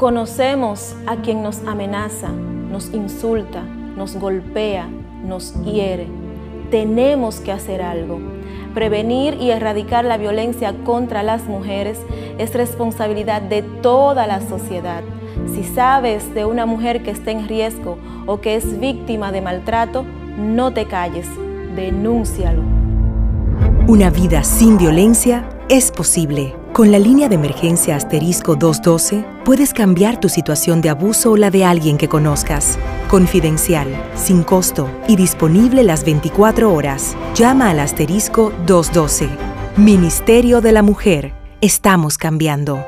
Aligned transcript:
Conocemos 0.00 0.96
a 1.06 1.16
quien 1.16 1.42
nos 1.42 1.58
amenaza, 1.66 2.30
nos 2.30 2.88
insulta, 2.94 3.60
nos 3.98 4.16
golpea, 4.16 4.88
nos 5.26 5.52
hiere. 5.62 6.06
Tenemos 6.70 7.40
que 7.40 7.52
hacer 7.52 7.82
algo. 7.82 8.18
Prevenir 8.72 9.34
y 9.34 9.50
erradicar 9.50 10.06
la 10.06 10.16
violencia 10.16 10.74
contra 10.84 11.22
las 11.22 11.44
mujeres 11.44 12.00
es 12.38 12.54
responsabilidad 12.54 13.42
de 13.42 13.60
toda 13.60 14.26
la 14.26 14.40
sociedad. 14.40 15.02
Si 15.54 15.64
sabes 15.64 16.32
de 16.32 16.46
una 16.46 16.64
mujer 16.64 17.02
que 17.02 17.10
está 17.10 17.30
en 17.32 17.46
riesgo 17.46 17.98
o 18.26 18.40
que 18.40 18.54
es 18.54 18.80
víctima 18.80 19.32
de 19.32 19.42
maltrato, 19.42 20.06
no 20.38 20.72
te 20.72 20.86
calles, 20.86 21.28
denúncialo. 21.76 22.62
Una 23.86 24.08
vida 24.08 24.44
sin 24.44 24.78
violencia 24.78 25.46
es 25.68 25.92
posible. 25.92 26.59
Con 26.72 26.92
la 26.92 27.00
línea 27.00 27.28
de 27.28 27.34
emergencia 27.34 27.96
asterisco 27.96 28.54
212 28.54 29.24
puedes 29.44 29.74
cambiar 29.74 30.20
tu 30.20 30.28
situación 30.28 30.80
de 30.80 30.88
abuso 30.88 31.32
o 31.32 31.36
la 31.36 31.50
de 31.50 31.64
alguien 31.64 31.98
que 31.98 32.08
conozcas. 32.08 32.78
Confidencial, 33.08 33.88
sin 34.14 34.44
costo 34.44 34.88
y 35.08 35.16
disponible 35.16 35.82
las 35.82 36.04
24 36.04 36.72
horas. 36.72 37.16
Llama 37.34 37.70
al 37.70 37.80
asterisco 37.80 38.52
212. 38.66 39.28
Ministerio 39.76 40.60
de 40.60 40.70
la 40.70 40.82
Mujer. 40.82 41.34
Estamos 41.60 42.18
cambiando. 42.18 42.84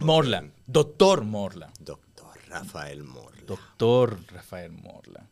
Morla, 0.00 0.44
doctor 0.66 1.24
Morla. 1.24 1.70
Doctor 1.78 2.38
Rafael 2.48 3.04
Morla. 3.04 3.42
Doctor 3.46 4.18
Rafael 4.32 4.72
Morla. 4.72 5.25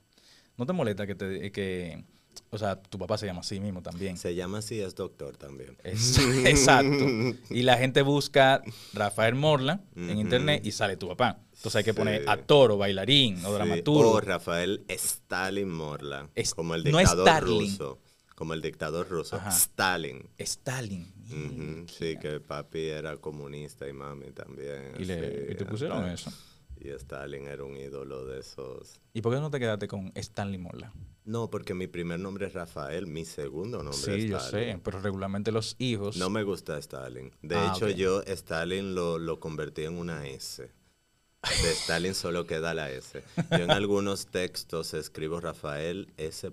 ¿No 0.56 0.66
te 0.66 0.72
molesta 0.72 1.06
que 1.06 1.14
te 1.14 1.50
que 1.52 2.04
o 2.50 2.58
sea, 2.58 2.80
tu 2.80 2.98
papá 2.98 3.18
se 3.18 3.26
llama 3.26 3.40
así 3.40 3.60
mismo 3.60 3.82
también? 3.82 4.16
Se 4.16 4.34
llama 4.34 4.58
así, 4.58 4.80
es 4.80 4.94
doctor 4.94 5.36
también. 5.36 5.76
exacto. 5.84 7.04
Y 7.50 7.62
la 7.62 7.76
gente 7.76 8.02
busca 8.02 8.62
Rafael 8.92 9.34
Morla 9.34 9.80
en 9.96 10.18
internet 10.18 10.64
y 10.64 10.72
sale 10.72 10.96
tu 10.96 11.08
papá. 11.08 11.40
Entonces 11.52 11.76
hay 11.76 11.84
que 11.84 11.94
poner 11.94 12.28
actor 12.28 12.70
o 12.72 12.78
bailarín 12.78 13.44
o 13.44 13.52
dramaturgo. 13.52 14.12
O 14.12 14.20
Rafael 14.20 14.84
Stalin 14.88 15.70
Morla. 15.70 16.28
como 16.54 16.74
el 16.74 16.84
dictador 16.84 17.44
ruso. 17.44 17.98
Como 18.34 18.54
el 18.54 18.60
dictador 18.60 19.08
ruso. 19.08 19.40
Stalin. 19.48 20.28
Stalin. 20.38 21.86
Sí, 21.88 22.16
que 22.20 22.40
papi 22.40 22.86
era 22.86 23.16
comunista 23.16 23.88
y 23.88 23.92
mami 23.92 24.32
también. 24.32 24.92
¿Y, 24.98 25.06
te 25.06 25.64
pusieron 25.64 26.08
eso? 26.08 26.32
Y 26.80 26.90
Stalin 26.90 27.46
era 27.46 27.64
un 27.64 27.76
ídolo 27.76 28.26
de 28.26 28.40
esos. 28.40 29.00
¿Y 29.12 29.22
por 29.22 29.34
qué 29.34 29.40
no 29.40 29.50
te 29.50 29.58
quedaste 29.58 29.88
con 29.88 30.12
Stanley 30.14 30.58
Morla? 30.58 30.92
No, 31.24 31.48
porque 31.48 31.72
mi 31.72 31.86
primer 31.86 32.20
nombre 32.20 32.46
es 32.46 32.52
Rafael, 32.52 33.06
mi 33.06 33.24
segundo 33.24 33.78
nombre 33.78 33.92
es 33.92 34.00
Stalin. 34.00 34.22
Sí, 34.22 34.28
yo 34.28 34.40
sé, 34.40 34.80
pero 34.82 35.00
regularmente 35.00 35.52
los 35.52 35.76
hijos... 35.78 36.16
No 36.16 36.28
me 36.28 36.42
gusta 36.42 36.76
Stalin. 36.78 37.32
De 37.40 37.56
ah, 37.56 37.72
hecho, 37.74 37.88
yo 37.88 38.22
Stalin 38.22 38.94
lo, 38.94 39.18
lo 39.18 39.40
convertí 39.40 39.84
en 39.84 39.94
una 39.94 40.26
S. 40.26 40.62
De 40.62 41.70
Stalin 41.72 42.14
solo 42.14 42.46
queda 42.46 42.74
la 42.74 42.90
S. 42.90 43.22
Yo 43.50 43.56
en 43.56 43.70
algunos 43.70 44.26
textos 44.26 44.92
escribo 44.94 45.40
Rafael 45.40 46.12
S. 46.16 46.50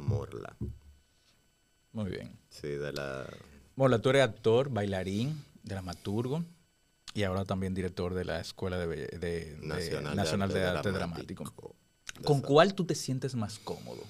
Morla. 0.00 0.56
Muy 1.92 2.10
bien. 2.10 2.38
Sí, 2.48 2.68
de 2.68 2.92
la... 2.92 3.26
Morla, 3.76 4.00
tú 4.00 4.10
eres 4.10 4.22
actor, 4.22 4.70
bailarín, 4.70 5.44
dramaturgo 5.62 6.44
y 7.18 7.24
ahora 7.24 7.44
también 7.44 7.74
director 7.74 8.14
de 8.14 8.24
la 8.24 8.38
Escuela 8.38 8.78
de, 8.78 9.58
Nacional, 9.60 10.52
de, 10.52 10.62
Arte, 10.62 10.92
Dramático. 10.92 11.74
¿Con 12.24 12.40
cuál 12.40 12.74
tú 12.74 12.84
te 12.84 12.94
sientes 12.94 13.34
más 13.34 13.58
cómodo? 13.58 14.04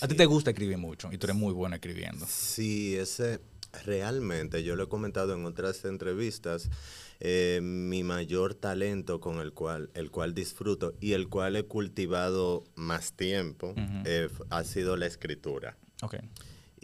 A 0.00 0.06
ti 0.06 0.14
te 0.14 0.26
gusta 0.26 0.50
escribir 0.50 0.78
mucho 0.78 1.08
y 1.10 1.18
tú 1.18 1.26
eres 1.26 1.34
muy 1.34 1.52
bueno 1.52 1.74
escribiendo. 1.74 2.24
Sí, 2.28 2.94
ese 2.94 3.40
realmente, 3.84 4.62
yo 4.62 4.76
lo 4.76 4.84
he 4.84 4.88
comentado 4.88 5.34
en 5.34 5.44
otras 5.44 5.84
entrevistas, 5.84 6.70
eh, 7.18 7.58
mi 7.60 8.04
mayor 8.04 8.54
talento 8.54 9.18
con 9.18 9.40
el 9.40 9.52
cual, 9.52 9.90
el 9.94 10.12
cual 10.12 10.34
disfruto 10.34 10.94
y 11.00 11.14
el 11.14 11.28
cual 11.28 11.56
he 11.56 11.64
cultivado 11.64 12.62
más 12.76 13.12
tiempo 13.14 13.74
eh, 14.04 14.28
ha 14.50 14.62
sido 14.62 14.96
la 14.96 15.06
escritura. 15.06 15.76
Okay. 16.00 16.20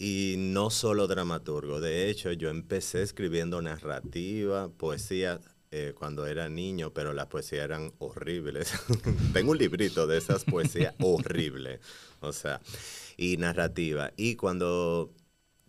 Y 0.02 0.36
no 0.38 0.70
solo 0.70 1.06
dramaturgo, 1.06 1.78
de 1.78 2.08
hecho 2.08 2.32
yo 2.32 2.48
empecé 2.48 3.02
escribiendo 3.02 3.60
narrativa, 3.60 4.70
poesía 4.70 5.40
eh, 5.70 5.92
cuando 5.94 6.26
era 6.26 6.48
niño, 6.48 6.94
pero 6.94 7.12
las 7.12 7.26
poesías 7.26 7.64
eran 7.64 7.92
horribles. 7.98 8.72
Tengo 9.34 9.50
un 9.50 9.58
librito 9.58 10.06
de 10.06 10.16
esas 10.16 10.44
poesías 10.44 10.94
horribles, 11.00 11.80
o 12.20 12.32
sea, 12.32 12.62
y 13.18 13.36
narrativa. 13.36 14.10
Y 14.16 14.36
cuando 14.36 15.12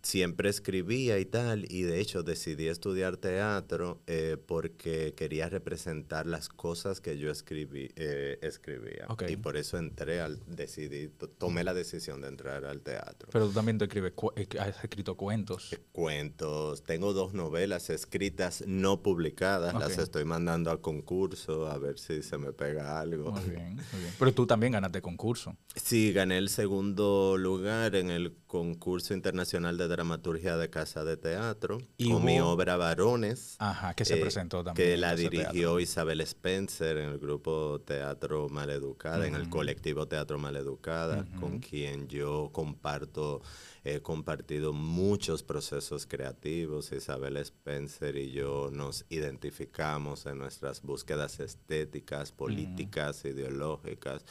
siempre 0.02 0.50
escribía 0.50 1.18
y 1.18 1.24
tal, 1.24 1.70
y 1.70 1.82
de 1.82 2.00
hecho 2.00 2.22
decidí 2.22 2.66
estudiar 2.66 3.16
teatro 3.16 4.02
eh, 4.06 4.36
porque 4.46 5.14
quería 5.14 5.48
representar 5.48 6.26
las 6.26 6.48
cosas 6.48 7.00
que 7.00 7.18
yo 7.18 7.30
escribí, 7.30 7.90
eh, 7.96 8.38
escribía. 8.42 9.06
Y 9.28 9.36
por 9.36 9.56
eso 9.56 9.78
entré 9.78 10.20
al, 10.20 10.40
decidí, 10.46 11.08
tomé 11.38 11.62
la 11.64 11.72
decisión 11.72 12.20
de 12.20 12.28
entrar 12.28 12.64
al 12.64 12.82
teatro. 12.82 13.28
Pero 13.32 13.46
tú 13.46 13.52
también 13.52 13.78
te 13.78 13.84
escribes, 13.84 14.12
eh, 14.36 14.48
has 14.58 14.82
escrito 14.82 15.16
cuentos. 15.16 15.76
Cuentos, 15.92 16.82
tengo 16.82 17.12
dos 17.12 17.32
novelas 17.32 17.88
escritas 17.90 18.64
no 18.66 19.02
publicadas, 19.02 19.74
las 19.74 19.98
estoy 19.98 20.24
mandando 20.24 20.70
a 20.70 20.82
concurso 20.82 21.68
a 21.68 21.78
ver 21.78 21.98
si 21.98 22.22
se 22.22 22.38
me 22.38 22.52
pega 22.52 23.00
algo. 23.00 23.30
Muy 23.30 23.50
bien, 23.50 23.76
muy 23.92 24.00
bien. 24.00 24.14
Pero 24.18 24.34
tú 24.34 24.46
también 24.46 24.72
ganaste 24.72 25.00
concurso. 25.00 25.56
Sí, 25.76 26.12
gané 26.12 26.38
el 26.38 26.48
segundo 26.48 27.36
lugar 27.38 27.94
en 27.94 28.10
el 28.10 28.34
concurso 28.46 29.14
internacional 29.14 29.78
de 29.78 29.88
dramaturgia 29.92 30.56
de 30.56 30.68
Casa 30.70 31.04
de 31.04 31.16
Teatro 31.16 31.78
¿Y 31.96 32.10
con 32.10 32.24
mi 32.24 32.40
obra 32.40 32.76
Varones. 32.76 33.56
Ajá, 33.58 33.94
que 33.94 34.04
se 34.04 34.18
eh, 34.18 34.20
presentó 34.20 34.64
también. 34.64 34.88
Que 34.88 34.96
la 34.96 35.14
dirigió 35.14 35.78
Isabel 35.78 36.20
Spencer 36.22 36.96
en 36.96 37.10
el 37.10 37.18
grupo 37.18 37.80
Teatro 37.84 38.48
Maleducada, 38.48 39.26
en 39.26 39.34
el 39.34 39.48
colectivo 39.48 40.08
Teatro 40.08 40.38
Maleducada, 40.38 41.24
con 41.38 41.60
quien 41.60 42.08
yo 42.08 42.50
comparto, 42.52 43.42
he 43.84 44.00
compartido 44.00 44.72
muchos 44.72 45.42
procesos 45.42 46.06
creativos. 46.06 46.90
Isabel 46.92 47.36
Spencer 47.36 48.16
y 48.16 48.32
yo 48.32 48.70
nos 48.72 49.04
identificamos 49.10 50.26
en 50.26 50.38
nuestras 50.38 50.82
búsquedas 50.82 51.38
estéticas, 51.38 52.32
políticas, 52.32 53.24
ideológicas 53.24 54.24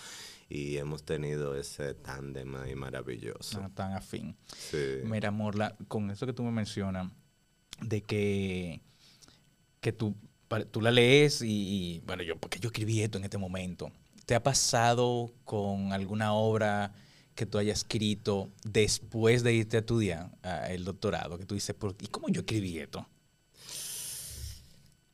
y 0.52 0.78
hemos 0.78 1.04
tenido 1.04 1.56
ese 1.56 1.94
tándem 1.94 2.54
ahí 2.56 2.76
maravilloso. 2.76 3.62
Ah, 3.64 3.70
tan 3.74 3.94
afín. 3.94 4.36
Sí. 4.48 4.98
Mira, 5.06 5.32
Morla, 5.32 5.78
con 5.88 6.12
eso 6.12 6.26
que 6.26 6.34
tú 6.34 6.44
me 6.44 6.52
mencionas, 6.52 7.10
de 7.80 8.02
que, 8.02 8.82
que 9.80 9.94
tú, 9.94 10.14
tú 10.72 10.82
la 10.82 10.92
lees 10.92 11.42
y, 11.42 12.02
bueno, 12.06 12.24
yo, 12.24 12.38
porque 12.38 12.60
yo 12.60 12.68
escribí 12.68 13.02
esto 13.02 13.18
en 13.18 13.24
este 13.24 13.38
momento. 13.38 13.92
¿Te 14.26 14.36
ha 14.36 14.44
pasado 14.44 15.34
con 15.46 15.94
alguna 15.94 16.34
obra 16.34 16.94
que 17.34 17.46
tú 17.46 17.58
hayas 17.58 17.80
escrito 17.80 18.50
después 18.64 19.44
de 19.44 19.54
irte 19.54 19.78
a 19.78 19.80
estudiar 19.80 20.32
el 20.68 20.84
doctorado? 20.84 21.38
Que 21.38 21.46
tú 21.46 21.56
dices, 21.56 21.76
¿y 22.02 22.08
cómo 22.08 22.28
yo 22.28 22.42
escribí 22.42 22.78
esto? 22.78 23.08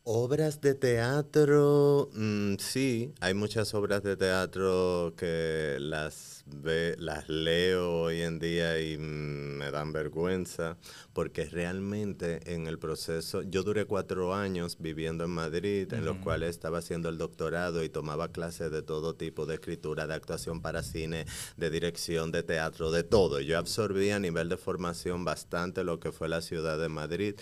Obras 0.09 0.61
de 0.61 0.73
teatro, 0.73 2.09
mm, 2.13 2.55
sí, 2.59 3.13
hay 3.19 3.33
muchas 3.33 3.73
obras 3.73 4.03
de 4.03 4.15
teatro 4.15 5.13
que 5.17 5.75
las, 5.81 6.36
ve, 6.49 6.95
las 6.99 7.29
leo 7.29 8.01
hoy 8.01 8.21
en 8.21 8.39
día 8.39 8.79
y 8.79 8.97
mm, 8.97 9.57
me 9.57 9.71
dan 9.71 9.91
vergüenza, 9.91 10.77
porque 11.13 11.45
realmente 11.45 12.53
en 12.53 12.67
el 12.67 12.79
proceso, 12.79 13.41
yo 13.41 13.63
duré 13.63 13.85
cuatro 13.85 14.33
años 14.33 14.77
viviendo 14.79 15.25
en 15.25 15.31
Madrid, 15.31 15.91
en 15.93 16.05
los 16.05 16.17
cuales 16.17 16.51
estaba 16.51 16.79
haciendo 16.79 17.09
el 17.09 17.17
doctorado 17.17 17.83
y 17.83 17.89
tomaba 17.89 18.31
clases 18.31 18.71
de 18.71 18.81
todo 18.81 19.15
tipo, 19.15 19.45
de 19.45 19.55
escritura, 19.55 20.07
de 20.07 20.13
actuación 20.13 20.61
para 20.61 20.83
cine, 20.83 21.25
de 21.57 21.69
dirección, 21.69 22.31
de 22.31 22.43
teatro, 22.43 22.91
de 22.91 23.03
todo. 23.03 23.41
Yo 23.41 23.57
absorbí 23.57 24.11
a 24.11 24.19
nivel 24.19 24.49
de 24.49 24.57
formación 24.57 25.25
bastante 25.25 25.83
lo 25.83 25.99
que 25.99 26.11
fue 26.11 26.29
la 26.29 26.41
ciudad 26.41 26.77
de 26.79 26.89
Madrid 26.89 27.35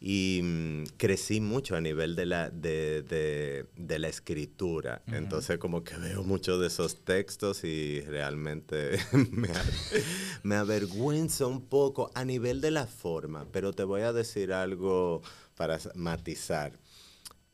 y 0.00 0.40
mm, 0.42 0.84
crecí 0.96 1.40
mucho 1.40 1.76
a 1.76 1.80
nivel 1.80 2.16
de 2.16 2.26
la, 2.26 2.50
de, 2.50 3.66
la 3.76 4.08
escritura. 4.08 5.02
Entonces 5.06 5.58
como 5.58 5.84
que 5.84 5.96
veo 5.96 6.22
muchos 6.22 6.60
de 6.60 6.68
esos 6.68 7.04
textos 7.04 7.64
y 7.64 8.00
realmente 8.02 8.45
me, 9.32 9.50
me 10.42 10.56
avergüenza 10.56 11.46
un 11.46 11.66
poco 11.66 12.10
a 12.14 12.24
nivel 12.24 12.60
de 12.60 12.70
la 12.70 12.86
forma, 12.86 13.46
pero 13.52 13.72
te 13.72 13.84
voy 13.84 14.02
a 14.02 14.12
decir 14.12 14.52
algo 14.52 15.22
para 15.56 15.78
matizar. 15.94 16.78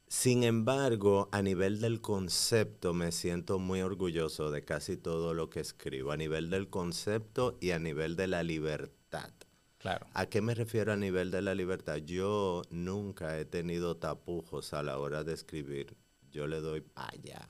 Sin 0.07 0.43
embargo, 0.43 1.31
a 1.33 1.41
nivel 1.41 1.81
del 1.81 2.03
concepto 2.03 2.93
me 2.93 3.13
siento 3.13 3.59
muy 3.59 3.81
orgulloso 3.81 4.51
de 4.51 4.63
casi 4.63 4.99
todo 4.99 5.33
lo 5.33 5.49
que 5.49 5.61
escribo, 5.61 6.13
a 6.13 6.19
nivel 6.19 6.51
del 6.51 6.69
concepto 6.69 7.57
y 7.63 7.71
a 7.71 7.79
nivel 7.79 8.15
de 8.17 8.27
la 8.27 8.43
libertad. 8.43 9.33
¿A 10.15 10.27
qué 10.27 10.43
me 10.43 10.55
refiero 10.55 10.93
a 10.93 10.97
nivel 10.97 11.31
de 11.31 11.43
la 11.43 11.55
libertad? 11.55 11.97
Yo 11.97 12.63
nunca 12.71 13.39
he 13.39 13.45
tenido 13.45 13.97
tapujos 13.97 14.75
a 14.75 14.83
la 14.83 14.99
hora 14.99 15.25
de 15.25 15.33
escribir. 15.33 15.97
Yo 16.31 16.47
le 16.47 16.61
doy 16.61 16.85
allá. 16.95 17.49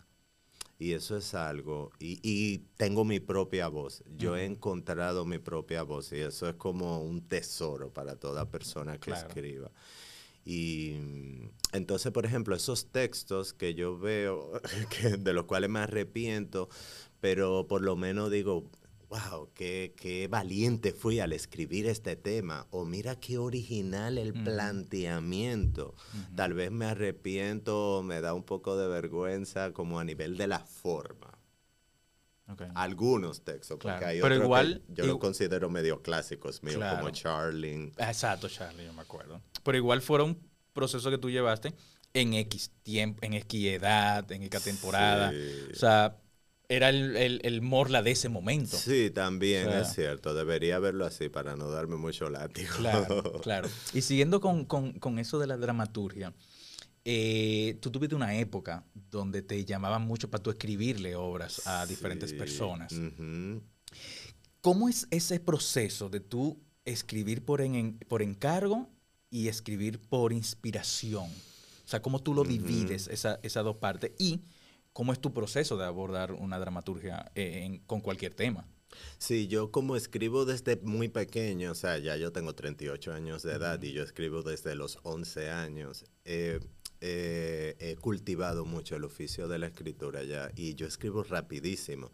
Y 0.82 0.94
eso 0.94 1.16
es 1.16 1.32
algo, 1.34 1.92
y, 2.00 2.58
tengo 2.76 3.04
mi 3.04 3.20
propia 3.20 3.68
voz. 3.68 4.02
Yo 4.16 4.36
he 4.36 4.44
encontrado 4.44 5.24
mi 5.24 5.38
propia 5.38 5.84
voz 5.84 6.10
y 6.10 6.16
eso 6.16 6.48
es 6.48 6.56
como 6.56 7.00
un 7.04 7.20
tesoro 7.28 7.92
para 7.92 8.16
toda 8.16 8.50
persona 8.50 8.98
que 8.98 9.12
escriba. 9.12 9.70
Y 10.44 10.96
entonces, 11.72 12.10
por 12.10 12.26
ejemplo, 12.26 12.56
esos 12.56 12.86
textos 12.86 13.52
que 13.52 13.74
yo 13.74 13.96
veo, 13.96 14.60
de 15.20 15.32
los 15.32 15.44
cuales 15.44 15.70
me 15.70 15.78
arrepiento, 15.78 16.68
pero 17.20 17.68
por 17.68 17.82
lo 17.82 17.94
menos 17.94 18.32
digo, 18.32 18.68
wow, 19.12 19.50
qué, 19.54 20.26
valiente 20.30 20.92
fui 20.92 21.20
al 21.20 21.34
escribir 21.34 21.86
este 21.86 22.16
tema, 22.16 22.66
o 22.70 22.86
mira 22.86 23.16
qué 23.16 23.36
original 23.36 24.16
el 24.16 24.32
planteamiento. 24.32 25.94
Tal 26.34 26.54
vez 26.54 26.70
me 26.70 26.86
arrepiento, 26.86 28.02
me 28.02 28.22
da 28.22 28.32
un 28.32 28.42
poco 28.42 28.76
de 28.76 28.88
vergüenza 28.88 29.72
como 29.72 30.00
a 30.00 30.04
nivel 30.04 30.38
de 30.38 30.46
la 30.46 30.60
forma. 30.60 31.38
Algunos 32.74 33.42
textos, 33.42 33.78
porque 33.80 34.04
hay 34.04 34.20
Pero 34.20 34.34
igual, 34.36 34.82
yo 34.88 35.06
lo 35.06 35.18
considero 35.18 35.68
medio 35.68 36.02
clásicos 36.02 36.62
míos, 36.62 36.82
como 36.96 37.10
Charlie. 37.10 37.92
Exacto, 37.98 38.48
Charlie, 38.48 38.86
yo 38.86 38.92
me 38.92 39.02
acuerdo. 39.02 39.42
Pero 39.62 39.76
igual 39.76 40.00
fueron 40.00 40.38
procesos 40.72 41.10
que 41.10 41.18
tú 41.18 41.30
llevaste 41.30 41.74
en 42.14 42.34
X 42.34 42.70
tiempo, 42.82 43.18
en 43.22 43.34
X 43.34 43.64
edad, 43.66 44.30
en 44.32 44.42
X 44.44 44.64
temporada. 44.64 45.32
O 45.70 45.76
sea, 45.76 46.16
era 46.76 46.88
el, 46.88 47.60
morla 47.60 48.02
de 48.02 48.12
ese 48.12 48.30
momento. 48.30 48.78
Sí, 48.78 49.10
también 49.10 49.68
es 49.68 49.92
cierto. 49.92 50.32
Debería 50.32 50.78
verlo 50.78 51.04
así 51.04 51.28
para 51.28 51.54
no 51.54 51.70
darme 51.70 51.96
mucho 51.96 52.30
látigo. 52.30 52.74
Claro, 52.78 53.22
claro. 53.42 53.68
Y 53.92 54.00
siguiendo 54.00 54.40
con, 54.40 55.18
eso 55.18 55.38
de 55.38 55.46
la 55.46 55.58
dramaturgia, 55.58 56.32
eh, 57.04 57.76
tú 57.82 57.90
tuviste 57.90 58.14
una 58.14 58.36
época 58.36 58.84
donde 58.94 59.42
te 59.42 59.62
llamaban 59.66 60.06
mucho 60.06 60.30
para 60.30 60.42
tú 60.42 60.50
escribirle 60.50 61.14
obras 61.14 61.66
a 61.66 61.84
diferentes 61.84 62.32
personas. 62.32 62.94
¿Cómo 64.62 64.88
es 64.88 65.06
ese 65.10 65.40
proceso 65.40 66.08
de 66.08 66.20
tú 66.20 66.58
escribir 66.86 67.44
por, 67.44 67.62
por 68.08 68.22
encargo 68.22 68.88
y 69.28 69.48
escribir 69.48 69.98
por 69.98 70.32
inspiración? 70.32 71.28
O 71.84 71.88
sea, 71.88 72.00
¿cómo 72.00 72.20
tú 72.20 72.32
lo 72.32 72.44
divides, 72.44 73.08
esas 73.08 73.64
dos 73.64 73.76
partes? 73.76 74.12
Y 74.18 74.40
¿Cómo 74.92 75.12
es 75.12 75.20
tu 75.20 75.32
proceso 75.32 75.76
de 75.76 75.84
abordar 75.84 76.32
una 76.32 76.58
dramaturgia 76.58 77.30
eh, 77.34 77.80
con 77.86 78.00
cualquier 78.00 78.34
tema? 78.34 78.66
Sí, 79.18 79.48
yo 79.48 79.70
como 79.70 79.96
escribo 79.96 80.44
desde 80.44 80.76
muy 80.82 81.08
pequeño, 81.08 81.72
o 81.72 81.74
sea, 81.74 81.96
ya 81.98 82.16
yo 82.16 82.30
tengo 82.30 82.54
38 82.54 83.12
años 83.12 83.42
de 83.42 83.52
edad 83.52 83.82
y 83.82 83.92
yo 83.92 84.02
escribo 84.02 84.42
desde 84.42 84.74
los 84.74 84.98
11 85.02 85.50
años. 85.50 86.04
Eh, 86.24 86.60
he 87.00 87.96
cultivado 88.00 88.64
mucho 88.64 88.94
el 88.94 89.04
oficio 89.04 89.48
de 89.48 89.58
la 89.58 89.66
escritura 89.66 90.22
ya 90.22 90.50
y 90.54 90.74
yo 90.74 90.86
escribo 90.86 91.22
rapidísimo. 91.22 92.12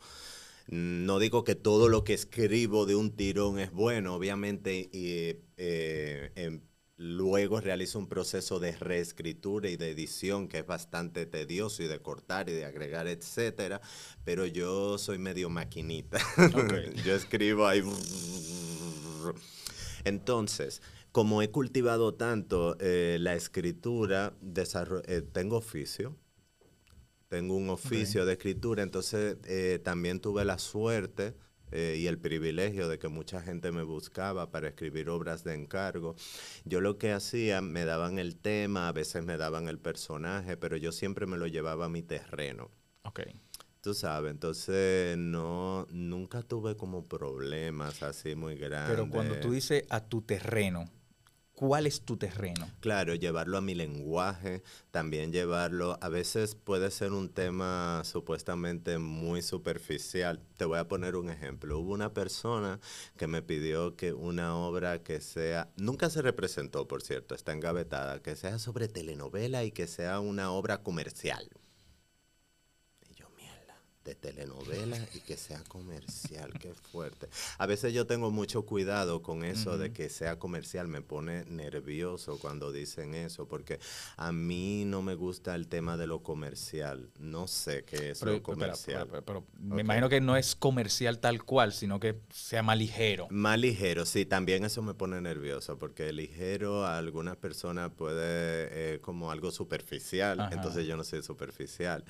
No 0.68 1.18
digo 1.18 1.44
que 1.44 1.54
todo 1.54 1.88
lo 1.88 2.04
que 2.04 2.12
escribo 2.12 2.84
de 2.84 2.94
un 2.94 3.10
tirón 3.16 3.58
es 3.58 3.72
bueno, 3.72 4.14
obviamente 4.14 4.90
y, 4.92 5.36
eh, 5.56 6.60
Luego 7.00 7.60
realizo 7.60 7.96
un 8.00 8.08
proceso 8.08 8.58
de 8.58 8.72
reescritura 8.72 9.70
y 9.70 9.76
de 9.76 9.90
edición 9.90 10.48
que 10.48 10.58
es 10.58 10.66
bastante 10.66 11.26
tedioso 11.26 11.84
y 11.84 11.86
de 11.86 12.00
cortar 12.00 12.48
y 12.48 12.52
de 12.52 12.64
agregar, 12.64 13.06
etcétera. 13.06 13.80
Pero 14.24 14.46
yo 14.46 14.98
soy 14.98 15.16
medio 15.18 15.48
maquinita. 15.48 16.18
yo 17.04 17.14
escribo 17.14 17.68
ahí. 17.68 17.84
Entonces, 20.02 20.82
como 21.12 21.40
he 21.40 21.52
cultivado 21.52 22.14
tanto 22.14 22.76
eh, 22.80 23.18
la 23.20 23.36
escritura, 23.36 24.34
eh, 25.06 25.22
tengo 25.32 25.56
oficio. 25.56 26.16
Tengo 27.28 27.54
un 27.54 27.70
oficio 27.70 28.26
de 28.26 28.32
escritura, 28.32 28.82
entonces 28.82 29.36
eh, 29.44 29.78
también 29.84 30.18
tuve 30.18 30.44
la 30.44 30.58
suerte 30.58 31.36
eh, 31.70 31.96
y 31.98 32.06
el 32.06 32.18
privilegio 32.18 32.88
de 32.88 32.98
que 32.98 33.08
mucha 33.08 33.42
gente 33.42 33.72
me 33.72 33.82
buscaba 33.82 34.50
para 34.50 34.68
escribir 34.68 35.08
obras 35.08 35.44
de 35.44 35.54
encargo. 35.54 36.16
Yo 36.64 36.80
lo 36.80 36.98
que 36.98 37.12
hacía, 37.12 37.60
me 37.60 37.84
daban 37.84 38.18
el 38.18 38.36
tema, 38.36 38.88
a 38.88 38.92
veces 38.92 39.24
me 39.24 39.36
daban 39.36 39.68
el 39.68 39.78
personaje, 39.78 40.56
pero 40.56 40.76
yo 40.76 40.92
siempre 40.92 41.26
me 41.26 41.36
lo 41.36 41.46
llevaba 41.46 41.86
a 41.86 41.88
mi 41.88 42.02
terreno. 42.02 42.70
Ok. 43.02 43.20
Tú 43.80 43.94
sabes, 43.94 44.32
entonces 44.32 45.16
no, 45.16 45.86
nunca 45.90 46.42
tuve 46.42 46.76
como 46.76 47.06
problemas 47.06 48.02
así 48.02 48.34
muy 48.34 48.56
grandes. 48.56 48.96
Pero 48.96 49.08
cuando 49.08 49.38
tú 49.38 49.52
dices 49.52 49.84
a 49.88 50.04
tu 50.04 50.22
terreno, 50.22 50.90
¿Cuál 51.58 51.88
es 51.88 52.02
tu 52.02 52.16
terreno? 52.16 52.70
Claro, 52.78 53.16
llevarlo 53.16 53.58
a 53.58 53.60
mi 53.60 53.74
lenguaje, 53.74 54.62
también 54.92 55.32
llevarlo, 55.32 55.98
a 56.00 56.08
veces 56.08 56.54
puede 56.54 56.88
ser 56.92 57.10
un 57.10 57.30
tema 57.30 58.02
supuestamente 58.04 58.98
muy 58.98 59.42
superficial. 59.42 60.40
Te 60.56 60.66
voy 60.66 60.78
a 60.78 60.86
poner 60.86 61.16
un 61.16 61.30
ejemplo. 61.30 61.80
Hubo 61.80 61.94
una 61.94 62.14
persona 62.14 62.78
que 63.16 63.26
me 63.26 63.42
pidió 63.42 63.96
que 63.96 64.12
una 64.12 64.56
obra 64.56 65.02
que 65.02 65.20
sea, 65.20 65.68
nunca 65.76 66.10
se 66.10 66.22
representó, 66.22 66.86
por 66.86 67.02
cierto, 67.02 67.34
está 67.34 67.54
engavetada, 67.54 68.22
que 68.22 68.36
sea 68.36 68.60
sobre 68.60 68.86
telenovela 68.86 69.64
y 69.64 69.72
que 69.72 69.88
sea 69.88 70.20
una 70.20 70.52
obra 70.52 70.84
comercial 70.84 71.50
de 74.08 74.14
telenovela 74.14 74.98
y 75.14 75.20
que 75.20 75.36
sea 75.36 75.62
comercial, 75.68 76.52
qué 76.58 76.72
fuerte. 76.72 77.28
A 77.58 77.66
veces 77.66 77.92
yo 77.92 78.06
tengo 78.06 78.30
mucho 78.30 78.62
cuidado 78.62 79.22
con 79.22 79.44
eso 79.44 79.76
de 79.76 79.92
que 79.92 80.08
sea 80.08 80.38
comercial, 80.38 80.88
me 80.88 81.02
pone 81.02 81.44
nervioso 81.44 82.38
cuando 82.38 82.72
dicen 82.72 83.14
eso, 83.14 83.46
porque 83.46 83.78
a 84.16 84.32
mí 84.32 84.84
no 84.86 85.02
me 85.02 85.14
gusta 85.14 85.54
el 85.54 85.68
tema 85.68 85.98
de 85.98 86.06
lo 86.06 86.22
comercial, 86.22 87.10
no 87.18 87.46
sé 87.48 87.84
qué 87.84 88.10
es 88.10 88.22
lo 88.22 88.42
comercial. 88.42 89.08
Pero, 89.26 89.44
me 89.60 89.82
imagino 89.82 90.08
que 90.08 90.22
no 90.22 90.36
es 90.36 90.56
comercial 90.56 91.18
tal 91.18 91.44
cual, 91.44 91.74
sino 91.74 92.00
que 92.00 92.18
sea 92.30 92.62
más 92.62 92.78
ligero. 92.78 93.28
Más 93.30 93.58
ligero, 93.58 94.06
sí, 94.06 94.24
también 94.24 94.64
eso 94.64 94.80
me 94.80 94.94
pone 94.94 95.20
nervioso, 95.20 95.78
porque 95.78 96.12
ligero 96.14 96.86
a 96.86 96.96
algunas 96.96 97.36
personas 97.36 97.90
puede 97.90 98.94
eh, 98.94 99.00
como 99.00 99.30
algo 99.30 99.50
superficial, 99.50 100.48
entonces 100.50 100.86
yo 100.86 100.96
no 100.96 101.04
soy 101.04 101.22
superficial, 101.22 102.04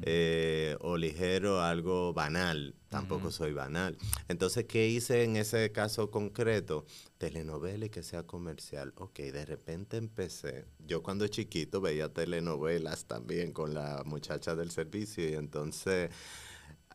eh, 0.00 0.76
o 0.80 0.96
ligero 0.96 1.41
algo 1.60 2.12
banal, 2.12 2.74
tampoco 2.88 3.30
soy 3.30 3.52
banal. 3.52 3.96
Entonces, 4.28 4.64
¿qué 4.64 4.88
hice 4.88 5.24
en 5.24 5.36
ese 5.36 5.72
caso 5.72 6.10
concreto? 6.10 6.84
Telenovela 7.18 7.86
y 7.86 7.90
que 7.90 8.02
sea 8.02 8.24
comercial. 8.24 8.92
Ok, 8.96 9.18
de 9.18 9.44
repente 9.44 9.96
empecé. 9.96 10.66
Yo 10.78 11.02
cuando 11.02 11.26
chiquito 11.28 11.80
veía 11.80 12.12
telenovelas 12.12 13.06
también 13.06 13.52
con 13.52 13.74
la 13.74 14.02
muchacha 14.04 14.54
del 14.54 14.70
servicio 14.70 15.28
y 15.28 15.34
entonces 15.34 16.10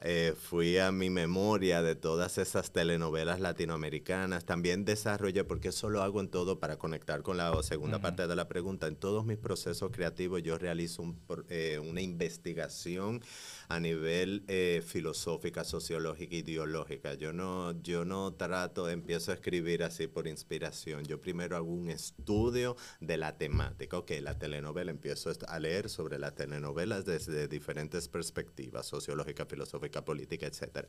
eh, 0.02 0.36
fui 0.40 0.78
a 0.78 0.92
mi 0.92 1.10
memoria 1.10 1.82
de 1.82 1.96
todas 1.96 2.38
esas 2.38 2.72
telenovelas 2.72 3.40
latinoamericanas. 3.40 4.46
También 4.46 4.86
desarrollé, 4.86 5.44
porque 5.44 5.70
eso 5.70 5.90
lo 5.90 6.04
hago 6.04 6.20
en 6.20 6.30
todo 6.30 6.60
para 6.60 6.78
conectar 6.78 7.24
con 7.24 7.38
la 7.38 7.52
segunda 7.64 8.00
parte 8.00 8.28
de 8.28 8.36
la 8.36 8.48
pregunta. 8.48 8.88
En 8.88 8.96
todos 8.96 9.26
mis 9.26 9.38
procesos 9.38 9.92
creativos 9.92 10.44
yo 10.44 10.58
realizo 10.58 11.16
eh, 11.50 11.80
una 11.80 12.02
investigación 12.02 13.22
a 13.70 13.80
nivel 13.80 14.44
eh, 14.48 14.82
filosófica, 14.86 15.64
sociológica, 15.64 16.36
ideológica. 16.36 17.14
Yo 17.16 17.34
no, 17.34 17.82
yo 17.82 18.06
no 18.06 18.34
trato, 18.34 18.90
empiezo 18.90 19.32
a 19.32 19.34
escribir 19.36 19.84
así 19.84 20.08
por 20.08 20.28
inspiración. 20.28 21.04
Yo 21.04 21.20
primero 21.20 21.58
hago 21.58 21.72
un 21.72 21.90
estudio 21.90 22.78
de 23.02 23.18
la 23.18 23.38
temática. 23.38 23.98
Ok, 23.98 24.12
la 24.22 24.40
telenovela, 24.40 24.92
empiezo 24.92 25.32
a 25.48 25.60
leer 25.60 25.90
sobre 25.90 26.18
las 26.18 26.36
telenovelas 26.36 27.06
desde 27.06 27.48
diferentes 27.48 28.08
perspectivas, 28.08 28.86
sociológica, 28.86 29.46
filosófica, 29.46 30.06
política, 30.06 30.48
etc. 30.48 30.88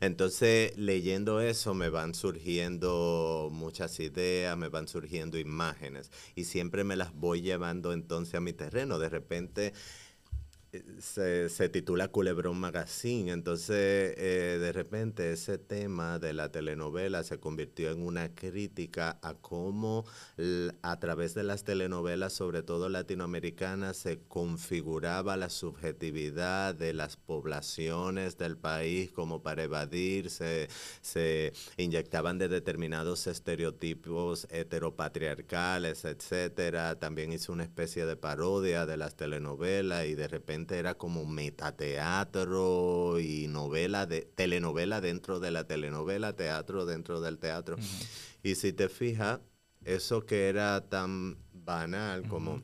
Entonces, 0.00 0.76
leyendo 0.76 1.40
eso 1.40 1.72
me 1.74 1.88
van 1.88 2.14
surgiendo 2.14 3.48
muchas 3.50 3.98
ideas, 4.00 4.56
me 4.56 4.68
van 4.68 4.86
surgiendo 4.86 5.38
imágenes 5.38 6.10
y 6.34 6.44
siempre 6.44 6.84
me 6.84 6.96
las 6.96 7.14
voy 7.14 7.40
llevando 7.40 7.92
entonces 7.92 8.34
a 8.34 8.40
mi 8.40 8.52
terreno. 8.52 8.98
De 8.98 9.08
repente 9.08 9.72
se, 10.98 11.48
se, 11.48 11.68
titula 11.70 12.08
Culebrón 12.08 12.60
Magazine, 12.60 13.32
entonces 13.32 14.14
eh, 14.18 14.58
de 14.60 14.72
repente 14.72 15.32
ese 15.32 15.56
tema 15.56 16.18
de 16.18 16.34
la 16.34 16.50
telenovela 16.50 17.22
se 17.22 17.38
convirtió 17.38 17.90
en 17.90 18.02
una 18.02 18.34
crítica 18.34 19.18
a 19.22 19.32
cómo 19.32 20.04
a 20.82 21.00
través 21.00 21.34
de 21.34 21.42
las 21.42 21.64
telenovelas, 21.64 22.34
sobre 22.34 22.62
todo 22.62 22.90
latinoamericanas, 22.90 23.96
se 23.96 24.20
configuraba 24.28 25.38
la 25.38 25.48
subjetividad 25.48 26.74
de 26.74 26.92
las 26.92 27.16
poblaciones 27.16 28.36
del 28.36 28.58
país 28.58 29.10
como 29.10 29.42
para 29.42 29.62
evadirse, 29.62 30.68
se 31.00 31.54
inyectaban 31.78 32.36
de 32.36 32.48
determinados 32.48 33.26
estereotipos 33.26 34.46
heteropatriarcales, 34.50 36.04
etcétera. 36.04 36.98
También 36.98 37.32
hizo 37.32 37.52
una 37.52 37.64
especie 37.64 38.04
de 38.04 38.16
parodia 38.16 38.84
de 38.84 38.98
las 38.98 39.16
telenovelas 39.16 40.06
y 40.06 40.14
de 40.14 40.28
repente 40.28 40.57
era 40.70 40.94
como 40.94 41.26
metateatro 41.26 43.18
y 43.20 43.46
novela 43.48 44.06
de 44.06 44.22
telenovela 44.22 45.00
dentro 45.00 45.40
de 45.40 45.50
la 45.50 45.64
telenovela, 45.64 46.34
teatro 46.34 46.86
dentro 46.86 47.20
del 47.20 47.38
teatro. 47.38 47.76
Y 48.42 48.54
si 48.54 48.72
te 48.72 48.88
fijas, 48.88 49.40
eso 49.84 50.24
que 50.26 50.48
era 50.48 50.88
tan 50.88 51.38
banal 51.52 52.26
como 52.28 52.62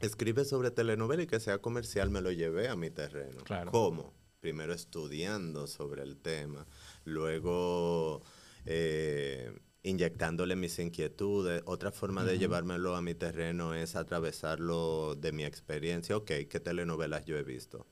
escribe 0.00 0.44
sobre 0.44 0.70
telenovela 0.70 1.22
y 1.22 1.26
que 1.26 1.40
sea 1.40 1.58
comercial, 1.58 2.10
me 2.10 2.20
lo 2.20 2.30
llevé 2.30 2.68
a 2.68 2.76
mi 2.76 2.90
terreno. 2.90 3.42
¿Cómo? 3.70 4.16
primero 4.46 4.72
estudiando 4.72 5.66
sobre 5.66 6.04
el 6.04 6.18
tema, 6.18 6.68
luego 7.04 8.22
eh, 8.64 9.52
inyectándole 9.86 10.56
mis 10.56 10.78
inquietudes. 10.78 11.62
Otra 11.64 11.92
forma 11.92 12.24
de 12.24 12.38
llevármelo 12.38 12.96
a 12.96 13.02
mi 13.02 13.14
terreno 13.14 13.72
es 13.72 13.94
atravesarlo 13.94 15.14
de 15.14 15.32
mi 15.32 15.44
experiencia. 15.44 16.16
Ok, 16.16 16.32
¿qué 16.50 16.60
telenovelas 16.60 17.24
yo 17.24 17.36
he 17.38 17.44
visto? 17.44 17.86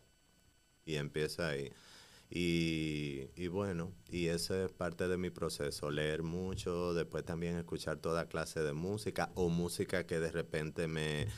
Y 0.84 0.96
empieza 0.96 1.48
ahí. 1.48 1.72
Y, 2.30 3.28
y, 3.36 3.46
bueno, 3.46 3.92
y 4.10 4.26
eso 4.26 4.64
es 4.64 4.72
parte 4.72 5.06
de 5.06 5.16
mi 5.16 5.30
proceso, 5.30 5.90
leer 5.90 6.24
mucho, 6.24 6.92
después 6.94 7.24
también 7.24 7.56
escuchar 7.56 7.98
toda 7.98 8.26
clase 8.26 8.60
de 8.60 8.72
música 8.72 9.30
o 9.34 9.48
música 9.48 10.04
que 10.04 10.18
de 10.18 10.32
repente 10.32 10.88
me, 10.88 11.28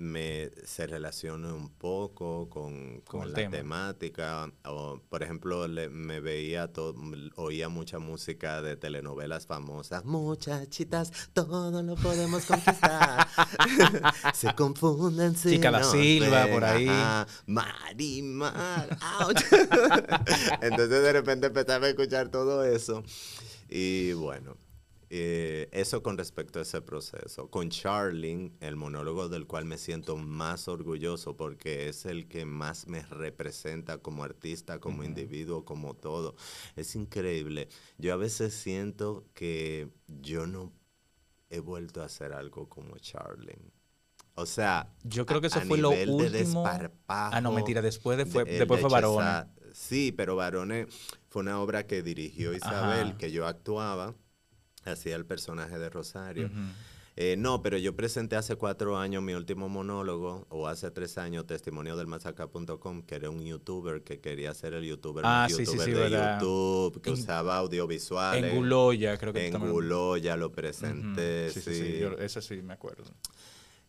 me 0.00 0.50
se 0.64 0.86
relacione 0.86 1.52
un 1.52 1.68
poco 1.68 2.48
con, 2.48 3.02
con, 3.02 3.32
la 3.32 3.50
temática. 3.50 4.50
O, 4.64 4.98
por 5.10 5.22
ejemplo, 5.22 5.68
me 5.68 6.20
veía, 6.20 6.72
todo, 6.72 6.94
oía 7.36 7.68
mucha 7.68 7.98
música 7.98 8.62
de 8.62 8.76
telenovelas 8.76 9.46
famosas. 9.46 10.04
Muchachitas, 10.06 11.12
todo 11.34 11.82
lo 11.82 11.96
podemos 11.96 12.46
conquistar. 12.46 13.28
se 14.34 14.54
confunden 14.54 15.36
si 15.36 15.50
Chica 15.50 15.70
la 15.70 15.84
Silva, 15.84 16.46
por 16.46 16.64
ahí. 16.64 16.88
Marimar. 17.46 18.88
Entonces 20.62 21.02
de 21.02 21.12
repente 21.12 21.48
empezaba 21.48 21.86
a 21.86 21.90
escuchar 21.90 22.30
todo 22.30 22.64
eso. 22.64 23.02
Y 23.68 24.14
bueno, 24.14 24.56
eh, 25.12 25.68
eso 25.72 26.04
con 26.04 26.16
respecto 26.16 26.60
a 26.60 26.62
ese 26.62 26.80
proceso. 26.82 27.50
Con 27.50 27.68
Charling, 27.68 28.56
el 28.60 28.76
monólogo 28.76 29.28
del 29.28 29.48
cual 29.48 29.64
me 29.64 29.76
siento 29.76 30.16
más 30.16 30.68
orgulloso 30.68 31.36
porque 31.36 31.88
es 31.88 32.06
el 32.06 32.28
que 32.28 32.44
más 32.44 32.86
me 32.86 33.02
representa 33.02 33.98
como 33.98 34.22
artista, 34.22 34.78
como 34.78 35.02
individuo, 35.02 35.64
como 35.64 35.94
todo. 35.94 36.36
Es 36.76 36.94
increíble. 36.94 37.68
Yo 37.98 38.12
a 38.14 38.16
veces 38.16 38.54
siento 38.54 39.24
que 39.34 39.88
yo 40.06 40.46
no 40.46 40.72
he 41.48 41.58
vuelto 41.58 42.02
a 42.02 42.04
hacer 42.04 42.32
algo 42.32 42.68
como 42.68 42.96
Charling. 42.98 43.72
O 44.36 44.46
sea, 44.46 44.94
yo 45.02 45.26
creo 45.26 45.40
que 45.40 45.48
eso 45.48 45.60
fue 45.62 45.78
lo 45.78 45.90
último. 45.90 46.64
ah, 47.08 47.40
no, 47.42 47.50
mentira, 47.50 47.82
después 47.82 48.16
de 48.16 48.26
fue, 48.26 48.44
después 48.44 48.80
fue 48.80 48.90
Barone. 48.90 49.50
Sí, 49.72 50.12
pero 50.12 50.36
Barone 50.36 50.86
fue 51.28 51.42
una 51.42 51.60
obra 51.60 51.88
que 51.88 52.00
dirigió 52.00 52.54
Isabel, 52.54 53.16
que 53.16 53.32
yo 53.32 53.44
actuaba 53.48 54.14
hacía 54.84 55.16
el 55.16 55.26
personaje 55.26 55.78
de 55.78 55.90
Rosario. 55.90 56.50
Eh, 57.16 57.36
no, 57.36 57.60
pero 57.60 57.76
yo 57.76 57.94
presenté 57.94 58.36
hace 58.36 58.56
cuatro 58.56 58.96
años 58.96 59.22
mi 59.22 59.34
último 59.34 59.68
monólogo, 59.68 60.46
o 60.48 60.68
hace 60.68 60.90
tres 60.90 61.18
años, 61.18 61.46
testimonio 61.46 61.96
del 61.96 62.06
masaca.com, 62.06 63.02
que 63.02 63.14
era 63.14 63.28
un 63.28 63.44
youtuber 63.44 64.02
que 64.02 64.20
quería 64.20 64.54
ser 64.54 64.74
el 64.74 64.84
youtuber, 64.84 65.24
ah, 65.26 65.46
sí, 65.50 65.66
sí, 65.66 65.78
sí, 65.78 65.90
de 65.90 66.08
YouTube, 66.08 67.02
que 67.02 67.10
usaba 67.10 67.58
audiovisuales. 67.58 68.52
En 68.52 68.56
Guloya, 68.56 69.18
creo 69.18 69.32
que 69.32 69.48
En 69.48 69.58
Guloya 69.58 70.36
lo 70.36 70.50
presenté, 70.52 71.50
sí. 71.50 71.60
Sí, 71.60 71.74
sí, 71.74 72.00
ese 72.20 72.40
sí 72.40 72.62
me 72.62 72.74
acuerdo. 72.74 73.04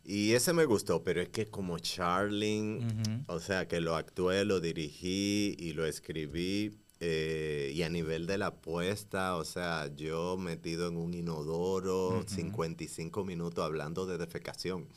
Y 0.04 0.34
ese 0.34 0.52
me 0.52 0.66
gustó, 0.66 1.04
pero 1.04 1.22
es 1.22 1.30
que 1.30 1.46
como 1.46 1.78
Charling, 1.78 3.24
o 3.28 3.40
sea, 3.40 3.68
que 3.68 3.80
lo 3.80 3.96
actué, 3.96 4.44
lo 4.46 4.60
dirigí 4.60 5.56
y 5.60 5.74
lo 5.74 5.86
escribí, 5.86 6.72
eh, 7.04 7.72
y 7.74 7.82
a 7.82 7.90
nivel 7.90 8.28
de 8.28 8.38
la 8.38 8.48
apuesta, 8.48 9.36
o 9.36 9.44
sea, 9.44 9.90
yo 9.96 10.38
metido 10.38 10.88
en 10.88 10.98
un 10.98 11.16
inodoro, 11.16 12.24
55 12.28 13.26
minutos 13.26 13.66
hablando 13.66 14.06
de 14.06 14.20
defecación 14.20 14.88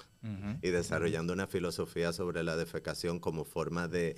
y 0.60 0.68
desarrollando 0.68 1.32
una 1.32 1.46
filosofía 1.46 2.12
sobre 2.12 2.44
la 2.44 2.56
defecación 2.56 3.20
como 3.20 3.46
forma 3.46 3.88
de, 3.88 4.16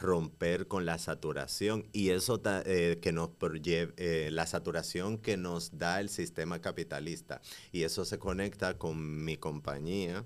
romper 0.00 0.66
con 0.66 0.86
la 0.86 0.98
saturación. 0.98 1.86
Y 1.92 2.10
eso 2.10 2.42
eh, 2.44 2.98
que 3.00 3.12
nos 3.12 3.30
eh, 3.64 4.30
la 4.32 4.46
saturación 4.48 5.18
que 5.18 5.36
nos 5.36 5.78
da 5.78 6.00
el 6.00 6.08
sistema 6.08 6.60
capitalista. 6.60 7.40
Y 7.70 7.84
eso 7.84 8.04
se 8.04 8.18
conecta 8.18 8.76
con 8.76 9.24
mi 9.24 9.36
compañía 9.36 10.24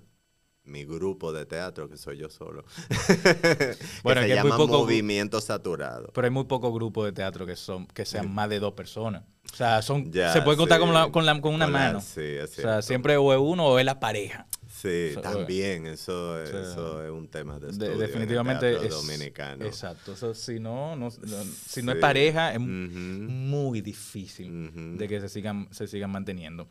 mi 0.67 0.85
grupo 0.85 1.33
de 1.33 1.45
teatro, 1.45 1.89
que 1.89 1.97
soy 1.97 2.17
yo 2.17 2.29
solo. 2.29 2.63
bueno, 4.03 4.21
que 4.21 4.27
se 4.27 4.35
llama 4.35 4.57
Movimiento 4.57 5.41
Saturado. 5.41 6.11
Pero 6.13 6.25
hay 6.25 6.31
muy 6.31 6.45
pocos 6.45 6.73
grupos 6.73 7.05
de 7.05 7.11
teatro 7.11 7.45
que 7.45 7.55
son 7.55 7.87
que 7.87 8.05
sean 8.05 8.33
más 8.33 8.49
de 8.49 8.59
dos 8.59 8.73
personas. 8.73 9.23
O 9.51 9.55
sea, 9.55 9.81
son 9.81 10.11
se 10.11 10.41
puede 10.41 10.57
contar 10.57 10.79
con, 10.79 10.93
la, 10.93 11.09
con, 11.09 11.25
la, 11.25 11.39
con, 11.39 11.53
una 11.53 11.67
mano. 11.67 12.01
sí, 12.01 12.37
o 12.37 12.47
sea, 12.47 12.81
siempre 12.81 13.17
o 13.17 13.33
es 13.33 13.39
uno 13.41 13.65
o 13.65 13.79
es 13.79 13.85
la 13.85 13.99
pareja. 13.99 14.45
Sí, 14.69 15.15
también, 15.23 15.87
eso, 15.87 16.39
eso 16.43 17.03
es 17.03 17.09
un 17.09 17.27
tema 17.29 17.59
de 17.59 17.71
estudio 17.71 17.97
definitivamente 17.97 18.75
en 18.75 18.83
el 18.83 18.89
dominicano. 18.89 19.65
Exacto, 19.65 20.13
eso, 20.13 20.35
si 20.35 20.59
no, 20.59 20.95
no, 20.95 21.09
si 21.09 21.81
no 21.81 21.93
es 21.93 21.97
pareja, 21.97 22.53
es 22.53 22.59
muy 22.59 23.81
difícil 23.81 24.97
de 24.97 25.07
que 25.07 25.19
se 25.19 25.29
sigan, 25.29 25.67
se 25.71 25.87
sigan 25.87 26.11
manteniendo. 26.11 26.69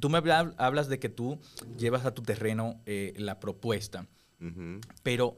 Tú 0.00 0.08
me 0.08 0.18
hablas 0.18 0.88
de 0.88 0.98
que 0.98 1.08
tú 1.08 1.38
llevas 1.76 2.04
a 2.06 2.14
tu 2.14 2.22
terreno 2.22 2.80
eh, 2.86 3.14
la 3.16 3.40
propuesta, 3.40 4.06
pero 5.02 5.36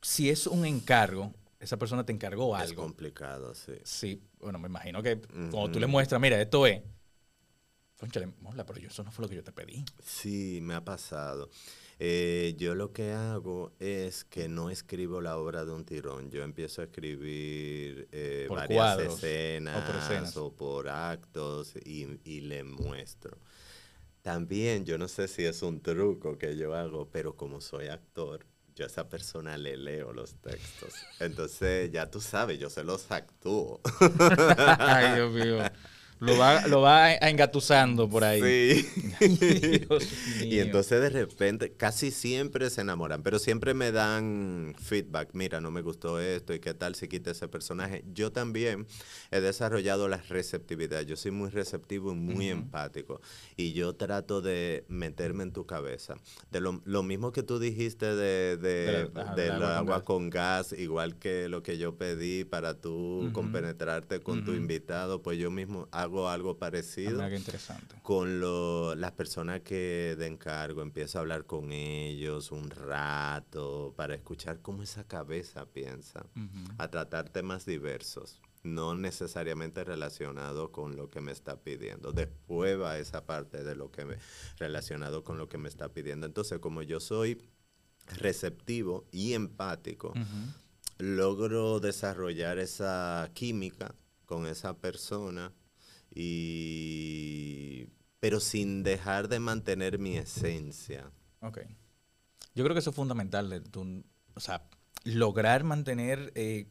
si 0.00 0.30
es 0.30 0.46
un 0.46 0.64
encargo, 0.64 1.32
esa 1.60 1.78
persona 1.78 2.04
te 2.04 2.12
encargó 2.12 2.56
algo. 2.56 2.72
Es 2.72 2.76
complicado, 2.76 3.54
sí. 3.54 3.74
Sí, 3.84 4.22
bueno, 4.40 4.58
me 4.58 4.68
imagino 4.68 5.02
que 5.02 5.20
cuando 5.20 5.70
tú 5.70 5.78
le 5.78 5.86
muestras, 5.86 6.20
mira, 6.20 6.40
esto 6.40 6.66
es, 6.66 6.82
conchale, 7.98 8.32
pero 8.66 8.88
eso 8.88 9.04
no 9.04 9.12
fue 9.12 9.22
lo 9.24 9.28
que 9.28 9.36
yo 9.36 9.44
te 9.44 9.52
pedí. 9.52 9.84
Sí, 10.02 10.58
me 10.60 10.74
ha 10.74 10.84
pasado. 10.84 11.50
Eh, 12.00 12.56
yo 12.58 12.74
lo 12.74 12.92
que 12.92 13.12
hago 13.12 13.76
es 13.78 14.24
que 14.24 14.48
no 14.48 14.70
escribo 14.70 15.20
la 15.20 15.36
obra 15.38 15.64
de 15.64 15.70
un 15.70 15.84
tirón. 15.84 16.32
Yo 16.32 16.42
empiezo 16.42 16.80
a 16.80 16.86
escribir 16.86 18.08
eh, 18.10 18.48
varias 18.50 18.98
escenas, 18.98 20.36
o 20.36 20.52
por, 20.52 20.88
actos 20.88 21.76
y, 21.84 22.18
y 22.24 22.40
le 22.40 22.64
muestro. 22.64 23.38
También, 24.22 24.84
yo 24.84 24.98
no 24.98 25.08
sé 25.08 25.26
si 25.26 25.44
es 25.44 25.62
un 25.62 25.80
truco 25.80 26.38
que 26.38 26.56
yo 26.56 26.74
hago, 26.74 27.08
pero 27.10 27.36
como 27.36 27.60
soy 27.60 27.88
actor, 27.88 28.46
yo 28.76 28.84
a 28.84 28.88
esa 28.88 29.08
persona 29.08 29.58
le 29.58 29.76
leo 29.76 30.12
los 30.12 30.36
textos. 30.36 30.94
Entonces, 31.18 31.90
ya 31.90 32.08
tú 32.08 32.20
sabes, 32.20 32.58
yo 32.60 32.70
se 32.70 32.84
los 32.84 33.10
actúo. 33.10 33.80
Ay, 34.78 35.16
Dios 35.16 35.32
mío. 35.32 35.58
Lo 36.22 36.38
va, 36.38 36.68
lo 36.68 36.80
va 36.80 37.14
engatusando 37.14 38.08
por 38.08 38.22
ahí. 38.22 38.40
Sí. 38.80 39.86
y 40.44 40.60
entonces 40.60 41.00
de 41.00 41.10
repente, 41.10 41.72
casi 41.72 42.12
siempre 42.12 42.70
se 42.70 42.82
enamoran, 42.82 43.24
pero 43.24 43.40
siempre 43.40 43.74
me 43.74 43.90
dan 43.90 44.76
feedback. 44.78 45.30
Mira, 45.32 45.60
no 45.60 45.72
me 45.72 45.82
gustó 45.82 46.20
esto 46.20 46.54
y 46.54 46.60
qué 46.60 46.74
tal 46.74 46.94
si 46.94 47.08
quita 47.08 47.32
ese 47.32 47.48
personaje. 47.48 48.04
Yo 48.14 48.30
también 48.30 48.86
he 49.32 49.40
desarrollado 49.40 50.06
la 50.06 50.18
receptividad. 50.18 51.02
Yo 51.02 51.16
soy 51.16 51.32
muy 51.32 51.50
receptivo 51.50 52.12
y 52.12 52.14
muy 52.14 52.50
empático. 52.50 53.20
Y 53.56 53.72
yo 53.72 53.96
trato 53.96 54.40
de 54.40 54.84
meterme 54.86 55.42
en 55.42 55.52
tu 55.52 55.66
cabeza. 55.66 56.14
De 56.52 56.60
lo, 56.60 57.02
mismo 57.02 57.32
que 57.32 57.42
tú 57.42 57.58
dijiste 57.58 58.14
de, 58.14 58.56
de, 58.58 59.10
del 59.34 59.60
agua 59.60 60.04
con 60.04 60.30
gas. 60.30 60.72
igual 60.72 61.16
que 61.16 61.48
lo 61.48 61.64
que 61.64 61.78
yo 61.78 61.96
pedí 61.96 62.44
para 62.44 62.74
tú 62.74 63.30
compenetrarte 63.32 64.20
con 64.20 64.44
tu 64.44 64.52
invitado, 64.52 65.20
pues 65.20 65.36
yo 65.36 65.50
mismo 65.50 65.88
hago 65.90 66.11
algo 66.28 66.58
parecido. 66.58 67.26
interesante. 67.28 67.96
Con 68.02 68.40
las 69.00 69.12
personas 69.12 69.60
que 69.60 70.16
de 70.18 70.26
encargo, 70.26 70.82
empiezo 70.82 71.18
a 71.18 71.20
hablar 71.22 71.44
con 71.44 71.72
ellos 71.72 72.52
un 72.52 72.70
rato 72.70 73.94
para 73.96 74.14
escuchar 74.14 74.60
cómo 74.60 74.82
esa 74.82 75.04
cabeza 75.04 75.66
piensa, 75.66 76.26
a 76.78 76.88
tratar 76.88 77.28
temas 77.28 77.66
diversos 77.66 78.40
no 78.62 78.94
necesariamente 78.94 79.82
relacionado 79.84 80.70
con 80.70 80.96
lo 80.96 81.10
que 81.10 81.20
me 81.20 81.32
está 81.32 81.56
pidiendo. 81.60 82.12
Después 82.12 82.80
va 82.80 82.98
esa 82.98 83.26
parte 83.26 83.64
de 83.64 83.74
lo 83.74 83.90
que 83.90 84.04
me 84.04 84.18
relacionado 84.56 85.24
con 85.24 85.38
lo 85.38 85.48
que 85.48 85.58
me 85.58 85.68
está 85.68 85.88
pidiendo. 85.88 86.26
Entonces, 86.26 86.58
como 86.60 86.82
yo 86.82 87.00
soy 87.00 87.42
receptivo 88.06 89.04
y 89.10 89.32
empático, 89.32 90.12
logro 90.98 91.80
desarrollar 91.80 92.58
esa 92.58 93.28
química 93.34 93.94
con 94.26 94.46
esa 94.46 94.76
persona 94.78 95.52
y 96.14 97.88
pero 98.20 98.38
sin 98.38 98.82
dejar 98.84 99.28
de 99.28 99.40
mantener 99.40 99.98
mi 99.98 100.16
esencia. 100.16 101.10
Ok. 101.40 101.58
Yo 102.54 102.62
creo 102.62 102.74
que 102.74 102.80
eso 102.80 102.90
es 102.90 102.96
fundamental, 102.96 103.64
o 104.34 104.40
sea, 104.40 104.68
lograr 105.04 105.64
mantener 105.64 106.32
eh, 106.34 106.68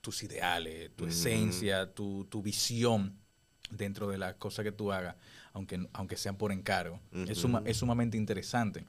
tus 0.00 0.22
ideales, 0.22 0.94
tu 0.94 1.06
esencia, 1.06 1.92
tu, 1.92 2.42
visión 2.42 3.18
dentro 3.70 4.08
de 4.08 4.18
las 4.18 4.34
cosas 4.34 4.64
que 4.64 4.70
tú 4.70 4.92
hagas, 4.92 5.16
aunque, 5.52 5.88
aunque 5.94 6.16
sean 6.16 6.36
por 6.36 6.52
encargo. 6.52 7.00
es, 7.26 7.44
es, 7.64 7.76
sumamente 7.76 8.16
interesante. 8.16 8.84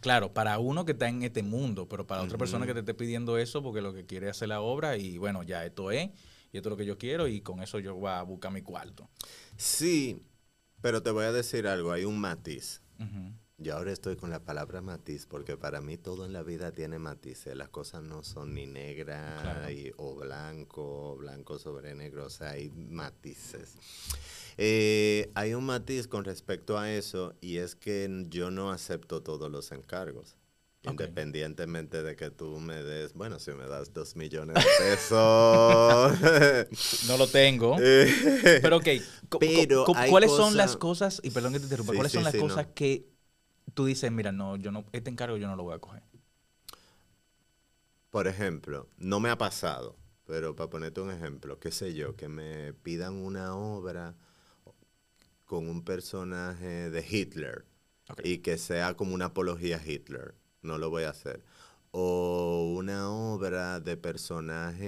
Claro, 0.00 0.32
para 0.32 0.58
uno 0.58 0.84
que 0.84 0.92
está 0.92 1.08
en 1.08 1.22
este 1.22 1.42
mundo, 1.42 1.88
pero 1.88 2.06
para 2.06 2.22
otra 2.22 2.38
persona 2.38 2.66
que 2.66 2.72
te 2.72 2.80
esté 2.80 2.94
pidiendo 2.94 3.38
eso 3.38 3.62
porque 3.62 3.82
lo 3.82 3.94
que 3.94 4.06
quiere 4.06 4.26
es 4.26 4.36
hacer 4.36 4.48
la 4.48 4.60
obra 4.60 4.96
y 4.96 5.18
bueno, 5.18 5.42
ya 5.42 5.64
esto 5.64 5.90
es, 5.90 6.10
y 6.52 6.56
esto 6.56 6.68
es 6.68 6.70
lo 6.70 6.76
que 6.76 6.86
yo 6.86 6.98
quiero 6.98 7.28
y 7.28 7.40
con 7.40 7.62
eso 7.62 7.78
yo 7.78 7.94
voy 7.94 8.10
a 8.10 8.22
buscar 8.22 8.52
mi 8.52 8.62
cuarto. 8.62 9.08
Sí, 9.56 10.22
pero 10.80 11.02
te 11.02 11.10
voy 11.10 11.24
a 11.24 11.32
decir 11.32 11.66
algo, 11.66 11.92
hay 11.92 12.04
un 12.04 12.18
matiz. 12.18 12.82
Yo 13.56 13.76
ahora 13.76 13.92
estoy 13.92 14.16
con 14.16 14.30
la 14.30 14.42
palabra 14.42 14.80
matiz 14.80 15.26
porque 15.26 15.58
para 15.58 15.82
mí 15.82 15.98
todo 15.98 16.24
en 16.24 16.32
la 16.32 16.42
vida 16.42 16.72
tiene 16.72 16.98
matices. 16.98 17.54
Las 17.54 17.68
cosas 17.68 18.02
no 18.02 18.22
son 18.22 18.54
ni 18.54 18.66
negras 18.66 19.70
o 19.96 20.16
blanco, 20.16 21.16
blanco 21.16 21.58
sobre 21.58 21.94
negro, 21.94 22.26
o 22.26 22.30
sea, 22.30 22.52
hay 22.52 22.70
matices. 22.70 23.76
Eh, 24.56 25.30
hay 25.34 25.52
un 25.52 25.64
matiz 25.64 26.08
con 26.08 26.24
respecto 26.24 26.78
a 26.78 26.90
eso 26.90 27.34
y 27.42 27.58
es 27.58 27.76
que 27.76 28.26
yo 28.28 28.50
no 28.50 28.70
acepto 28.70 29.22
todos 29.22 29.50
los 29.50 29.72
encargos. 29.72 30.36
Independientemente 30.82 32.02
de 32.02 32.16
que 32.16 32.30
tú 32.30 32.58
me 32.58 32.82
des, 32.82 33.12
bueno, 33.12 33.38
si 33.38 33.50
me 33.52 33.66
das 33.66 33.92
dos 33.92 34.16
millones 34.16 34.54
de 34.54 34.70
pesos. 34.78 35.12
no 37.08 37.18
lo 37.18 37.26
tengo. 37.26 37.76
pero 38.62 38.78
ok, 38.78 38.88
pero 39.38 39.84
¿cuáles 40.08 40.30
son 40.30 40.56
las 40.56 40.76
cosas, 40.78 41.20
y 41.22 41.30
perdón 41.30 41.52
que 41.52 41.58
te 41.58 41.64
interrumpa, 41.64 41.92
cuáles 41.92 42.12
son 42.12 42.24
las 42.24 42.34
cosas 42.34 42.68
que 42.74 43.06
tú 43.74 43.84
dices, 43.84 44.10
mira, 44.10 44.32
no, 44.32 44.56
yo 44.56 44.72
no, 44.72 44.86
este 44.92 45.10
encargo 45.10 45.36
yo 45.36 45.48
no 45.48 45.56
lo 45.56 45.64
voy 45.64 45.74
a 45.74 45.78
coger? 45.78 46.02
Por 48.08 48.26
ejemplo, 48.26 48.88
no 48.96 49.20
me 49.20 49.28
ha 49.28 49.36
pasado, 49.36 49.96
pero 50.26 50.56
para 50.56 50.70
ponerte 50.70 51.00
un 51.02 51.10
ejemplo, 51.10 51.60
qué 51.60 51.72
sé 51.72 51.92
yo, 51.92 52.16
que 52.16 52.28
me 52.28 52.72
pidan 52.72 53.14
una 53.14 53.54
obra 53.54 54.16
con 55.44 55.68
un 55.68 55.84
personaje 55.84 56.90
de 56.90 57.06
Hitler 57.06 57.66
y 58.24 58.38
que 58.38 58.56
sea 58.56 58.94
como 58.94 59.14
una 59.14 59.26
apología 59.26 59.76
a 59.76 59.86
Hitler. 59.86 60.34
No 60.62 60.78
lo 60.78 60.90
voy 60.90 61.04
a 61.04 61.10
hacer. 61.10 61.42
O 61.92 62.74
una 62.76 63.10
obra 63.10 63.80
de 63.80 63.96
personajes 63.96 64.80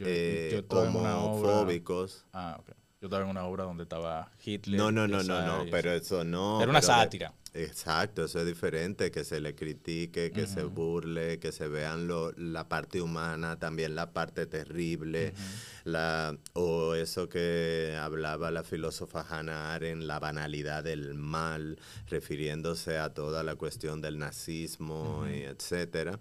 eh, 0.00 0.64
homofóbicos. 0.68 2.24
ah, 2.32 2.56
ok. 2.60 2.79
Yo 3.00 3.06
estaba 3.06 3.24
en 3.24 3.30
una 3.30 3.46
obra 3.46 3.64
donde 3.64 3.84
estaba 3.84 4.30
Hitler. 4.44 4.78
No, 4.78 4.92
no, 4.92 5.08
no, 5.08 5.22
no, 5.22 5.40
no, 5.40 5.70
pero 5.70 5.90
eso 5.90 6.22
no. 6.22 6.60
Era 6.60 6.70
una 6.70 6.82
sátira. 6.82 7.32
Exacto, 7.54 8.26
eso 8.26 8.40
es 8.40 8.46
diferente, 8.46 9.10
que 9.10 9.24
se 9.24 9.40
le 9.40 9.54
critique, 9.54 10.30
que 10.30 10.46
se 10.46 10.64
burle, 10.64 11.38
que 11.40 11.50
se 11.50 11.66
vean 11.66 12.06
lo, 12.06 12.30
la 12.32 12.68
parte 12.68 13.00
humana, 13.00 13.58
también 13.58 13.94
la 13.96 14.12
parte 14.12 14.46
terrible, 14.46 15.32
la, 15.84 16.36
o 16.52 16.94
eso 16.94 17.28
que 17.28 17.98
hablaba 18.00 18.50
la 18.50 18.62
filósofa 18.62 19.26
Hannah 19.28 19.74
Arendt, 19.74 20.04
la 20.04 20.20
banalidad 20.20 20.84
del 20.84 21.14
mal, 21.14 21.78
refiriéndose 22.08 22.98
a 22.98 23.14
toda 23.14 23.42
la 23.42 23.56
cuestión 23.56 24.00
del 24.00 24.18
nazismo, 24.18 25.26
y 25.26 25.40
etcétera. 25.40 26.20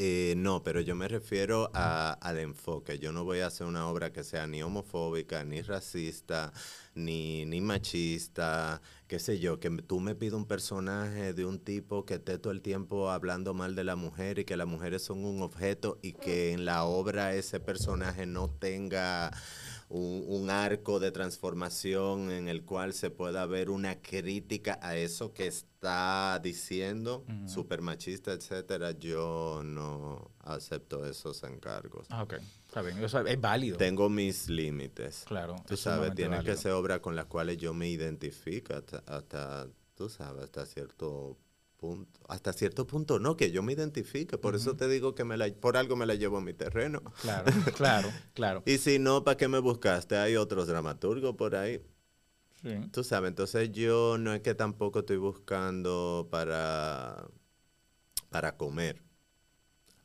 Eh, 0.00 0.34
no, 0.36 0.62
pero 0.62 0.80
yo 0.80 0.94
me 0.94 1.08
refiero 1.08 1.70
al 1.74 2.38
enfoque. 2.38 3.00
Yo 3.00 3.10
no 3.10 3.24
voy 3.24 3.40
a 3.40 3.48
hacer 3.48 3.66
una 3.66 3.88
obra 3.88 4.12
que 4.12 4.22
sea 4.22 4.46
ni 4.46 4.62
homofóbica, 4.62 5.42
ni 5.42 5.60
racista, 5.60 6.52
ni, 6.94 7.44
ni 7.46 7.60
machista, 7.60 8.80
qué 9.08 9.18
sé 9.18 9.40
yo, 9.40 9.58
que 9.58 9.70
tú 9.70 9.98
me 9.98 10.14
pides 10.14 10.34
un 10.34 10.46
personaje 10.46 11.32
de 11.32 11.44
un 11.44 11.58
tipo 11.58 12.04
que 12.04 12.14
esté 12.14 12.38
todo 12.38 12.52
el 12.52 12.62
tiempo 12.62 13.10
hablando 13.10 13.54
mal 13.54 13.74
de 13.74 13.82
la 13.82 13.96
mujer 13.96 14.38
y 14.38 14.44
que 14.44 14.56
las 14.56 14.68
mujeres 14.68 15.02
son 15.02 15.24
un 15.24 15.42
objeto 15.42 15.98
y 16.00 16.12
que 16.12 16.52
en 16.52 16.64
la 16.64 16.84
obra 16.84 17.34
ese 17.34 17.58
personaje 17.58 18.24
no 18.24 18.48
tenga 18.48 19.32
un, 19.90 20.50
arco 20.50 20.98
de 20.98 21.10
transformación 21.10 22.30
en 22.30 22.48
el 22.48 22.64
cual 22.64 22.92
se 22.92 23.10
pueda 23.10 23.46
ver 23.46 23.70
una 23.70 24.00
crítica 24.00 24.78
a 24.82 24.96
eso 24.96 25.32
que 25.32 25.46
está 25.46 26.40
diciendo, 26.42 27.24
super 27.46 27.80
machista, 27.80 28.32
etcétera, 28.32 28.92
yo 28.92 29.62
no 29.64 30.30
acepto 30.40 31.06
esos 31.06 31.42
encargos. 31.44 32.06
Ah, 32.10 32.22
ok. 32.22 32.34
Está 32.66 32.82
bien. 32.82 32.98
es 33.02 33.40
válido. 33.40 33.76
Tengo 33.78 34.08
mis 34.08 34.48
límites. 34.48 35.24
Claro. 35.26 35.56
Tú 35.66 35.76
sabes, 35.76 36.14
tiene 36.14 36.42
que 36.42 36.56
ser 36.56 36.72
obras 36.72 37.00
con 37.00 37.16
las 37.16 37.26
cuales 37.26 37.56
yo 37.56 37.72
me 37.72 37.88
identifico 37.88 38.74
hasta, 38.74 38.98
hasta, 39.06 39.68
tú 39.94 40.08
sabes, 40.08 40.44
hasta 40.44 40.66
cierto 40.66 41.36
punto, 41.36 41.47
hasta 42.28 42.52
cierto 42.52 42.86
punto 42.86 43.18
no, 43.18 43.36
que 43.36 43.50
yo 43.50 43.62
me 43.62 43.72
identifique, 43.72 44.36
por 44.38 44.54
eso 44.54 44.76
te 44.76 44.88
digo 44.88 45.14
que 45.14 45.24
me 45.24 45.36
la, 45.36 45.48
por 45.52 45.76
algo 45.76 45.96
me 45.96 46.06
la 46.06 46.14
llevo 46.14 46.38
a 46.38 46.40
mi 46.40 46.52
terreno. 46.52 47.02
Claro, 47.22 47.52
claro, 47.76 48.08
claro. 48.34 48.62
y 48.66 48.78
si 48.78 48.98
no, 48.98 49.24
¿para 49.24 49.36
qué 49.36 49.48
me 49.48 49.58
buscaste? 49.58 50.16
Hay 50.16 50.36
otros 50.36 50.66
dramaturgos 50.66 51.36
por 51.36 51.54
ahí. 51.54 51.80
Sí. 52.62 52.70
Tú 52.90 53.04
sabes, 53.04 53.28
entonces 53.28 53.70
yo 53.70 54.18
no 54.18 54.34
es 54.34 54.40
que 54.40 54.54
tampoco 54.54 55.00
estoy 55.00 55.16
buscando 55.16 56.28
para, 56.30 57.28
para 58.30 58.56
comer. 58.56 59.07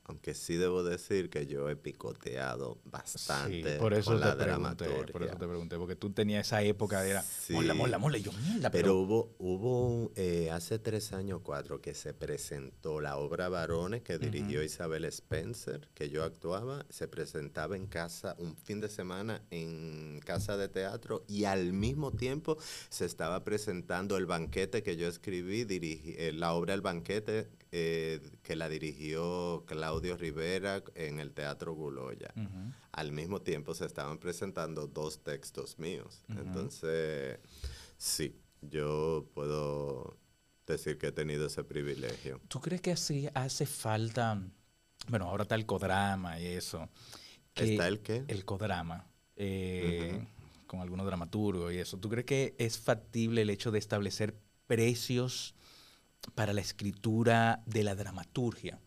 Aunque 0.06 0.34
sí 0.34 0.56
debo 0.56 0.84
decir 0.84 1.30
que 1.30 1.48
yo 1.48 1.70
he 1.70 1.78
picoteado 1.78 2.78
bastante 2.84 3.78
por 3.78 3.94
eso 3.94 4.14
la 4.16 4.36
dramaturgia. 4.36 5.06
Por 5.14 5.24
eso 5.24 5.38
te 5.38 5.48
pregunté, 5.48 5.78
porque 5.78 5.96
tú 5.96 6.10
tenías 6.12 6.48
esa 6.48 6.62
época 6.62 7.02
de 7.02 7.12
era 7.12 7.22
sí, 7.22 7.54
mola, 7.54 7.74
mola, 7.74 7.98
mola, 7.98 8.18
yo 8.18 8.34
mierda. 8.34 8.70
Pero, 8.70 8.98
hubo, 8.98 9.36
hubo 9.40 10.12
eh, 10.16 10.50
hace 10.52 10.78
tres 10.80 11.14
años, 11.14 11.40
cuatro, 11.42 11.80
que 11.80 11.94
se 11.94 12.14
presentó 12.14 13.00
la 13.00 13.18
obra 13.18 13.48
Varones 13.48 14.02
que 14.02 14.18
dirigió 14.18 14.62
Isabel 14.62 15.06
Spencer, 15.06 15.88
que 15.94 16.10
yo 16.10 16.24
actuaba, 16.24 16.86
se 16.90 17.08
presentaba 17.08 17.78
en 17.78 17.88
casa 17.88 18.36
un 18.40 18.58
fin 18.58 18.82
de 18.82 18.90
semana 18.90 19.42
en 19.52 20.20
casa 20.26 20.58
de 20.58 20.68
teatro 20.68 21.24
y 21.28 21.46
al 21.46 21.72
mismo 21.72 22.12
tiempo 22.12 22.58
se 22.90 23.06
estaba 23.06 23.44
presentando 23.44 24.18
el 24.18 24.26
banquete 24.26 24.84
que 24.84 24.98
yo 24.98 25.08
escribí, 25.08 25.64
dirigí, 25.64 26.16
eh, 26.18 26.34
la 26.34 26.54
obra 26.54 26.74
El 26.74 26.82
banquete 26.82 27.48
eh, 27.76 28.20
que 28.44 28.56
la 28.56 28.70
dirigió 28.70 29.64
Claudio 29.66 30.16
Rivera 30.16 30.84
en 30.94 31.20
el 31.20 31.34
Teatro 31.34 31.74
Guloya. 31.74 32.32
Al 32.92 33.12
mismo 33.12 33.42
tiempo 33.42 33.74
se 33.74 33.88
estaban 33.88 34.20
presentando 34.20 34.86
dos 34.86 35.24
textos 35.24 35.80
míos. 35.80 36.24
Entonces, 36.30 37.40
sí, 37.98 38.36
yo 38.62 39.28
puedo 39.34 40.20
decir 40.68 41.00
que 41.00 41.08
he 41.08 41.12
tenido 41.12 41.48
ese 41.48 41.64
privilegio. 41.64 42.40
¿Tú 42.48 42.62
crees 42.62 42.80
que 42.80 42.92
así 42.92 43.28
hace 43.34 43.66
falta, 43.66 44.40
bueno, 45.08 45.26
ahora 45.26 45.42
está 45.42 45.56
el 45.56 45.66
codrama 45.66 46.40
y 46.40 46.46
eso? 46.46 46.88
¿Está 47.56 47.88
el 47.88 48.02
qué? 48.02 48.24
El 48.28 48.46
codrama. 48.46 49.08
Eh, 49.36 50.24
con 50.68 50.80
algunos 50.80 51.08
dramaturgos 51.08 51.74
y 51.74 51.80
eso. 51.80 51.98
¿Tú 51.98 52.08
crees 52.08 52.28
que 52.28 52.54
es 52.60 52.78
factible 52.78 53.42
el 53.42 53.50
hecho 53.50 53.72
de 53.72 53.80
establecer 53.80 54.36
precios 54.68 55.56
para 56.36 56.54
la 56.54 56.62
escritura 56.62 57.62
de 57.66 57.84
la 57.84 57.96
dramaturgia. 57.96 58.80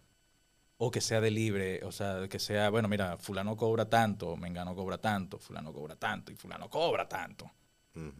O 0.78 0.90
que 0.90 1.00
sea 1.00 1.22
de 1.22 1.30
libre, 1.30 1.82
o 1.84 1.92
sea, 1.92 2.28
que 2.28 2.38
sea, 2.38 2.68
bueno, 2.68 2.86
mira, 2.86 3.16
fulano 3.16 3.56
cobra 3.56 3.88
tanto, 3.88 4.36
mengano 4.36 4.74
cobra 4.74 4.98
tanto, 4.98 5.38
fulano 5.38 5.72
cobra 5.72 5.96
tanto 5.96 6.32
y 6.32 6.36
fulano 6.36 6.68
cobra 6.68 7.08
tanto. 7.08 7.50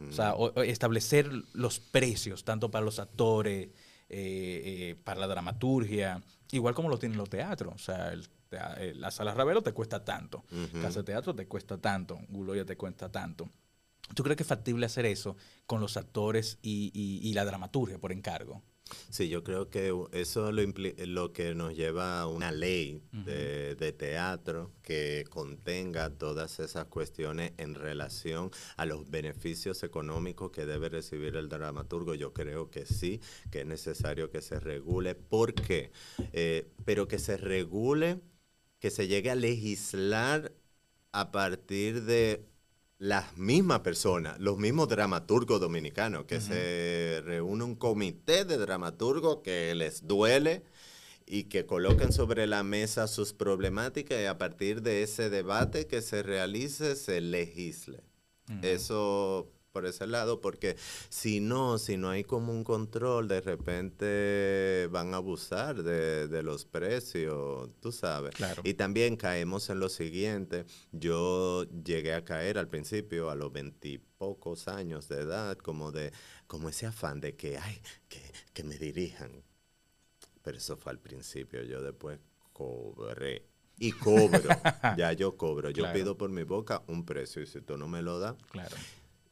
O 0.09 0.13
sea, 0.13 0.35
establecer 0.65 1.31
los 1.53 1.81
precios, 1.81 2.45
tanto 2.45 2.71
para 2.71 2.83
los 2.83 2.99
actores, 2.99 3.69
eh, 4.09 4.63
eh, 4.89 4.97
para 5.05 5.21
la 5.21 5.27
dramaturgia, 5.27 6.23
igual 6.53 6.75
como 6.75 6.89
lo 6.89 6.99
tienen 6.99 7.19
los 7.19 7.29
teatros. 7.29 7.75
O 7.75 7.79
sea, 7.79 8.15
eh, 8.79 8.95
la 8.95 9.11
sala 9.11 9.35
Ravelo 9.35 9.63
te 9.63 9.73
cuesta 9.73 10.03
tanto, 10.03 10.45
Casa 10.81 11.01
de 11.01 11.05
Teatro 11.05 11.35
te 11.35 11.47
cuesta 11.47 11.79
tanto, 11.79 12.19
Guloya 12.31 12.65
te 12.65 12.77
cuesta 12.77 13.13
tanto. 13.13 13.51
¿Tú 14.15 14.23
crees 14.23 14.39
que 14.39 14.45
es 14.45 14.49
factible 14.49 14.87
hacer 14.87 15.05
eso 15.05 15.37
con 15.67 15.81
los 15.83 15.99
actores 15.99 16.59
y 16.63 17.33
la 17.35 17.45
dramaturgia 17.45 17.99
por 17.99 18.13
encargo? 18.13 18.63
Sí, 19.11 19.29
yo 19.29 19.43
creo 19.43 19.69
que 19.69 19.93
eso 20.13 20.53
lo, 20.53 20.63
lo 21.07 21.33
que 21.33 21.55
nos 21.55 21.75
lleva 21.75 22.21
a 22.21 22.27
una 22.29 22.53
ley 22.53 23.03
de, 23.13 23.93
teatro 23.97 24.73
que 24.83 25.25
contenga 25.31 26.11
todas 26.11 26.61
esas 26.61 26.87
cuestiones 26.87 27.53
en 27.57 27.75
relación 27.75 28.51
a 28.77 28.85
los 28.85 29.11
beneficios 29.11 29.83
económicos 29.83 30.51
que 30.51 30.67
debe 30.67 30.89
recibir 30.89 31.37
el 31.37 31.49
dramaturgo. 31.49 32.15
Yo 32.15 32.33
creo 32.33 32.71
que 32.71 32.87
sí, 32.87 33.21
que 33.51 33.61
es 33.61 33.67
necesario 33.67 34.31
que 34.31 34.43
se 34.43 34.61
regule. 34.61 35.15
¿Por 35.15 35.55
qué? 35.55 35.91
Eh, 36.33 36.71
pero 36.85 37.09
que 37.09 37.19
se 37.19 37.37
regule, 37.37 38.21
que 38.79 38.91
se 38.91 39.09
llegue 39.09 39.31
a 39.31 39.35
legislar 39.35 40.53
a 41.13 41.33
partir 41.33 42.05
de 42.05 42.45
las 42.99 43.37
mismas 43.37 43.81
personas, 43.81 44.39
los 44.41 44.59
mismos 44.59 44.89
dramaturgos 44.89 45.61
dominicanos, 45.61 46.25
que 46.25 46.41
se 46.41 47.21
reúne 47.25 47.65
un 47.65 47.75
comité 47.75 48.45
de 48.45 48.57
dramaturgos 48.57 49.39
que 49.43 49.75
les 49.75 50.07
duele 50.07 50.63
y 51.27 51.45
que 51.45 51.67
coloquen 51.67 52.13
sobre 52.13 52.47
la 52.47 52.63
mesa 52.63 53.07
sus 53.09 53.33
problemáticas 53.33 54.21
y 54.21 54.27
a 54.27 54.39
partir 54.39 54.83
de 54.83 55.03
ese 55.03 55.29
debate 55.29 55.87
que 55.87 56.01
se 56.01 56.23
realice 56.23 56.97
se 56.97 57.21
legisle. 57.21 58.03
Eso 58.63 59.51
por 59.77 59.85
ese 59.85 60.07
lado, 60.07 60.41
porque 60.41 60.75
si 61.11 61.39
no, 61.39 61.77
si 61.77 61.99
no 61.99 62.09
hay 62.09 62.25
como 62.25 62.51
un 62.51 62.65
control, 62.65 63.29
de 63.29 63.43
repente 63.43 64.89
van 64.91 65.13
a 65.13 65.19
abusar 65.19 65.83
de, 65.83 66.43
los 66.43 66.65
precios, 66.65 67.69
tú 67.81 67.93
sabes. 67.93 68.35
Y 68.65 68.73
también 68.73 69.17
caemos 69.17 69.69
en 69.69 69.79
lo 69.79 69.91
siguiente, 69.91 70.65
yo 70.93 71.67
llegué 71.85 72.15
a 72.15 72.25
caer 72.25 72.57
al 72.57 72.69
principio, 72.69 73.29
a 73.29 73.35
los 73.35 73.53
veintipocos 73.53 74.67
años 74.67 75.09
de 75.09 75.21
edad, 75.21 75.59
como 75.59 75.93
de, 75.93 76.11
como 76.47 76.71
ese 76.71 76.87
afán 76.87 77.21
de 77.21 77.37
que, 77.37 77.59
ay, 77.59 77.79
que, 78.09 78.23
que 78.55 78.65
me 78.65 78.79
dirijan. 78.79 79.45
Pero 80.41 80.57
eso 80.57 80.79
fue 80.79 80.93
al 80.93 81.01
principio, 81.01 81.63
yo 81.65 81.83
después 81.83 82.19
cobré 82.55 83.45
y 83.79 83.93
cobro. 83.93 84.41
ya 84.97 85.13
yo 85.13 85.37
cobro. 85.37 85.69
Yo 85.69 85.93
pido 85.93 86.17
por 86.17 86.31
mi 86.31 86.45
boca 86.45 86.83
un 86.87 87.05
precio 87.05 87.43
y 87.43 87.47
si 87.47 87.61
tú 87.61 87.77
no 87.77 87.87
me 87.89 88.01
lo 88.01 88.19
das. 88.19 88.37
Claro. 88.51 88.75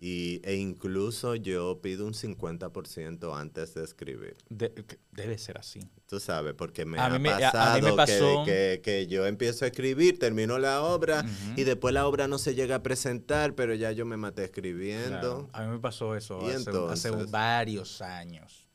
Y, 0.01 0.41
e 0.45 0.57
incluso 0.57 1.35
yo 1.35 1.81
pido 1.81 2.07
un 2.07 2.13
50% 2.13 3.39
antes 3.39 3.75
de 3.75 3.85
escribir. 3.85 4.37
debe 4.49 5.39
ser 5.39 5.59
así. 5.59 5.81
Tú 6.07 6.21
sabes, 6.21 6.55
porque 6.55 6.85
me, 6.85 6.99
ha 6.99 7.11
pasado 7.97 8.45
Que, 8.45 9.07
yo 9.09 9.27
empiezo 9.27 9.65
a 9.65 9.69
escribir, 9.69 10.19
termino 10.19 10.59
la 10.59 10.83
obra 10.83 11.25
y 11.57 11.65
después 11.65 11.95
la 11.95 12.07
obra 12.07 12.29
no 12.29 12.39
se 12.39 12.55
llega 12.55 12.77
a 12.77 12.83
presentar, 12.83 13.55
pero 13.55 13.75
ya 13.75 13.93
yo 13.93 14.05
me 14.05 14.17
maté 14.17 14.45
escribiendo. 14.45 15.49
A 15.53 15.63
mí 15.63 15.69
me 15.69 15.79
pasó 15.79 16.15
eso 16.15 16.41
hace, 16.91 17.11
varios 17.11 18.03
años. 18.03 18.69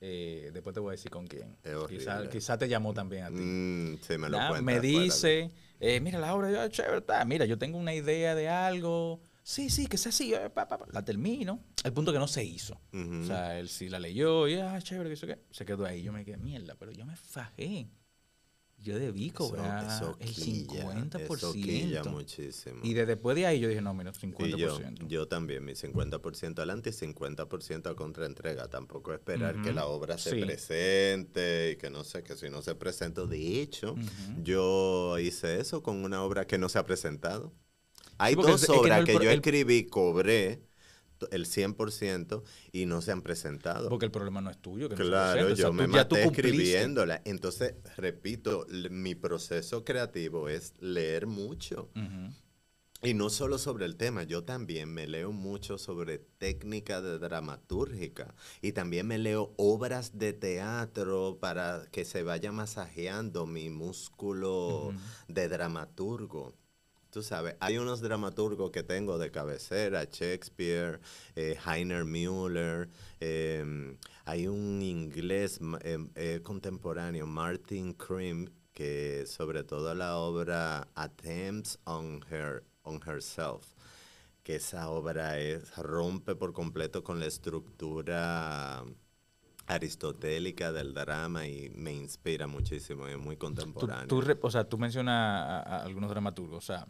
Eh, 0.00 0.50
después 0.52 0.74
te 0.74 0.80
voy 0.80 0.90
a 0.90 0.92
decir 0.92 1.10
con 1.10 1.26
quién. 1.26 1.56
Quizá, 1.88 2.28
quizá, 2.28 2.56
te 2.56 2.68
llamó 2.68 2.94
también 2.94 3.24
a 3.24 3.28
ti. 3.28 3.34
Mm, 3.34 3.98
sí, 4.00 4.16
me 4.16 4.28
lo 4.28 4.62
Me 4.62 4.80
dice, 4.80 5.50
eh, 5.80 6.00
mira 6.00 6.18
la 6.20 6.34
obra, 6.34 6.50
yo, 6.50 6.68
chévere, 6.68 7.04
mira, 7.26 7.44
yo 7.46 7.58
tengo 7.58 7.78
una 7.78 7.94
idea 7.94 8.34
de 8.34 8.48
algo 8.48 9.20
sí, 9.48 9.70
sí, 9.70 9.86
que 9.86 9.96
sea 9.96 10.10
así, 10.10 10.34
eh, 10.34 10.50
la 10.92 11.04
termino. 11.04 11.64
El 11.82 11.92
punto 11.94 12.12
que 12.12 12.18
no 12.18 12.28
se 12.28 12.44
hizo. 12.44 12.78
O 12.92 13.24
sea, 13.24 13.58
él 13.58 13.70
sí 13.70 13.88
la 13.88 13.98
leyó 13.98 14.46
y, 14.46 14.56
ah, 14.56 14.78
chévere, 14.80 15.08
que 15.08 15.14
eso 15.14 15.26
qué. 15.26 15.38
Se 15.50 15.64
quedó 15.64 15.86
ahí. 15.86 16.02
Yo 16.02 16.12
me 16.12 16.24
quedé, 16.24 16.36
mierda, 16.36 16.74
pero 16.78 16.92
yo 16.92 17.06
me 17.06 17.16
fajé. 17.16 17.88
Yo 18.80 18.96
debí 18.96 19.30
cobrar 19.30 19.84
el 20.20 20.28
50%. 20.28 22.10
muchísimo. 22.10 22.80
Y 22.84 22.92
de 22.92 23.06
después 23.06 23.34
de 23.34 23.46
ahí 23.46 23.58
yo 23.58 23.68
dije, 23.68 23.80
no, 23.80 23.92
mira, 23.92 24.12
50%. 24.12 24.56
yo, 24.56 24.78
yo, 25.08 25.26
también, 25.26 25.64
mi 25.64 25.72
50% 25.72 26.58
adelante 26.58 26.90
y 26.90 26.92
50% 26.92 27.90
a 27.90 27.96
contraentrega. 27.96 28.68
Tampoco 28.68 29.12
esperar 29.14 29.62
que 29.62 29.72
la 29.72 29.86
obra 29.86 30.16
se 30.18 30.36
presente 30.36 31.72
y 31.72 31.76
que 31.76 31.90
no 31.90 32.04
sé, 32.04 32.22
que 32.22 32.36
si 32.36 32.50
no 32.50 32.62
se 32.62 32.76
presenta. 32.76 33.24
De 33.24 33.62
hecho, 33.62 33.96
yo 34.42 35.18
hice 35.18 35.58
eso 35.58 35.82
con 35.82 36.04
una 36.04 36.22
obra 36.22 36.46
que 36.46 36.58
no 36.58 36.68
se 36.68 36.78
ha 36.78 36.84
presentado. 36.84 37.52
Hay 38.18 38.34
dos 38.34 38.68
obras 38.68 39.04
que, 39.04 39.14
yo 39.14 39.30
escribí, 39.30 39.84
cobré 39.86 40.62
el 41.30 41.46
100% 41.46 42.42
y 42.72 42.86
no 42.86 43.00
se 43.00 43.12
han 43.12 43.22
presentado. 43.22 43.88
Porque 43.88 44.06
el 44.06 44.12
problema 44.12 44.40
no 44.40 44.50
es 44.50 44.58
tuyo. 44.58 44.88
claro, 44.88 45.54
yo 45.54 45.72
me 45.72 45.86
maté 45.86 46.24
escribiéndola. 46.24 47.22
Entonces, 47.24 47.74
repito, 47.96 48.66
mi 48.90 49.14
proceso 49.14 49.84
creativo 49.84 50.48
es 50.48 50.74
leer 50.80 51.26
mucho. 51.26 51.90
Y 53.00 53.14
no 53.14 53.30
solo 53.30 53.58
sobre 53.58 53.84
el 53.84 53.94
tema, 53.94 54.24
yo 54.24 54.42
también 54.42 54.92
me 54.92 55.06
leo 55.06 55.30
mucho 55.30 55.78
sobre 55.78 56.18
técnica 56.18 57.00
de 57.00 57.20
dramatúrgica 57.20 58.34
y 58.60 58.72
también 58.72 59.06
me 59.06 59.18
leo 59.18 59.54
obras 59.56 60.18
de 60.18 60.32
teatro 60.32 61.38
para 61.40 61.86
que 61.92 62.04
se 62.04 62.24
vaya 62.24 62.50
masajeando 62.50 63.46
mi 63.46 63.70
músculo 63.70 64.92
de 65.28 65.48
dramaturgo. 65.48 66.56
Tú 67.10 67.22
sabes, 67.22 67.56
hay 67.60 67.78
unos 67.78 68.02
dramaturgos 68.02 68.70
que 68.70 68.82
tengo 68.82 69.16
de 69.16 69.30
cabecera, 69.30 70.04
Shakespeare, 70.04 71.00
eh, 71.34 71.56
Heiner 71.64 72.04
Müller, 72.04 72.90
em, 73.18 73.96
hay 74.26 74.46
un 74.46 74.82
inglés 74.82 75.58
em, 75.84 76.10
eh, 76.14 76.40
contemporáneo, 76.42 77.26
Martin 77.26 77.94
Krim, 77.94 78.50
que 78.74 79.24
sobre 79.26 79.64
todo 79.64 79.94
la 79.94 80.18
obra 80.18 80.86
Attempts 80.94 81.78
on, 81.84 82.22
Her, 82.30 82.62
on 82.82 83.00
Herself, 83.06 83.72
que 84.42 84.56
esa 84.56 84.90
obra 84.90 85.38
es, 85.38 85.76
rompe 85.76 86.34
por 86.34 86.52
completo 86.52 87.02
con 87.02 87.18
la 87.20 87.26
estructura 87.26 88.84
aristotélica 89.68 90.72
del 90.72 90.94
drama 90.94 91.46
y 91.46 91.70
me 91.70 91.92
inspira 91.92 92.46
muchísimo, 92.46 93.06
es 93.06 93.18
muy 93.18 93.36
contemporáneo. 93.36 94.06
Tú, 94.08 94.22
o 94.40 94.50
sea, 94.50 94.64
tú 94.64 94.78
mencionas 94.78 95.66
a, 95.66 95.82
algunos 95.82 96.10
dramaturgos, 96.10 96.58
o 96.58 96.66
sea, 96.66 96.86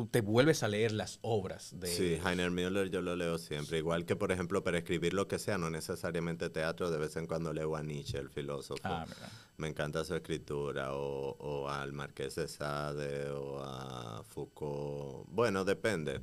tú 0.00 0.06
te 0.06 0.22
vuelves 0.22 0.62
a 0.62 0.68
leer 0.68 0.92
las 0.92 1.18
obras 1.20 1.78
de... 1.78 1.86
Sí, 1.86 2.18
Heiner 2.24 2.50
Müller 2.50 2.88
yo 2.88 3.02
lo 3.02 3.16
leo 3.16 3.36
siempre, 3.36 3.76
igual 3.76 4.06
que 4.06 4.16
por 4.16 4.32
ejemplo 4.32 4.64
para 4.64 4.78
escribir 4.78 5.12
lo 5.12 5.28
que 5.28 5.38
sea, 5.38 5.58
no 5.58 5.68
necesariamente 5.68 6.48
teatro, 6.48 6.90
de 6.90 6.96
vez 6.96 7.16
en 7.16 7.26
cuando 7.26 7.52
leo 7.52 7.76
a 7.76 7.82
Nietzsche, 7.82 8.16
el 8.16 8.30
filósofo. 8.30 8.80
Ah, 8.82 9.04
me 9.58 9.68
encanta 9.68 10.02
su 10.06 10.14
escritura, 10.14 10.94
o, 10.94 11.36
o, 11.38 11.68
al 11.68 11.92
Marqués 11.92 12.36
de 12.36 12.48
Sade, 12.48 13.28
o 13.28 13.62
a 13.62 14.22
Foucault, 14.24 15.26
bueno, 15.28 15.66
depende, 15.66 16.22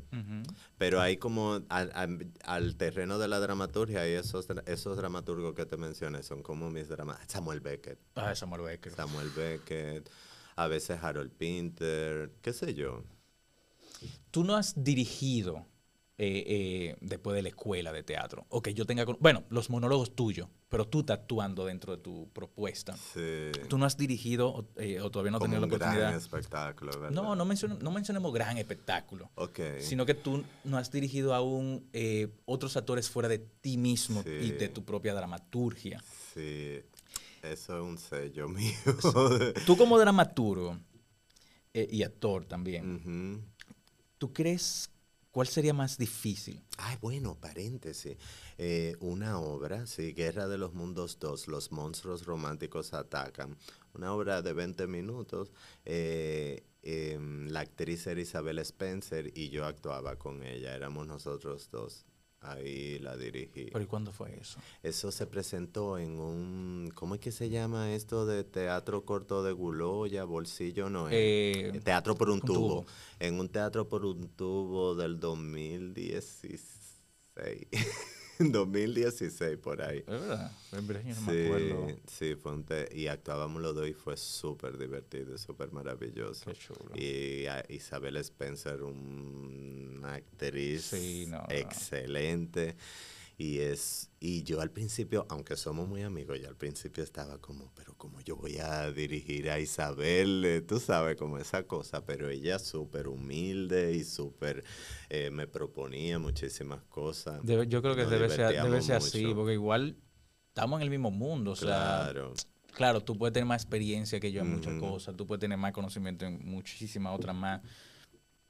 pero 0.80 1.00
hay 1.00 1.18
como 1.18 1.62
al, 1.70 2.76
terreno 2.78 3.20
de 3.20 3.28
la 3.28 3.40
dramaturgia 3.40 4.10
y 4.10 4.13
esos, 4.13 4.48
esos 4.66 4.98
dramaturgos 4.98 5.54
que 5.54 5.68
te 5.68 5.78
mencioné 5.78 6.24
son 6.24 6.42
como 6.42 6.72
mis 6.72 6.90
dramas, 6.90 7.20
Samuel 7.28 7.60
Beckett. 7.60 8.00
Ah, 8.16 8.34
Samuel 8.34 8.63
Beckett. 8.63 8.96
Samuel 8.96 9.30
Beckett, 9.36 10.10
a 10.56 10.68
veces 10.68 10.98
Harold 11.04 11.32
Pinter, 11.32 12.32
qué 12.42 12.54
sé 12.54 12.74
yo. 12.74 13.04
Tú 14.32 14.44
no 14.44 14.56
has 14.56 14.84
dirigido 14.84 15.66
eh, 16.20 16.44
eh, 16.48 16.98
después 17.00 17.36
de 17.36 17.44
la 17.44 17.50
escuela 17.50 17.94
de 17.94 18.02
teatro. 18.02 18.48
O 18.50 18.64
que 18.64 18.74
yo 18.74 18.88
tenga. 18.88 19.06
Bueno, 19.20 19.44
los 19.50 19.70
monólogos 19.70 20.16
tuyos, 20.16 20.48
pero 20.68 20.88
tú 20.88 21.02
estás 21.02 21.20
actuando 21.20 21.64
dentro 21.64 21.96
de 21.96 22.02
tu 22.02 22.28
propuesta. 22.34 22.98
Sí. 22.98 23.52
Tú 23.70 23.78
no 23.78 23.86
has 23.86 23.98
dirigido 23.98 24.50
o, 24.50 24.68
eh, 24.78 25.00
todavía 25.12 25.30
no 25.30 25.38
has 25.38 25.44
tenido 25.44 25.62
la 25.62 25.68
oportunidad. 25.68 26.00
Gran 26.00 26.16
espectáculo, 26.16 26.92
¿verdad? 26.94 27.12
No, 27.12 27.36
no, 27.36 27.46
no 27.46 27.92
mencionemos 27.92 28.34
gran 28.34 28.58
espectáculo. 28.58 29.30
Ok. 29.36 29.60
Sino 29.80 30.08
que 30.08 30.16
tú 30.16 30.44
no 30.64 30.80
has 30.80 30.92
dirigido 30.92 31.36
aún 31.36 31.88
otros 32.46 32.76
actores 32.78 33.12
fuera 33.12 33.30
de 33.30 33.38
ti 33.38 33.78
mismo 33.78 34.24
y 34.26 34.50
de 34.50 34.70
tu 34.70 34.84
propia 34.84 35.14
dramaturgia. 35.14 36.02
Sí. 36.34 36.82
Eso 37.44 37.78
es 37.78 37.84
un 37.84 38.00
sello 38.00 38.50
mío. 38.50 38.74
tú 39.68 39.78
como 39.78 40.00
dramaturgo 40.00 40.80
y 41.76 42.02
actor 42.02 42.46
también. 42.46 43.54
¿Tú 44.17 44.34
crees 44.34 44.89
cuál 45.32 45.47
sería 45.47 45.73
más 45.73 45.97
difícil? 45.97 46.63
Ay, 46.77 46.97
bueno, 47.01 47.36
paréntesis. 47.39 48.17
Eh, 48.58 48.95
una 48.99 49.39
obra, 49.39 49.86
sí, 49.86 50.13
Guerra 50.13 50.47
de 50.47 50.58
los 50.58 50.73
Mundos 50.73 51.19
2, 51.19 51.47
Los 51.47 51.71
monstruos 51.71 52.25
románticos 52.25 52.93
atacan. 52.93 53.58
Una 53.93 54.13
obra 54.13 54.41
de 54.41 54.53
20 54.53 54.88
minutos. 54.88 55.51
Eh, 55.86 56.63
em, 56.82 57.47
la 57.49 57.62
actriz 57.62 58.08
era 58.08 58.19
Isabel 58.21 58.60
Spencer 58.60 59.32
y 59.38 59.49
yo 59.49 59.65
actuaba 59.65 60.15
con 60.17 60.43
ella. 60.43 60.75
Éramos 60.75 61.06
nosotros 61.08 61.69
dos. 61.71 62.06
Ahí 62.41 63.00
la 63.00 63.17
dirigí. 63.17 63.69
¿Pero 63.71 63.84
y 63.84 63.88
cuándo 63.88 64.12
fue 64.12 64.38
eso? 64.39 64.60
Eso 64.84 65.12
se 65.12 65.26
presentó 65.26 65.97
en 65.97 66.19
un, 66.19 66.91
¿cómo 66.93 67.15
es 67.15 67.21
que 67.21 67.32
se 67.32 67.50
llama 67.50 67.93
esto 67.93 68.26
de 68.26 68.43
teatro 68.43 69.06
corto 69.06 69.43
de 69.43 69.52
Guloya, 69.52 70.23
bolsillo 70.23 70.89
no? 70.89 71.08
Eh, 71.10 71.82
teatro 71.84 72.15
por 72.15 72.30
un, 72.30 72.41
tubo. 72.41 72.86
En 73.19 73.39
un 73.39 73.50
teatro 73.50 73.89
por 73.89 74.06
un 74.06 74.30
tubo 74.30 74.95
del 74.95 75.19
2016. 75.19 77.02
2016 78.39 79.58
por 79.58 79.82
ahí. 79.82 80.00
Es 80.00 80.06
verdad, 80.06 80.52
no 80.71 81.15
sí, 81.15 81.32
me 81.32 81.45
acuerdo. 81.45 81.88
Sí, 82.08 82.36
fue 82.36 82.54
un 82.54 82.65
y 82.93 83.08
actuábamos 83.08 83.62
los 83.62 83.76
dos 83.76 83.88
y 83.88 83.93
fue 83.93 84.17
súper 84.17 84.78
divertido, 84.78 85.38
súper 85.38 85.71
maravilloso. 85.71 86.45
Qué 86.45 86.54
chulo. 86.54 86.95
Y 86.95 87.45
Isabel 87.69 88.17
Spencer, 88.17 88.82
una 88.84 90.13
actriz 90.13 90.93
excelente. 91.50 92.76
Y 93.39 93.60
es 93.60 94.10
y 94.19 94.41
yo 94.41 94.62
al 94.62 94.71
principio, 94.71 95.28
aunque 95.30 95.56
somos 95.56 95.88
muy 95.88 96.02
amigos, 96.02 96.39
yo 96.41 96.47
al 96.47 96.56
principio 96.56 97.04
estaba 97.04 97.38
como, 97.38 97.71
pero 97.76 97.93
como 97.93 98.19
yo 98.21 98.36
voy 98.36 98.58
a 98.58 98.91
dirigir 98.91 99.52
a 99.52 99.60
Isabel, 99.60 100.43
eh, 100.43 100.62
tú 100.62 100.80
sabes, 100.80 101.17
como 101.17 101.38
esa 101.38 101.67
cosa, 101.67 102.04
pero 102.04 102.30
ella 102.30 102.58
súper 102.58 103.08
humilde 103.08 103.93
y 103.93 104.04
súper 104.04 104.63
eh, 105.10 105.30
me 105.30 105.45
proponía 105.45 106.17
muchísimas 106.17 106.82
cosas. 106.86 107.41
yo 107.43 107.82
creo 107.84 107.95
que 107.95 108.06
debe 108.06 108.28
ser, 108.30 108.60
debe 108.60 108.82
ser 108.82 108.95
así, 108.95 109.32
porque 109.36 109.54
igual 109.54 109.95
estamos 110.47 110.80
en 110.80 110.86
el 110.86 110.89
mismo 110.89 111.12
mundo, 111.12 111.52
o 111.52 111.56
claro. 111.56 112.34
sea, 112.36 112.50
claro, 112.73 113.02
tú 113.02 113.19
puedes 113.19 113.34
tener 113.34 113.45
más 113.45 113.62
experiencia 113.62 114.19
que 114.19 114.32
yo 114.32 114.41
en 114.41 114.50
muchas 114.50 114.80
cosas, 114.80 115.15
tú 115.15 115.28
puedes 115.28 115.41
tener 115.41 115.60
más 115.60 115.73
conocimiento 115.73 116.26
en 116.26 116.43
muchísimas 116.43 117.15
otras 117.15 117.36
más, 117.36 117.62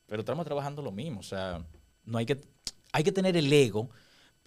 pero 0.05 0.21
estamos 0.21 0.45
trabajando 0.45 0.81
lo 0.81 0.93
mismo, 0.93 1.19
o 1.19 1.23
sea, 1.23 1.61
no 2.05 2.17
hay 2.17 2.25
que, 2.25 2.39
hay 2.93 3.03
que 3.03 3.11
tener 3.11 3.35
el 3.35 3.51
ego 3.51 3.89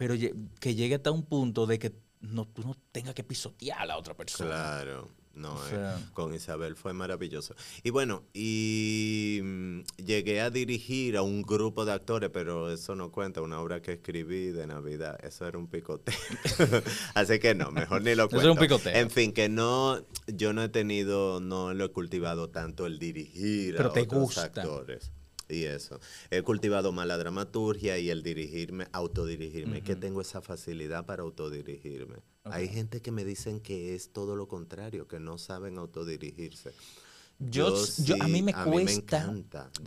pero 0.01 0.15
que 0.61 0.75
llegue 0.75 0.95
hasta 0.95 1.11
un 1.11 1.27
punto 1.27 1.67
de 1.67 1.79
que 1.79 1.93
no, 2.23 2.49
tú 2.49 2.63
no 2.63 2.75
tengas 2.91 3.13
que 3.13 3.23
pisotear 3.23 3.83
a 3.83 3.85
la 3.85 3.99
otra 3.99 4.17
persona. 4.17 4.49
Claro. 4.49 5.11
No, 5.35 5.59
eh, 5.71 5.95
con 6.15 6.35
Isabel 6.35 6.75
fue 6.75 6.95
maravilloso. 6.95 7.55
Y 7.83 7.91
bueno, 7.91 8.25
y 8.33 9.41
mm, 9.43 9.81
llegué 9.99 10.41
a 10.41 10.49
dirigir 10.49 11.19
a 11.19 11.23
un 11.23 11.43
grupo 11.43 11.85
de 11.85 11.93
actores, 11.93 12.31
pero 12.33 12.73
eso 12.73 12.95
no 12.95 13.13
cuenta, 13.13 13.43
una 13.43 13.61
obra 13.61 13.83
que 13.83 13.93
escribí 13.93 14.47
de 14.47 14.67
Navidad, 14.67 15.23
eso 15.23 15.47
era 15.47 15.59
un 15.59 15.67
picoteo. 15.67 16.15
Así 17.15 17.39
que 17.39 17.55
no, 17.55 17.71
mejor 17.71 18.01
ni 18.01 18.15
lo 18.15 18.31
cuento. 18.31 18.39
Eso 18.39 18.45
era 18.45 18.53
un 18.53 18.59
picoteo. 18.59 18.95
En 18.95 19.11
fin, 19.11 19.35
que 19.35 19.51
no, 19.51 20.03
yo 20.29 20.55
no 20.55 20.63
he 20.63 20.71
tenido, 20.71 21.41
no 21.41 21.75
lo 21.75 21.85
he 21.85 21.93
cultivado 21.93 22.49
tanto 22.49 22.87
el 22.87 22.99
dirigir 22.99 23.77
pero 23.77 23.91
a 23.91 23.93
te 23.93 24.01
otros 24.01 24.23
gusta. 24.23 24.45
actores 24.45 25.13
y 25.51 25.65
eso. 25.65 26.01
He 26.31 26.43
cultivado 26.43 26.93
más 26.93 27.07
la 27.07 27.19
dramaturgia 27.19 27.99
y 27.99 28.11
el 28.11 28.23
dirigirme, 28.23 28.87
autodirigirme, 28.93 29.83
que 29.83 29.97
tengo 29.97 30.21
esa 30.21 30.41
facilidad 30.41 31.07
para 31.07 31.23
autodirigirme. 31.23 32.17
Hay 32.45 32.69
gente 32.69 33.01
que 33.03 33.11
me 33.11 33.25
dicen 33.25 33.61
que 33.61 33.95
es 33.95 34.13
todo 34.13 34.37
lo 34.37 34.49
contrario, 34.49 35.07
que 35.07 35.21
no 35.21 35.39
saben 35.39 35.79
autodirigirse. 35.79 36.73
Yo, 37.43 37.75
yo, 38.05 38.17
a 38.21 38.29
mí 38.29 38.43
me 38.43 38.53
cuesta. 38.53 39.33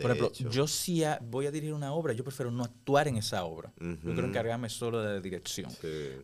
por 0.02 0.12
ejemplo, 0.12 0.32
yo 0.49 0.67
sí 0.67 1.04
voy 1.21 1.45
a 1.45 1.52
dirigir 1.52 1.76
una 1.76 1.93
obra, 1.93 2.13
yo 2.13 2.23
prefiero 2.23 2.49
no 2.49 2.63
actuar 2.63 3.08
en 3.08 3.17
esa 3.17 3.43
obra. 3.43 3.71
Yo 3.80 4.13
quiero 4.13 4.28
encargarme 4.28 4.69
solo 4.69 5.02
de 5.02 5.13
la 5.13 5.19
dirección. 5.19 5.71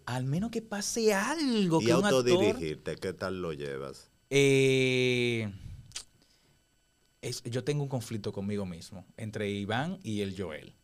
Al 0.05 0.23
menos 0.23 0.49
que 0.49 0.63
pase 0.63 1.13
algo. 1.13 1.81
¿Y 1.81 1.85
que 1.85 1.91
autodirigirte? 1.91 2.95
¿Qué 2.95 3.13
tal 3.13 3.41
lo 3.43 3.53
llevas? 3.53 4.09
Eh, 4.31 5.51
yo 7.21 7.63
tengo 7.63 7.83
un 7.83 7.89
conflicto 7.89 8.31
conmigo 8.31 8.65
mismo 8.65 9.05
entre 9.17 9.49
Iván 9.49 9.99
y 10.03 10.21
el 10.21 10.39
Joel. 10.39 10.75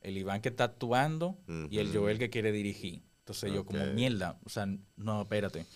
El 0.00 0.16
Iván 0.16 0.40
que 0.40 0.50
está 0.50 0.64
actuando 0.64 1.38
y 1.70 1.78
el 1.78 1.92
Joel 1.92 2.18
que 2.18 2.30
quiere 2.30 2.52
dirigir. 2.52 3.02
Entonces 3.20 3.52
yo 3.52 3.64
como 3.66 3.84
mierda, 3.86 4.38
o 4.44 4.48
sea, 4.48 4.66
no, 4.96 5.22
espérate. 5.22 5.66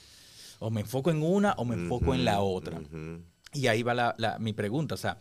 O 0.58 0.70
me 0.70 0.82
enfoco 0.82 1.10
en 1.10 1.22
una 1.22 1.52
o 1.54 1.64
me 1.64 1.74
enfoco 1.74 2.14
en 2.14 2.24
la 2.24 2.40
otra. 2.40 2.80
Y 3.52 3.66
ahí 3.66 3.82
va 3.82 4.14
la, 4.16 4.38
mi 4.38 4.52
pregunta, 4.52 4.94
o 4.94 4.98
sea, 4.98 5.18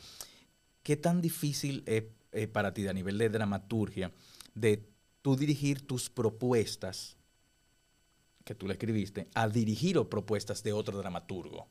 ¿qué 0.84 0.96
tan 0.96 1.22
difícil 1.22 1.84
es 1.86 2.48
para 2.48 2.74
ti 2.74 2.88
a 2.88 2.94
nivel 2.94 3.18
de 3.18 3.30
dramaturgia 3.30 4.12
de 4.54 4.88
tú 5.22 5.36
dirigir 5.36 5.86
tus 5.86 6.10
propuestas 6.10 7.18
que 8.46 8.56
tú 8.56 8.68
le 8.68 8.74
escribiste 8.74 9.28
a 9.34 9.48
dirigir 9.48 9.98
o 9.98 10.10
propuestas 10.10 10.64
de 10.64 10.74
otro 10.74 10.98
dramaturgo? 10.98 11.68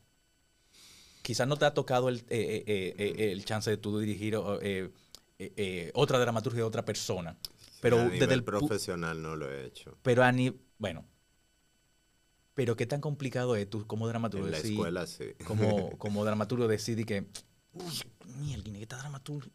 Quizás 1.30 1.46
no 1.46 1.56
te 1.56 1.64
ha 1.64 1.72
tocado 1.72 2.08
el, 2.08 2.24
eh, 2.28 2.64
eh, 2.66 2.94
eh, 2.98 3.30
el 3.30 3.44
chance 3.44 3.70
de 3.70 3.76
tú 3.76 4.00
dirigir 4.00 4.34
otra 4.34 6.18
dramaturgia 6.18 6.58
de 6.58 6.64
otra 6.64 6.84
persona. 6.84 7.36
Pero 7.80 8.00
a 8.00 8.08
desde 8.08 8.34
el 8.34 8.42
profesional 8.42 9.22
no 9.22 9.36
lo 9.36 9.48
he 9.48 9.64
hecho. 9.64 9.96
Pero 10.02 10.24
a 10.24 10.32
ni, 10.32 10.52
bueno, 10.76 11.04
pero 12.54 12.74
qué 12.74 12.84
tan 12.84 13.00
complicado 13.00 13.54
es 13.54 13.70
tú 13.70 13.86
como 13.86 14.08
dramaturgo 14.08 14.46
en 14.46 14.50
la 14.50 14.58
escuela 14.58 15.06
sí. 15.06 15.26
Como, 15.46 15.96
como 15.98 16.24
dramaturgo 16.24 16.66
decir 16.66 17.06
que 17.06 17.28
uy, 17.74 18.02
mierda, 18.40 18.64
que 18.64 18.82
está 18.82 18.96
dramaturgo 18.96 19.46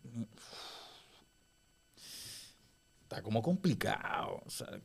está 3.03 3.21
como 3.21 3.41
complicado, 3.41 4.41
o 4.45 4.49
sea, 4.49 4.79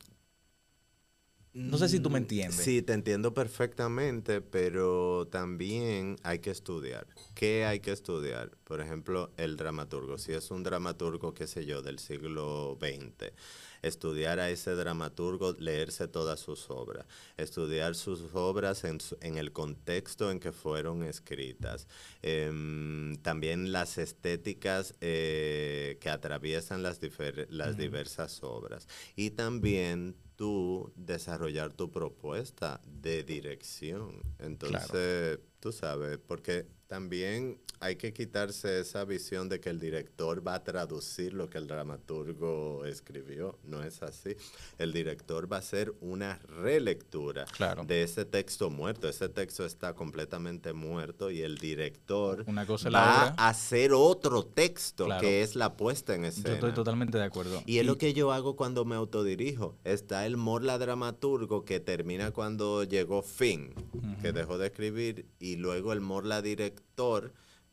no 1.53 1.77
sé 1.77 1.89
si 1.89 1.99
tú 1.99 2.09
me 2.09 2.19
mm, 2.19 2.23
entiendes. 2.23 2.63
Sí, 2.63 2.81
te 2.81 2.93
entiendo 2.93 3.33
perfectamente, 3.33 4.41
pero 4.41 5.27
también 5.29 6.15
hay 6.23 6.39
que 6.39 6.49
estudiar. 6.49 7.07
¿Qué 7.35 7.65
hay 7.65 7.81
que 7.81 7.91
estudiar? 7.91 8.51
Por 8.63 8.79
ejemplo, 8.79 9.31
el 9.37 9.57
dramaturgo. 9.57 10.17
Si 10.17 10.31
es 10.31 10.49
un 10.51 10.63
dramaturgo, 10.63 11.33
qué 11.33 11.47
sé 11.47 11.65
yo, 11.65 11.81
del 11.81 11.99
siglo 11.99 12.77
XX, 12.79 13.33
estudiar 13.81 14.39
a 14.39 14.49
ese 14.49 14.71
dramaturgo, 14.71 15.53
leerse 15.59 16.07
todas 16.07 16.39
sus 16.39 16.69
obras, 16.69 17.05
estudiar 17.37 17.95
sus 17.95 18.33
obras 18.33 18.83
en, 18.83 19.37
el 19.37 19.51
contexto 19.51 20.31
en 20.31 20.39
que 20.39 20.51
fueron 20.51 21.03
escritas, 21.03 21.87
em, 22.21 23.15
también 23.17 23.71
las 23.71 23.97
estéticas 23.97 24.95
eh, 25.01 25.97
que 26.01 26.09
atraviesan 26.09 26.83
las, 26.83 26.99
las 27.49 27.77
diversas 27.77 28.43
obras. 28.43 28.87
Y 29.15 29.31
también 29.31 30.15
tú 30.35 30.91
desarrollar 30.95 31.73
tu 31.73 31.91
propuesta 31.91 32.81
de 32.85 33.23
dirección. 33.23 34.23
Entonces, 34.39 35.39
tú 35.59 35.71
sabes, 35.71 36.17
porque 36.17 36.65
también 36.91 37.57
hay 37.79 37.95
que 37.95 38.11
quitarse 38.11 38.81
esa 38.81 39.05
visión 39.05 39.47
de 39.47 39.61
que 39.61 39.69
el 39.69 39.79
director 39.79 40.45
va 40.45 40.55
a 40.55 40.63
traducir 40.63 41.33
lo 41.33 41.49
que 41.49 41.57
el 41.57 41.65
dramaturgo 41.65 42.85
escribió. 42.85 43.57
No 43.63 43.81
es 43.81 44.03
así. 44.03 44.35
El 44.77 44.91
director 44.91 45.51
va 45.51 45.55
a 45.55 45.59
hacer 45.59 45.93
una 46.01 46.37
relectura 46.39 47.45
de 47.87 48.03
ese 48.03 48.25
texto 48.25 48.69
muerto. 48.69 49.07
Ese 49.07 49.29
texto 49.29 49.65
está 49.65 49.93
completamente 49.95 50.73
muerto 50.73 51.31
y 51.31 51.41
el 51.41 51.57
director 51.57 52.45
va 52.93 53.33
a 53.37 53.49
hacer 53.49 53.93
otro 53.93 54.43
texto 54.43 55.07
que 55.21 55.41
es 55.41 55.55
la 55.55 55.77
puesta 55.77 56.13
en 56.13 56.25
escena. 56.25 56.49
Yo 56.49 56.53
estoy 56.55 56.73
totalmente 56.73 57.17
de 57.17 57.23
acuerdo. 57.23 57.63
Y 57.65 57.79
es 57.79 57.85
lo 57.85 57.97
que 57.97 58.13
yo 58.13 58.33
hago 58.33 58.57
cuando 58.57 58.83
me 58.83 58.95
autodirijo. 58.95 59.77
Está 59.85 60.25
el 60.25 60.35
morla 60.35 60.77
dramaturgo 60.77 61.63
que 61.63 61.79
termina 61.79 62.31
cuando 62.31 62.83
llegó 62.83 63.23
fin, 63.23 63.73
que 64.21 64.33
dejó 64.33 64.57
de 64.57 64.67
escribir, 64.67 65.25
y 65.39 65.55
luego 65.55 65.93
el 65.93 66.01
morla 66.01 66.41
director 66.41 66.80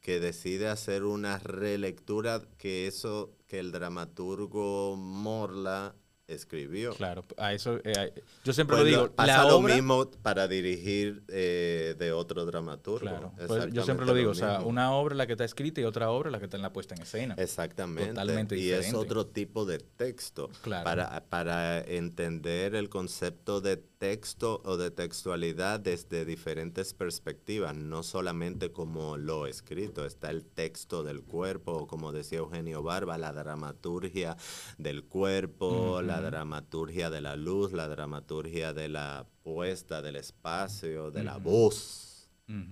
que 0.01 0.21
decide 0.21 0.69
hacer 0.69 1.05
una 1.05 1.39
relectura 1.39 2.43
que 2.59 2.87
eso 2.87 3.37
que 3.47 3.59
el 3.59 3.73
dramaturgo 3.73 4.97
Morla 4.97 5.95
escribió. 6.29 6.95
Claro, 6.95 7.25
a 7.39 7.53
eso 7.53 7.81
eh, 7.83 8.13
yo 8.45 8.53
siempre 8.53 8.77
lo 8.77 8.85
digo. 8.85 9.11
Pasa 9.11 9.45
lo 9.49 9.61
mismo 9.61 10.09
para 10.23 10.47
dirigir 10.47 11.23
eh, 11.29 11.95
de 11.99 12.13
otro 12.13 12.45
dramaturgo. 12.45 13.01
Claro, 13.01 13.33
pues 13.47 13.73
yo 13.73 13.83
siempre 13.83 14.07
lo 14.07 14.15
digo, 14.15 14.31
o 14.31 14.35
sea, 14.35 14.61
una 14.61 14.93
obra 14.93 15.15
la 15.15 15.27
que 15.27 15.33
está 15.33 15.45
escrita 15.45 15.81
y 15.81 15.85
otra 15.85 16.11
obra 16.11 16.31
la 16.31 16.39
que 16.39 16.45
está 16.45 16.57
en 16.57 16.63
la 16.63 16.73
puesta 16.73 16.95
en 16.95 17.03
escena. 17.03 17.35
Exactamente. 17.39 18.11
Totalmente 18.11 18.57
y 18.57 18.71
es 18.71 18.93
otro 18.95 19.27
tipo 19.27 19.65
de 19.65 19.79
texto. 19.79 20.51
Claro. 20.63 20.85
Para, 20.85 21.25
para 21.29 21.81
entender 21.81 22.75
el 22.75 22.89
concepto 22.89 23.61
de 23.61 23.77
texto 23.99 24.63
o 24.65 24.77
de 24.77 24.91
textualidad 24.91 25.81
desde 25.81 26.25
diferentes 26.25 26.95
perspectivas, 26.95 27.75
no 27.75 28.03
solamente 28.03 28.71
como 28.71 29.17
lo 29.17 29.47
escrito, 29.47 30.07
está 30.07 30.31
el 30.31 30.45
texto 30.45 31.03
del 31.03 31.23
cuerpo, 31.23 31.87
como 31.87 32.13
decía 32.13 32.39
Eugenio 32.39 32.83
Barba, 32.83 33.19
la 33.19 33.33
dramaturgia 33.33 34.37
del 34.79 35.05
cuerpo, 35.05 36.01
la 36.03 36.18
dramaturgia 36.21 37.11
de 37.11 37.21
la 37.21 37.37
luz, 37.37 37.73
la 37.73 37.89
dramaturgia 37.89 38.73
de 38.73 38.89
la 38.89 39.27
puesta 39.43 40.03
del 40.03 40.17
espacio, 40.17 41.11
de 41.11 41.25
la 41.25 41.39
voz. 41.39 42.29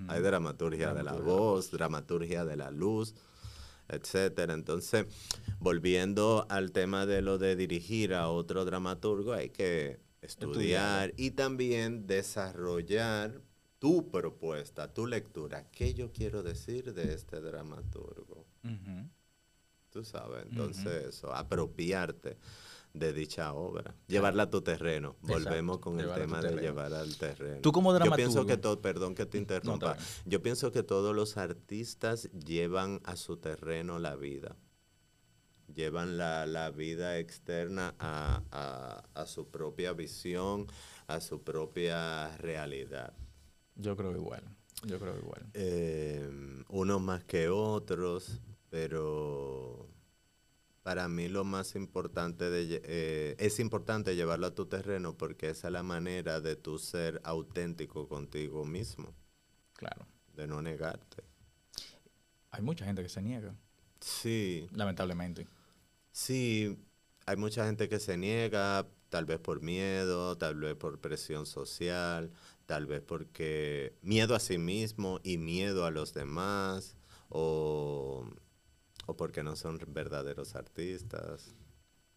Hay 0.08 0.22
dramaturgia, 0.22 0.94
de 0.94 1.02
la 1.02 1.12
voz, 1.12 1.70
dramaturgia 1.70 2.46
de 2.46 2.56
la 2.56 2.70
luz, 2.70 3.14
etcétera. 3.88 4.54
Entonces, 4.54 5.06
volviendo 5.60 6.46
al 6.48 6.72
tema 6.72 7.04
de 7.04 7.20
lo 7.20 7.36
de 7.36 7.56
dirigir 7.56 8.14
a 8.14 8.28
otro 8.28 8.64
dramaturgo, 8.64 9.34
hay 9.34 9.50
que 9.50 10.00
estudiar 10.22 11.12
y 11.16 11.32
también 11.32 12.06
desarrollar 12.06 13.42
tu 13.78 14.10
propuesta, 14.10 14.92
tu 14.92 15.06
lectura. 15.06 15.70
¿Qué 15.70 15.94
yo 15.94 16.10
quiero 16.10 16.42
decir 16.42 16.94
de 16.94 17.12
este 17.12 17.40
dramaturgo? 17.40 18.46
Tú 19.96 20.04
sabes, 20.04 20.44
entonces 20.44 21.06
eso, 21.06 21.34
apropiarte 21.34 22.36
de 22.92 23.14
dicha 23.14 23.54
obra, 23.54 23.94
llevarla 24.06 24.42
a 24.42 24.50
tu 24.50 24.60
terreno. 24.60 25.16
Volvemos 25.22 25.78
con 25.78 25.98
el 25.98 26.12
tema 26.12 26.42
de 26.42 26.60
llevar 26.60 26.92
al 26.92 27.16
terreno. 27.16 27.62
Tú 27.62 27.72
como 27.72 27.94
dramaturgo. 27.94 28.16
Yo 28.18 28.24
pienso 28.24 28.46
que 28.46 28.58
todo, 28.58 28.82
perdón 28.82 29.14
que 29.14 29.24
te 29.24 29.38
interrumpa, 29.38 29.96
yo 30.26 30.42
pienso 30.42 30.70
que 30.70 30.82
todos 30.82 31.16
los 31.16 31.38
artistas 31.38 32.28
llevan 32.32 33.00
a 33.04 33.16
su 33.16 33.38
terreno 33.38 33.98
la 33.98 34.16
vida 34.16 34.56
llevan 35.74 36.16
la, 36.16 36.70
vida 36.74 37.18
externa 37.18 37.94
a, 37.98 39.24
su 39.26 39.48
propia 39.50 39.92
visión, 39.92 40.66
a 41.06 41.20
su 41.20 41.42
propia 41.42 42.36
realidad. 42.36 43.12
Yo 43.74 43.96
creo 43.96 44.12
igual, 44.12 44.42
yo 44.84 44.98
creo 44.98 45.18
igual. 45.18 45.46
Eh, 45.54 46.28
unos 46.68 47.00
más 47.00 47.24
que 47.24 47.48
otros, 47.48 48.40
pero 48.76 49.88
para 50.82 51.08
mí 51.08 51.28
lo 51.28 51.44
más 51.44 51.74
importante 51.76 52.50
de, 52.50 52.82
eh, 52.84 53.34
es 53.38 53.58
importante 53.58 54.14
llevarlo 54.16 54.48
a 54.48 54.54
tu 54.54 54.66
terreno 54.66 55.16
porque 55.16 55.48
esa 55.48 55.68
es 55.68 55.72
la 55.72 55.82
manera 55.82 56.42
de 56.42 56.56
tu 56.56 56.78
ser 56.78 57.22
auténtico 57.24 58.06
contigo 58.06 58.66
mismo. 58.66 59.14
Claro. 59.72 60.06
De 60.34 60.46
no 60.46 60.60
negarte. 60.60 61.24
Hay 62.50 62.60
mucha 62.60 62.84
gente 62.84 63.02
que 63.02 63.08
se 63.08 63.22
niega. 63.22 63.54
Sí. 63.98 64.68
Lamentablemente. 64.72 65.48
Sí, 66.12 66.78
hay 67.24 67.38
mucha 67.38 67.64
gente 67.64 67.88
que 67.88 67.98
se 67.98 68.18
niega, 68.18 68.86
tal 69.08 69.24
vez 69.24 69.38
por 69.38 69.62
miedo, 69.62 70.36
tal 70.36 70.56
vez 70.56 70.74
por 70.74 71.00
presión 71.00 71.46
social, 71.46 72.30
tal 72.66 72.84
vez 72.84 73.00
porque 73.00 73.96
miedo 74.02 74.34
a 74.34 74.38
sí 74.38 74.58
mismo 74.58 75.18
y 75.22 75.38
miedo 75.38 75.86
a 75.86 75.90
los 75.90 76.12
demás, 76.12 76.94
o, 77.30 78.26
o 79.06 79.16
porque 79.16 79.42
no 79.42 79.56
son 79.56 79.80
verdaderos 79.88 80.54
artistas. 80.54 81.54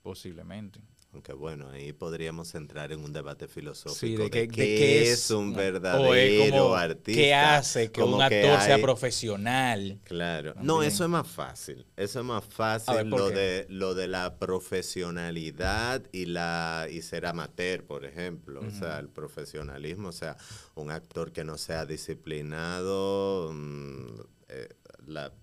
Posiblemente. 0.01 0.81
Aunque 1.11 1.33
bueno, 1.33 1.69
ahí 1.69 1.91
podríamos 1.91 2.53
entrar 2.53 2.91
en 2.91 3.03
un 3.03 3.11
debate 3.11 3.47
filosófico 3.47 4.29
de, 4.29 4.47
qué, 4.47 5.11
es, 5.11 5.31
un 5.31 5.55
verdadero 5.55 6.75
artista. 6.75 7.19
¿Qué 7.19 7.33
hace 7.33 7.91
que 7.91 8.03
un 8.03 8.21
actor 8.21 8.61
sea 8.61 8.79
profesional? 8.79 9.99
Claro. 10.03 10.53
No, 10.61 10.83
eso 10.83 11.03
es 11.03 11.09
más 11.09 11.27
fácil. 11.27 11.87
Eso 11.97 12.19
es 12.19 12.25
más 12.25 12.45
fácil 12.45 13.09
lo 13.09 13.29
de 13.29 13.65
lo 13.69 13.95
de 13.95 14.07
la 14.07 14.37
profesionalidad 14.37 16.03
y 16.11 16.25
la 16.27 16.87
y 16.91 17.01
ser 17.01 17.25
amateur, 17.25 17.83
por 17.83 18.05
ejemplo. 18.05 18.61
O 18.61 18.69
sea, 18.69 18.99
el 18.99 19.09
profesionalismo, 19.09 20.09
o 20.09 20.13
sea, 20.13 20.37
un 20.75 20.91
actor 20.91 21.31
que 21.31 21.43
no 21.43 21.57
sea 21.57 21.87
disciplinado. 21.87 23.51
Mm, 23.51 24.21
eh, 24.49 24.69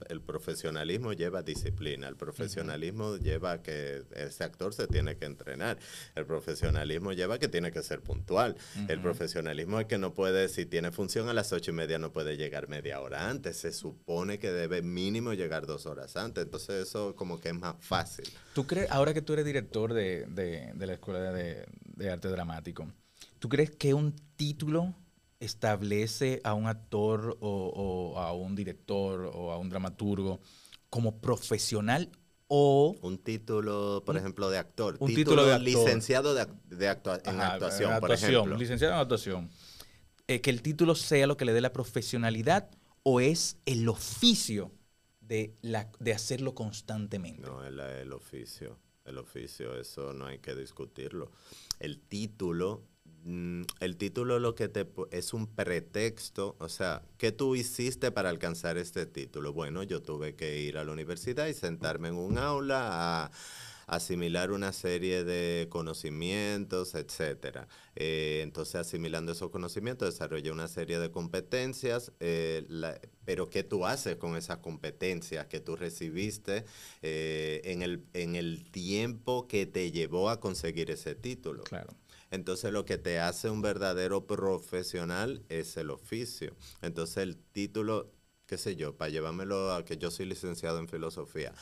el 0.08 0.20
profesionalismo 0.20 1.12
lleva 1.12 1.42
disciplina, 1.42 2.08
el 2.08 2.16
profesionalismo 2.16 3.16
lleva 3.16 3.62
que 3.62 4.04
ese 4.14 4.44
actor 4.44 4.74
se 4.74 4.86
tiene 4.86 5.16
que 5.16 5.26
entrenar, 5.26 5.78
el 6.14 6.26
profesionalismo 6.26 7.12
lleva 7.12 7.38
que 7.38 7.48
tiene 7.48 7.72
que 7.72 7.82
ser 7.82 8.00
puntual, 8.00 8.56
el 8.88 9.00
profesionalismo 9.00 9.80
es 9.80 9.86
que 9.86 9.98
no 9.98 10.14
puede, 10.14 10.48
si 10.48 10.66
tiene 10.66 10.92
función 10.92 11.28
a 11.28 11.34
las 11.34 11.52
ocho 11.52 11.70
y 11.70 11.74
media, 11.74 11.98
no 11.98 12.12
puede 12.12 12.36
llegar 12.36 12.68
media 12.68 13.00
hora 13.00 13.28
antes, 13.28 13.56
se 13.56 13.72
supone 13.72 14.38
que 14.38 14.50
debe 14.50 14.82
mínimo 14.82 15.32
llegar 15.32 15.66
dos 15.66 15.86
horas 15.86 16.16
antes, 16.16 16.44
entonces 16.44 16.88
eso 16.88 17.14
como 17.16 17.40
que 17.40 17.48
es 17.50 17.54
más 17.54 17.76
fácil. 17.80 18.26
¿Tú 18.54 18.66
crees, 18.66 18.90
ahora 18.90 19.14
que 19.14 19.22
tú 19.22 19.32
eres 19.32 19.44
director 19.44 19.92
de, 19.92 20.26
de, 20.26 20.86
la 20.86 20.94
Escuela 20.94 21.32
de, 21.32 21.66
de 21.84 22.10
Arte 22.10 22.28
Dramático, 22.28 22.86
¿tú 23.38 23.48
crees 23.48 23.70
que 23.70 23.94
un 23.94 24.14
título 24.36 24.94
establece 25.40 26.40
a 26.44 26.54
un 26.54 26.66
actor 26.66 27.36
o, 27.40 28.14
a 28.18 28.32
un 28.32 28.54
director 28.54 29.30
o 29.34 29.52
a 29.52 29.58
un 29.58 29.68
dramaturgo 29.68 30.40
como 30.90 31.20
profesional 31.20 32.10
o... 32.48 32.96
Un 33.02 33.18
título, 33.18 34.02
por 34.06 34.16
ejemplo, 34.16 34.48
de 34.50 34.58
actor. 34.58 34.96
Un 35.00 35.14
título, 35.14 35.44
de 35.44 35.58
licenciado 35.58 36.34
de, 36.34 36.42
en, 36.42 37.40
actuación, 37.40 38.00
por 38.00 38.12
ejemplo. 38.12 38.56
Licenciado 38.56 38.94
en 38.94 39.00
actuación. 39.00 39.50
Eh, 40.28 40.40
que 40.40 40.50
el 40.50 40.62
título 40.62 40.94
sea 40.94 41.26
lo 41.26 41.36
que 41.36 41.44
le 41.44 41.52
dé 41.52 41.60
la 41.60 41.72
profesionalidad 41.72 42.70
o 43.02 43.20
es 43.20 43.58
el 43.66 43.88
oficio 43.88 44.72
de, 45.20 45.56
la, 45.60 45.90
de 45.98 46.12
hacerlo 46.12 46.54
constantemente. 46.54 47.42
No, 47.42 47.64
el, 47.64 47.78
el 47.80 48.12
oficio. 48.12 48.78
El 49.04 49.18
oficio, 49.18 49.78
eso 49.78 50.12
no 50.12 50.26
hay 50.26 50.40
que 50.40 50.54
discutirlo. 50.56 51.30
El 51.78 52.00
título 52.00 52.82
Mm, 53.26 53.62
el 53.80 53.96
título 53.96 54.38
lo 54.38 54.54
que 54.54 54.68
te 54.68 54.86
es 55.10 55.34
un 55.34 55.48
pretexto, 55.48 56.54
o 56.60 56.68
sea, 56.68 57.02
¿qué 57.18 57.32
tú 57.32 57.56
hiciste 57.56 58.12
para 58.12 58.28
alcanzar 58.28 58.78
este 58.78 59.04
título? 59.04 59.52
Bueno, 59.52 59.82
yo 59.82 60.00
tuve 60.00 60.36
que 60.36 60.60
ir 60.60 60.78
a 60.78 60.84
la 60.84 60.92
universidad 60.92 61.48
y 61.48 61.54
sentarme 61.54 62.06
en 62.06 62.14
un 62.14 62.38
aula 62.38 63.24
a 63.24 63.30
asimilar 63.88 64.52
una 64.52 64.72
serie 64.72 65.24
de 65.24 65.66
conocimientos, 65.70 66.94
etcétera. 66.94 67.66
Eh, 67.96 68.42
entonces, 68.44 68.76
asimilando 68.76 69.32
esos 69.32 69.50
conocimientos, 69.50 70.12
desarrollé 70.12 70.52
una 70.52 70.68
serie 70.68 71.00
de 71.00 71.10
competencias, 71.10 72.12
eh, 72.20 72.64
pero 73.24 73.50
¿qué 73.50 73.64
tú 73.64 73.86
haces 73.86 74.16
con 74.16 74.36
esas 74.36 74.58
competencias 74.58 75.46
que 75.46 75.58
tú 75.58 75.74
recibiste 75.74 76.64
eh, 77.02 77.60
en, 77.64 77.82
el, 77.82 78.04
en 78.12 78.36
el 78.36 78.70
tiempo 78.70 79.48
que 79.48 79.66
te 79.66 79.90
llevó 79.90 80.30
a 80.30 80.38
conseguir 80.38 80.92
ese 80.92 81.16
título? 81.16 81.64
Claro. 81.64 81.92
Entonces 82.30 82.72
lo 82.72 82.84
que 82.84 82.98
te 82.98 83.18
hace 83.20 83.50
un 83.50 83.62
verdadero 83.62 84.26
profesional 84.26 85.42
es 85.48 85.76
el 85.76 85.90
oficio. 85.90 86.54
Entonces 86.82 87.18
el 87.18 87.36
título, 87.36 88.12
qué 88.46 88.58
sé 88.58 88.76
yo, 88.76 88.96
para 88.96 89.10
llevármelo 89.10 89.72
a 89.72 89.84
que 89.84 89.96
yo 89.96 90.10
soy 90.10 90.26
licenciado 90.26 90.78
en 90.78 90.88
filosofía. 90.88 91.52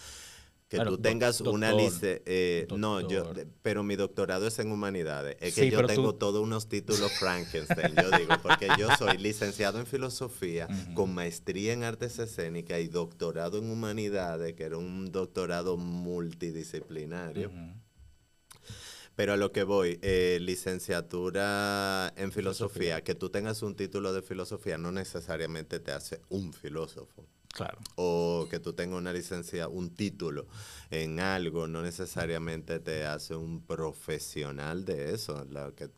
Que 0.69 0.81
tú 0.81 0.99
tengas 0.99 1.41
una 1.43 1.73
licencia, 1.73 2.23
eh, 2.25 2.67
no, 2.77 3.07
yo, 3.07 3.33
pero 3.63 3.85
mi 3.85 3.97
doctorado 3.97 4.47
es 4.47 4.59
en 4.59 4.73
humanidades. 4.73 5.37
Es 5.41 5.55
que 5.55 5.71
yo 5.71 5.87
tengo 5.87 6.15
todos 6.15 6.43
unos 6.43 6.69
títulos 6.69 7.13
Frankenstein, 7.13 7.95
yo 7.95 8.11
digo, 8.19 8.35
porque 8.43 8.69
yo 8.79 8.89
soy 8.97 9.19
licenciado 9.19 9.79
en 9.79 9.87
filosofía, 9.87 10.67
con 10.95 11.15
maestría 11.15 11.75
en 11.75 11.85
artes 11.85 12.19
escénicas 12.19 12.81
y 12.81 12.89
doctorado 12.89 13.59
en 13.59 13.71
humanidades, 13.71 14.55
que 14.55 14.65
era 14.65 14.79
un 14.79 15.13
doctorado 15.13 15.77
multidisciplinario. 15.77 17.53
Pero 19.17 19.35
a 19.35 19.37
lo 19.37 19.53
que 19.53 19.63
voy, 19.63 19.99
eh, 20.03 20.39
licenciatura 20.41 22.13
en 22.17 22.33
filosofía, 22.33 23.03
que 23.03 23.15
tú 23.15 23.31
tengas 23.31 23.63
un 23.63 23.77
título 23.77 24.13
de 24.13 24.23
filosofía 24.23 24.77
no 24.77 24.91
necesariamente 24.91 25.79
te 25.79 25.93
hace 25.93 26.21
un 26.31 26.53
filósofo. 26.53 27.25
Claro. 27.53 27.79
O 27.95 28.49
que 28.51 28.59
tú 28.59 28.73
tengas 28.73 28.99
una 28.99 29.13
licencia, 29.13 29.69
un 29.69 29.91
título 29.91 30.47
en 30.91 31.21
algo, 31.21 31.69
no 31.69 31.83
necesariamente 31.83 32.81
te 32.81 33.07
hace 33.07 33.37
un 33.37 33.65
profesional 33.65 34.85
de 34.85 35.15
eso. 35.15 35.47
Lo 35.49 35.73
que 35.77 35.89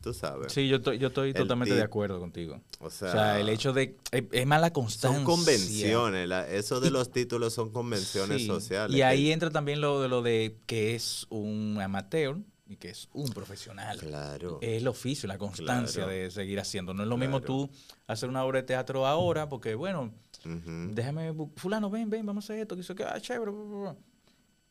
tú 0.00 0.14
sabes. 0.14 0.52
Sí, 0.52 0.68
yo, 0.68 0.78
yo 0.78 1.08
estoy 1.08 1.32
totalmente 1.32 1.74
de 1.74 1.82
acuerdo 1.82 2.20
contigo. 2.20 2.60
O 2.78 2.90
sea, 2.90 3.40
el 3.40 3.48
hecho 3.48 3.72
de... 3.72 3.96
Es, 4.12 4.46
mala 4.46 4.72
constancia. 4.72 5.18
Son 5.18 5.24
convenciones, 5.24 6.30
eso 6.50 6.80
de 6.80 6.90
los 6.90 7.10
títulos 7.10 7.54
son 7.54 7.70
convenciones 7.70 8.46
sociales. 8.46 8.96
Y 8.96 9.02
ahí 9.02 9.32
entra 9.32 9.50
también 9.50 9.80
lo 9.80 10.00
de 10.00 10.08
lo 10.08 10.22
de 10.22 10.56
que 10.66 10.94
es 10.94 11.26
un 11.30 11.78
amateur, 11.82 12.38
y 12.70 12.76
que 12.76 12.90
es 12.90 13.08
un 13.14 13.28
profesional. 13.30 13.98
Claro. 13.98 14.60
Es 14.62 14.80
el 14.80 14.86
oficio, 14.86 15.26
la 15.26 15.38
constancia 15.38 16.06
de 16.06 16.30
seguir 16.30 16.60
haciendo. 16.60 16.94
No 16.94 17.02
es 17.02 17.08
lo 17.08 17.16
mismo 17.16 17.40
tú 17.40 17.68
hacer 18.06 18.28
una 18.28 18.44
obra 18.44 18.60
de 18.60 18.62
teatro 18.62 19.08
ahora, 19.08 19.48
porque 19.48 19.74
bueno, 19.74 20.14
déjame, 20.44 21.34
fulano, 21.56 21.90
ven, 21.90 22.08
ven, 22.08 22.24
vamos 22.24 22.44
a 22.44 22.46
hacer 22.46 22.60
esto, 22.60 22.76
que 22.76 22.82
eso, 22.82 22.94
que, 22.94 23.02
ah, 23.02 23.20
chévere. 23.20 23.50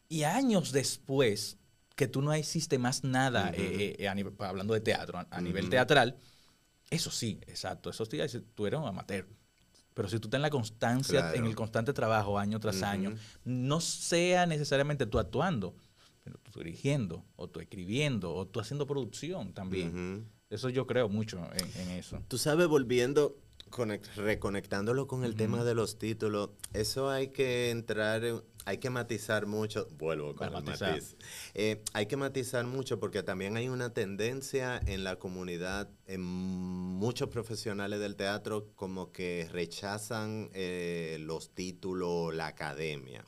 Y 0.07 0.23
años 0.23 0.71
después, 0.71 1.57
que 1.97 2.07
tú 2.07 2.21
no 2.21 2.33
hiciste 2.33 2.79
más 2.79 3.03
nada, 3.03 3.51
eh, 3.53 3.97
eh, 3.99 4.07
hablando 4.07 4.73
de 4.73 4.79
teatro, 4.79 5.19
a, 5.29 5.41
nivel 5.41 5.69
teatral, 5.69 6.15
eso 6.89 7.11
sí, 7.11 7.41
exacto, 7.47 7.89
eso 7.89 8.05
sí, 8.05 8.17
tú 8.55 8.65
eres 8.65 8.79
un 8.79 8.87
amateur. 8.87 9.27
Pero 9.93 10.07
si 10.07 10.19
tú 10.19 10.29
estás 10.29 10.37
en 10.37 10.43
la 10.43 10.49
constancia, 10.49 11.33
en 11.33 11.45
el 11.45 11.53
constante 11.53 11.91
trabajo, 11.91 12.39
año 12.39 12.61
tras 12.61 12.81
año, 12.81 13.13
no 13.43 13.81
sea 13.81 14.45
necesariamente 14.45 15.05
tú 15.05 15.19
actuando, 15.19 15.75
tú 16.37 16.59
dirigiendo, 16.59 17.25
o 17.35 17.49
tú 17.49 17.59
escribiendo, 17.59 18.33
o 18.33 18.47
tú 18.47 18.59
haciendo 18.59 18.85
producción 18.85 19.53
también. 19.53 20.27
Eso 20.49 20.69
yo 20.69 20.87
creo 20.87 21.09
mucho 21.09 21.39
en, 21.53 21.91
eso. 21.91 22.21
Tú 22.27 22.37
sabes, 22.37 22.67
volviendo, 22.67 23.37
reconectándolo 24.15 25.05
con 25.05 25.23
el 25.23 25.35
tema 25.35 25.63
de 25.63 25.75
los 25.75 25.99
títulos, 25.99 26.49
eso 26.73 27.09
hay 27.09 27.27
que 27.27 27.69
entrar, 27.69 28.23
hay 28.65 28.77
que 28.79 28.89
matizar 28.89 29.45
mucho, 29.45 29.87
vuelvo 29.99 30.35
con 30.35 30.47
el 30.47 30.63
matiz. 30.63 31.15
Eh, 31.53 31.83
hay 31.93 32.07
que 32.07 32.17
matizar 32.17 32.65
mucho 32.65 32.99
porque 32.99 33.21
también 33.21 33.57
hay 33.57 33.69
una 33.69 33.93
tendencia 33.93 34.81
en 34.87 35.03
la 35.03 35.17
comunidad, 35.17 35.87
en 36.07 36.21
muchos 36.21 37.29
profesionales 37.29 37.99
del 37.99 38.15
teatro, 38.15 38.69
como 38.75 39.11
que 39.11 39.47
rechazan 39.51 40.49
eh, 40.53 41.17
los 41.21 41.53
títulos, 41.53 42.33
la 42.33 42.47
academia. 42.47 43.23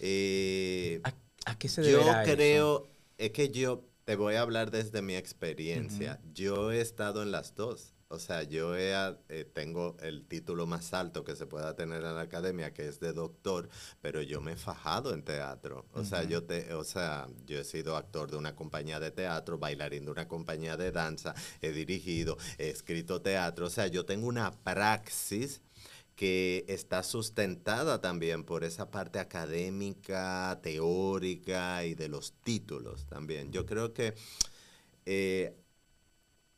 Eh, 0.00 1.00
¿A 1.46 1.58
qué 1.58 1.68
se 1.68 1.90
Yo 1.90 2.00
creo, 2.24 2.88
es 3.18 3.30
que 3.30 3.50
yo 3.50 3.84
te 4.04 4.16
voy 4.16 4.34
a 4.34 4.42
hablar 4.42 4.70
desde 4.70 5.02
mi 5.02 5.14
experiencia. 5.16 6.20
Yo 6.34 6.72
he 6.72 6.80
estado 6.80 7.22
en 7.22 7.30
las 7.30 7.54
dos. 7.54 7.94
O 8.08 8.18
sea, 8.18 8.42
yo 8.42 8.76
he, 8.76 8.92
eh, 9.30 9.44
tengo 9.54 9.96
el 10.00 10.26
título 10.26 10.66
más 10.66 10.92
alto 10.92 11.24
que 11.24 11.34
se 11.34 11.46
pueda 11.46 11.74
tener 11.76 12.04
en 12.04 12.14
la 12.14 12.20
academia, 12.20 12.74
que 12.74 12.86
es 12.86 13.00
de 13.00 13.14
doctor, 13.14 13.70
pero 14.02 14.20
yo 14.20 14.42
me 14.42 14.52
he 14.52 14.56
fajado 14.56 15.14
en 15.14 15.22
teatro. 15.22 15.86
O 15.94 16.04
sea, 16.04 16.22
yo 16.24 16.44
te, 16.44 16.74
o 16.74 16.84
sea, 16.84 17.26
yo 17.46 17.58
he 17.58 17.64
sido 17.64 17.96
actor 17.96 18.30
de 18.30 18.36
una 18.36 18.54
compañía 18.54 19.00
de 19.00 19.12
teatro, 19.12 19.56
bailarín 19.56 20.04
de 20.04 20.10
una 20.10 20.28
compañía 20.28 20.76
de 20.76 20.92
danza, 20.92 21.34
he 21.62 21.72
dirigido, 21.72 22.36
he 22.58 22.68
escrito 22.68 23.22
teatro. 23.22 23.64
O 23.64 23.70
sea, 23.70 23.86
yo 23.86 24.04
tengo 24.04 24.26
una 24.26 24.50
praxis 24.50 25.62
que 26.14 26.64
está 26.68 27.02
sustentada 27.02 28.00
también 28.00 28.44
por 28.44 28.64
esa 28.64 28.90
parte 28.90 29.18
académica, 29.18 30.60
teórica 30.62 31.84
y 31.84 31.94
de 31.94 32.08
los 32.08 32.34
títulos 32.44 33.06
también. 33.06 33.50
Yo 33.50 33.66
creo 33.66 33.92
que 33.92 34.14
eh, 35.06 35.56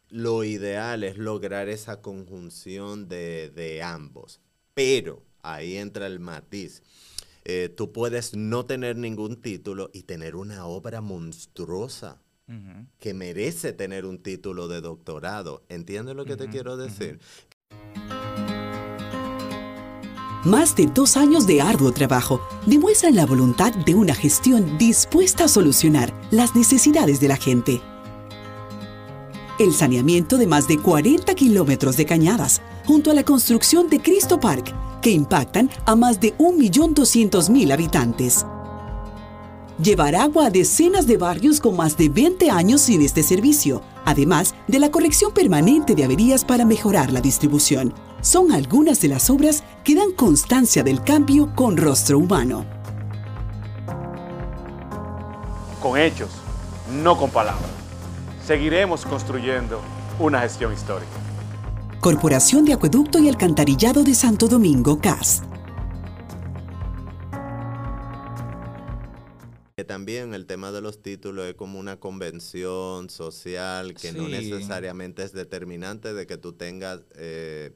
lo 0.08 0.44
ideal 0.44 1.04
es 1.04 1.18
lograr 1.18 1.68
esa 1.68 2.00
conjunción 2.00 3.08
de, 3.08 3.80
ambos, 3.84 4.40
pero 4.74 5.22
ahí 5.42 5.76
entra 5.76 6.06
el 6.06 6.20
matiz. 6.20 6.82
Eh, 7.44 7.68
tú 7.68 7.92
puedes 7.92 8.34
no 8.34 8.64
tener 8.64 8.96
ningún 8.96 9.40
título 9.40 9.90
y 9.92 10.04
tener 10.04 10.34
una 10.34 10.66
obra 10.66 11.00
monstruosa 11.00 12.20
que 12.98 13.14
merece 13.14 13.72
tener 13.72 14.04
un 14.04 14.22
título 14.22 14.68
de 14.68 14.82
doctorado. 14.82 15.64
¿Entiendes 15.70 16.14
lo 16.14 16.26
que 16.26 16.36
te 16.36 16.48
quiero 16.48 16.76
decir? 16.76 17.18
Más 20.44 20.76
de 20.76 20.86
dos 20.86 21.16
años 21.16 21.46
de 21.46 21.62
arduo 21.62 21.90
trabajo 21.90 22.38
demuestran 22.66 23.16
la 23.16 23.24
voluntad 23.24 23.72
de 23.72 23.94
una 23.94 24.14
gestión 24.14 24.76
dispuesta 24.76 25.44
a 25.44 25.48
solucionar 25.48 26.12
las 26.30 26.54
necesidades 26.54 27.18
de 27.18 27.28
la 27.28 27.36
gente. 27.36 27.80
El 29.58 29.72
saneamiento 29.72 30.36
de 30.36 30.46
más 30.46 30.68
de 30.68 30.76
40 30.76 31.34
kilómetros 31.34 31.96
de 31.96 32.04
cañadas, 32.04 32.60
junto 32.84 33.10
a 33.10 33.14
la 33.14 33.24
construcción 33.24 33.88
de 33.88 34.02
Cristo 34.02 34.38
Park, 34.38 34.74
que 35.00 35.12
impactan 35.12 35.70
a 35.86 35.96
más 35.96 36.20
de 36.20 36.36
1.200.000 36.36 37.72
habitantes. 37.72 38.44
Llevar 39.82 40.14
agua 40.14 40.46
a 40.46 40.50
decenas 40.50 41.06
de 41.06 41.16
barrios 41.16 41.58
con 41.58 41.74
más 41.74 41.96
de 41.96 42.10
20 42.10 42.50
años 42.50 42.82
sin 42.82 43.00
este 43.00 43.22
servicio, 43.22 43.80
además 44.04 44.54
de 44.68 44.78
la 44.78 44.90
corrección 44.90 45.32
permanente 45.32 45.94
de 45.94 46.04
averías 46.04 46.44
para 46.44 46.64
mejorar 46.64 47.12
la 47.12 47.20
distribución 47.20 47.94
son 48.20 48.52
algunas 48.52 49.00
de 49.00 49.08
las 49.08 49.28
obras 49.30 49.64
que 49.84 49.94
dan 49.94 50.12
constancia 50.12 50.82
del 50.82 51.02
cambio 51.02 51.54
con 51.54 51.76
rostro 51.76 52.18
humano. 52.18 52.64
Con 55.82 55.98
hechos, 55.98 56.30
no 57.02 57.16
con 57.16 57.30
palabras. 57.30 57.70
Seguiremos 58.46 59.04
construyendo 59.04 59.80
una 60.18 60.40
gestión 60.40 60.72
histórica. 60.72 61.12
Corporación 62.00 62.64
de 62.64 62.74
Acueducto 62.74 63.18
y 63.18 63.28
Alcantarillado 63.28 64.02
de 64.04 64.14
Santo 64.14 64.48
Domingo, 64.48 64.98
CAS. 64.98 65.42
Que 69.84 69.88
también 69.88 70.32
el 70.32 70.46
tema 70.46 70.72
de 70.72 70.80
los 70.80 71.02
títulos 71.02 71.44
es 71.46 71.54
como 71.56 71.78
una 71.78 71.98
convención 72.00 73.10
social 73.10 73.92
que 73.92 74.12
no 74.12 74.26
necesariamente 74.28 75.22
es 75.22 75.32
determinante 75.34 76.14
de 76.14 76.26
que 76.26 76.38
tú 76.38 76.54
tengas 76.54 77.00
eh, 77.16 77.70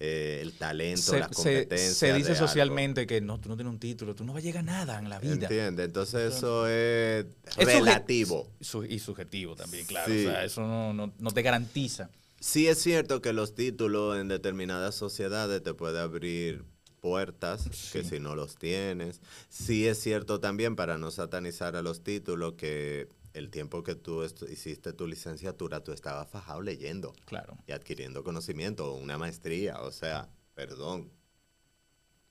eh, 0.00 0.38
el 0.40 0.54
talento, 0.54 1.02
Se, 1.02 1.18
la 1.20 1.28
competencia. 1.28 1.90
se 1.94 2.14
dice 2.14 2.32
algo. 2.32 2.46
socialmente 2.46 3.06
que 3.06 3.20
no, 3.20 3.38
tú 3.38 3.50
no 3.50 3.56
tienes 3.56 3.70
un 3.74 3.78
título, 3.78 4.14
tú 4.14 4.24
no 4.24 4.32
vas 4.32 4.42
a 4.42 4.46
llegar 4.46 4.62
a 4.62 4.66
nada 4.66 4.98
en 4.98 5.10
la 5.10 5.18
vida. 5.18 5.34
¿Entiendes? 5.34 5.84
Entonces 5.84 6.34
eso 6.34 6.66
es 6.66 7.26
relativo. 7.56 8.48
su- 8.60 8.84
y 8.86 8.98
subjetivo 9.00 9.54
también, 9.54 9.84
claro. 9.84 10.10
Sí. 10.10 10.24
O 10.24 10.30
sea, 10.30 10.44
eso 10.44 10.62
no, 10.62 10.94
no- 10.94 11.12
no 11.18 11.30
te 11.30 11.42
garantiza. 11.42 12.08
Sí 12.40 12.68
es 12.68 12.78
cierto 12.80 13.20
que 13.20 13.34
los 13.34 13.54
títulos 13.54 14.16
en 14.18 14.28
determinadas 14.28 14.94
sociedades 14.94 15.62
te 15.62 15.74
puede 15.74 16.00
abrir 16.00 16.64
puertas 17.00 17.90
que 17.92 18.04
si 18.04 18.20
no 18.20 18.34
los 18.34 18.56
tienes. 18.56 19.20
Sí 19.48 19.86
es 19.86 19.98
cierto 20.00 20.40
también, 20.40 20.76
para 20.76 20.98
no 20.98 21.10
satanizar 21.10 21.76
a 21.76 21.82
los 21.82 22.02
títulos, 22.02 22.54
que 22.54 23.08
el 23.34 23.50
tiempo 23.50 23.82
que 23.82 23.94
tú 23.94 24.24
hiciste 24.24 24.92
tu 24.92 25.06
licenciatura, 25.06 25.84
tú 25.84 25.92
estabas 25.92 26.28
fajado 26.28 26.60
leyendo 26.62 27.12
Claro. 27.24 27.56
y 27.66 27.72
adquiriendo 27.72 28.24
conocimiento, 28.24 28.94
una 28.94 29.16
maestría, 29.18 29.80
o 29.82 29.92
sea, 29.92 30.28
perdón, 30.54 31.10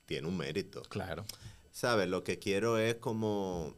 tiene 0.05 0.27
un 0.27 0.37
mérito. 0.37 0.81
Claro. 0.83 1.25
¿Sabes? 1.71 2.07
Lo 2.09 2.23
que 2.23 2.39
quiero 2.39 2.77
es 2.77 2.95
como 2.95 3.75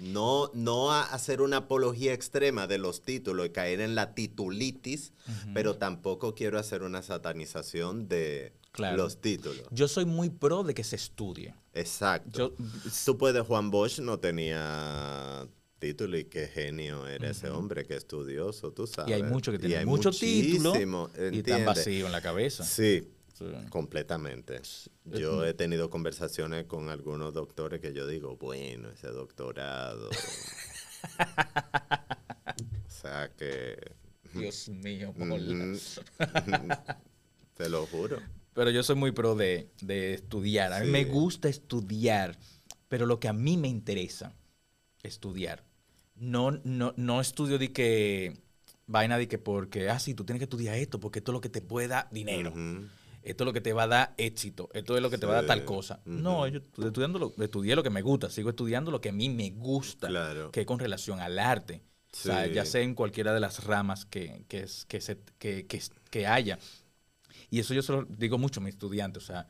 no, 0.00 0.50
no 0.54 0.92
hacer 0.92 1.40
una 1.42 1.58
apología 1.58 2.12
extrema 2.14 2.66
de 2.66 2.78
los 2.78 3.02
títulos 3.02 3.46
y 3.46 3.50
caer 3.50 3.80
en 3.80 3.94
la 3.94 4.14
titulitis, 4.14 5.12
pero 5.54 5.76
tampoco 5.76 6.34
quiero 6.34 6.58
hacer 6.58 6.82
una 6.82 7.02
satanización 7.02 8.08
de 8.08 8.52
Claro. 8.72 8.96
los 8.96 9.20
títulos. 9.20 9.62
Yo 9.70 9.86
soy 9.86 10.06
muy 10.06 10.30
pro 10.30 10.62
de 10.64 10.72
que 10.74 10.82
se 10.82 10.96
estudie. 10.96 11.54
Exacto. 11.74 12.38
Yo, 12.38 12.52
Tú 13.04 13.18
puedes, 13.18 13.46
Juan 13.46 13.70
Bosch 13.70 13.98
no 14.00 14.18
tenía 14.18 15.46
título 15.78 16.16
y 16.16 16.24
qué 16.24 16.46
genio 16.46 17.06
era 17.06 17.30
ese 17.30 17.50
hombre, 17.50 17.84
qué 17.84 17.96
estudioso, 17.96 18.72
tú 18.72 18.86
sabes. 18.86 19.10
y 19.10 19.14
hay 19.14 19.22
muchos 19.24 19.58
que 19.58 19.76
hay 19.76 19.84
mucho 19.84 20.10
título 20.10 20.74
y 20.76 20.82
¿entiendes? 21.36 21.66
vacíos 21.66 22.06
en 22.06 22.12
la 22.12 22.22
cabeza. 22.22 22.64
Sí, 22.64 23.08
Sí. 23.34 23.44
completamente. 23.70 24.60
Yo 25.06 25.44
he 25.44 25.54
tenido 25.54 25.90
conversaciones 25.90 26.66
con 26.66 26.88
algunos 26.88 27.34
doctores 27.34 27.80
que 27.80 27.92
yo 27.92 28.06
digo, 28.06 28.36
bueno, 28.36 28.90
ese 28.90 29.08
doctorado. 29.08 30.08
o 32.86 32.90
sea 32.90 33.30
que. 33.36 33.76
Dios 34.32 34.68
mío, 34.68 35.12
mm, 35.16 35.74
Te 37.54 37.68
lo 37.68 37.86
juro. 37.86 38.18
Pero 38.54 38.70
yo 38.70 38.82
soy 38.82 38.96
muy 38.96 39.12
pro 39.12 39.34
de, 39.34 39.70
de 39.80 40.14
estudiar. 40.14 40.72
A 40.72 40.80
mí 40.80 40.86
Sí. 40.86 40.92
me 40.92 41.04
gusta 41.04 41.48
estudiar, 41.48 42.38
pero 42.88 43.06
lo 43.06 43.18
que 43.18 43.28
a 43.28 43.32
mí 43.32 43.56
me 43.56 43.68
interesa, 43.68 44.34
estudiar. 45.02 45.64
No, 46.16 46.50
no, 46.64 46.92
no 46.96 47.20
estudio 47.20 47.58
de 47.58 47.72
que 47.72 48.36
vaina 48.86 49.16
de 49.18 49.26
que 49.28 49.38
porque, 49.38 49.88
ah, 49.88 49.98
sí, 49.98 50.14
tú 50.14 50.24
tienes 50.24 50.38
que 50.40 50.44
estudiar 50.44 50.76
esto, 50.76 51.00
porque 51.00 51.20
esto 51.20 51.32
es 51.32 51.34
lo 51.34 51.40
que 51.40 51.48
te 51.48 51.62
puede 51.62 51.88
dar 51.88 52.08
dinero. 52.10 52.52
Esto 53.22 53.44
es 53.44 53.46
lo 53.46 53.52
que 53.52 53.60
te 53.60 53.72
va 53.72 53.84
a 53.84 53.86
dar 53.88 54.14
éxito. 54.18 54.68
Esto 54.74 54.96
es 54.96 55.02
lo 55.02 55.08
que 55.08 55.16
te 55.16 55.26
va 55.26 55.32
a 55.32 55.36
dar 55.36 55.46
tal 55.46 55.64
cosa. 55.64 56.00
No, 56.04 56.46
yo 56.48 56.58
estudiando 56.84 57.18
lo, 57.18 57.32
estudié 57.42 57.76
lo 57.76 57.82
que 57.84 57.90
me 57.90 58.02
gusta. 58.02 58.28
Sigo 58.30 58.50
estudiando 58.50 58.90
lo 58.90 59.00
que 59.00 59.10
a 59.10 59.12
mí 59.12 59.28
me 59.30 59.50
gusta. 59.50 60.08
Claro. 60.08 60.50
Que 60.50 60.60
es 60.62 60.66
con 60.66 60.78
relación 60.80 61.20
al 61.20 61.38
arte. 61.38 61.82
O 62.12 62.16
sea, 62.16 62.46
ya 62.46 62.66
sea 62.66 62.82
en 62.82 62.94
cualquiera 62.94 63.32
de 63.32 63.40
las 63.40 63.64
ramas 63.64 64.04
que, 64.04 64.44
que, 64.48 64.60
es- 64.64 64.84
que, 64.86 65.00
se, 65.00 65.18
que, 65.38 65.66
que, 65.66 65.80
que 66.10 66.26
haya. 66.26 66.58
Y 67.52 67.60
eso 67.60 67.74
yo 67.74 67.82
se 67.82 67.92
lo 67.92 68.04
digo 68.04 68.38
mucho 68.38 68.60
a 68.60 68.62
mis 68.62 68.72
estudiantes. 68.72 69.22
O 69.22 69.26
sea, 69.26 69.46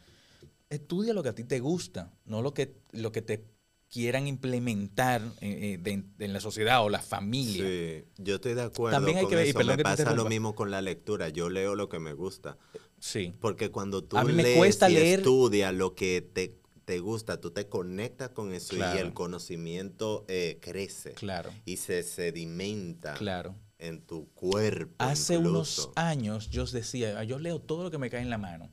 estudia 0.69 1.15
lo 1.15 1.23
que 1.23 1.29
a 1.29 1.35
ti 1.37 1.45
te 1.45 1.61
gusta, 1.61 2.13
no 2.25 2.43
lo 2.43 2.53
que, 2.53 2.75
lo 2.91 3.13
que 3.13 3.23
te 3.23 3.45
quieran 3.89 4.27
implementar 4.27 5.23
eh, 5.41 5.75
eh, 5.75 5.79
de- 5.81 6.03
de- 6.19 6.25
en 6.25 6.33
la 6.33 6.41
sociedad 6.41 6.83
o 6.85 6.89
la 6.89 6.99
familia. 7.01 7.63
Sí, 7.65 8.05
yo 8.19 8.35
estoy 8.37 8.55
de 8.55 8.63
acuerdo 8.63 8.97
También 8.97 9.19
hay 9.19 9.23
con 9.23 9.31
que 9.31 9.37
ver- 9.37 9.47
y 9.47 9.51
eso. 9.51 9.59
perdón 9.59 9.75
Me 9.75 9.77
que 9.77 9.83
pasa 9.85 10.15
lo 10.17 10.25
mismo 10.25 10.55
con 10.57 10.71
la 10.73 10.83
lectura. 10.83 11.29
Yo 11.29 11.49
leo 11.49 11.77
lo 11.77 11.89
que 11.89 12.01
me 12.01 12.13
gusta. 12.13 12.59
Sí. 12.99 13.33
Porque 13.41 13.71
cuando 13.71 14.03
tú 14.03 14.17
A 14.17 14.25
mí 14.25 14.33
me 14.33 14.43
lees 14.43 14.59
cuesta 14.59 14.91
y 14.91 14.95
leer- 14.95 15.19
estudias 15.21 15.73
lo 15.73 15.95
que 15.95 16.23
te, 16.23 16.59
te 16.85 16.99
gusta, 16.99 17.41
tú 17.41 17.53
te 17.53 17.69
conectas 17.69 18.31
con 18.31 18.53
eso 18.53 18.77
y 18.77 18.81
el 18.99 19.13
conocimiento 19.15 20.25
eh, 20.27 20.59
crece 20.61 21.13
Claro. 21.13 21.51
y 21.65 21.77
se 21.77 22.03
sedimenta 22.03 23.15
Claro. 23.15 23.55
En 23.83 24.01
tu 24.01 24.29
cuerpo. 24.35 24.95
Hace 24.99 25.37
unos 25.39 25.79
incluso. 25.79 25.93
años 25.97 26.49
yo 26.51 26.63
os 26.63 26.73
decía, 26.73 27.19
"Ah, 27.19 27.25
yo 27.25 27.39
leo 27.39 27.61
todo 27.61 27.83
lo 27.85 27.91
que 27.91 27.99
me 27.99 28.09
cae 28.11 28.23
en 28.23 28.31
la 28.31 28.39
mano. 28.39 28.71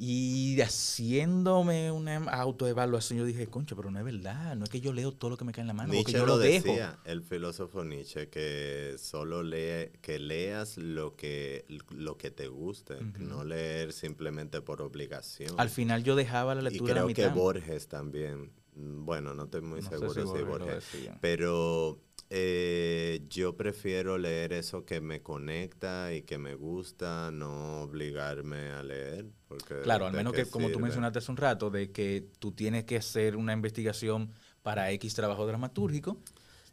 Y 0.00 0.60
haciéndome 0.60 1.90
una 1.90 2.18
autoevaluación, 2.18 3.18
yo 3.18 3.24
dije, 3.24 3.48
concho, 3.48 3.74
pero 3.74 3.90
no 3.90 3.98
es 3.98 4.04
verdad, 4.04 4.54
no 4.54 4.62
es 4.62 4.70
que 4.70 4.80
yo 4.80 4.92
leo 4.92 5.10
todo 5.12 5.30
lo 5.30 5.36
que 5.36 5.44
me 5.44 5.50
cae 5.52 5.62
en 5.62 5.66
la 5.66 5.72
mano, 5.74 5.92
Nietzsche 5.92 6.12
yo 6.12 6.20
lo, 6.20 6.34
lo 6.36 6.38
dejo. 6.38 6.68
decía, 6.68 7.00
el 7.04 7.22
filósofo 7.22 7.82
Nietzsche, 7.82 8.28
que 8.28 8.94
solo 8.98 9.42
lee, 9.42 9.90
que 10.00 10.20
leas 10.20 10.76
lo 10.76 11.16
que, 11.16 11.64
lo 11.90 12.16
que 12.16 12.30
te 12.30 12.46
guste, 12.46 12.94
no 13.18 13.42
leer 13.42 13.92
simplemente 13.92 14.60
por 14.60 14.82
obligación. 14.82 15.54
Al 15.58 15.68
final 15.68 16.04
yo 16.04 16.14
dejaba 16.14 16.54
la 16.54 16.60
Y 16.60 16.64
lectura 16.64 16.92
a 16.92 16.94
la 16.96 17.02
creo 17.02 17.14
que 17.16 17.22
mitad. 17.22 17.34
Borges 17.34 17.88
también. 17.88 18.52
Bueno, 18.76 19.34
no 19.34 19.44
estoy 19.46 19.62
muy 19.62 19.80
No 19.80 19.88
seguro 19.90 20.14
si 20.14 20.20
Borges 20.44 20.46
Borges. 20.46 20.84
Pero 21.20 21.98
eh, 22.30 23.22
yo 23.30 23.56
prefiero 23.56 24.18
leer 24.18 24.52
eso 24.52 24.84
que 24.84 25.00
me 25.00 25.22
conecta 25.22 26.12
y 26.12 26.22
que 26.22 26.36
me 26.36 26.54
gusta, 26.54 27.30
no 27.30 27.82
obligarme 27.82 28.70
a 28.70 28.82
leer. 28.82 29.26
Porque 29.48 29.80
Claro, 29.82 30.06
al 30.06 30.12
¿de 30.12 30.18
menos 30.18 30.34
que, 30.34 30.44
como 30.46 30.70
tú 30.70 30.78
mencionaste 30.78 31.20
hace 31.20 31.30
un 31.30 31.38
rato, 31.38 31.70
de 31.70 31.90
que 31.90 32.26
tú 32.38 32.52
tienes 32.52 32.84
que 32.84 32.96
hacer 32.96 33.36
una 33.36 33.54
investigación 33.54 34.30
para 34.62 34.90
X 34.92 35.14
trabajo 35.14 35.46
dramatúrgico, 35.46 36.18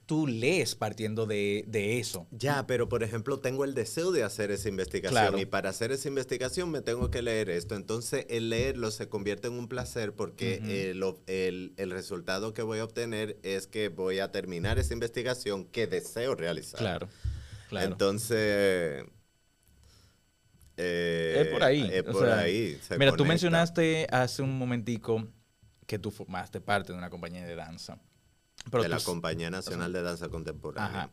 tú 0.05 0.27
lees 0.27 0.75
partiendo 0.75 1.25
de, 1.25 1.65
de 1.67 1.99
eso. 1.99 2.27
Ya, 2.31 2.67
pero 2.67 2.87
por 2.89 3.03
ejemplo, 3.03 3.39
tengo 3.39 3.63
el 3.65 3.73
deseo 3.73 4.11
de 4.11 4.23
hacer 4.23 4.51
esa 4.51 4.69
investigación 4.69 5.11
Claro. 5.21 5.39
y 5.39 5.45
para 5.45 5.69
hacer 5.69 5.91
esa 5.91 6.07
investigación 6.07 6.69
me 6.69 6.81
tengo 6.81 7.09
que 7.09 7.21
leer 7.21 7.49
esto. 7.49 7.75
Entonces, 7.75 8.25
el 8.29 8.49
leerlo 8.49 8.91
se 8.91 9.09
convierte 9.09 9.47
en 9.47 9.53
un 9.53 9.67
placer 9.67 10.13
porque 10.13 10.59
Ujú. 10.61 10.69
eh, 10.69 11.47
el, 11.47 11.73
el 11.77 11.91
resultado 11.91 12.53
que 12.53 12.61
voy 12.61 12.79
a 12.79 12.83
obtener 12.83 13.39
es 13.43 13.67
que 13.67 13.89
voy 13.89 14.19
a 14.19 14.31
terminar 14.31 14.77
esa 14.79 14.93
investigación 14.93 15.65
que 15.65 15.87
deseo 15.87 16.35
realizar. 16.35 16.79
Claro, 16.79 17.09
claro. 17.69 17.87
Entonces, 17.91 19.05
eh, 20.77 21.41
es 21.45 21.47
por 21.47 21.63
ahí. 21.63 21.89
Es 21.91 22.01
o 22.07 22.11
por 22.11 22.25
sea, 22.25 22.39
ahí. 22.39 22.77
mira, 22.97 23.15
tú 23.15 23.25
mencionaste 23.25 24.07
hace 24.11 24.41
un 24.41 24.57
momentico 24.57 25.27
que 25.87 25.99
tú 25.99 26.11
formaste 26.11 26.61
parte 26.61 26.91
de 26.91 26.97
una 26.97 27.09
compañía 27.09 27.45
de 27.45 27.55
danza. 27.55 27.99
Pero 28.69 28.83
de 28.83 28.89
la 28.89 28.99
Compañía 28.99 29.49
Nacional 29.49 29.93
de 29.93 30.01
Danza 30.01 30.29
Contemporánea. 30.29 31.03
Ajá. 31.03 31.09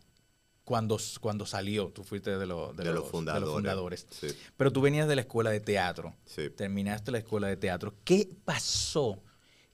Cuando, 0.65 0.97
cuando 1.21 1.45
salió, 1.45 1.89
tú 1.89 2.05
fuiste 2.05 2.39
de, 2.39 2.47
lo- 2.47 2.73
de 2.73 2.85
De, 2.85 2.91
los, 2.93 3.03
los 3.03 3.11
fundadores. 3.11 3.41
de 3.43 3.47
los 3.47 3.55
fundadores. 3.57 4.07
Sí, 4.11 4.29
Pero 4.57 4.73
tú 4.73 4.81
venías 4.81 5.09
de 5.09 5.17
la 5.17 5.23
escuela 5.23 5.51
de 5.51 5.61
teatro. 5.61 6.15
sí. 6.25 6.51
Terminaste 6.51 7.11
la 7.11 7.19
escuela 7.19 7.49
de 7.49 7.57
teatro. 7.57 7.95
¿Qué 8.05 8.31
pasó 8.45 9.23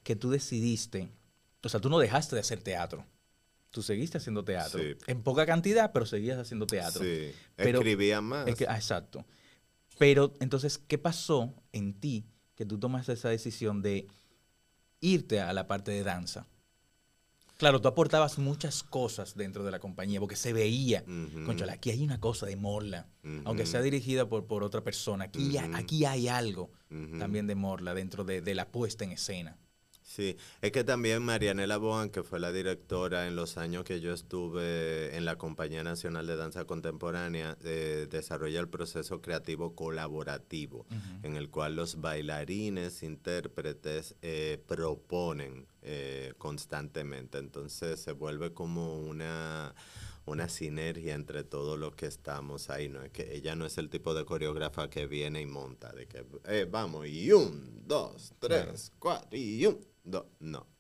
que 0.03 0.17
tú 0.17 0.31
decidiste? 0.31 1.11
O 1.63 1.69
sea, 1.69 1.79
tú 1.81 1.91
no 1.91 1.99
dejaste 1.99 2.37
de 2.37 2.41
hacer 2.41 2.63
teatro. 2.63 3.05
Tú 3.71 3.83
seguiste 3.83 4.17
haciendo 4.17 4.45
teatro. 4.45 4.81
Sí. 4.81 4.97
En 5.07 5.23
poca 5.23 5.45
cantidad, 5.45 5.93
pero 5.93 6.07
seguías 6.07 6.39
haciendo 6.39 6.67
teatro. 6.67 7.03
Sí. 7.03 7.33
Pero- 7.55 7.81
Escribía 7.81 8.21
más. 8.23 8.49
Es 8.49 8.55
que- 8.55 8.67
ah, 8.67 8.77
exacto. 8.77 9.27
Pero 9.99 10.33
entonces, 10.41 10.79
¿qué 10.79 10.97
pasó 10.97 11.53
en 11.73 11.93
ti 12.01 12.25
que 12.55 12.65
tú 12.65 12.79
tomaste 12.79 13.13
esa 13.13 13.29
decisión 13.29 13.83
de 13.83 14.09
irte 15.01 15.41
a 15.41 15.53
la 15.53 15.67
parte 15.67 15.91
de 15.91 16.03
danza? 16.03 16.47
Claro, 17.59 17.81
tú 17.81 17.89
aportabas 17.89 18.39
muchas 18.39 18.85
cosas 18.85 19.35
dentro 19.35 19.65
de 19.65 19.73
la 19.73 19.81
compañía 19.81 20.21
porque 20.21 20.37
se 20.37 20.53
veía, 20.53 21.03
Ujú. 21.03 21.45
conchale, 21.45 21.73
aquí 21.73 21.91
hay 21.91 22.05
una 22.05 22.21
cosa 22.21 22.47
de 22.47 22.55
Morla, 22.55 23.09
aunque 23.45 23.67
sea 23.67 23.83
dirigida 23.83 24.29
por, 24.29 24.47
por 24.47 24.63
otra 24.63 24.83
persona, 24.85 25.25
aquí, 25.25 25.57
aquí 25.75 26.05
hay 26.05 26.29
algo 26.29 26.71
también 27.19 27.49
de 27.49 27.57
Morla 27.57 27.95
dentro 27.95 28.23
de, 28.23 28.41
de 28.43 28.55
la 28.55 28.69
puesta 28.71 29.05
en 29.05 29.11
escena. 29.11 29.59
Sí, 30.09 30.39
es 30.63 30.73
que 30.73 30.85
también 30.85 31.23
Marianela 31.23 31.77
Boan, 31.77 32.09
que 32.09 32.23
fue 32.23 32.41
la 32.41 32.51
directora 32.51 33.29
en 33.29 33.37
los 33.37 33.59
años 33.59 33.85
que 33.85 34.01
yo 34.01 34.15
estuve 34.15 35.15
en 35.15 35.27
la 35.27 35.37
Compañía 35.37 35.85
Nacional 35.85 36.27
de 36.27 36.35
Danza 36.35 36.65
Contemporánea, 36.65 37.59
eh, 37.63 38.07
desarrolla 38.11 38.59
el 38.59 38.71
proceso 38.71 39.21
creativo 39.21 39.75
colaborativo, 39.75 40.87
en 41.23 41.37
el 41.37 41.51
cual 41.51 41.77
los 41.77 42.01
bailarines, 42.01 43.03
intérpretes 43.03 44.15
eh, 44.23 44.59
proponen 44.67 45.67
eh, 45.83 46.33
constantemente. 46.39 47.37
Entonces 47.37 48.01
se 48.01 48.13
vuelve 48.13 48.55
como 48.55 48.99
una 48.99 49.75
una 50.29 50.49
sinergia 50.49 51.15
entre 51.15 51.45
todos 51.45 51.79
los 51.79 51.95
que 51.95 52.07
estamos 52.07 52.71
ahí, 52.71 52.89
no 52.89 53.03
es 53.03 53.11
que 53.11 53.35
ella 53.35 53.57
no 53.57 53.67
es 53.67 53.79
el 53.79 53.91
tipo 53.91 54.15
de 54.15 54.25
coreógrafa 54.25 54.89
que 54.91 55.07
viene 55.07 55.41
y 55.41 55.47
monta, 55.47 55.93
de 55.93 56.07
que 56.07 56.25
eh, 56.47 56.67
vamos 56.71 57.07
y 57.07 57.33
un, 57.33 57.87
dos, 57.87 58.35
tres, 58.39 58.93
cuatro 58.99 59.37
y 59.37 59.67
un, 59.67 59.79
dos, 60.05 60.27
no. 60.41 60.78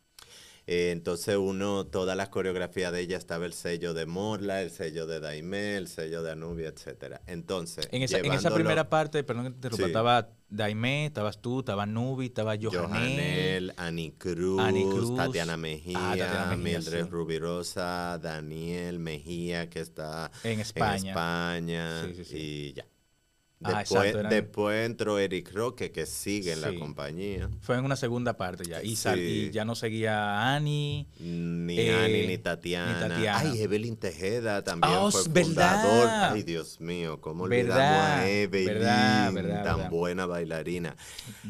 Eh, 0.70 0.90
entonces 0.90 1.34
uno, 1.38 1.86
todas 1.86 2.14
las 2.14 2.28
coreografías 2.28 2.92
de 2.92 3.00
ella 3.00 3.16
estaba 3.16 3.46
el 3.46 3.54
sello 3.54 3.94
de 3.94 4.04
Morla, 4.04 4.60
el 4.60 4.70
sello 4.70 5.06
de 5.06 5.18
Daimé, 5.18 5.78
el 5.78 5.88
sello 5.88 6.22
de 6.22 6.32
Anubia, 6.32 6.68
etcétera. 6.68 7.22
Entonces, 7.26 7.88
en 7.90 8.02
esa, 8.02 8.18
en 8.18 8.34
esa 8.34 8.52
primera 8.52 8.90
parte, 8.90 9.24
perdón 9.24 9.44
que 9.44 9.50
te 9.52 9.56
interrumpa, 9.56 9.86
estaba 9.86 10.28
Daimé, 10.50 11.06
estabas 11.06 11.40
tú, 11.40 11.60
estaba 11.60 11.86
Nubi, 11.86 12.26
estaba 12.26 12.54
Johanel, 12.60 12.82
Johanel 12.82 13.74
Ani, 13.78 14.10
Cruz, 14.10 15.16
Tatiana 15.16 15.56
Mejía, 15.56 15.96
ah, 15.98 16.16
Tatiana 16.18 16.56
Mildred 16.56 17.08
Rubirosa, 17.08 18.18
Daniel 18.18 18.98
Mejía, 18.98 19.70
que 19.70 19.80
está 19.80 20.30
en 20.44 20.60
España, 20.60 20.98
en 21.56 21.70
España 21.70 22.08
y 22.30 22.74
ya. 22.74 22.84
Ah, 23.64 23.80
después, 23.80 24.14
después, 24.30 24.86
entró 24.86 25.18
Eric 25.18 25.52
Roque, 25.52 25.90
que 25.90 26.06
sigue 26.06 26.52
en 26.52 26.60
la 26.60 26.72
compañía. 26.76 27.50
Fue 27.60 27.76
en 27.76 27.84
una 27.84 27.96
segunda 27.96 28.36
parte 28.36 28.64
ya. 28.64 28.80
Y, 28.82 29.50
ya 29.50 29.64
no 29.64 29.74
seguía 29.74 30.54
Ani. 30.54 31.08
Ni 31.18 31.80
eh, 31.80 31.94
Ani, 31.94 32.26
ni 32.28 32.38
Tatiana. 32.38 33.16
Ay, 33.36 33.60
Evelyn 33.60 33.96
Tejeda 33.96 34.62
también 34.62 34.94
oh, 34.96 35.10
fue 35.10 35.24
fundador. 35.24 36.08
Ay, 36.08 36.44
Dios 36.44 36.80
mío, 36.80 37.20
¿cómo 37.20 37.44
olvidamos 37.44 38.04
a 38.04 38.30
Evelyn? 38.30 38.78
tan 39.64 39.90
buena 39.90 40.26
bailarina. 40.26 40.96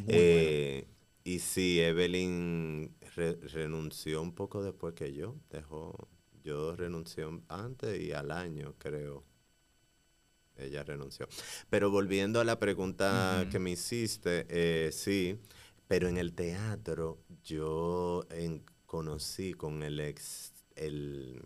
Eh, 0.07 0.87
y 1.25 1.41
sí, 1.41 1.79
Evelyn 1.81 2.97
renunció 3.53 4.23
un 4.23 4.35
poco 4.35 4.63
después 4.63 4.95
que 4.95 5.13
yo. 5.13 5.37
Dejó, 5.51 6.09
yo 6.43 6.75
renuncié 6.75 7.27
antes 7.49 8.01
y 8.01 8.13
al 8.13 8.31
año, 8.31 8.75
creo 8.79 9.25
ella 10.59 10.83
renunció. 10.83 11.29
Pero 11.71 11.91
volviendo 11.91 12.41
a 12.41 12.45
la 12.45 12.59
pregunta 12.59 13.47
que 13.51 13.59
me 13.59 13.71
hiciste, 13.71 14.47
eh, 14.49 14.91
sí, 14.93 15.39
pero 15.87 16.09
en 16.09 16.19
el 16.19 16.35
teatro 16.35 17.19
yo 17.43 18.27
conocí 18.87 19.55
con 19.55 19.83
el, 19.83 20.01
ex, 20.01 20.53
el, 20.77 21.43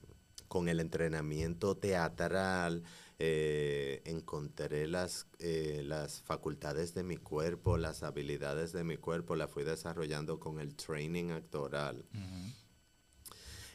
con 0.48 0.68
el 0.68 0.80
entrenamiento 0.80 1.76
teatral, 1.76 2.82
eh, 3.18 4.02
encontré 4.04 4.88
las, 4.88 5.28
eh, 5.38 5.82
las 5.84 6.22
facultades 6.22 6.92
de 6.94 7.04
mi 7.04 7.16
cuerpo, 7.16 7.78
las 7.78 8.02
habilidades 8.02 8.72
de 8.72 8.82
mi 8.82 8.96
cuerpo, 8.96 9.36
las 9.36 9.50
fui 9.50 9.62
desarrollando 9.62 10.40
con 10.40 10.58
el 10.58 10.74
training 10.74 11.30
actoral. 11.30 12.04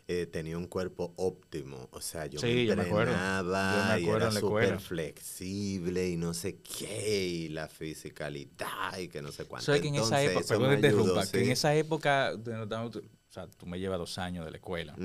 Eh, 0.09 0.25
tenía 0.25 0.57
un 0.57 0.67
cuerpo 0.67 1.13
óptimo. 1.17 1.89
O 1.91 1.99
sea, 1.99 2.27
yo 2.27 2.39
me 2.41 2.63
entrenaba 2.63 3.99
y 3.99 4.07
era 4.07 4.31
súper 4.31 4.79
flexible 4.79 6.07
y 6.07 6.15
no 6.15 6.33
sé 6.33 6.59
qué, 6.61 7.27
y 7.27 7.49
la 7.49 7.67
fisicalidad 7.67 8.97
y 8.97 9.09
que 9.09 9.21
no 9.21 9.33
sé 9.33 9.43
cuánto. 9.43 9.65
¿Sabes 9.65 9.81
que 9.81 9.89
en 9.89 9.95
esa 9.95 10.23
época, 10.23 10.47
perdón 10.47 10.81
que 10.81 11.31
que 11.31 11.43
en 11.43 11.51
esa 11.51 11.75
época, 11.75 12.31
o 12.33 13.33
sea, 13.33 13.47
tú 13.47 13.65
me 13.65 13.79
llevas 13.79 13.99
dos 13.99 14.17
años 14.17 14.45
de 14.45 14.51
la 14.51 14.57
escuela, 14.57 14.95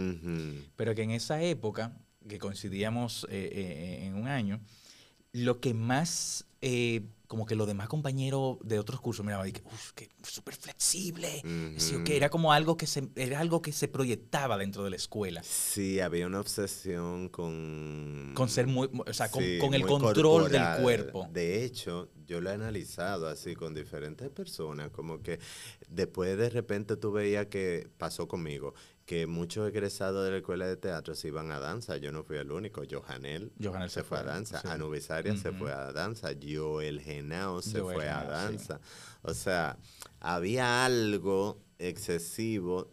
pero 0.77 0.95
que 0.95 1.03
en 1.03 1.11
esa 1.11 1.43
época, 1.43 1.99
que 2.29 2.39
coincidíamos 2.39 3.27
eh, 3.29 3.51
eh, 3.53 4.07
en 4.07 4.15
un 4.15 4.29
año, 4.29 4.61
lo 5.33 5.59
que 5.59 5.75
más 5.75 6.47
como 7.33 7.47
que 7.47 7.55
los 7.55 7.67
demás 7.67 7.89
compañeros 7.89 8.59
de 8.63 8.79
otros 8.79 9.01
cursos 9.01 9.25
miraban 9.25 9.49
y 9.49 9.53
que, 9.53 9.63
uff, 9.65 9.93
que 9.93 10.11
súper 10.23 10.55
flexible. 10.55 11.43
que 12.05 12.15
era 12.15 12.29
como 12.29 12.53
algo 12.53 12.77
que 12.77 12.87
se, 12.87 13.09
era 13.17 13.41
algo 13.41 13.63
que 13.63 13.73
se 13.73 13.89
proyectaba 13.89 14.59
dentro 14.59 14.85
de 14.85 14.91
la 14.91 14.97
escuela. 14.97 15.43
Sí, 15.43 15.99
había 15.99 16.27
una 16.27 16.41
obsesión 16.41 17.31
con... 17.31 18.33
Con 18.35 18.51
ser 18.51 18.67
muy, 18.67 18.91
o 18.93 19.13
sea, 19.15 19.31
con, 19.31 19.43
el 19.43 19.87
control 19.87 20.51
del 20.51 20.83
cuerpo. 20.83 21.27
De 21.33 21.65
hecho, 21.65 22.11
yo 22.27 22.43
lo 22.43 22.51
he 22.51 22.53
analizado 22.53 23.27
así 23.29 23.55
con 23.55 23.73
diferentes 23.73 24.29
personas, 24.29 24.91
como 24.91 25.23
que 25.23 25.41
después 25.89 26.37
de 26.37 26.51
repente 26.51 26.99
tú 26.99 27.13
veías 27.13 27.47
que 27.47 27.89
pasó 27.97 28.29
conmigo, 28.29 28.75
que 29.07 29.27
muchos 29.27 29.69
egresados 29.69 30.25
de 30.25 30.31
la 30.31 30.37
escuela 30.39 30.67
de 30.67 30.77
teatro 30.77 31.15
se 31.15 31.29
iban 31.29 31.51
a 31.51 31.59
danza. 31.59 31.97
Yo 31.97 32.13
no 32.13 32.23
fui 32.23 32.37
el 32.37 32.51
único. 32.51 32.83
Johanel, 32.89 33.53
Johanel 33.63 33.91
se, 33.91 34.03
fue 34.05 34.19
a 34.19 34.23
danza. 34.23 34.61
Anubisaria 34.73 35.37
se 35.37 35.53
fue 35.53 35.73
a 35.73 35.93
danza. 35.93 36.31
Joel 36.41 37.01
Genao 37.01 37.63
se 37.63 37.81
fue 37.81 38.09
a 38.09 38.25
danza. 38.25 38.81
O 39.23 39.35
sea, 39.35 39.77
había 40.21 40.85
algo 40.85 41.61
excesivo 41.79 42.91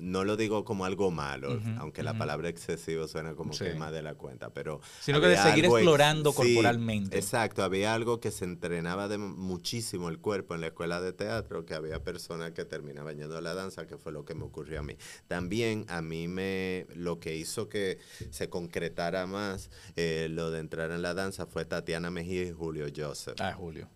no 0.00 0.24
lo 0.24 0.36
digo 0.36 0.64
como 0.64 0.84
algo 0.84 1.10
malo, 1.10 1.60
aunque 1.78 2.02
la 2.02 2.16
palabra 2.16 2.48
excesivo 2.48 3.08
suena 3.08 3.34
como 3.34 3.52
que 3.56 3.74
más 3.74 3.92
de 3.92 4.02
la 4.02 4.14
cuenta, 4.14 4.50
pero... 4.50 4.80
Sino 5.00 5.20
que 5.20 5.28
de 5.28 5.36
seguir 5.36 5.66
explorando 5.66 6.32
corporalmente. 6.32 7.16
Exacto, 7.16 7.62
había 7.62 7.94
algo 7.94 8.20
que 8.20 8.30
se 8.30 8.44
entrenaba 8.44 9.08
de 9.08 9.18
muchísimo 9.18 10.08
el 10.08 10.18
cuerpo 10.18 10.54
en 10.54 10.60
la 10.60 10.68
escuela 10.68 11.00
de 11.00 11.12
teatro, 11.12 11.64
que 11.64 11.74
había 11.74 12.02
personas 12.02 12.52
que 12.52 12.64
terminaban 12.64 13.16
yendo 13.16 13.36
a 13.36 13.40
la 13.40 13.54
danza, 13.54 13.86
que 13.86 13.96
fue 13.96 14.12
lo 14.12 14.24
que 14.24 14.34
me 14.34 14.44
ocurrió 14.44 14.80
a 14.80 14.82
mí. 14.82 14.96
También 15.26 15.84
a 15.88 16.02
mí 16.02 16.28
me, 16.28 16.86
lo 16.94 17.20
que 17.20 17.36
hizo 17.36 17.68
que 17.68 17.98
se 18.30 18.48
concretara 18.48 19.26
más 19.26 19.70
eh, 19.96 20.28
lo 20.30 20.50
de 20.50 20.60
entrar 20.60 20.90
en 20.90 21.02
la 21.02 21.14
danza 21.14 21.46
fue 21.46 21.64
Tatiana 21.64 22.10
Mejía 22.10 22.42
y 22.42 22.52
Julio 22.52 22.86
Joseph. 22.94 23.36
Ah, 23.40 23.52
Julio 23.52 23.88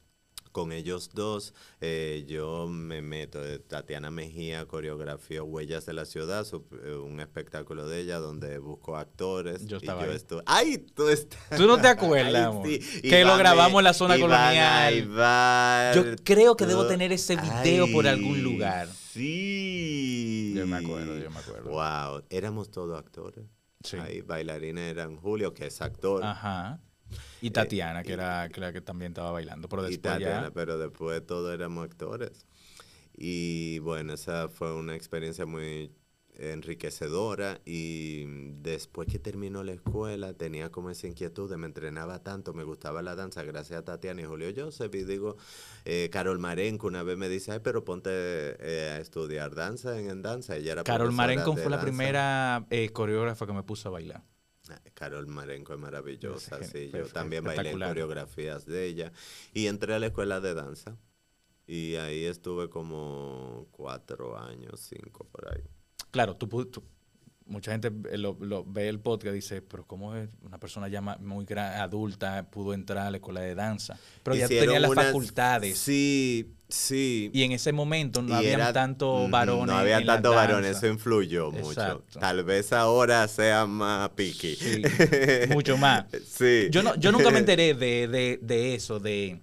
con 0.52 0.72
ellos 0.72 1.10
dos, 1.12 1.54
eh, 1.80 2.24
yo 2.26 2.66
me 2.68 3.02
meto. 3.02 3.40
de 3.40 3.58
Tatiana 3.58 4.10
Mejía 4.10 4.66
coreografió 4.66 5.44
Huellas 5.44 5.86
de 5.86 5.92
la 5.92 6.04
Ciudad, 6.04 6.46
eh, 6.84 6.94
un 6.94 7.20
espectáculo 7.20 7.86
de 7.88 8.00
ella 8.00 8.18
donde 8.18 8.58
buscó 8.58 8.96
actores. 8.96 9.66
Yo 9.66 9.76
estaba 9.78 10.06
y 10.06 10.18
yo 10.18 10.42
¡Ay, 10.46 10.78
tú 10.78 11.08
estás! 11.08 11.56
¿Tú 11.56 11.66
no 11.66 11.80
te 11.80 11.88
acuerdas, 11.88 12.54
Que 13.02 13.24
lo 13.24 13.36
grabamos 13.36 13.80
en 13.80 13.84
la 13.84 13.94
zona 13.94 14.18
colonial. 14.18 15.94
yo 15.94 16.16
creo 16.24 16.56
que 16.56 16.66
debo 16.66 16.86
tener 16.86 17.12
ese 17.12 17.36
video 17.36 17.90
por 17.92 18.06
algún 18.06 18.42
lugar. 18.42 18.88
Sí. 19.12 20.52
Yo 20.56 20.66
me 20.66 20.76
acuerdo, 20.76 21.18
yo 21.18 21.30
me 21.30 21.38
acuerdo. 21.38 21.70
Wow, 21.70 22.22
éramos 22.30 22.70
todos 22.70 22.98
actores. 22.98 23.44
Sí. 23.82 23.96
Ahí 23.96 24.20
bailarines 24.20 24.90
eran 24.90 25.16
Julio, 25.16 25.54
que 25.54 25.66
es 25.66 25.80
actor. 25.80 26.22
Ajá. 26.22 26.80
Y 27.40 27.48
eh, 27.48 27.50
Tatiana, 27.50 28.02
que, 28.02 28.12
era, 28.12 28.48
la 28.48 28.72
que 28.72 28.80
también 28.80 29.12
estaba 29.12 29.30
bailando. 29.30 29.68
Pero 29.68 29.82
después 29.82 29.98
y 29.98 30.00
Tatiana, 30.00 30.50
pero 30.52 30.78
después 30.78 31.24
todos 31.26 31.52
éramos 31.52 31.84
actores. 31.84 32.46
Y 33.16 33.78
bueno, 33.80 34.14
esa 34.14 34.48
fue 34.48 34.74
una 34.74 34.94
experiencia 34.94 35.46
muy 35.46 35.92
enriquecedora 36.40 37.60
y 37.64 38.24
después 38.62 39.08
que 39.08 39.18
terminó 39.18 39.62
la 39.62 39.72
escuela 39.72 40.32
tenía 40.32 40.70
como 40.70 40.90
esa 40.90 41.06
inquietud, 41.06 41.54
me 41.56 41.66
entrenaba 41.66 42.22
tanto, 42.22 42.54
me 42.54 42.64
gustaba 42.64 43.02
la 43.02 43.14
danza 43.14 43.42
gracias 43.42 43.80
a 43.80 43.84
Tatiana 43.84 44.22
y 44.22 44.24
Julio 44.24 44.50
Joseph 44.56 44.94
y 44.94 45.04
digo, 45.04 45.36
eh, 45.84 46.08
Carol 46.10 46.38
Marenco 46.38 46.86
una 46.86 47.02
vez 47.02 47.18
me 47.18 47.28
dice, 47.28 47.52
ay, 47.52 47.60
pero 47.62 47.84
ponte 47.84 48.10
eh, 48.10 48.90
a 48.92 48.98
estudiar 48.98 49.54
danza 49.54 50.00
en, 50.00 50.22
danza. 50.22 50.56
Ella 50.56 50.72
era 50.72 50.84
Carol 50.84 51.12
Marenco 51.12 51.56
fue 51.56 51.70
la 51.70 51.80
primera 51.80 52.66
coreógrafa 52.92 53.46
que 53.46 53.52
me 53.52 53.62
puso 53.62 53.88
a 53.88 53.92
bailar. 53.92 54.22
Carol 54.94 55.26
Marenco 55.26 55.74
es 55.74 55.78
maravillosa, 55.78 56.62
sí. 56.62 56.90
Yo 56.92 57.06
también 57.06 57.44
bailé 57.44 57.72
coreografías 57.72 58.66
de 58.66 58.86
ella. 58.86 59.12
Y 59.52 59.66
entré 59.66 59.94
a 59.94 59.98
la 59.98 60.06
escuela 60.06 60.40
de 60.40 60.54
danza. 60.54 60.96
Y 61.66 61.96
ahí 61.96 62.24
estuve 62.24 62.68
como 62.68 63.68
cuatro 63.70 64.38
años, 64.38 64.80
cinco 64.80 65.28
por 65.30 65.52
ahí. 65.54 65.62
Claro, 66.10 66.36
tú, 66.36 66.48
mucha 67.50 67.72
gente 67.72 67.90
lo, 68.16 68.64
ve 68.64 68.88
el 68.88 69.00
podcast 69.00 69.32
y 69.32 69.36
dice, 69.36 69.60
pero 69.60 69.84
¿cómo 69.86 70.14
es 70.14 70.28
una 70.42 70.58
persona 70.58 70.88
ya 70.88 71.00
muy 71.00 71.46
adulta 71.54 72.48
pudo 72.50 72.72
entrar 72.72 73.06
a 73.06 73.10
la 73.10 73.16
escuela 73.16 73.40
de 73.40 73.54
danza? 73.54 73.98
Pero 74.22 74.36
ya 74.36 74.48
tenía 74.48 74.78
las 74.78 74.94
facultades. 74.94 75.76
Sí, 75.76 76.54
sí. 76.68 77.30
Y 77.34 77.42
en 77.42 77.52
ese 77.52 77.72
momento 77.72 78.22
no 78.22 78.36
había 78.36 78.72
tanto 78.72 79.28
varones. 79.28 79.66
No 79.66 79.76
había 79.76 80.04
tanto 80.04 80.30
varones, 80.30 80.76
eso 80.76 80.86
influyó 80.86 81.50
mucho. 81.50 82.04
Tal 82.18 82.44
vez 82.44 82.72
ahora 82.72 83.26
sea 83.28 83.66
más 83.66 84.10
piqui. 84.10 84.54
Sí, 84.54 84.82
mucho 85.50 85.76
más. 85.76 86.06
Sí. 86.30 86.68
Yo, 86.70 86.82
no, 86.82 86.94
yo 86.94 87.12
nunca 87.12 87.30
me 87.30 87.38
enteré 87.40 87.74
de, 87.74 88.06
de, 88.08 88.38
de 88.40 88.74
eso, 88.74 89.00
de, 89.00 89.40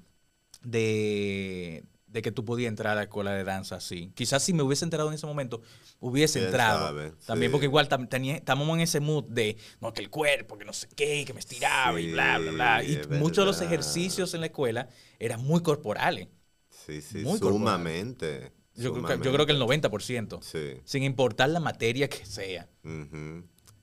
de 0.64 1.84
de 2.18 2.22
que 2.24 2.32
tú 2.32 2.44
podías 2.44 2.70
entrar 2.70 2.94
a 2.94 2.96
la 2.96 3.04
escuela 3.04 3.32
de 3.32 3.44
danza 3.44 3.76
así. 3.76 4.12
Quizás 4.16 4.42
si 4.44 4.54
me 4.54 4.64
hubiese 4.64 4.84
enterado 4.84 5.10
en 5.10 5.16
ese 5.16 5.28
momento, 5.28 5.62
hubiese 6.00 6.44
entrado. 6.44 7.14
también 7.26 7.52
porque 7.52 7.68
igual 7.68 7.88
estamos 7.88 8.70
en 8.70 8.80
ese 8.80 9.00
mood 9.00 9.26
de, 9.26 9.56
no, 9.80 9.94
que 9.94 10.02
el 10.02 10.10
cuerpo, 10.10 10.58
que 10.58 10.66
no 10.66 10.74
sé 10.74 10.88
qué, 10.96 11.24
que 11.26 11.34
me 11.34 11.40
estiraba 11.40 12.02
y 12.02 12.12
bla, 12.12 12.40
bla, 12.40 12.52
bla. 12.52 12.84
Y 12.84 13.00
muchos 13.20 13.44
de 13.44 13.46
los 13.46 13.62
ejercicios 13.62 14.34
en 14.34 14.42
la 14.42 14.48
escuela 14.48 14.90
eran 15.20 15.44
muy 15.44 15.62
corporales. 15.62 16.28
Sí, 16.70 17.02
sí, 17.02 17.24
sumamente. 17.38 18.52
Yo, 18.74 18.94
Creo 18.94 19.46
que, 19.46 19.52
el 19.52 19.62
90%. 19.62 20.42
Sí. 20.42 20.82
Sin 20.86 21.04
importar 21.04 21.50
la 21.50 21.60
materia 21.60 22.08
que 22.10 22.26
sea. 22.26 22.68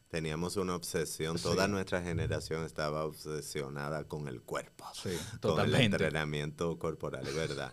Teníamos 0.09 0.57
una 0.57 0.76
obsesión, 0.76 1.37
toda 1.39 1.66
nuestra 1.66 2.01
generación 2.01 2.64
estaba 2.64 3.05
obsesionada 3.05 4.05
con 4.05 4.28
el 4.28 4.43
cuerpo, 4.43 4.85
sí, 4.93 5.11
con 5.41 5.59
el 5.59 5.74
entrenamiento 5.74 6.78
corporal, 6.78 7.24
¿verdad? 7.35 7.72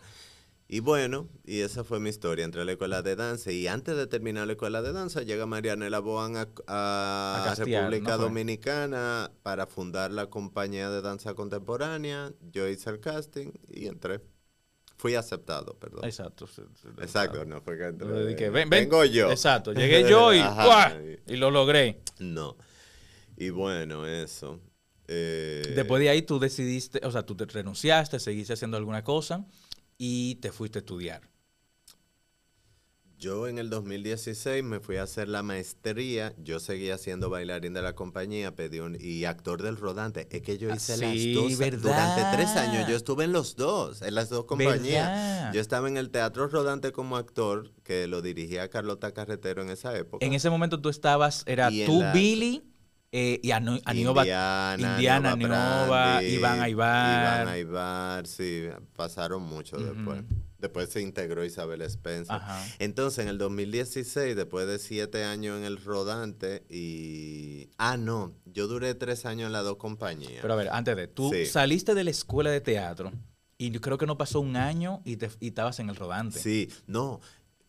Y 0.74 0.80
bueno, 0.80 1.28
y 1.44 1.60
esa 1.60 1.84
fue 1.84 2.00
mi 2.00 2.10
historia. 2.10 2.46
Entré 2.46 2.62
a 2.62 2.64
la 2.64 2.72
escuela 2.72 3.02
de 3.02 3.18
danza 3.18 3.52
y 3.52 3.68
antes 3.68 3.98
de 3.98 4.08
terminar 4.08 4.48
la 4.48 4.54
escuela 4.54 4.82
de 4.82 4.94
danza 4.94 5.22
llega 5.22 5.46
Marianela 5.46 6.00
Boan 6.00 6.38
a, 6.38 6.48
a, 6.66 7.56
República 7.58 8.16
Dominicana 8.16 9.30
para 9.44 9.68
fundar 9.68 10.14
la 10.14 10.28
compañía 10.28 10.90
de 10.90 11.02
danza 11.02 11.34
contemporánea. 11.34 12.32
Yo 12.54 12.70
hice 12.70 12.90
el 12.90 13.02
casting 13.02 13.52
y 13.68 13.88
entré. 13.88 14.22
fui 14.96 15.16
aceptado, 15.16 15.78
perdón. 15.78 16.06
Exacto. 16.06 16.48
Exacto, 17.02 17.44
no 17.44 17.60
fue 17.60 17.78
que 18.38 18.50
vengo 18.50 19.04
yo. 19.04 19.30
Exacto, 19.30 19.74
llegué 19.74 20.10
yo 20.10 20.34
y, 20.34 20.42
y 21.28 21.36
lo 21.36 21.52
logré. 21.52 22.00
No. 22.20 22.56
Y 23.36 23.50
bueno, 23.50 24.08
eso. 24.08 24.62
Eh, 25.10 25.74
Después 25.76 26.02
de 26.02 26.08
ahí 26.08 26.22
tú 26.22 26.40
decidiste, 26.40 27.02
o 27.04 27.12
sea, 27.12 27.24
tú 27.24 27.36
te 27.36 27.44
renunciaste, 27.44 28.22
seguiste 28.22 28.54
haciendo 28.54 28.78
alguna 28.78 29.04
cosa 29.04 29.46
y 30.04 30.34
te 30.38 30.52
fuiste 30.52 30.80
a 30.80 30.82
estudiar. 30.82 31.22
Yo 33.20 33.48
en 33.48 33.60
el 33.60 33.70
2016 33.70 34.64
me 34.64 34.80
fui 34.80 34.98
a 34.98 35.04
hacer 35.04 35.28
la 35.28 35.44
maestría, 35.44 36.34
yo 36.40 36.60
seguía 36.60 36.98
siendo 36.98 37.30
bailarín 37.30 37.76
de 37.76 37.84
la 37.84 37.94
compañía, 37.94 38.56
pedí 38.56 38.80
un, 38.80 38.98
y 39.00 39.26
actor 39.26 39.62
del 39.62 39.78
rodante. 39.78 40.28
Es 40.32 40.42
que 40.42 40.58
yo 40.58 40.72
ah, 40.72 40.76
hice 40.76 40.98
las 40.98 41.36
dos 41.36 41.84
durante 41.84 42.24
tres 42.36 42.50
años. 42.56 42.90
Yo 42.90 42.96
estuve 42.96 43.26
en 43.26 43.32
los 43.32 43.56
dos, 43.56 44.02
en 44.02 44.16
las 44.16 44.30
dos 44.30 44.46
compañías. 44.46 45.54
Yo 45.54 45.62
estaba 45.62 45.88
en 45.88 45.98
el 45.98 46.10
Teatro 46.10 46.48
Rodante 46.48 46.92
como 46.92 47.16
actor, 47.16 47.72
que 47.84 48.08
lo 48.08 48.24
dirigía 48.24 48.72
Carlota 48.72 49.12
Carretero 49.12 49.62
en 49.62 49.70
esa 49.70 49.96
época. 49.96 50.26
En 50.26 50.34
ese 50.34 50.50
momento 50.50 50.82
tú 50.82 50.90
estabas, 50.90 51.44
era 51.46 51.70
tú, 51.70 52.02
Billy, 52.12 52.71
eh, 53.14 53.40
y 53.44 53.52
Indiana, 53.52 54.76
Indiana 54.78 55.36
Iván 55.38 56.62
Aibar. 56.62 57.04
Iván 57.44 57.48
Aibar, 57.50 58.26
sí, 58.26 58.70
pasaron 58.96 59.44
mucho 59.44 59.78
después. 59.78 60.24
Después 60.60 60.90
se 60.90 61.02
integró 61.02 61.44
Isabel 61.44 61.82
Spencer. 61.82 62.40
Entonces, 62.80 63.20
en 63.20 63.30
el 63.30 63.38
2016, 63.38 64.36
después 64.36 64.68
de 64.68 64.78
siete 64.80 65.24
años 65.24 65.58
en 65.58 65.66
el 65.66 65.84
rodante, 65.84 66.64
y. 66.70 67.70
Ah, 67.78 67.98
no, 67.98 68.34
yo 68.46 68.68
duré 68.68 68.94
tres 68.94 69.26
años 69.26 69.48
en 69.48 69.54
las 69.54 69.64
dos 69.64 69.78
compañías. 69.78 70.40
Pero 70.42 70.54
a 70.54 70.58
ver, 70.58 70.70
antes 70.72 70.96
de. 70.96 71.08
Tú 71.08 71.32
saliste 71.50 71.96
de 71.96 72.04
la 72.04 72.12
escuela 72.12 72.52
de 72.52 72.62
teatro 72.62 73.12
y 73.62 73.70
yo 73.70 73.80
creo 73.80 73.98
que 74.00 74.08
no 74.08 74.18
pasó 74.18 74.40
un 74.40 74.56
año 74.56 75.02
y, 75.06 75.18
te, 75.18 75.30
y 75.40 75.50
estabas 75.50 75.80
en 75.80 75.90
el 75.90 75.96
rodante. 75.96 76.40
Sí, 76.40 76.68
no. 76.88 77.20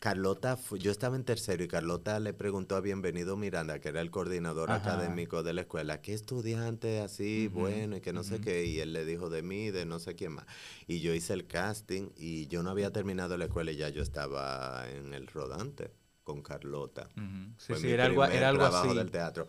Carlota, 0.03 0.57
yo 0.79 0.91
estaba 0.91 1.15
en 1.15 1.23
tercero 1.23 1.63
y 1.63 1.69
Carlota 1.69 2.19
le 2.19 2.33
preguntó 2.33 2.75
a 2.75 2.81
Bienvenido 2.81 3.37
Miranda, 3.37 3.79
que 3.79 3.87
era 3.87 4.01
el 4.01 4.11
coordinador 4.11 4.69
académico 4.69 5.43
de 5.43 5.53
la 5.53 5.61
escuela, 5.61 6.01
¿qué 6.01 6.13
estudiante 6.13 6.99
así 6.99 7.47
bueno 7.47 7.95
y 7.95 8.01
que 8.01 8.11
no 8.11 8.21
sé 8.23 8.41
qué? 8.41 8.65
Y 8.65 8.81
él 8.81 8.91
le 8.91 9.05
dijo 9.05 9.29
de 9.29 9.43
mí, 9.43 9.71
de 9.71 9.85
no 9.85 9.99
sé 9.99 10.13
quién 10.15 10.33
más. 10.33 10.45
Y 10.87 10.99
yo 10.99 11.13
hice 11.13 11.31
el 11.31 11.47
casting 11.47 12.09
y 12.17 12.47
yo 12.47 12.63
no 12.63 12.69
había 12.69 12.91
terminado 12.91 13.37
la 13.37 13.45
escuela 13.45 13.71
y 13.71 13.77
ya 13.77 13.87
yo 13.87 14.03
estaba 14.03 14.89
en 14.89 15.13
el 15.13 15.25
rodante 15.27 15.93
con 16.25 16.41
Carlota. 16.41 17.07
Sí, 17.57 17.73
sí, 17.75 17.89
era 17.89 18.03
algo, 18.03 18.25
era 18.25 18.49
algo 18.49 18.65
así. 18.65 18.93
del 18.93 19.09
teatro. 19.09 19.47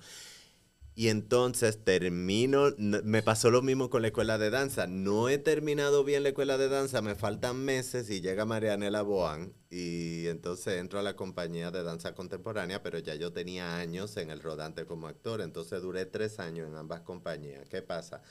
Y 0.97 1.09
entonces 1.09 1.83
termino, 1.83 2.73
me 2.79 3.23
pasó 3.23 3.51
lo 3.51 3.63
mismo 3.63 3.91
con 3.91 4.03
la 4.03 4.09
escuela 4.09 4.39
de 4.39 4.51
danza. 4.51 4.87
No 4.87 5.29
he 5.29 5.39
terminado 5.39 6.05
bien 6.05 6.23
la 6.23 6.29
escuela 6.29 6.57
de 6.57 6.69
danza, 6.69 7.03
me 7.03 7.17
faltan 7.17 7.65
meses 7.65 8.09
y 8.11 8.21
llega 8.21 8.45
Marianela 8.45 9.03
Boan 9.03 9.53
y 9.71 10.29
entonces 10.29 10.79
entro 10.79 11.01
a 11.01 11.03
la 11.03 11.17
compañía 11.17 11.73
de 11.73 11.83
danza 11.83 12.15
contemporánea, 12.15 12.81
pero 12.81 13.01
ya 13.01 13.17
yo 13.17 13.33
tenía 13.33 13.77
años 13.77 14.17
en 14.17 14.31
el 14.31 14.41
rodante 14.41 14.87
como 14.87 15.09
actor, 15.09 15.41
entonces 15.41 15.83
duré 15.83 16.07
tres 16.07 16.39
años 16.39 16.69
en 16.69 16.77
ambas 16.77 17.01
compañías. 17.01 17.69
¿Qué 17.69 17.83
pasa? 17.83 18.23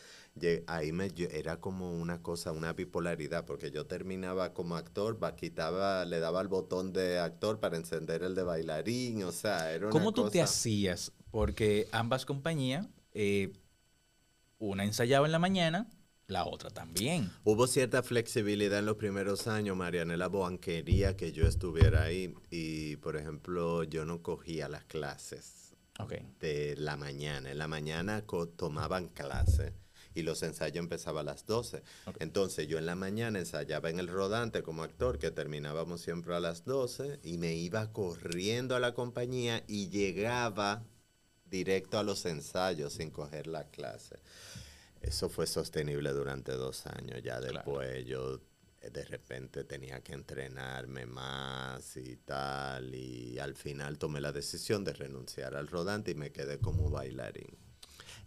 Ahí 0.67 0.91
me, 0.91 1.11
era 1.31 1.59
como 1.59 1.93
una 1.93 2.21
cosa, 2.21 2.51
una 2.51 2.73
bipolaridad, 2.73 3.45
porque 3.45 3.71
yo 3.71 3.85
terminaba 3.85 4.53
como 4.53 4.75
actor, 4.75 5.23
va, 5.23 5.35
quitaba, 5.35 6.05
le 6.05 6.19
daba 6.19 6.41
el 6.41 6.47
botón 6.47 6.91
de 6.91 7.19
actor 7.19 7.59
para 7.59 7.77
encender 7.77 8.23
el 8.23 8.33
de 8.33 8.43
bailarín, 8.43 9.23
o 9.23 9.31
sea, 9.31 9.71
era 9.71 9.85
una 9.85 9.91
¿Cómo 9.91 10.11
tú 10.11 10.29
te 10.29 10.41
hacías 10.41 11.11
porque 11.33 11.87
ambas 11.91 12.25
compañías, 12.25 12.87
eh, 13.11 13.53
una 14.59 14.83
ensayaba 14.83 15.25
en 15.25 15.31
la 15.31 15.39
mañana, 15.39 15.89
la 16.27 16.45
otra 16.45 16.69
también. 16.69 17.31
Hubo 17.43 17.65
cierta 17.65 18.03
flexibilidad 18.03 18.79
en 18.79 18.85
los 18.85 18.97
primeros 18.97 19.47
años. 19.47 19.75
Marianela 19.75 20.27
Boan 20.27 20.57
quería 20.59 21.17
que 21.17 21.31
yo 21.31 21.47
estuviera 21.47 22.03
ahí 22.03 22.35
y, 22.51 22.97
por 22.97 23.17
ejemplo, 23.17 23.83
yo 23.83 24.05
no 24.05 24.21
cogía 24.21 24.69
las 24.69 24.85
clases 24.85 25.73
de 26.39 26.75
la 26.77 26.97
mañana. 26.97 27.51
En 27.51 27.57
la 27.57 27.67
mañana 27.67 28.23
tomaban 28.55 29.09
clases 29.09 29.73
y 30.15 30.21
los 30.21 30.43
ensayos 30.43 30.77
empezaban 30.77 31.27
a 31.27 31.31
las 31.31 31.45
12. 31.45 31.83
Entonces 32.19 32.67
yo 32.67 32.77
en 32.77 32.85
la 32.85 32.95
mañana 32.95 33.39
ensayaba 33.39 33.89
en 33.89 33.99
el 33.99 34.07
rodante 34.07 34.63
como 34.63 34.83
actor, 34.83 35.19
que 35.19 35.31
terminábamos 35.31 36.01
siempre 36.01 36.35
a 36.35 36.39
las 36.39 36.65
12, 36.65 37.19
y 37.23 37.37
me 37.37 37.53
iba 37.55 37.91
corriendo 37.91 38.75
a 38.75 38.79
la 38.79 38.93
compañía 38.93 39.63
y 39.67 39.89
llegaba 39.89 40.83
directo 41.45 41.99
a 41.99 42.03
los 42.03 42.25
ensayos 42.25 42.93
sin 42.93 43.11
coger 43.11 43.47
la 43.47 43.69
clase. 43.69 44.19
Eso 45.01 45.29
fue 45.29 45.45
sostenible 45.45 46.11
durante 46.11 46.53
dos 46.53 46.87
años. 46.87 47.21
Ya 47.21 47.39
después 47.41 48.05
yo 48.05 48.39
eh, 48.81 48.89
de 48.89 49.03
repente 49.05 49.63
tenía 49.65 50.01
que 50.01 50.13
entrenarme 50.13 51.05
más 51.05 51.97
y 51.97 52.15
tal. 52.17 52.95
Y 52.95 53.37
al 53.37 53.55
final 53.55 53.97
tomé 53.97 54.21
la 54.21 54.31
decisión 54.31 54.83
de 54.83 54.93
renunciar 54.93 55.55
al 55.55 55.67
rodante 55.67 56.11
y 56.11 56.15
me 56.15 56.31
quedé 56.31 56.59
como 56.59 56.89
bailarín. 56.89 57.57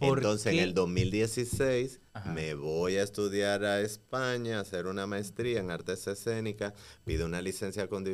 Entonces 0.01 0.53
en 0.53 0.59
el 0.59 0.75
2016 0.75 2.01
me 2.35 2.55
voy 2.55 2.97
a 2.97 3.03
estudiar 3.03 3.65
a 3.65 3.81
España, 3.81 4.59
a 4.59 4.61
hacer 4.61 4.87
una 4.87 5.07
maestría 5.07 5.61
en 5.61 5.71
artes 5.71 6.07
escénicas, 6.07 6.75
pido 7.05 7.27
una 7.27 7.41
licencia 7.41 7.89
con, 7.89 8.05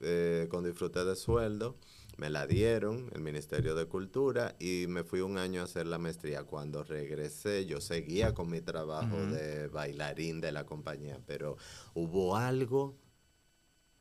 eh, 0.00 0.46
con 0.50 0.64
disfrute 0.64 1.04
de 1.04 1.16
sueldo 1.16 1.76
me 2.20 2.28
la 2.28 2.46
dieron, 2.46 3.10
el 3.14 3.22
Ministerio 3.22 3.74
de 3.74 3.86
Cultura, 3.86 4.54
y 4.60 4.84
me 4.88 5.04
fui 5.04 5.22
un 5.22 5.38
año 5.38 5.62
a 5.62 5.64
hacer 5.64 5.86
la 5.86 5.98
maestría. 5.98 6.44
Cuando 6.44 6.84
regresé, 6.84 7.64
yo 7.64 7.80
seguía 7.80 8.34
con 8.34 8.50
mi 8.50 8.60
trabajo 8.60 9.16
de 9.16 9.68
bailarín 9.68 10.42
de 10.42 10.52
la 10.52 10.66
compañía, 10.66 11.18
pero 11.26 11.56
hubo 11.94 12.36
algo 12.36 12.94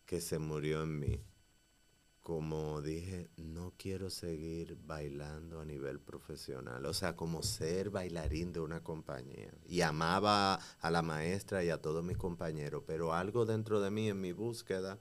que 0.05 0.19
se 0.19 0.37
murió 0.37 0.83
en 0.83 0.99
mí. 0.99 1.21
Como 2.29 2.79
dije, 2.83 3.27
no 3.37 3.73
quiero 3.75 4.11
seguir 4.11 4.77
bailando 4.85 5.61
a 5.61 5.65
nivel 5.65 5.99
profesional, 5.99 6.85
o 6.85 6.93
sea, 6.93 7.15
como 7.15 7.41
ser 7.41 7.89
bailarín 7.89 8.53
de 8.53 8.59
una 8.59 8.83
compañía. 8.83 9.51
Y 9.67 9.81
amaba 9.81 10.59
a 10.79 10.91
la 10.91 11.01
maestra 11.01 11.63
y 11.63 11.71
a 11.71 11.81
todos 11.81 12.03
mis 12.03 12.17
compañeros, 12.17 12.83
pero 12.85 13.15
algo 13.15 13.47
dentro 13.47 13.81
de 13.81 13.89
mí 13.89 14.09
en 14.09 14.21
mi 14.21 14.31
búsqueda 14.31 14.99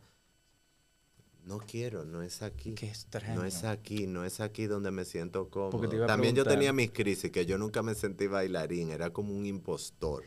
no 1.44 1.58
quiero, 1.58 2.06
no 2.06 2.22
es 2.22 2.40
aquí. 2.40 2.74
Qué 2.74 2.88
extraño. 2.88 3.34
No 3.34 3.44
es 3.44 3.62
aquí, 3.64 4.06
no 4.06 4.24
es 4.24 4.40
aquí 4.40 4.66
donde 4.66 4.90
me 4.90 5.04
siento 5.04 5.50
cómodo. 5.50 6.06
También 6.06 6.34
yo 6.34 6.46
tenía 6.46 6.72
mis 6.72 6.92
crisis, 6.92 7.30
que 7.30 7.44
yo 7.44 7.58
nunca 7.58 7.82
me 7.82 7.94
sentí 7.94 8.26
bailarín, 8.26 8.88
era 8.88 9.10
como 9.10 9.34
un 9.34 9.44
impostor. 9.44 10.24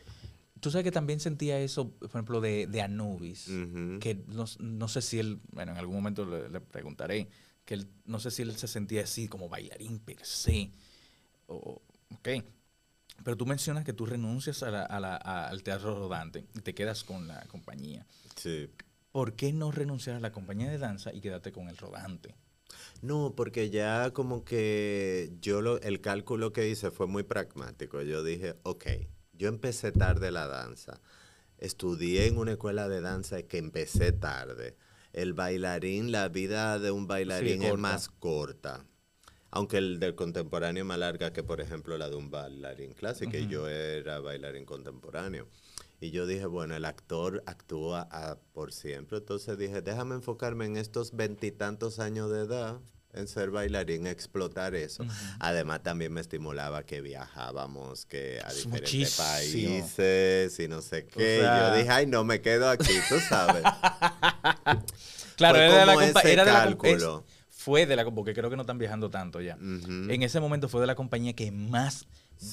Tú 0.62 0.70
sabes 0.70 0.84
que 0.84 0.92
también 0.92 1.18
sentía 1.18 1.58
eso, 1.58 1.90
por 1.90 2.08
ejemplo, 2.08 2.40
de, 2.40 2.80
Anubis, 2.80 3.46
que 4.00 4.24
no, 4.28 4.86
sé 4.88 5.02
si 5.02 5.18
él, 5.18 5.40
bueno, 5.50 5.72
en 5.72 5.78
algún 5.78 5.96
momento 5.96 6.24
le, 6.24 6.60
preguntaré, 6.60 7.28
que 7.64 7.74
él, 7.74 7.88
no 8.04 8.20
sé 8.20 8.30
si 8.30 8.42
él 8.42 8.56
se 8.56 8.68
sentía 8.68 9.02
así 9.02 9.26
como 9.26 9.48
bailarín 9.48 9.98
per 9.98 10.24
se. 10.24 10.70
ok. 11.48 12.28
Pero 13.24 13.36
tú 13.36 13.44
mencionas 13.44 13.84
que 13.84 13.92
tú 13.92 14.06
renuncias 14.06 14.62
al 14.62 15.62
teatro 15.64 15.98
rodante 15.98 16.46
y 16.54 16.60
te 16.60 16.74
quedas 16.74 17.02
con 17.02 17.26
la 17.26 17.44
compañía. 17.48 18.06
Sí. 18.36 18.70
¿por 19.10 19.34
qué 19.34 19.52
no 19.52 19.70
renunciar 19.70 20.16
a 20.16 20.20
la 20.20 20.32
compañía 20.32 20.70
de 20.70 20.78
danza 20.78 21.12
y 21.12 21.20
quedarte 21.20 21.52
con 21.52 21.68
el 21.68 21.76
rodante? 21.76 22.34
No, 23.02 23.34
porque 23.36 23.68
ya 23.68 24.12
como 24.12 24.44
que 24.44 25.32
yo 25.40 25.60
lo, 25.60 25.80
el 25.82 26.00
cálculo 26.00 26.52
que 26.52 26.68
hice 26.68 26.90
fue 26.92 27.06
muy 27.06 27.24
pragmático. 27.24 28.00
Yo 28.02 28.24
dije, 28.24 28.54
ok, 28.62 28.86
yo 29.32 29.48
empecé 29.48 29.92
tarde 29.92 30.30
la 30.30 30.46
danza. 30.46 31.00
Estudié 31.58 32.26
en 32.26 32.38
una 32.38 32.52
escuela 32.52 32.88
de 32.88 33.00
danza 33.00 33.42
que 33.42 33.58
empecé 33.58 34.12
tarde. 34.12 34.76
El 35.12 35.32
bailarín, 35.34 36.10
la 36.10 36.28
vida 36.28 36.78
de 36.78 36.90
un 36.90 37.06
bailarín 37.06 37.62
es 37.62 37.76
más 37.76 38.08
corta. 38.08 38.84
Aunque 39.50 39.76
el 39.76 40.00
del 40.00 40.14
contemporáneo 40.14 40.82
es 40.82 40.86
más 40.86 40.98
larga 40.98 41.32
que, 41.32 41.42
por 41.42 41.60
ejemplo, 41.60 41.98
la 41.98 42.08
de 42.08 42.16
un 42.16 42.30
bailarín 42.30 42.94
clásico. 42.94 43.36
Y 43.36 43.46
yo 43.48 43.68
era 43.68 44.18
bailarín 44.20 44.64
contemporáneo. 44.64 45.46
Y 46.00 46.10
yo 46.10 46.26
dije, 46.26 46.46
bueno, 46.46 46.74
el 46.74 46.84
actor 46.84 47.44
actúa 47.46 48.08
por 48.52 48.72
siempre. 48.72 49.18
Entonces 49.18 49.56
dije, 49.56 49.82
déjame 49.82 50.16
enfocarme 50.16 50.64
en 50.64 50.76
estos 50.76 51.14
veintitantos 51.14 52.00
años 52.00 52.30
de 52.30 52.40
edad, 52.40 52.80
en 53.12 53.28
ser 53.28 53.50
bailarín, 53.50 54.06
explotar 54.06 54.74
eso. 54.74 55.04
Además, 55.38 55.82
también 55.82 56.12
me 56.12 56.20
estimulaba 56.20 56.84
que 56.84 57.00
viajábamos 57.00 58.06
que 58.06 58.40
a 58.44 58.52
diferentes 58.52 59.16
países 59.16 60.58
y 60.58 60.68
no 60.68 60.80
sé 60.80 61.06
qué. 61.06 61.40
yo 61.42 61.76
dije, 61.76 61.90
ay, 61.90 62.06
no, 62.06 62.24
me 62.24 62.40
quedo 62.40 62.68
aquí, 62.68 62.94
tú 63.08 63.20
sabes. 63.20 63.62
claro, 65.36 65.58
era, 65.58 65.80
de 65.80 65.86
la, 65.86 66.20
era 66.22 66.44
de 66.44 66.52
la 66.52 67.22
fue 67.62 67.86
de 67.86 67.94
la 67.94 68.10
porque 68.10 68.34
creo 68.34 68.50
que 68.50 68.56
no 68.56 68.62
están 68.62 68.78
viajando 68.78 69.10
tanto 69.10 69.40
ya. 69.40 69.56
En 69.60 70.22
ese 70.22 70.40
momento 70.40 70.68
fue 70.68 70.80
de 70.80 70.86
la 70.86 70.94
compañía 70.94 71.34
que 71.34 71.50
más 71.52 72.06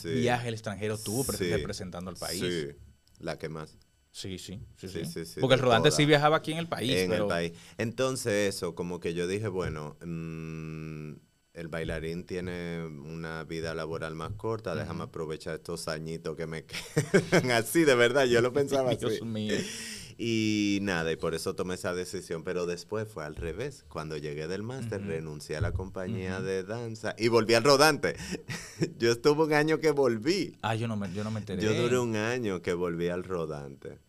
viaje 0.03 0.49
al 0.49 0.53
extranjero 0.53 0.97
tuvo 0.97 1.26
representando 1.32 2.12
al 2.12 2.18
país. 2.18 2.41
Sí. 2.41 2.76
La 3.20 3.38
que 3.38 3.49
más. 3.49 3.78
Sí, 4.12 4.38
sí, 4.39 4.60
sí, 4.76 5.05
sí. 5.26 5.39
Porque 5.39 5.55
el 5.55 5.62
rodante 5.62 5.91
sí 5.91 6.05
viajaba 6.05 6.38
aquí 6.38 6.51
en 6.51 6.57
el 6.57 6.68
país. 6.68 6.91
En 6.91 7.14
el 7.14 7.28
país. 7.28 7.53
Entonces 7.78 8.55
eso, 8.55 8.76
como 8.76 8.99
que 8.99 9.14
yo 9.14 9.28
dije, 9.28 9.47
bueno, 9.47 9.97
mm, 10.03 11.14
el 11.53 11.68
bailarín 11.68 12.26
tiene 12.26 12.86
una 12.86 13.43
vida 13.43 13.74
laboral 13.76 14.16
más 14.16 14.32
corta, 14.34 14.76
déjame 14.76 15.03
aprovechar 15.03 15.55
estos 15.55 15.88
añitos 15.88 16.36
que 16.36 16.47
me 16.47 16.64
quedan 17.32 17.51
así, 17.51 17.84
de 17.84 17.95
verdad, 17.95 18.26
yo 18.26 18.41
lo 18.41 18.53
pensaba 18.53 18.91
así. 18.91 19.05
Dios 19.05 19.22
mío. 19.24 19.55
Y 20.22 20.80
nada, 20.82 21.13
y 21.13 21.15
por 21.15 21.34
eso 21.34 21.55
tomé 21.55 21.76
esa 21.76 21.93
decisión, 21.93 22.43
pero 22.43 22.65
después 22.65 23.07
fue 23.07 23.24
al 23.24 23.38
revés. 23.38 23.86
Cuando 23.88 24.17
llegué 24.17 24.49
del 24.49 24.63
máster, 24.63 25.01
renuncié 25.01 25.55
a 25.55 25.61
la 25.61 25.72
compañía 25.72 26.41
de 26.41 26.63
danza 26.63 27.15
y 27.17 27.30
volví 27.30 27.53
al 27.53 27.63
rodante. 27.63 28.17
yo 28.97 29.13
estuve 29.13 29.45
un 29.45 29.53
año 29.53 29.80
que 29.80 29.91
volví. 29.91 30.57
Ah, 30.61 30.76
yo 30.76 30.89
no 30.89 30.97
me, 30.97 31.09
yo 31.13 31.24
no 31.24 31.32
me 31.32 31.39
enteré. 31.39 31.61
Yo 31.63 31.74
duré 31.74 31.97
un 31.99 32.17
año 32.17 32.61
que 32.61 32.74
volví 32.74 33.07
al 33.07 33.24
rodante. 33.24 33.99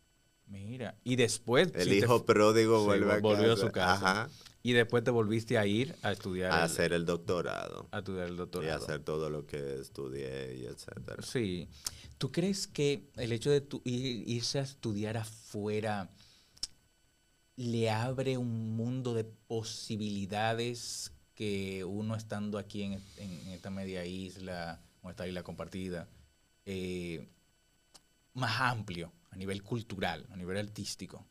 Mira, 0.48 0.96
y 1.04 1.14
después... 1.14 1.70
El 1.76 1.92
hijo 1.92 2.26
pródigo 2.26 2.84
vuelve 2.84 3.12
a 3.12 3.20
volvió 3.20 3.52
a 3.52 3.56
su 3.56 3.70
casa. 3.70 4.28
Y 4.64 4.72
después 4.72 5.04
te 5.04 5.12
volviste 5.12 5.58
a 5.58 5.64
ir 5.64 5.94
a 6.02 6.10
estudiar. 6.10 6.50
A 6.50 6.64
hacer 6.64 6.92
el 6.92 7.06
doctorado. 7.06 7.86
A 7.92 7.98
estudiar 7.98 8.26
el 8.26 8.36
doctorado. 8.36 8.68
Y 8.68 8.72
a 8.72 8.76
hacer 8.82 9.04
todo 9.04 9.30
lo 9.30 9.46
que 9.46 9.78
estudié 9.78 10.56
y 10.56 10.66
etcétera. 10.66 11.22
Sí. 11.22 11.68
¿Tú 12.20 12.30
crees 12.30 12.66
que 12.66 13.08
el 13.16 13.32
hecho 13.32 13.50
de 13.50 13.62
tu, 13.62 13.80
irse 13.82 14.58
a 14.58 14.62
estudiar 14.62 15.16
afuera 15.16 16.10
le 17.56 17.88
abre 17.88 18.36
un 18.36 18.76
mundo 18.76 19.14
de 19.14 19.24
posibilidades 19.24 21.12
que 21.34 21.82
uno 21.82 22.14
estando 22.14 22.58
aquí 22.58 22.82
en, 22.82 23.02
esta 23.48 23.70
media 23.70 24.04
isla, 24.04 24.82
o 25.00 25.08
esta 25.08 25.26
isla 25.26 25.42
compartida, 25.42 26.10
eh, 26.66 27.26
más 28.34 28.60
amplio 28.60 29.10
a 29.30 29.36
nivel 29.36 29.62
cultural, 29.62 30.26
a 30.30 30.36
nivel 30.36 30.58
artístico? 30.58 31.24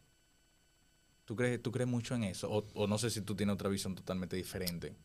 ¿Tú 1.23 1.35
crees, 1.35 1.61
tú 1.61 1.71
crees 1.71 1.87
mucho 1.87 2.15
en 2.15 2.23
eso? 2.23 2.49
O, 2.49 2.65
o 2.73 2.87
no 2.87 2.97
sé 2.97 3.11
si 3.11 3.21
tú 3.21 3.35
tienes 3.35 3.53
otra 3.53 3.69
visión 3.69 3.93
totalmente 3.93 4.35
diferente. 4.35 4.95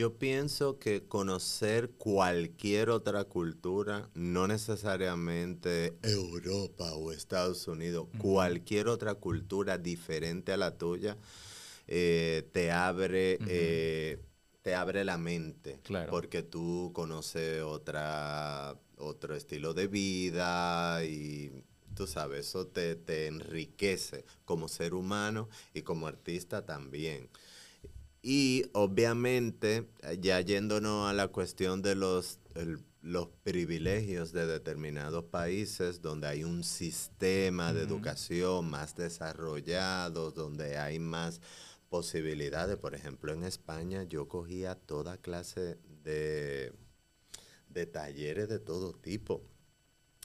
Yo 0.00 0.14
pienso 0.14 0.78
que 0.78 1.02
conocer 1.06 1.90
cualquier 1.90 2.88
otra 2.88 3.24
cultura, 3.24 4.08
no 4.14 4.48
necesariamente 4.48 5.92
Europa 6.02 6.94
o 6.94 7.12
Estados 7.12 7.68
Unidos, 7.68 8.08
cualquier 8.16 8.88
otra 8.88 9.16
cultura 9.16 9.76
diferente 9.76 10.52
a 10.52 10.56
la 10.56 10.78
tuya, 10.78 11.18
eh, 11.86 12.48
te 12.50 12.72
abre... 12.72 13.38
Eh, 13.46 14.18
te 14.62 14.74
abre 14.74 15.04
la 15.04 15.16
mente, 15.18 15.80
claro. 15.82 16.10
porque 16.10 16.42
tú 16.42 16.92
conoces 16.94 17.62
otra, 17.62 18.76
otro 18.98 19.34
estilo 19.34 19.72
de 19.72 19.86
vida 19.86 21.02
y 21.02 21.50
tú 21.94 22.06
sabes, 22.06 22.48
eso 22.48 22.66
te, 22.66 22.94
te 22.94 23.26
enriquece 23.26 24.26
como 24.44 24.68
ser 24.68 24.92
humano 24.92 25.48
y 25.72 25.80
como 25.80 26.06
artista 26.06 26.64
también. 26.64 27.30
Y 28.22 28.64
obviamente, 28.74 29.88
ya 30.20 30.40
yéndonos 30.40 31.08
a 31.08 31.14
la 31.14 31.28
cuestión 31.28 31.80
de 31.80 31.94
los, 31.94 32.38
los 33.00 33.28
privilegios 33.42 34.32
de 34.32 34.46
determinados 34.46 35.24
países 35.24 36.02
donde 36.02 36.26
hay 36.26 36.44
un 36.44 36.62
sistema 36.62 37.72
de 37.72 37.82
educación 37.82 38.68
más 38.68 38.94
desarrollado, 38.94 40.32
donde 40.32 40.76
hay 40.76 40.98
más 40.98 41.40
posibilidades. 41.88 42.76
Por 42.76 42.94
ejemplo, 42.94 43.32
en 43.32 43.42
España 43.42 44.02
yo 44.04 44.28
cogía 44.28 44.74
toda 44.74 45.16
clase 45.16 45.78
de, 46.04 46.74
de 47.68 47.86
talleres 47.86 48.50
de 48.50 48.58
todo 48.58 48.92
tipo. 48.92 49.42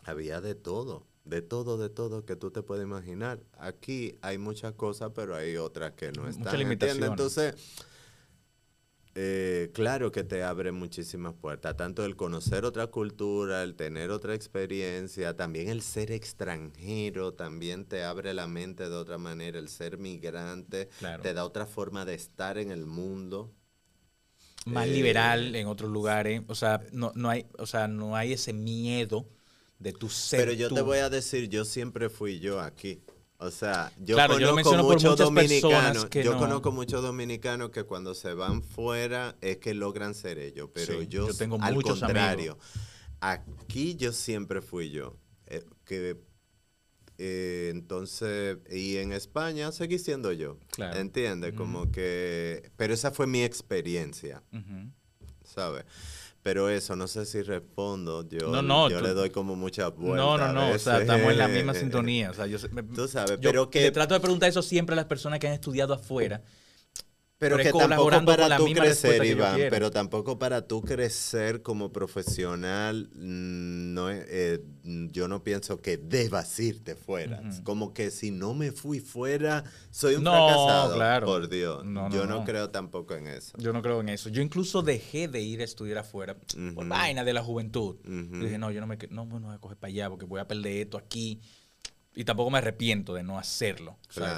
Había 0.04 0.42
de 0.42 0.54
todo 0.54 1.08
de 1.26 1.42
todo, 1.42 1.78
de 1.78 1.90
todo 1.90 2.24
que 2.24 2.36
tú 2.36 2.52
te 2.52 2.62
puedes 2.62 2.86
imaginar. 2.86 3.40
Aquí 3.58 4.18
hay 4.22 4.38
muchas 4.38 4.74
cosas, 4.74 5.12
pero 5.14 5.36
hay 5.36 5.58
otras 5.58 5.94
que 5.94 6.12
no 6.12 6.28
están. 6.28 6.44
Muchas 6.44 6.60
limitaciones. 6.60 7.10
Entonces, 7.10 7.56
eh, 9.16 9.72
claro 9.74 10.12
que 10.12 10.24
te 10.24 10.44
abre 10.44 10.72
muchísimas 10.72 11.34
puertas, 11.34 11.76
tanto 11.76 12.06
el 12.06 12.16
conocer 12.16 12.64
otra 12.64 12.88
cultura, 12.88 13.64
el 13.64 13.76
tener 13.76 14.12
otra 14.12 14.36
experiencia, 14.36 15.36
también 15.36 15.70
el 15.70 15.82
ser 15.82 16.12
extranjero, 16.12 17.34
también 17.34 17.86
te 17.86 18.04
abre 18.04 18.34
la 18.34 18.46
mente 18.46 18.88
de 18.88 18.96
otra 18.96 19.18
manera, 19.18 19.58
el 19.58 19.70
ser 19.70 19.98
migrante, 19.98 20.90
te 21.22 21.34
da 21.34 21.46
otra 21.46 21.66
forma 21.66 22.06
de 22.06 22.14
estar 22.14 22.58
en 22.58 22.72
el 22.72 22.86
mundo. 22.86 23.52
Más 24.66 24.88
liberal 24.88 25.56
eh, 25.56 25.60
en 25.60 25.68
otros 25.68 25.90
lugares, 25.90 26.42
o 26.48 26.56
sea, 26.56 26.82
no, 26.92 27.12
no, 27.16 27.30
hay, 27.30 27.46
o 27.58 27.68
sea, 27.68 27.88
no 27.88 28.16
hay 28.16 28.34
ese 28.34 28.52
miedo 28.52 29.30
de 29.86 29.94
tu 29.94 30.10
ser. 30.10 30.40
Pero 30.40 30.54
yo 30.54 30.70
te 30.74 30.82
voy 30.82 30.98
a 30.98 31.12
decir, 31.12 31.48
yo 31.48 31.64
siempre 31.64 32.10
fui 32.10 32.40
yo 32.40 32.60
aquí. 32.60 33.04
O 33.38 33.52
sea, 33.52 33.92
yo 34.00 34.18
conozco 34.18 34.84
muchos 34.84 35.16
dominicanos, 35.16 36.06
que 36.06 36.24
yo 36.24 36.38
conozco 36.38 36.72
muchos 36.72 37.04
dominicanos 37.04 37.70
que 37.70 37.84
cuando 37.84 38.16
se 38.16 38.34
van 38.34 38.64
fuera 38.64 39.36
es 39.42 39.58
que 39.58 39.76
logran 39.76 40.16
ser 40.16 40.40
ellos, 40.40 40.70
pero 40.74 41.04
yo, 41.04 41.32
tengo 41.36 41.60
al 41.62 41.84
contrario, 41.84 42.58
aquí 43.20 43.96
yo 43.96 44.12
siempre 44.12 44.62
fui 44.62 44.90
yo. 44.90 45.18
Eh, 45.46 45.64
que 45.86 46.18
eh, 47.20 47.70
entonces, 47.72 48.58
y 48.72 48.98
en 48.98 49.12
España 49.12 49.72
seguí 49.72 50.00
siendo 50.00 50.32
yo. 50.32 50.58
Claro. 50.72 50.98
¿Entiendes? 51.00 51.54
Como 51.54 51.92
que, 51.92 52.72
pero 52.76 52.96
esa 52.96 53.12
fue 53.12 53.28
mi 53.28 53.44
experiencia. 53.44 54.42
¿Sabes? 55.44 55.86
Pero 56.46 56.70
eso, 56.70 56.96
no 56.96 57.08
sé 57.08 57.26
si 57.26 57.42
respondo. 57.42 58.24
Yo, 58.30 58.62
yo 58.88 59.02
le 59.02 59.14
doy 59.16 59.32
como 59.32 59.56
mucha 59.56 59.88
vueltas. 59.88 60.24
No, 60.24 60.38
no, 60.38 60.54
no. 60.54 60.76
O 60.76 60.78
sea, 60.78 61.02
estamos 61.02 61.32
en 61.32 61.40
la 61.40 61.48
misma 61.48 61.74
sintonía. 61.74 62.30
O 62.30 62.36
sea, 62.36 62.46
yo, 62.46 62.60
Tú 62.94 63.08
sabes, 63.08 63.40
pero 63.42 63.72
que. 63.72 63.90
trato 63.90 64.14
de 64.14 64.20
preguntar 64.20 64.48
eso 64.50 64.62
siempre 64.62 64.94
a 64.94 64.96
las 64.96 65.06
personas 65.06 65.40
que 65.40 65.48
han 65.48 65.54
estudiado 65.54 65.96
afuera. 65.96 66.44
Pero, 67.50 67.58
que 67.58 67.72
tampoco 67.72 68.26
para 68.26 68.58
tú 68.58 68.66
crecer, 68.66 69.26
Iván, 69.26 69.60
pero 69.70 69.92
tampoco 69.92 70.40
para 70.40 70.68
tú 70.68 70.82
crecer 70.82 71.62
como 71.62 71.92
profesional, 71.92 73.10
no, 73.14 74.10
eh, 74.10 74.62
yo 74.84 75.28
no 75.28 75.44
pienso 75.44 75.82
que 75.82 75.98
debas 75.98 76.60
irte 76.60 76.96
fuera. 76.96 77.42
Como 77.64 77.94
que 77.94 78.12
si 78.12 78.32
no 78.32 78.54
me 78.54 78.72
fui 78.72 79.00
fuera, 79.00 79.64
soy 79.92 80.16
un 80.16 80.24
fracasado. 80.24 80.96
Claro. 80.96 81.28
Por 81.28 81.50
Dios. 81.50 81.84
yo 82.12 82.26
no, 82.26 82.44
creo 82.44 82.70
tampoco 82.70 83.16
en 83.16 83.28
eso. 83.28 83.58
Yo 83.58 83.74
no 83.74 83.82
creo 83.82 84.02
en 84.02 84.10
eso. 84.10 84.30
Yo 84.30 84.42
incluso 84.42 84.82
dejé 84.82 85.28
de 85.28 85.42
ir 85.42 85.62
a 85.62 85.64
estudiar 85.64 86.00
afuera 86.00 86.36
por 86.74 86.88
vaina 86.88 87.24
de 87.24 87.34
la 87.34 87.44
juventud. 87.44 87.98
dije, 88.04 88.58
no, 88.58 88.72
yo 88.72 88.82
no 88.82 88.88
me, 88.88 88.98
no, 89.10 89.26
no 89.26 89.40
voy 89.40 89.56
a 89.56 89.60
coger 89.60 89.78
para 89.78 89.90
allá 89.90 90.10
porque 90.10 90.26
voy 90.26 90.40
a 90.40 90.48
perder 90.48 90.78
esto 90.78 90.98
aquí 90.98 91.42
y 92.16 92.24
tampoco 92.24 92.50
me 92.50 92.58
arrepiento 92.58 93.14
de 93.14 93.24
no 93.24 93.38
hacerlo. 93.38 93.98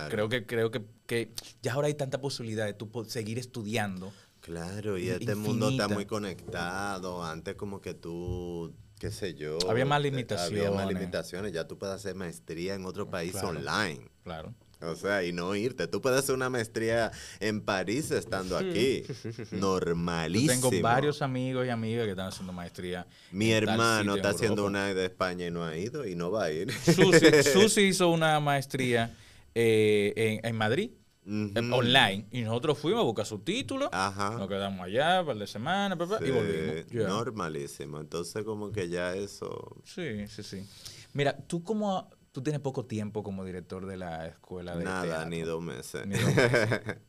creo 0.10 0.28
que, 0.30 0.46
creo 0.46 0.72
que, 0.72 0.84
que, 1.06 1.34
ya 1.62 1.74
ahora 1.74 1.88
hay 1.88 1.94
tanta 1.94 2.20
posibilidad 2.20 2.66
de 2.66 2.74
tú 2.74 2.90
seguir 3.08 3.38
estudiando. 3.38 4.12
Claro, 4.42 4.98
y 4.98 5.10
este 5.10 5.36
mundo 5.36 5.70
está 5.70 5.88
muy 5.88 6.06
conectado. 6.06 7.24
Antes 7.24 7.56
como 7.56 7.82
que 7.82 7.94
tú, 7.94 8.74
qué 8.98 9.12
sé 9.12 9.36
yo. 9.36 9.58
Había 9.70 9.86
más 9.86 10.02
limitaciones. 10.02 10.66
Había 10.66 10.76
más 10.76 10.88
limitaciones. 10.88 11.52
Ya 11.52 11.68
tú 11.68 11.78
puedes 11.78 11.96
hacer 11.96 12.16
maestría 12.16 12.76
en 12.76 12.86
otro 12.86 13.10
país 13.10 13.36
online. 13.36 14.10
Claro. 14.24 14.54
O 14.82 14.96
sea, 14.96 15.24
y 15.24 15.32
no 15.32 15.56
irte. 15.56 15.88
Tú 15.88 16.02
puedes 16.02 16.20
hacer 16.20 16.36
una 16.36 16.50
maestría 16.50 17.12
en 17.40 17.62
París 17.62 18.12
estando 18.12 18.58
aquí. 18.58 19.04
Normalísimo. 19.52 20.70
tengo 20.70 20.84
varios 20.84 21.22
amigos 21.22 21.66
y 21.66 21.70
amigas 21.70 22.06
que 22.06 22.12
están 22.12 22.28
haciendo 22.28 22.54
maestría. 22.54 23.08
Mi 23.32 23.52
hermano 23.52 24.16
está 24.16 24.30
haciendo 24.30 24.66
una 24.66 24.94
de 24.94 25.06
España 25.06 25.48
y 25.48 25.52
no 25.52 25.66
ha 25.66 25.76
ido 25.76 26.06
y 26.06 26.16
no 26.16 26.32
va 26.32 26.46
a 26.46 26.52
ir. 26.52 26.72
Susi, 26.72 27.82
hizo 27.88 28.10
una 28.10 28.40
maestría 28.40 29.16
eh, 29.56 30.40
en, 30.44 30.56
Madrid. 30.56 30.92
Eh, 31.26 31.54
online 31.74 32.26
y 32.32 32.42
nosotros 32.44 32.78
fuimos 32.78 33.02
a 33.02 33.04
buscar 33.04 33.26
su 33.26 33.40
título 33.40 33.90
nos 33.92 34.48
quedamos 34.48 34.80
allá 34.80 35.26
para 35.26 35.38
la 35.38 35.46
semana 35.46 35.94
y 35.96 36.32
volvimos 36.32 36.86
normalísimo 36.94 38.00
entonces 38.00 38.46
como 38.46 38.72
que 38.72 38.88
ya 38.88 39.14
eso 39.14 39.76
sí 39.84 40.26
sí 40.30 40.42
sí 40.42 40.66
mira 41.12 41.36
tú 41.36 41.66
como 41.66 42.10
Tú 42.38 42.44
tienes 42.44 42.62
poco 42.62 42.86
tiempo 42.86 43.24
como 43.24 43.44
director 43.44 43.88
de 43.88 43.98
la 43.98 44.28
escuela 44.28 44.78
de 44.78 44.84
Nada, 44.84 45.26
ni 45.26 45.42
dos 45.42 45.60
meses. 45.60 46.04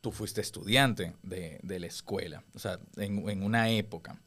Tú 0.00 0.10
fuiste 0.12 0.40
estudiante 0.40 1.14
de, 1.22 1.60
la 1.78 1.86
escuela, 1.86 2.42
o 2.54 2.58
sea, 2.58 2.80
en, 2.96 3.42
una 3.42 3.68
época. 3.68 4.18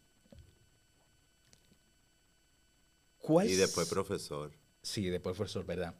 ¿Cuál 3.17 3.49
y 3.49 3.55
después 3.55 3.89
profesor. 3.89 4.51
Sí, 4.83 5.09
después 5.09 5.35
profesor, 5.35 5.65
¿verdad? 5.65 5.95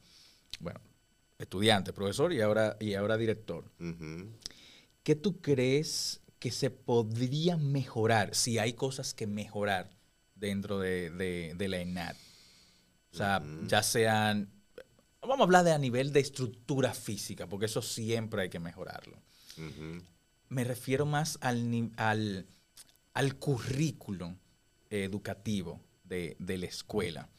Bueno, 0.60 0.78
estudiante, 1.40 1.92
profesor 1.92 2.32
y 2.32 2.40
ahora, 2.40 2.76
y 2.78 2.94
ahora 2.94 3.16
director. 3.16 3.64
¿Qué 5.02 5.16
tú 5.16 5.40
crees 5.40 6.20
que 6.38 6.52
se 6.52 6.70
podría 6.70 7.56
mejorar, 7.56 8.36
si 8.36 8.60
hay 8.60 8.74
cosas 8.74 9.12
que 9.12 9.26
mejorar 9.26 9.90
dentro 10.36 10.78
de, 10.78 11.10
de 11.10 11.68
la 11.68 11.78
ENAT? 11.78 12.16
O 13.16 13.18
sea, 13.18 13.42
ya 13.66 13.82
sean, 13.82 14.50
vamos 15.22 15.40
a 15.40 15.44
hablar 15.44 15.64
de 15.64 15.72
a 15.72 15.78
nivel 15.78 16.12
de 16.12 16.20
estructura 16.20 16.92
física, 16.92 17.46
porque 17.46 17.64
eso 17.64 17.80
siempre 17.80 18.42
hay 18.42 18.50
que 18.50 18.60
mejorarlo. 18.60 19.16
Me 20.50 20.64
refiero 20.64 21.06
más 21.06 21.38
al, 21.40 21.92
al, 21.96 22.46
al 23.14 23.36
currículum 23.36 24.36
educativo 24.90 25.80
de, 26.04 26.36
la 26.38 26.66
escuela. 26.66 27.30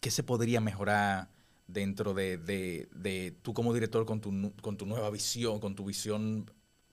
¿Qué 0.00 0.10
se 0.10 0.22
podría 0.22 0.60
mejorar 0.60 1.30
dentro 1.66 2.12
de, 2.12 2.36
de, 2.36 3.34
tú 3.40 3.54
como 3.54 3.72
director 3.72 4.04
con 4.04 4.20
tu, 4.20 4.52
con 4.60 4.76
tu 4.76 4.84
nueva 4.84 5.08
visión, 5.08 5.58
con 5.58 5.74
tu 5.74 5.86
visión 5.86 6.50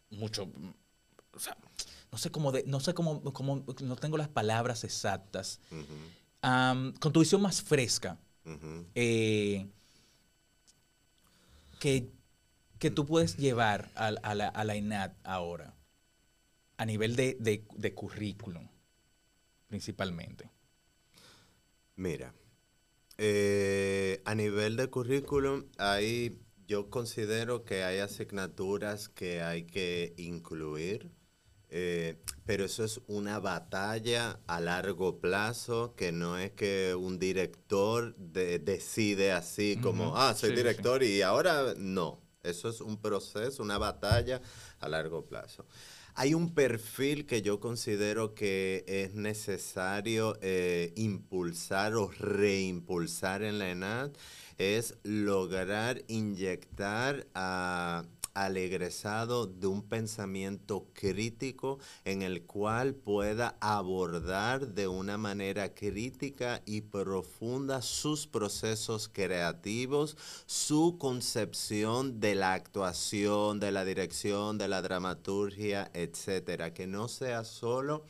mucho... 0.09 0.49
O 1.33 1.39
sea, 1.39 1.57
no 2.13 2.17
sé 2.17 2.31
cómo, 2.31 2.53
no 2.65 2.79
sé 2.79 2.93
cómo, 2.93 3.21
cómo, 3.33 3.65
no 3.81 3.95
tengo 3.97 4.17
las 4.17 4.29
palabras 4.29 4.85
exactas 4.85 5.59
con 6.41 7.13
tu 7.13 7.19
visión 7.19 7.41
más 7.41 7.61
fresca, 7.61 8.17
eh, 8.95 9.67
que, 11.79 12.11
que, 12.79 12.91
tú 12.91 13.05
puedes 13.05 13.37
llevar 13.37 13.91
a, 13.95 14.11
la, 14.11 14.47
a, 14.47 14.63
la, 14.63 14.75
INAT 14.75 15.15
ahora, 15.23 15.75
a 16.77 16.85
nivel 16.85 17.15
de, 17.15 17.37
de, 17.39 17.93
currículum, 17.93 18.67
principalmente? 19.67 20.49
Mira, 21.95 22.33
eh, 23.17 24.21
a 24.25 24.33
nivel 24.35 24.77
de 24.77 24.87
currículum, 24.87 25.65
hay, 25.77 26.41
yo 26.67 26.89
considero 26.89 27.65
que 27.65 27.83
hay 27.83 27.99
asignaturas 27.99 29.09
que 29.09 29.41
hay 29.41 29.65
que 29.65 30.13
incluir 30.17 31.11
eh, 31.69 32.17
pero 32.45 32.65
eso 32.65 32.83
es 32.83 32.99
una 33.07 33.39
batalla 33.39 34.39
a 34.47 34.59
largo 34.59 35.19
plazo, 35.19 35.93
que 35.95 36.11
no 36.11 36.37
es 36.37 36.51
que 36.51 36.95
un 36.95 37.19
director 37.19 38.15
decide 38.15 39.31
así 39.31 39.77
como, 39.77 40.17
ah, 40.17 40.33
soy 40.33 40.55
director 40.55 41.03
y 41.03 41.21
ahora 41.21 41.73
no. 41.77 42.21
Eso 42.41 42.69
es 42.69 42.81
un 42.81 42.97
proceso, 43.01 43.61
una 43.61 43.77
batalla 43.77 44.41
a 44.79 44.87
largo 44.87 45.25
plazo. 45.25 45.65
Hay 46.15 46.33
un 46.33 46.53
perfil 46.53 47.25
que 47.25 47.41
yo 47.41 47.59
considero 47.59 48.33
que 48.33 48.83
es 48.87 49.13
necesario 49.13 50.37
eh, 50.41 50.93
impulsar 50.95 51.95
o 51.95 52.09
reimpulsar 52.09 53.43
en 53.43 53.59
la 53.59 53.69
ENAD, 53.69 54.11
es 54.57 54.97
lograr 55.03 56.03
inyectar 56.07 57.27
a 57.33 58.03
al 58.39 58.55
egresado 58.55 59.47
de 59.47 59.67
un 59.67 59.83
pensamiento 59.83 60.87
crítico 60.93 61.77
en 62.05 62.21
el 62.21 62.43
cual 62.43 62.95
pueda 62.95 63.57
abordar 63.59 64.69
de 64.69 64.87
una 64.87 65.17
manera 65.17 65.73
crítica 65.73 66.61
y 66.65 66.79
profunda 66.79 67.81
sus 67.81 68.27
procesos 68.27 69.09
creativos, 69.09 70.15
su 70.45 70.97
concepción 70.97 72.21
de 72.21 72.35
la 72.35 72.53
actuación, 72.53 73.59
de 73.59 73.73
la 73.73 73.83
dirección, 73.83 74.57
de 74.57 74.69
la 74.69 74.81
dramaturgia, 74.81 75.91
etcétera, 75.93 76.73
que 76.73 76.87
no 76.87 77.09
sea 77.09 77.43
solo 77.43 78.05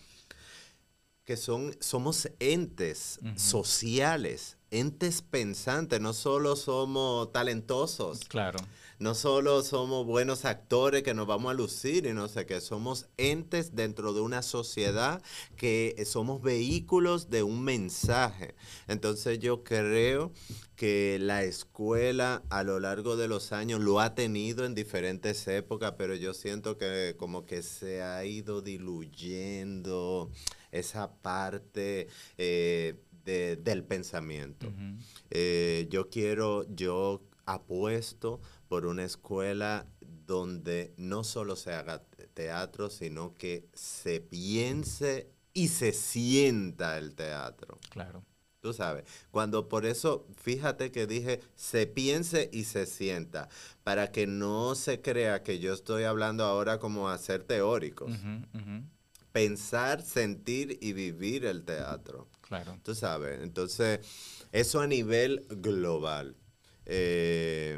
que 1.26 1.38
son, 1.38 1.76
somos 1.80 2.30
entes 2.40 3.20
sociales, 3.36 4.58
entes 4.70 5.24
pensantes, 5.24 6.00
no 6.02 6.14
solo 6.14 6.56
somos 6.56 7.32
talentosos. 7.32 8.20
Claro 8.28 8.60
no 9.00 9.16
solo 9.16 9.64
somos 9.64 10.06
buenos 10.06 10.44
actores 10.44 11.04
que 11.04 11.14
nos 11.14 11.26
vamos 11.26 11.52
a 11.52 11.54
lucir 11.54 12.06
y 12.06 12.14
no 12.14 12.28
sé 12.28 12.46
qué, 12.46 12.60
somos 12.60 13.08
entes 13.18 13.74
dentro 13.74 14.14
de 14.14 14.20
una 14.20 14.42
sociedad 14.42 15.22
que 15.56 15.96
somos 16.06 16.42
vehículos 16.42 17.30
de 17.30 17.44
un 17.44 17.64
mensaje. 17.64 18.56
Entonces 18.88 19.40
yo 19.40 19.64
creo 19.64 20.34
que 20.76 21.18
la 21.20 21.44
escuela 21.44 22.44
a 22.50 22.64
lo 22.64 22.80
largo 22.80 23.16
de 23.16 23.30
los 23.30 23.54
años 23.54 23.80
lo 23.80 24.02
ha 24.02 24.16
tenido 24.16 24.66
en 24.66 24.76
diferentes 24.76 25.48
épocas, 25.48 25.94
pero 25.98 26.16
yo 26.16 26.34
siento 26.34 26.78
que 26.78 27.16
como 27.18 27.46
que 27.46 27.64
se 27.64 28.02
ha 28.02 28.26
ido 28.26 28.62
diluyendo 28.62 30.30
esa 30.72 31.14
parte 31.22 32.08
eh, 32.38 32.96
del 33.26 33.84
pensamiento. 33.84 34.72
Eh, 35.30 35.88
yo 35.90 36.10
quiero, 36.10 36.66
yo 36.74 37.29
apuesto 37.54 38.40
por 38.68 38.86
una 38.86 39.04
escuela 39.04 39.88
donde 40.02 40.94
no 40.98 41.24
solo 41.24 41.56
se 41.56 41.74
haga 41.74 42.04
teatro, 42.36 42.90
sino 42.90 43.34
que 43.34 43.68
se 43.74 44.22
piense 44.22 45.32
y 45.54 45.70
se 45.70 45.92
sienta 45.92 46.98
el 46.98 47.16
teatro. 47.16 47.80
Claro. 47.90 48.24
Tú 48.62 48.74
sabes, 48.74 49.06
cuando 49.32 49.68
por 49.70 49.86
eso, 49.86 50.28
fíjate 50.36 50.92
que 50.92 51.08
dije, 51.08 51.40
se 51.56 51.88
piense 51.88 52.50
y 52.52 52.66
se 52.66 52.86
sienta, 52.86 53.48
para 53.84 54.12
que 54.12 54.28
no 54.28 54.76
se 54.76 55.02
crea 55.02 55.44
que 55.44 55.60
yo 55.60 55.74
estoy 55.74 56.04
hablando 56.04 56.44
ahora 56.44 56.78
como 56.78 57.10
hacer 57.10 57.44
teóricos. 57.44 58.12
Pensar, 59.32 60.02
sentir 60.02 60.78
y 60.82 60.94
vivir 60.94 61.46
el 61.46 61.64
teatro. 61.64 62.28
Claro. 62.42 62.78
Tú 62.84 62.94
sabes, 62.94 63.42
entonces, 63.42 64.02
eso 64.52 64.82
a 64.82 64.88
nivel 64.88 65.46
global. 65.50 66.36
Eh, 66.92 67.78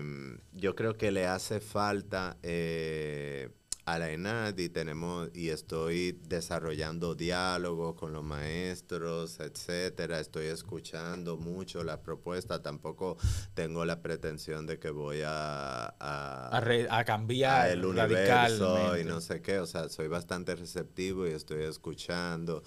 yo 0.53 0.73
creo 0.73 0.97
que 0.97 1.11
le 1.11 1.27
hace 1.27 1.59
falta 1.59 2.37
eh, 2.43 3.49
a 3.83 3.99
la 3.99 4.09
ENAD 4.11 4.57
y 4.57 4.69
tenemos 4.69 5.29
y 5.33 5.49
estoy 5.49 6.13
desarrollando 6.29 7.13
diálogos 7.13 7.95
con 7.95 8.13
los 8.13 8.23
maestros, 8.23 9.41
etcétera. 9.41 10.21
Estoy 10.21 10.45
escuchando 10.45 11.35
mucho 11.35 11.83
la 11.83 12.01
propuesta. 12.01 12.61
Tampoco 12.61 13.17
tengo 13.53 13.83
la 13.83 14.01
pretensión 14.01 14.65
de 14.65 14.79
que 14.79 14.91
voy 14.91 15.21
a 15.25 15.93
a, 15.99 17.03
cambiar 17.05 17.71
el 17.71 17.83
universo 17.83 18.97
y 18.97 19.03
no 19.03 19.19
sé 19.19 19.41
qué. 19.41 19.59
O 19.59 19.65
sea, 19.65 19.89
soy 19.89 20.07
bastante 20.07 20.55
receptivo 20.55 21.27
y 21.27 21.31
estoy 21.31 21.63
escuchando, 21.63 22.63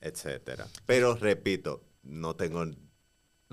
etcétera. 0.00 0.68
Pero 0.86 1.16
repito, 1.16 1.82
no 2.04 2.36
tengo 2.36 2.64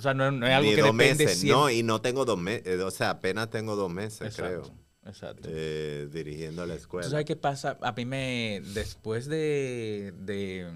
o 0.02 0.04
sea, 0.04 0.16
no, 0.16 0.26
es 0.26 0.52
algo 0.52 0.72
que 0.72 0.82
dos 0.82 0.97
depende 0.97 1.26
meses. 1.26 1.43
No, 1.43 1.70
y 1.70 1.84
no 1.84 2.02
tengo 2.02 2.26
dos 2.26 2.39
meses. 2.39 2.66
Eh, 2.66 2.82
o 2.82 2.89
sea, 2.89 3.12
apenas 3.12 3.52
tengo 3.52 3.76
dos 3.76 3.93
meses, 3.93 4.36
creo. 4.36 4.64
Exacto. 5.06 5.47
Eh, 5.52 6.10
dirigiendo 6.12 6.66
la 6.66 6.74
escuela. 6.74 7.06
¿Tú 7.06 7.12
sabes 7.12 7.28
qué 7.28 7.36
pasa? 7.36 7.78
A 7.82 7.91
mí 7.91 8.06
me. 8.06 8.64
Después 8.74 9.28
de. 9.28 10.74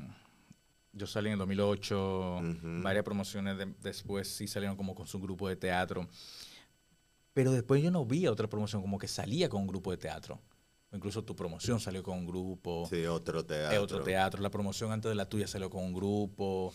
yo 0.93 1.07
salí 1.07 1.31
en 1.31 1.39
2008, 1.39 2.39
varias 2.83 3.03
promociones 3.03 3.57
después 3.81 4.27
sí 4.27 4.47
salieron 4.47 4.77
como 4.77 4.93
con 4.93 5.07
su 5.07 5.19
grupo 5.19 5.49
de 5.49 5.55
teatro. 5.55 6.07
Pero 7.33 7.51
después 7.51 7.81
yo 7.81 7.89
no 7.89 8.05
vi 8.05 8.27
otra 8.27 8.47
promoción 8.47 8.83
como 8.83 8.99
que 8.99 9.07
salía 9.07 9.49
con 9.49 9.61
un 9.61 9.67
grupo 9.67 9.89
de 9.89 9.97
teatro. 9.97 10.39
Incluso 10.91 11.23
tu 11.23 11.35
promoción 11.35 11.79
salió 11.79 12.03
con 12.03 12.19
un 12.19 12.27
grupo. 12.27 12.87
Sí, 12.91 13.07
otro 13.07 13.43
teatro. 13.43 13.81
otro 13.81 14.03
teatro. 14.03 14.39
La 14.43 14.51
promoción 14.51 14.91
antes 14.91 15.09
de 15.09 15.15
la 15.15 15.27
tuya 15.27 15.47
salió 15.47 15.67
con 15.71 15.83
un 15.83 15.93
grupo. 15.95 16.71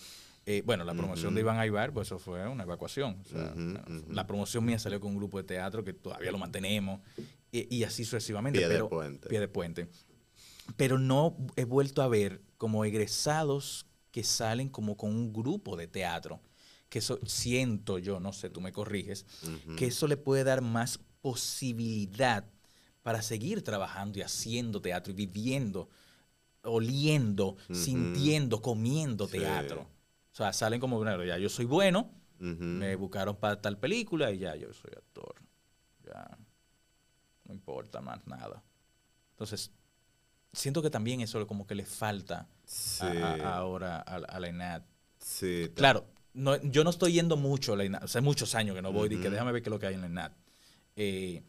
Eh, 0.50 0.62
bueno, 0.66 0.82
la 0.82 0.94
promoción 0.94 1.32
de 1.32 1.42
Iván 1.42 1.60
Aybar, 1.60 1.92
pues 1.92 2.08
eso 2.08 2.18
fue 2.18 2.48
una 2.48 2.64
evacuación. 2.64 3.22
La 4.08 4.26
promoción 4.26 4.64
mía 4.64 4.80
salió 4.80 4.98
con 5.00 5.12
un 5.12 5.16
grupo 5.16 5.38
de 5.38 5.44
teatro 5.44 5.84
que 5.84 5.92
todavía 5.92 6.32
lo 6.32 6.38
mantenemos 6.38 7.00
y, 7.52 7.84
así 7.84 8.04
sucesivamente. 8.04 8.58
Pie 8.58 8.66
pero, 8.66 8.84
de 8.84 8.90
puente. 8.90 9.28
Pie 9.28 9.40
de 9.40 9.48
puente. 9.48 9.88
Pero 10.76 10.98
no 10.98 11.36
he 11.54 11.64
vuelto 11.64 12.02
a 12.02 12.08
ver 12.08 12.42
como 12.56 12.84
egresados 12.84 13.86
que 14.10 14.24
salen 14.24 14.68
como 14.68 14.96
con 14.96 15.10
un 15.10 15.32
grupo 15.32 15.76
de 15.76 15.86
teatro. 15.86 16.40
Que 16.88 16.98
eso 16.98 17.20
siento 17.24 17.98
yo, 17.98 18.18
no 18.18 18.32
sé, 18.32 18.50
tú 18.50 18.60
me 18.60 18.72
corriges, 18.72 19.26
que 19.76 19.86
eso 19.86 20.08
le 20.08 20.16
puede 20.16 20.42
dar 20.42 20.62
más 20.62 20.98
posibilidad 21.20 22.44
para 23.04 23.22
seguir 23.22 23.62
trabajando 23.62 24.18
y 24.18 24.22
haciendo 24.22 24.80
teatro 24.80 25.12
y 25.12 25.14
viviendo, 25.14 25.88
oliendo, 26.64 27.56
sintiendo, 27.72 28.60
comiendo 28.60 29.28
teatro. 29.28 29.86
O 30.32 30.36
sea, 30.36 30.52
salen 30.52 30.80
como, 30.80 30.98
bueno, 30.98 31.24
ya 31.24 31.38
yo 31.38 31.48
soy 31.48 31.64
bueno, 31.64 32.10
me 32.38 32.96
buscaron 32.96 33.36
para 33.36 33.60
tal 33.60 33.78
película 33.78 34.30
y 34.30 34.38
ya 34.38 34.56
yo 34.56 34.72
soy 34.72 34.92
actor. 34.96 35.34
Ya 36.04 36.38
no 37.44 37.54
importa 37.54 38.00
más 38.00 38.26
nada. 38.26 38.62
Entonces, 39.32 39.70
siento 40.52 40.82
que 40.82 40.90
también 40.90 41.20
eso 41.20 41.46
como 41.46 41.66
que 41.66 41.74
le 41.74 41.84
falta 41.84 42.48
ahora 43.42 43.98
a, 43.98 44.40
la 44.40 44.48
INAD. 44.48 44.82
Sí, 45.18 45.70
claro, 45.74 46.06
no, 46.32 46.56
yo 46.62 46.84
no 46.84 46.90
estoy 46.90 47.12
yendo 47.12 47.36
mucho 47.36 47.74
a 47.74 47.76
la 47.76 47.84
INAD, 47.84 48.04
hace 48.04 48.20
muchos 48.20 48.54
años 48.54 48.74
que 48.74 48.82
no 48.82 48.92
voy, 48.92 49.12
y 49.12 49.20
que 49.20 49.30
déjame 49.30 49.52
ver 49.52 49.62
qué 49.62 49.68
es 49.68 49.72
lo 49.72 49.78
que 49.78 49.86
hay 49.86 49.94
en 49.94 50.00
la 50.00 50.06
INAD. 50.06 50.32
Eh, 50.96 51.42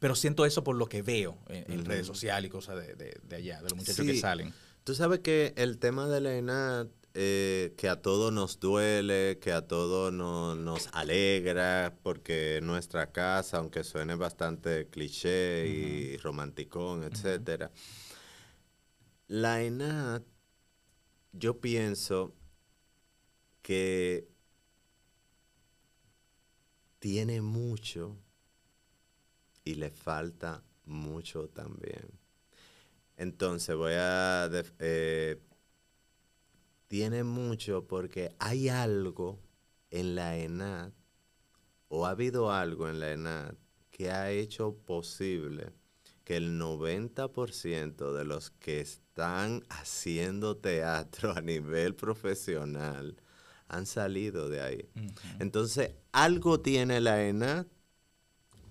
pero 0.00 0.14
siento 0.14 0.44
eso 0.44 0.62
por 0.62 0.76
lo 0.76 0.88
que 0.88 1.02
veo 1.02 1.38
en, 1.48 1.84
redes 1.84 2.06
sociales 2.06 2.48
y 2.48 2.50
cosas 2.50 2.76
de, 2.76 3.36
allá, 3.36 3.58
de 3.58 3.70
los 3.70 3.76
muchachos 3.76 4.04
que 4.04 4.18
salen. 4.18 4.52
Tú 4.84 4.94
sabes 4.94 5.20
que 5.20 5.52
el 5.56 5.78
tema 5.78 6.06
de 6.06 6.20
la 6.20 6.34
ENAD 6.34 6.86
eh, 7.18 7.72
que 7.78 7.88
a 7.88 8.02
todos 8.02 8.30
nos 8.30 8.60
duele, 8.60 9.38
que 9.40 9.50
a 9.50 9.66
todos 9.66 10.12
nos 10.12 10.88
alegra, 10.92 11.96
porque 12.02 12.60
nuestra 12.62 13.10
casa, 13.10 13.56
aunque 13.56 13.84
suene 13.84 14.16
bastante 14.16 14.88
cliché 14.90 15.66
y 15.66 16.18
romanticón, 16.18 17.04
etcétera, 17.04 17.70
la 19.28 19.62
ENAD, 19.62 20.22
yo 21.32 21.58
pienso 21.58 22.34
que 23.62 24.28
tiene 26.98 27.40
mucho 27.40 28.14
y 29.64 29.76
le 29.76 29.90
falta 29.90 30.62
mucho 30.84 31.48
también. 31.48 32.06
Entonces 33.16 33.74
voy 33.74 33.94
a 33.96 34.50
eh, 34.80 35.40
tiene 36.88 37.24
mucho 37.24 37.86
porque 37.86 38.34
hay 38.38 38.68
algo 38.68 39.38
en 39.90 40.14
la 40.14 40.36
ENAD 40.36 40.92
o 41.88 42.06
ha 42.06 42.10
habido 42.10 42.50
algo 42.50 42.88
en 42.88 43.00
la 43.00 43.12
ENAD 43.12 43.54
que 43.90 44.10
ha 44.10 44.30
hecho 44.30 44.74
posible 44.74 45.72
que 46.24 46.36
el 46.36 46.60
90% 46.60 48.12
de 48.12 48.24
los 48.24 48.50
que 48.50 48.80
están 48.80 49.64
haciendo 49.68 50.56
teatro 50.56 51.32
a 51.36 51.40
nivel 51.40 51.94
profesional 51.94 53.16
han 53.68 53.86
salido 53.86 54.48
de 54.48 54.60
ahí. 54.60 54.88
Entonces, 55.38 55.92
algo 56.12 56.60
tiene 56.60 57.00
la 57.00 57.24
ENAT 57.24 57.68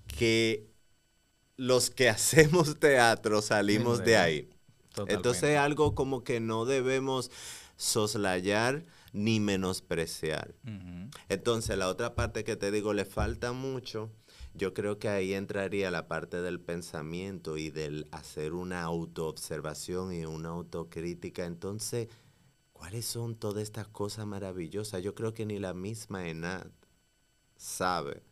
que 0.07 0.69
los 1.57 1.89
que 1.89 2.09
hacemos 2.09 2.79
teatro 2.79 3.41
salimos 3.41 4.03
de 4.03 4.17
ahí. 4.17 4.49
Entonces, 5.07 5.57
algo 5.57 5.95
como 5.95 6.23
que 6.23 6.39
no 6.39 6.65
debemos 6.65 7.31
soslayar 7.75 8.85
ni 9.13 9.39
menospreciar. 9.39 10.55
Entonces, 11.29 11.77
la 11.77 11.87
otra 11.87 12.15
parte 12.15 12.43
que 12.43 12.55
te 12.55 12.71
digo, 12.71 12.93
le 12.93 13.05
falta 13.05 13.51
mucho. 13.51 14.11
Yo 14.53 14.73
creo 14.73 14.99
que 14.99 15.09
ahí 15.09 15.33
entraría 15.33 15.91
la 15.91 16.07
parte 16.07 16.41
del 16.41 16.61
pensamiento 16.61 17.57
y 17.57 17.71
del 17.71 18.07
hacer 18.11 18.53
una 18.53 18.83
autoobservación 18.83 20.13
y 20.13 20.25
una 20.25 20.49
autocrítica. 20.49 21.45
Entonces, 21.45 22.07
¿cuáles 22.71 23.05
son 23.05 23.35
todas 23.35 23.63
estas 23.63 23.87
cosas 23.87 24.25
maravillosas? 24.25 25.03
Yo 25.03 25.13
creo 25.13 25.33
que 25.33 25.45
ni 25.45 25.59
la 25.59 25.73
misma 25.73 26.29
Enad 26.29 26.67
sabe 27.57 28.23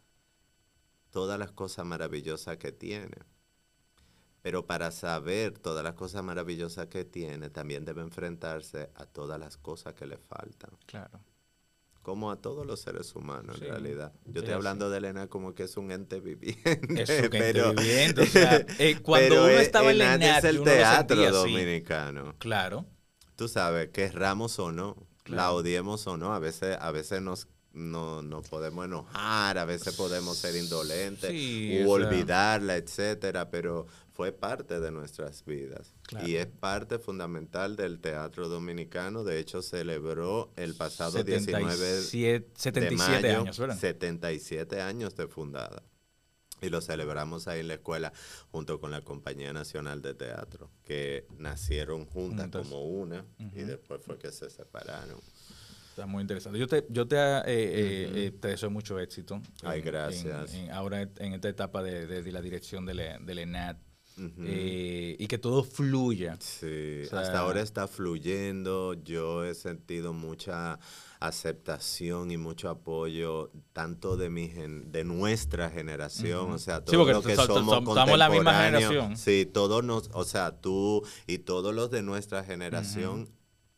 todas 1.11 1.37
las 1.37 1.51
cosas 1.51 1.85
maravillosas 1.85 2.57
que 2.57 2.71
tiene. 2.71 3.17
Pero 4.43 4.67
para 4.67 4.91
saber 4.91 5.57
todas 5.57 5.85
las 5.85 5.93
cosas 5.93 6.21
maravillosas 6.21 6.87
que 6.87 7.05
tiene, 7.05 7.49
también 7.49 7.85
debe 7.85 8.01
enfrentarse 8.01 8.89
a 8.93 9.05
todas 9.05 9.39
las 9.39 9.55
cosas 9.55 9.93
que 9.93 10.05
le 10.05 10.17
faltan. 10.17 10.71
Claro. 10.85 11.21
Como 12.01 12.29
a 12.29 12.35
todos 12.35 12.67
los 12.67 12.81
seres 12.81 13.15
humanos, 13.15 13.61
en 13.61 13.69
realidad. 13.69 14.11
Yo 14.25 14.41
estoy 14.41 14.53
hablando 14.53 14.89
de 14.89 14.97
Elena 14.97 15.27
como 15.27 15.55
que 15.55 15.63
es 15.63 15.77
un 15.77 15.91
ente 15.91 16.19
viviente. 16.19 16.61
Es 17.03 17.09
un 17.09 17.33
ente 17.33 17.71
viviente. 17.71 18.21
O 18.21 18.25
sea, 18.25 18.65
eh, 18.79 18.99
cuando 19.01 19.45
uno 19.45 19.47
estaba 19.51 19.91
en 19.91 19.99
la 19.99 20.15
es 20.15 20.43
el 20.43 20.61
teatro 20.61 21.31
dominicano. 21.31 22.35
Claro. 22.37 22.85
Tú 23.37 23.47
sabes, 23.47 23.91
querramos 23.91 24.59
o 24.59 24.73
no, 24.73 25.07
la 25.25 25.53
odiemos 25.53 26.05
o 26.05 26.17
no, 26.17 26.33
a 26.33 26.39
veces, 26.39 26.77
a 26.81 26.91
veces 26.91 27.21
nos 27.21 27.47
no, 27.73 28.21
no 28.21 28.43
podemos 28.43 28.85
enojar, 28.85 29.57
a 29.57 29.65
veces 29.65 29.95
podemos 29.95 30.37
ser 30.37 30.55
indolentes 30.55 31.31
o 31.85 31.89
olvidarla, 31.89 32.77
etcétera, 32.77 33.49
pero 33.49 33.87
fue 34.11 34.31
parte 34.31 34.79
de 34.79 34.91
nuestras 34.91 35.43
vidas 35.43 35.95
y 36.23 36.35
es 36.35 36.45
parte 36.45 36.99
fundamental 36.99 37.75
del 37.75 37.99
teatro 37.99 38.47
dominicano. 38.47 39.23
De 39.23 39.39
hecho, 39.39 39.63
celebró 39.63 40.51
el 40.55 40.75
pasado 40.75 41.23
19 41.23 42.03
de 42.71 42.91
mayo, 42.91 43.41
años, 43.41 43.79
77 43.79 44.81
años 44.81 45.15
de 45.15 45.27
fundada. 45.27 45.81
Y 46.61 46.69
lo 46.69 46.79
celebramos 46.79 47.49
ahí 47.49 47.59
en 47.59 47.67
la 47.67 47.73
escuela 47.73 48.13
junto 48.51 48.79
con 48.79 48.91
la 48.91 49.01
Compañía 49.01 49.51
Nacional 49.51 50.01
de 50.01 50.13
Teatro, 50.13 50.69
que 50.85 51.25
nacieron 51.37 52.05
juntas 52.05 52.49
como 52.51 52.85
una 52.85 53.25
y 53.37 53.63
después 53.63 53.99
fue 54.01 54.17
que 54.17 54.31
se 54.31 54.49
separaron. 54.49 55.19
Está 55.93 56.07
muy 56.07 56.21
interesante. 56.21 56.57
Yo 56.57 56.65
te, 56.67 56.87
yo 56.89 57.07
te, 57.07 57.15
eh, 57.15 57.43
eh, 57.45 58.11
eh, 58.15 58.31
te 58.31 58.47
deseo 58.47 58.71
mucho 58.71 58.97
éxito. 58.99 59.39
Ay, 59.61 59.81
gracias. 59.81 60.55
ahora 60.71 61.03
en 61.03 61.33
esta 61.33 61.49
etapa 61.49 61.83
de, 61.83 62.31
la 62.31 62.41
dirección 62.41 62.83
del, 62.87 62.99
del 63.23 63.37
ENAT. 63.37 63.77
y 64.17 65.27
que 65.27 65.37
todo 65.37 65.63
fluya. 65.63 66.35
Sí, 66.39 67.03
hasta 67.03 67.37
ahora 67.37 67.61
está 67.61 67.87
fluyendo. 67.87 68.95
Yo 69.03 69.45
he 69.45 69.53
sentido 69.53 70.13
mucha 70.13 70.79
aceptación 71.19 72.31
y 72.31 72.37
mucho 72.37 72.71
apoyo 72.71 73.51
tanto 73.71 74.17
de 74.17 74.31
mi 74.31 74.47
de 74.47 75.03
nuestra 75.03 75.69
generación, 75.69 76.53
o 76.53 76.57
sea, 76.57 76.83
todos 76.83 77.07
los 77.07 77.23
que 77.23 77.35
somos 77.35 77.77
estamos 77.87 78.17
la 78.17 78.29
misma 78.29 78.63
generación. 78.65 79.15
Sí, 79.15 79.45
todos 79.45 79.83
nos, 79.83 80.09
o 80.13 80.23
sea, 80.23 80.59
tú 80.59 81.03
y 81.27 81.37
todos 81.37 81.73
los 81.73 81.91
de 81.91 82.01
nuestra 82.01 82.43
generación 82.43 83.29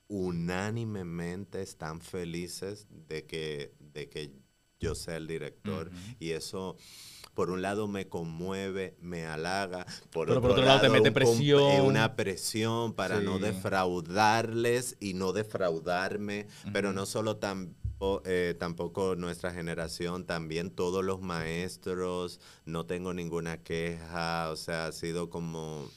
unánimemente 0.07 1.61
están 1.61 2.01
felices 2.01 2.87
de 3.07 3.25
que 3.25 3.73
de 3.79 4.09
que 4.09 4.31
yo 4.79 4.95
sea 4.95 5.17
el 5.17 5.27
director. 5.27 5.89
Y 6.19 6.31
eso 6.31 6.77
por 7.35 7.49
un 7.49 7.61
lado 7.61 7.87
me 7.87 8.07
conmueve, 8.07 8.95
me 9.01 9.25
halaga, 9.25 9.85
por, 10.09 10.31
otro, 10.31 10.55
lado, 10.63 10.81
te 10.81 10.89
mete 10.89 11.11
presión. 11.11 11.81
una 11.81 12.15
presión 12.15 12.93
para 12.93 13.19
no 13.19 13.39
defraudarles 13.39 14.95
y 15.01 15.13
no 15.15 15.33
defraudarme, 15.33 16.47
pero 16.71 16.93
no 16.93 17.05
solo 17.05 17.37
eh, 18.23 18.55
tampoco 18.57 19.17
nuestra 19.17 19.51
generación, 19.51 20.25
también 20.25 20.71
todos 20.71 21.03
los 21.03 21.21
maestros, 21.21 22.39
no 22.63 22.85
tengo 22.85 23.13
ninguna 23.13 23.57
queja, 23.57 24.49
o 24.49 24.55
sea, 24.55 24.87
ha 24.87 24.91
sido 24.93 25.29
como 25.29 25.89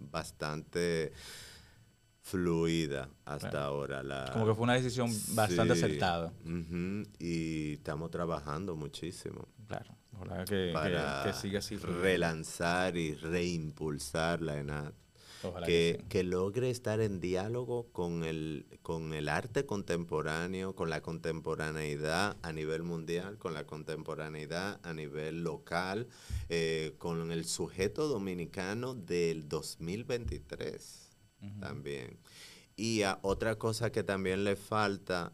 bastante 0.00 1.12
fluida 2.24 3.10
hasta 3.26 3.64
ahora. 3.64 4.02
La, 4.02 4.30
Como 4.32 4.46
que 4.46 4.54
fue 4.54 4.64
una 4.64 4.74
decisión 4.74 5.10
bastante 5.34 5.74
acertada. 5.74 6.32
Y 7.18 7.74
estamos 7.74 8.10
trabajando 8.10 8.74
muchísimo. 8.76 9.46
Claro, 9.68 9.94
que, 10.46 10.70
para 10.72 11.22
que, 11.24 11.32
siga 11.34 11.58
así. 11.58 11.76
Relanzar 11.76 12.96
y 12.96 13.14
reimpulsar 13.14 14.40
la 14.40 14.58
ENAD. 14.58 14.92
Que, 15.66 16.02
que, 16.08 16.24
logre 16.24 16.70
estar 16.70 17.02
en 17.02 17.20
diálogo 17.20 17.92
con 17.92 18.24
el, 18.24 18.64
con 18.80 19.12
el 19.12 19.28
arte 19.28 19.66
contemporáneo, 19.66 20.74
con 20.74 20.88
la 20.88 21.02
contemporaneidad 21.02 22.38
a 22.40 22.52
nivel 22.54 22.82
mundial, 22.82 23.36
con 23.36 23.52
la 23.52 23.66
contemporaneidad 23.66 24.80
a 24.82 24.94
nivel 24.94 25.44
local, 25.44 26.08
eh, 26.48 26.94
con 26.96 27.30
el 27.30 27.44
sujeto 27.44 28.08
dominicano 28.08 28.94
del 28.94 29.46
2023 29.46 31.03
también. 31.60 32.18
Y 32.76 33.02
otra 33.22 33.56
cosa 33.56 33.92
que 33.92 34.02
también 34.02 34.44
le 34.44 34.56
falta 34.56 35.32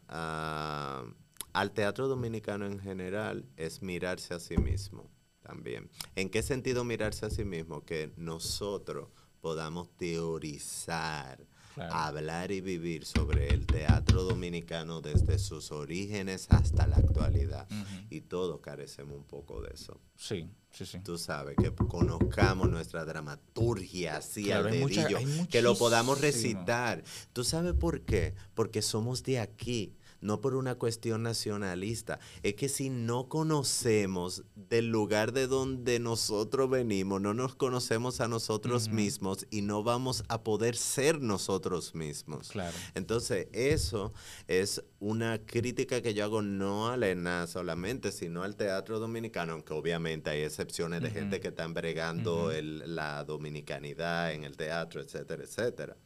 al 1.53 1.71
teatro 1.71 2.07
dominicano 2.07 2.65
en 2.65 2.79
general 2.79 3.45
es 3.57 3.81
mirarse 3.81 4.33
a 4.33 4.39
sí 4.39 4.57
mismo 4.57 5.09
también. 5.41 5.89
¿En 6.15 6.29
qué 6.29 6.43
sentido 6.43 6.83
mirarse 6.83 7.25
a 7.25 7.29
sí 7.29 7.43
mismo? 7.43 7.83
Que 7.83 8.13
nosotros 8.15 9.09
podamos 9.41 9.89
teorizar 9.97 11.47
hablar 11.77 12.51
y 12.51 12.61
vivir 12.61 13.05
sobre 13.05 13.49
el 13.49 13.65
teatro 13.65 14.23
dominicano 14.23 15.01
desde 15.01 15.39
sus 15.39 15.71
orígenes 15.71 16.47
hasta 16.49 16.87
la 16.87 16.97
actualidad. 16.97 17.67
Y 18.09 18.21
todos 18.21 18.59
carecemos 18.61 19.17
un 19.17 19.23
poco 19.23 19.61
de 19.61 19.71
eso. 19.73 19.99
Sí, 20.15 20.49
sí, 20.71 20.85
sí. 20.85 20.99
Tú 20.99 21.17
sabes, 21.17 21.55
que 21.55 21.73
conozcamos 21.73 22.69
nuestra 22.69 23.05
dramaturgia 23.05 24.17
así 24.17 24.51
al 24.51 24.69
dedillo, 24.69 25.19
que 25.49 25.61
lo 25.61 25.77
podamos 25.77 26.21
recitar. 26.21 27.03
¿Tú 27.33 27.43
sabes 27.43 27.73
por 27.73 28.01
qué? 28.01 28.35
Porque 28.53 28.81
somos 28.81 29.23
de 29.23 29.39
aquí 29.39 29.95
no 30.21 30.39
por 30.39 30.55
una 30.55 30.75
cuestión 30.75 31.23
nacionalista, 31.23 32.19
es 32.43 32.55
que 32.55 32.69
si 32.69 32.89
no 32.89 33.27
conocemos 33.27 34.43
del 34.55 34.87
lugar 34.89 35.33
de 35.33 35.47
donde 35.47 35.99
nosotros 35.99 36.69
venimos, 36.69 37.21
no 37.21 37.33
nos 37.33 37.55
conocemos 37.55 38.21
a 38.21 38.27
nosotros 38.27 38.89
mismos 38.89 39.45
y 39.49 39.61
no 39.61 39.83
vamos 39.83 40.23
a 40.29 40.43
poder 40.43 40.75
ser 40.75 41.21
nosotros 41.21 41.95
mismos. 41.95 42.49
Claro. 42.49 42.77
Entonces, 42.95 43.47
eso 43.51 44.13
es 44.47 44.83
una 44.99 45.39
crítica 45.45 46.01
que 46.01 46.13
yo 46.13 46.23
hago 46.23 46.41
no 46.41 46.89
a 46.89 46.97
la 46.97 47.09
ENA 47.09 47.47
solamente, 47.47 48.11
sino 48.11 48.43
al 48.43 48.55
teatro 48.55 48.99
dominicano, 48.99 49.53
aunque 49.53 49.73
obviamente 49.73 50.29
hay 50.29 50.41
excepciones 50.41 51.01
de 51.01 51.09
gente 51.09 51.39
que 51.39 51.49
están 51.49 51.73
bregando 51.73 52.51
la 52.61 53.23
dominicanidad 53.23 54.33
en 54.33 54.43
el 54.43 54.55
teatro, 54.55 55.01
etcétera, 55.01 55.43
etcétera 55.43 55.97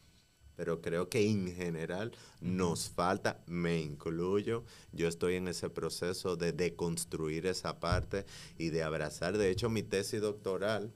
pero 0.56 0.82
creo 0.82 1.10
que 1.10 1.30
en 1.30 1.54
general 1.56 2.12
nos 2.42 2.90
falta, 2.90 3.42
me 3.46 3.80
incluyo, 3.80 4.64
yo 4.92 5.08
estoy 5.08 5.36
en 5.36 5.48
ese 5.48 5.70
proceso 5.70 6.36
de 6.36 6.52
deconstruir 6.54 7.46
esa 7.46 7.80
parte 7.80 8.26
y 8.58 8.70
de 8.70 8.84
abrazar, 8.84 9.38
de 9.38 9.50
hecho 9.50 9.70
mi 9.70 9.84
tesis 9.84 10.22
doctoral 10.22 10.92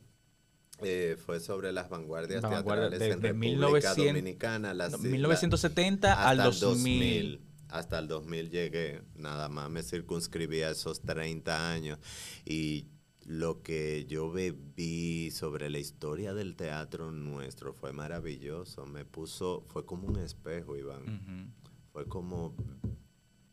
eh, 0.81 1.17
fue 1.25 1.39
sobre 1.39 1.71
las 1.73 1.89
vanguardias 1.89 2.41
teatrales 2.41 3.01
en 3.01 3.21
República 3.21 3.93
Dominicana. 3.93 4.73
1970 4.73 6.29
al 6.29 6.37
2000. 6.37 7.41
Hasta 7.69 7.99
el 7.99 8.07
2000 8.07 8.49
llegué, 8.49 9.01
nada 9.15 9.47
más 9.47 9.69
me 9.69 9.83
circunscribí 9.83 10.61
a 10.63 10.71
esos 10.71 11.01
30 11.01 11.71
años 11.71 11.99
y 12.43 12.87
lo 13.29 13.61
que 13.61 14.07
yo 14.07 14.31
vi 14.31 15.29
sobre 15.29 15.69
la 15.69 15.77
historia 15.77 16.33
del 16.33 16.55
teatro 16.55 17.11
nuestro 17.11 17.73
fue 17.73 17.93
maravilloso. 17.93 18.87
Me 18.87 19.05
puso, 19.05 19.63
fue 19.67 19.85
como 19.85 20.07
un 20.07 20.17
espejo, 20.17 20.75
Iván. 20.75 21.53
Fue 21.93 22.07
como 22.07 22.55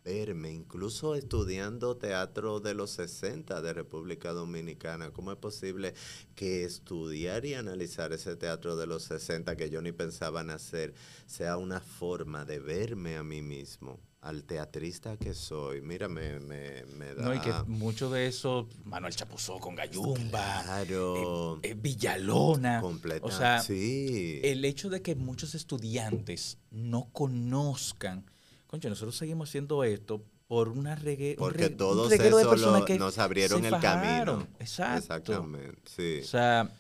verme, 0.03 0.51
incluso 0.51 1.15
estudiando 1.15 1.99
teatro 1.99 2.61
de 2.61 2.73
los 2.73 2.93
60 2.93 3.61
de 3.61 3.75
República 3.75 4.33
Dominicana. 4.33 5.11
¿Cómo 5.11 5.31
es 5.31 5.37
posible 5.37 5.93
que 6.35 6.65
estudiar 6.65 7.45
y 7.45 7.53
analizar 7.53 8.15
ese 8.15 8.35
teatro 8.35 8.77
de 8.77 8.87
los 8.87 9.03
60 9.03 9.57
que 9.57 9.69
yo 9.69 9.83
ni 9.83 9.93
pensaba 9.93 10.41
en 10.41 10.51
hacer 10.51 10.95
sea 11.27 11.59
una 11.59 11.81
forma 11.81 12.47
de 12.47 12.61
verme 12.61 13.19
a 13.19 13.23
mí 13.23 13.43
mismo? 13.43 14.01
Al 14.27 14.45
teatrista 14.45 15.17
que 15.17 15.35
soy. 15.35 15.81
Mira, 15.81 16.09
me, 16.09 16.41
me, 16.41 17.15
da... 17.15 17.23
No, 17.23 17.35
y 17.35 17.41
que 17.41 17.53
mucho 17.67 18.11
de 18.11 18.27
eso, 18.27 18.69
Manuel 18.85 19.15
Chapuzó 19.15 19.59
con 19.59 19.77
Gallumba, 19.77 20.63
claro. 20.65 21.59
Eh, 21.63 21.71
eh, 21.71 21.75
Villalona. 21.75 22.81
Completa. 22.81 23.25
O 23.27 23.31
sea, 23.31 23.61
sí. 23.61 24.41
el 24.43 24.65
hecho 24.65 24.91
de 24.91 25.01
que 25.01 25.15
muchos 25.15 25.55
estudiantes 25.55 26.59
no 26.71 27.09
conozcan, 27.13 28.29
concho, 28.67 28.89
nosotros 28.89 29.17
seguimos 29.17 29.49
haciendo 29.49 29.85
esto 29.85 30.25
por 30.49 30.69
una 30.69 30.95
regue, 30.95 31.37
Porque 31.39 31.67
un 31.67 31.77
todos 31.77 32.11
reguero 32.11 32.37
de 32.37 32.43
eso 32.43 32.51
personas 32.51 32.81
lo- 32.81 32.87
que 32.87 32.99
nos 32.99 33.19
abrieron 33.19 33.63
se 33.63 33.69
el 33.69 33.81
camino. 33.81 34.47
Exacto. 34.59 34.99
Exactamente, 34.99 35.83
sí. 35.85 36.21
O 36.23 36.27
sea, 36.27 36.71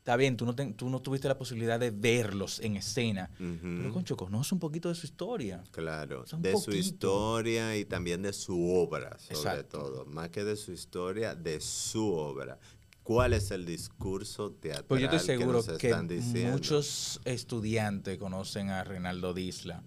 está 0.00 0.16
bien, 0.16 0.36
tú 0.36 0.44
no, 0.46 0.54
ten- 0.54 0.74
tú 0.74 0.88
no 0.88 1.00
tuviste 1.00 1.28
la 1.28 1.36
posibilidad 1.38 1.78
de 1.78 1.90
verlos 1.90 2.58
en 2.60 2.76
escena, 2.76 3.30
Ujú. 3.38 3.58
pero 3.60 3.92
concho, 3.92 4.16
conoce 4.16 4.54
un 4.54 4.58
poquito 4.58 4.88
de 4.88 4.94
su 4.94 5.06
historia. 5.06 5.62
Claro, 5.70 6.22
O 6.22 6.26
sea, 6.26 6.38
de 6.38 6.56
su 6.56 6.72
historia 6.72 7.76
y 7.76 7.84
también 7.84 8.22
de 8.22 8.32
su 8.32 8.58
obra, 8.72 9.18
sobre 9.18 9.36
Exacto. 9.38 9.78
todo. 9.78 10.06
Más 10.06 10.30
que 10.30 10.42
de 10.42 10.56
su 10.56 10.72
historia, 10.72 11.34
de 11.34 11.60
su 11.60 12.12
obra. 12.12 12.58
¿Cuál 13.02 13.32
es 13.34 13.50
el 13.50 13.64
discurso 13.66 14.52
teatral 14.52 14.84
Pues 14.86 15.00
yo 15.02 15.06
estoy 15.08 15.20
seguro 15.20 15.62
que 15.62 15.70
nos 15.70 15.78
que, 15.78 15.88
están 15.88 16.08
diciendo? 16.08 16.52
muchos 16.52 17.20
estudiantes 17.24 18.18
conocen 18.18 18.70
a 18.70 18.84
Reinaldo 18.84 19.34
Disla, 19.34 19.82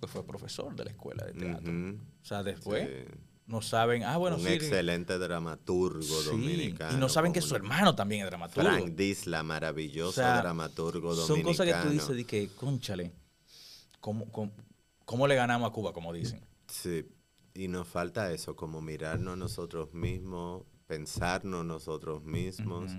que 0.00 0.06
fue 0.08 0.26
profesor 0.26 0.74
de 0.76 0.84
la 0.84 0.90
escuela 0.90 1.24
de 1.24 1.32
teatro. 1.32 1.72
O 1.72 2.24
sea, 2.24 2.42
después 2.42 2.86
sí. 2.88 3.14
No 3.46 3.60
saben, 3.60 4.04
ah, 4.04 4.16
bueno, 4.16 4.36
Un 4.36 4.42
sí. 4.42 4.48
excelente 4.52 5.18
dramaturgo 5.18 6.02
sí, 6.02 6.26
dominicano. 6.30 6.96
Y 6.96 7.00
no 7.00 7.08
saben 7.08 7.32
que 7.32 7.40
su 7.42 7.54
hermano 7.54 7.94
también 7.94 8.22
es 8.22 8.26
dramaturgo. 8.26 8.68
Frank 8.70 8.94
Disla, 8.94 9.42
maravilloso 9.42 10.08
O 10.10 10.12
sea, 10.12 10.38
dramaturgo 10.38 11.14
Son 11.14 11.28
dominicano. 11.28 11.56
cosas 11.56 11.66
que 11.66 11.88
tú 11.88 11.92
dices 11.92 12.16
de 12.16 12.24
que, 12.24 12.48
conchale, 12.48 13.12
¿cómo, 14.00 14.30
cómo, 14.32 14.52
cómo 15.04 15.26
le 15.26 15.34
ganamos 15.34 15.68
a 15.68 15.72
Cuba, 15.72 15.92
como 15.92 16.12
dicen? 16.12 16.40
Sí, 16.68 17.06
y 17.54 17.68
nos 17.68 17.86
falta 17.86 18.32
eso, 18.32 18.56
como 18.56 18.80
mirarnos 18.80 19.36
nosotros 19.36 19.92
mismos, 19.92 20.64
pensarnos 20.86 21.64
nosotros 21.64 22.24
mismos, 22.24 22.92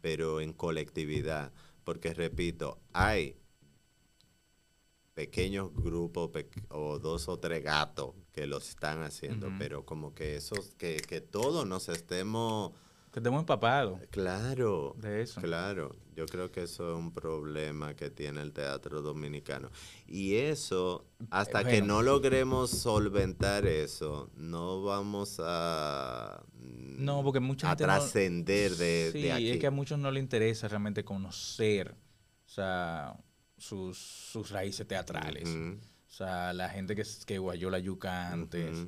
pero 0.00 0.40
en 0.40 0.52
colectividad. 0.52 1.52
Porque 1.84 2.12
repito, 2.12 2.78
hay 2.92 3.36
pequeños 5.16 5.72
grupos 5.74 6.28
pe- 6.30 6.46
o 6.68 6.98
dos 6.98 7.26
o 7.28 7.38
tres 7.38 7.64
gatos 7.64 8.10
que 8.32 8.46
lo 8.46 8.58
están 8.58 9.02
haciendo, 9.02 9.48
pero 9.58 9.82
como 9.86 10.14
que 10.14 10.36
esos, 10.36 10.74
que, 10.76 10.96
que 10.98 11.22
todos 11.22 11.66
nos 11.66 11.88
estemos... 11.88 12.72
Que 13.12 13.20
estemos 13.20 13.40
empapados 13.40 13.98
Claro, 14.10 14.94
de 14.98 15.22
eso. 15.22 15.40
Claro, 15.40 15.96
yo 16.14 16.26
creo 16.26 16.52
que 16.52 16.64
eso 16.64 16.90
es 16.92 16.98
un 16.98 17.12
problema 17.14 17.94
que 17.96 18.10
tiene 18.10 18.42
el 18.42 18.52
teatro 18.52 19.00
dominicano. 19.00 19.70
Y 20.06 20.34
eso, 20.34 21.06
hasta 21.30 21.64
que 21.64 21.80
no 21.80 22.02
logremos 22.02 22.68
solventar 22.68 23.64
eso, 23.64 24.28
no 24.36 24.82
vamos 24.82 25.40
a, 25.42 26.44
No, 26.60 27.22
porque 27.24 27.40
mucha 27.40 27.68
a 27.68 27.70
gente 27.70 27.86
no- 27.86 27.94
trascender 27.94 28.72
de, 28.76 29.08
sí, 29.14 29.22
de 29.22 29.32
aquí. 29.32 29.50
es 29.52 29.58
que 29.60 29.66
a 29.66 29.70
muchos 29.70 29.98
no 29.98 30.10
les 30.10 30.22
interesa 30.22 30.68
realmente 30.68 31.02
conocer, 31.06 31.94
o 32.44 32.48
sea, 32.50 33.16
sus, 33.56 33.98
sus 33.98 34.50
raíces 34.50 34.86
teatrales. 34.86 35.48
O 35.48 36.12
sea, 36.12 36.52
la 36.52 36.68
gente 36.68 36.94
que, 36.94 37.04
que 37.26 37.38
guayó 37.38 37.70
la 37.70 37.78
yuca 37.78 38.30
antes, 38.32 38.86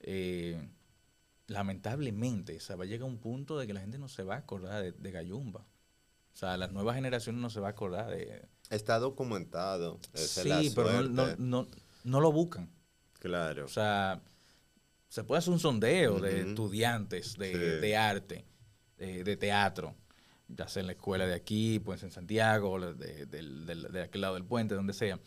eh, 0.00 0.68
lamentablemente, 1.46 2.56
o 2.56 2.60
sea, 2.60 2.76
va 2.76 2.84
a 2.84 2.86
llegar 2.86 3.08
un 3.08 3.18
punto 3.18 3.58
de 3.58 3.66
que 3.66 3.74
la 3.74 3.80
gente 3.80 3.98
no 3.98 4.08
se 4.08 4.22
va 4.22 4.36
a 4.36 4.38
acordar 4.38 4.82
de, 4.82 4.92
de 4.92 5.10
Gayumba. 5.10 5.60
O 6.32 6.36
sea, 6.36 6.56
las 6.56 6.72
nuevas 6.72 6.94
generaciones 6.94 7.40
no 7.42 7.50
se 7.50 7.60
va 7.60 7.68
a 7.68 7.70
acordar 7.72 8.08
de... 8.10 8.48
Está 8.70 8.98
documentado. 8.98 9.98
esa 10.14 10.42
Sí, 10.42 10.72
pero 10.74 11.02
no, 11.02 11.08
no, 11.08 11.36
no, 11.36 11.68
no 12.04 12.20
lo 12.20 12.30
buscan. 12.32 12.70
Claro. 13.18 13.64
O 13.64 13.68
sea, 13.68 14.22
se 15.08 15.24
puede 15.24 15.40
hacer 15.40 15.52
un 15.52 15.58
sondeo 15.58 16.20
de 16.20 16.42
estudiantes 16.42 17.36
de, 17.36 17.52
Sí. 17.52 17.58
de 17.58 17.96
arte, 17.96 18.44
de, 18.96 19.24
de 19.24 19.36
teatro, 19.36 19.96
ya 20.56 20.68
sea 20.68 20.80
en 20.80 20.86
la 20.86 20.92
escuela 20.92 21.26
de 21.26 21.34
aquí, 21.34 21.78
pues 21.78 22.02
en 22.02 22.10
Santiago, 22.10 22.78
de, 22.94 23.26
de 23.26 24.02
aquel 24.02 24.20
lado 24.20 24.34
del 24.34 24.44
puente, 24.44 24.74
donde 24.74 24.92
sea, 24.92 25.18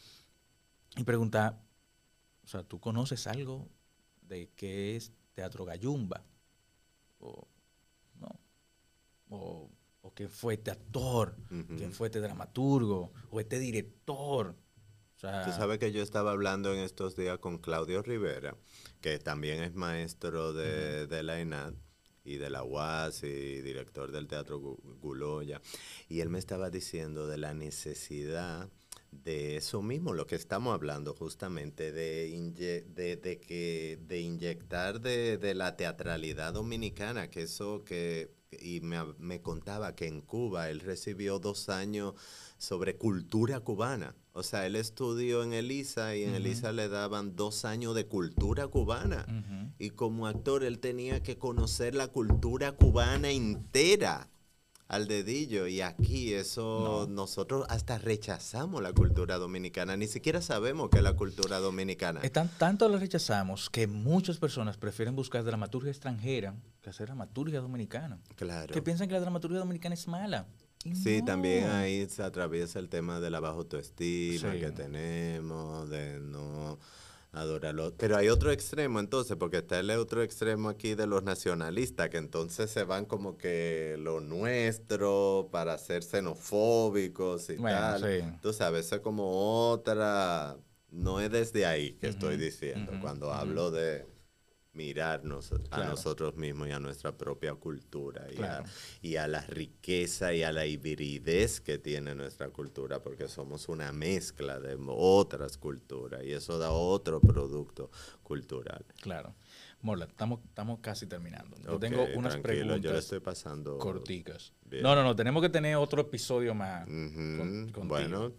y 0.95 1.03
preguntar, 1.03 1.59
o 2.43 2.47
sea, 2.47 2.63
¿tú 2.63 2.79
conoces 2.79 3.25
algo 3.27 3.69
de 4.21 4.49
qué 4.55 4.95
es 4.95 5.11
Teatro 5.33 5.65
Gayumba? 5.65 6.23
O, 7.19 7.47
¿no? 8.19 8.39
O, 9.29 9.69
o 10.01 10.13
quién 10.13 10.29
fue 10.29 10.55
este 10.55 10.71
actor, 10.71 11.35
quién 11.77 11.93
fue 11.93 12.07
este 12.07 12.19
dramaturgo, 12.19 13.13
o 13.31 13.39
este 13.39 13.59
director. 13.59 14.55
O 15.15 15.19
sea, 15.19 15.45
Tú 15.45 15.51
sabes 15.51 15.79
que 15.79 15.91
yo 15.91 16.03
estaba 16.03 16.31
hablando 16.31 16.73
en 16.73 16.79
estos 16.79 17.15
días 17.15 17.39
con 17.39 17.57
Claudio 17.57 18.01
Rivera, 18.01 18.57
que 18.99 19.19
también 19.19 19.63
es 19.63 19.73
maestro 19.73 20.51
de, 20.53 21.07
de 21.07 21.23
la 21.23 21.39
ENAD 21.39 21.73
y 22.23 22.37
de 22.37 22.49
la 22.49 22.63
UAS 22.63 23.23
y 23.23 23.61
director 23.61 24.11
del 24.11 24.27
Teatro 24.27 24.59
Gu- 24.59 24.79
Guloya, 24.99 25.61
y 26.09 26.21
él 26.21 26.29
me 26.29 26.39
estaba 26.39 26.69
diciendo 26.69 27.27
de 27.27 27.37
la 27.37 27.53
necesidad 27.53 28.69
de 29.11 29.57
eso 29.57 29.81
mismo, 29.81 30.13
lo 30.13 30.25
que 30.25 30.35
estamos 30.35 30.73
hablando 30.73 31.13
justamente, 31.13 31.91
de, 31.91 32.29
inye- 32.29 32.83
de, 32.85 33.15
de 33.17 33.39
que, 33.39 33.99
de 34.07 34.19
inyectar 34.21 35.01
de, 35.01 35.37
de 35.37 35.53
la 35.53 35.75
teatralidad 35.77 36.53
dominicana, 36.53 37.29
que 37.29 37.43
eso 37.43 37.83
que, 37.83 38.33
y 38.51 38.81
me, 38.81 39.03
me 39.19 39.41
contaba 39.41 39.95
que 39.95 40.07
en 40.07 40.21
Cuba 40.21 40.69
él 40.69 40.79
recibió 40.79 41.39
dos 41.39 41.69
años 41.69 42.13
sobre 42.57 42.97
cultura 42.97 43.59
cubana. 43.59 44.15
O 44.35 44.41
sea, 44.41 44.65
él 44.65 44.75
estudió 44.75 45.43
en 45.43 45.53
Elisa 45.53 46.15
y 46.15 46.23
en. 46.23 46.33
Elisa 46.33 46.71
le 46.71 46.89
daban 46.89 47.35
dos 47.35 47.65
años 47.65 47.93
de 47.93 48.07
cultura 48.07 48.67
cubana. 48.67 49.25
Y 49.77 49.91
como 49.91 50.25
actor 50.27 50.63
él 50.63 50.79
tenía 50.79 51.21
que 51.21 51.37
conocer 51.37 51.93
la 51.93 52.07
cultura 52.07 52.71
cubana 52.71 53.29
entera 53.29 54.29
al 54.87 55.07
dedillo. 55.07 55.67
Y 55.67 55.81
aquí 55.81 56.33
eso, 56.33 57.05
No. 57.07 57.13
nosotros 57.13 57.65
hasta 57.69 57.97
rechazamos 57.99 58.81
la 58.81 58.91
cultura 58.91 59.37
dominicana. 59.37 59.95
Ni 59.97 60.07
siquiera 60.07 60.41
sabemos 60.41 60.89
qué 60.89 60.97
es 60.97 61.03
la 61.03 61.13
cultura 61.13 61.59
dominicana. 61.59 62.19
Están, 62.21 62.49
tanto 62.57 62.89
lo 62.89 62.97
rechazamos 62.97 63.69
que 63.69 63.85
muchas 63.85 64.37
personas 64.39 64.77
prefieren 64.77 65.15
buscar 65.15 65.43
dramaturgia 65.43 65.91
extranjera 65.91 66.55
que 66.81 66.89
hacer 66.89 67.05
dramaturgia 67.07 67.61
dominicana. 67.61 68.19
Claro. 68.35 68.73
Que 68.73 68.81
piensan 68.81 69.07
que 69.07 69.13
la 69.13 69.19
dramaturgia 69.21 69.59
dominicana 69.59 69.93
es 69.95 70.07
mala. 70.07 70.47
Sí, 70.93 71.19
no. 71.19 71.25
también 71.25 71.69
ahí 71.69 72.07
se 72.09 72.23
atraviesa 72.23 72.79
el 72.79 72.89
tema 72.89 73.19
de 73.19 73.29
la 73.29 73.39
baja 73.39 73.55
autoestima 73.55 74.53
Sí. 74.53 74.59
que 74.59 74.71
tenemos, 74.71 75.89
de 75.89 76.19
no 76.19 76.79
adorarlo. 77.31 77.93
Pero 77.97 78.15
hay 78.17 78.29
otro 78.29 78.51
extremo 78.51 78.99
entonces, 78.99 79.35
porque 79.37 79.57
está 79.57 79.79
el 79.79 79.89
otro 79.91 80.21
extremo 80.21 80.69
aquí 80.69 80.93
de 80.93 81.07
los 81.07 81.23
nacionalistas, 81.23 82.09
que 82.09 82.17
entonces 82.17 82.69
se 82.69 82.83
van 82.83 83.05
como 83.05 83.37
que 83.37 83.95
lo 83.99 84.19
nuestro 84.19 85.49
para 85.51 85.77
ser 85.79 86.03
xenofóbicos 86.03 87.49
y 87.49 87.55
Bueno, 87.55 87.77
tal. 87.79 88.01
sí. 88.03 88.37
Tú 88.41 88.53
sabes, 88.53 88.85
eso 88.85 88.95
es 88.97 89.01
como 89.01 89.69
otra, 89.71 90.57
no 90.91 91.19
es 91.19 91.31
desde 91.31 91.65
ahí 91.65 91.93
que 91.93 92.07
estoy 92.07 92.37
diciendo, 92.37 92.91
cuando 93.01 93.33
hablo 93.33 93.71
de 93.71 94.05
mirarnos 94.73 95.51
a 95.51 95.59
Claro. 95.59 95.91
nosotros 95.91 96.35
mismos 96.35 96.67
y 96.67 96.71
a 96.71 96.79
nuestra 96.79 97.15
propia 97.17 97.53
cultura 97.55 98.25
y, 98.31 98.35
Claro. 98.35 98.65
a, 98.65 98.69
y 99.05 99.15
a 99.17 99.27
la 99.27 99.41
riqueza 99.41 100.33
y 100.33 100.43
a 100.43 100.51
la 100.51 100.65
hibridez 100.65 101.61
que 101.61 101.77
tiene 101.77 102.15
nuestra 102.15 102.49
cultura, 102.49 103.01
porque 103.01 103.27
somos 103.27 103.69
una 103.69 103.91
mezcla 103.93 104.59
de 104.59 104.77
otras 104.87 105.57
culturas 105.57 106.23
y 106.23 106.31
eso 106.31 106.57
da 106.57 106.71
otro 106.71 107.19
producto 107.21 107.91
cultural. 108.23 108.83
Claro. 109.01 109.35
Morla, 109.81 110.05
estamos, 110.05 110.39
estamos 110.45 110.79
casi 110.79 111.05
terminando. 111.07 111.57
Yo 111.61 111.77
tengo 111.77 112.05
unas 112.15 112.37
preguntas 112.37 112.79
yo 112.81 112.93
le 112.93 112.99
estoy 112.99 113.19
pasando 113.19 113.77
corticas. 113.77 114.53
bien. 114.63 114.81
No, 114.81 114.95
no, 114.95 115.03
no. 115.03 115.13
Tenemos 115.15 115.41
que 115.41 115.49
tener 115.49 115.75
otro 115.75 116.01
episodio 116.01 116.55
más. 116.55 116.85
Con- 116.85 117.69
contigo. 117.73 117.87
bueno, 117.87 118.31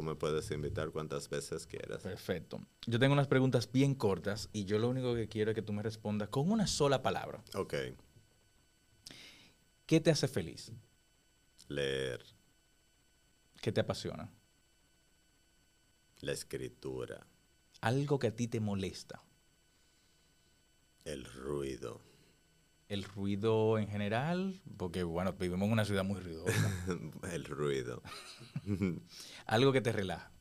tú 0.00 0.06
me 0.06 0.14
puedes 0.14 0.50
invitar 0.50 0.90
cuantas 0.92 1.28
veces 1.28 1.66
quieras. 1.66 2.02
Perfecto. 2.02 2.58
Yo 2.86 2.98
tengo 2.98 3.12
unas 3.12 3.26
preguntas 3.28 3.70
bien 3.70 3.94
cortas 3.94 4.48
y 4.50 4.64
yo 4.64 4.78
lo 4.78 4.88
único 4.88 5.14
que 5.14 5.28
quiero 5.28 5.50
es 5.50 5.54
que 5.54 5.60
tú 5.60 5.74
me 5.74 5.82
respondas 5.82 6.30
con 6.30 6.50
una 6.50 6.66
sola 6.66 7.02
palabra. 7.02 7.44
Ok, 7.54 7.74
¿Qué 9.84 10.00
te 10.00 10.10
hace 10.10 10.26
feliz? 10.28 10.72
leer, 11.68 12.24
¿Qué 13.60 13.70
te 13.72 13.80
apasiona? 13.82 14.32
la 16.22 16.32
escritura, 16.32 17.26
Algo 17.82 18.18
que 18.18 18.28
a 18.28 18.34
ti 18.36 18.46
te 18.48 18.60
molesta. 18.60 19.22
el 21.04 21.24
ruido, 21.26 22.00
El 22.90 23.04
ruido 23.04 23.78
en 23.78 23.86
general, 23.86 24.60
porque 24.76 25.04
bueno, 25.04 25.32
vivimos 25.34 25.64
en 25.66 25.72
una 25.74 25.84
ciudad 25.84 26.02
muy 26.02 26.18
ruidosa. 26.18 26.52
el 27.32 27.44
ruido, 27.44 28.02
Algo 29.46 29.72
que 29.72 29.80
te 29.80 29.92
relaja. 29.92 30.32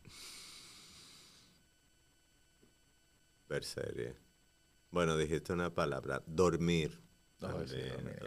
ver 3.47 3.63
serie. 3.63 4.15
Bueno, 4.89 5.15
dijiste 5.15 5.53
una 5.53 5.69
palabra, 5.73 6.23
dormir. 6.25 6.99
Oh, 7.41 7.67
sí, 7.67 7.77
dormir. 7.81 8.19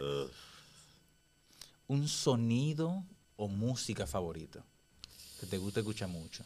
Un 1.87 2.07
sonido 2.07 3.03
o 3.35 3.49
música 3.49 4.07
favorita 4.07 4.65
que 5.41 5.47
te 5.47 5.57
gusta 5.57 5.81
escuchar 5.81 6.07
mucho. 6.07 6.45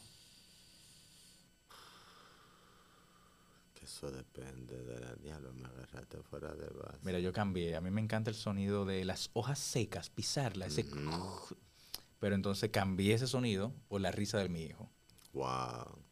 Eso 3.88 4.12
depende 4.12 4.84
de 4.84 5.00
la 5.00 5.16
diablo, 5.16 5.54
me 5.54 5.66
agarraste 5.66 6.22
fuera 6.22 6.54
de 6.54 6.68
base. 6.68 7.00
Mira, 7.04 7.20
yo 7.20 7.32
cambié. 7.32 7.74
A 7.78 7.82
mí 7.82 7.90
me 7.90 8.02
encanta 8.02 8.30
el 8.30 8.36
sonido 8.36 8.84
de 8.84 9.06
las 9.06 9.30
hojas 9.32 9.60
secas, 9.60 10.10
pisarlas. 10.10 10.78
ese 10.78 10.86
Pero 12.20 12.36
entonces 12.36 12.70
cambié 12.70 13.14
ese 13.14 13.28
sonido 13.28 13.74
por 13.88 14.02
la 14.02 14.12
risa 14.12 14.40
de 14.40 14.50
mi 14.50 14.64
hijo. 14.64 14.92
Wow. 15.32 16.04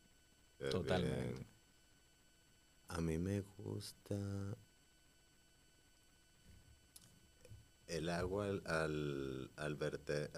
qué 0.57 0.69
Totalmente. 0.69 1.33
bien. 1.33 1.47
A 2.87 3.01
mí 3.01 3.17
me 3.17 3.41
gusta 3.41 4.15
el 7.87 8.09
agua 8.09 8.47
al, 8.47 9.51
al, 9.57 9.75
verte, 9.75 10.29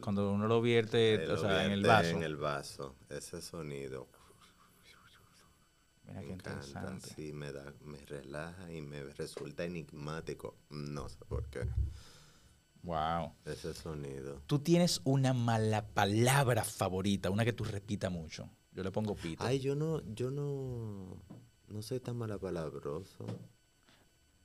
Cuando 0.00 0.32
uno 0.32 0.48
lo 0.48 0.62
vierte, 0.62 1.28
o 1.28 1.36
sea, 1.36 1.66
en 1.66 1.72
el 1.72 1.82
vaso. 1.82 2.16
En 2.16 2.22
el 2.22 2.36
vaso, 2.36 2.96
ese 3.10 3.42
sonido. 3.42 4.08
Mira 6.10 6.22
qué 6.22 6.32
interesante. 6.32 7.08
Sí, 7.14 7.32
me, 7.32 7.52
da, 7.52 7.72
me 7.84 7.98
relaja 7.98 8.72
y 8.72 8.82
me 8.82 9.04
resulta 9.04 9.64
enigmático. 9.64 10.56
No 10.70 11.08
sé 11.08 11.24
por 11.28 11.48
qué. 11.50 11.60
Wow. 12.82 13.32
Ese 13.44 13.72
sonido. 13.74 14.42
Tú 14.46 14.58
tienes 14.58 15.00
una 15.04 15.32
mala 15.32 15.86
palabra 15.86 16.64
favorita, 16.64 17.30
una 17.30 17.44
que 17.44 17.52
tú 17.52 17.62
repitas 17.62 18.10
mucho. 18.10 18.50
Yo 18.72 18.82
le 18.82 18.90
pongo 18.90 19.14
pito. 19.14 19.44
Ay, 19.44 19.60
yo 19.60 19.76
no, 19.76 20.02
yo 20.14 20.30
no, 20.32 21.22
no 21.68 21.82
soy 21.82 22.00
tan 22.00 22.16
malapalabroso. 22.16 23.26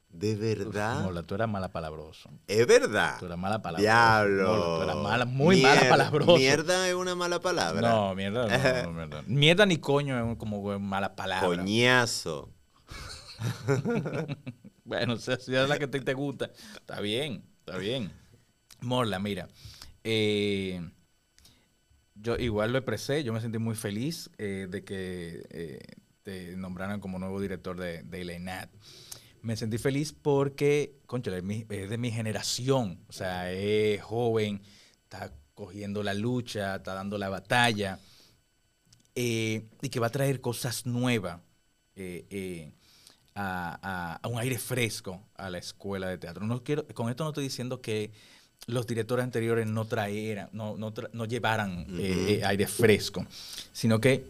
¿De 0.09 0.35
verdad? 0.35 1.03
Mola, 1.03 1.23
tú 1.23 1.35
eras 1.35 1.49
malapalabroso. 1.49 2.29
Es 2.47 2.65
verdad. 2.65 3.17
Tú 3.19 3.25
eras 3.25 3.37
mala 3.37 3.61
palabra. 3.61 3.81
Diablo. 3.81 4.77
tú 4.77 4.83
eras 4.83 4.95
mala, 4.95 5.25
muy 5.25 5.61
mala 5.61 5.89
palabroso. 5.89 6.37
¿Mierda 6.37 6.87
es 6.87 6.95
una 6.95 7.15
mala 7.15 7.39
palabra? 7.41 7.81
No, 7.81 8.15
mierda 8.15 8.47
no, 8.83 8.91
mierda. 8.93 9.23
Mierda 9.27 9.65
ni 9.65 9.77
coño 9.77 10.31
es 10.31 10.37
como 10.37 10.79
mala 10.79 11.15
palabra. 11.15 11.47
Coñazo. 11.47 12.49
bueno, 14.85 15.17
si 15.17 15.31
es 15.31 15.47
la 15.49 15.77
que 15.77 15.87
te, 15.87 15.99
te 15.99 16.13
gusta, 16.13 16.51
está 16.75 17.01
bien, 17.01 17.43
está 17.59 17.77
bien. 17.77 18.11
Morla, 18.81 19.19
mira. 19.19 19.49
Eh, 20.03 20.79
yo 22.15 22.37
igual 22.37 22.71
lo 22.71 22.77
expresé, 22.77 23.23
yo 23.23 23.33
me 23.33 23.41
sentí 23.41 23.57
muy 23.57 23.75
feliz 23.75 24.29
eh, 24.37 24.67
de 24.69 24.83
que 24.83 25.45
eh, 25.49 25.79
te 26.23 26.55
nombraran 26.55 26.99
como 26.99 27.19
nuevo 27.19 27.41
director 27.41 27.77
de, 27.77 28.03
de 28.03 28.19
Me 29.45 29.55
sentí 29.55 29.77
feliz 29.77 30.11
porque, 30.11 30.95
concha, 31.05 31.29
es, 31.37 31.43
de 31.67 31.97
mi 31.99 32.11
generación, 32.11 32.99
o 33.07 33.13
sea, 33.13 33.51
es 33.51 34.01
joven, 34.01 34.59
está 35.03 35.31
cogiendo 35.53 36.01
la 36.01 36.15
lucha, 36.15 36.77
está 36.77 36.95
dando 36.95 37.19
la 37.19 37.29
batalla, 37.29 37.99
y 39.13 39.61
que 39.91 39.99
va 39.99 40.07
a 40.07 40.09
traer 40.09 40.41
cosas 40.41 40.87
nuevas. 40.87 41.39
A, 43.35 44.19
un 44.27 44.39
aire 44.39 44.57
fresco 44.57 45.21
a 45.35 45.49
la 45.51 45.59
escuela 45.59 46.07
de 46.07 46.17
teatro. 46.17 46.43
No 46.47 46.63
quiero, 46.63 46.87
con 46.87 47.09
esto 47.09 47.23
no 47.23 47.29
estoy 47.29 47.43
diciendo 47.43 47.81
que 47.81 48.11
los 48.65 48.87
directores 48.87 49.23
anteriores 49.23 49.67
no 49.67 49.85
traeran, 49.85 50.49
no, 50.53 50.75
no, 50.75 51.25
llevaran 51.25 51.85
eh, 51.99 52.39
eh, 52.39 52.45
aire 52.45 52.65
fresco, 52.65 53.27
sino 53.71 54.01
que 54.01 54.25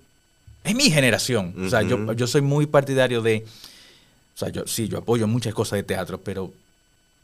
es 0.66 0.76
mi 0.76 0.92
generación. 0.92 1.56
O 1.66 1.70
sea, 1.70 1.84
yo, 1.84 2.12
yo 2.12 2.28
soy 2.28 2.42
muy 2.42 2.66
partidario 2.66 3.22
de, 3.22 3.46
o 4.36 4.38
sea, 4.38 4.49
yo 4.49 4.68
sí, 4.68 4.90
yo 4.90 4.98
apoyo 4.98 5.28
muchas 5.28 5.53
cosas 5.53 5.78
de 5.78 5.84
teatro, 5.84 6.20
pero 6.20 6.52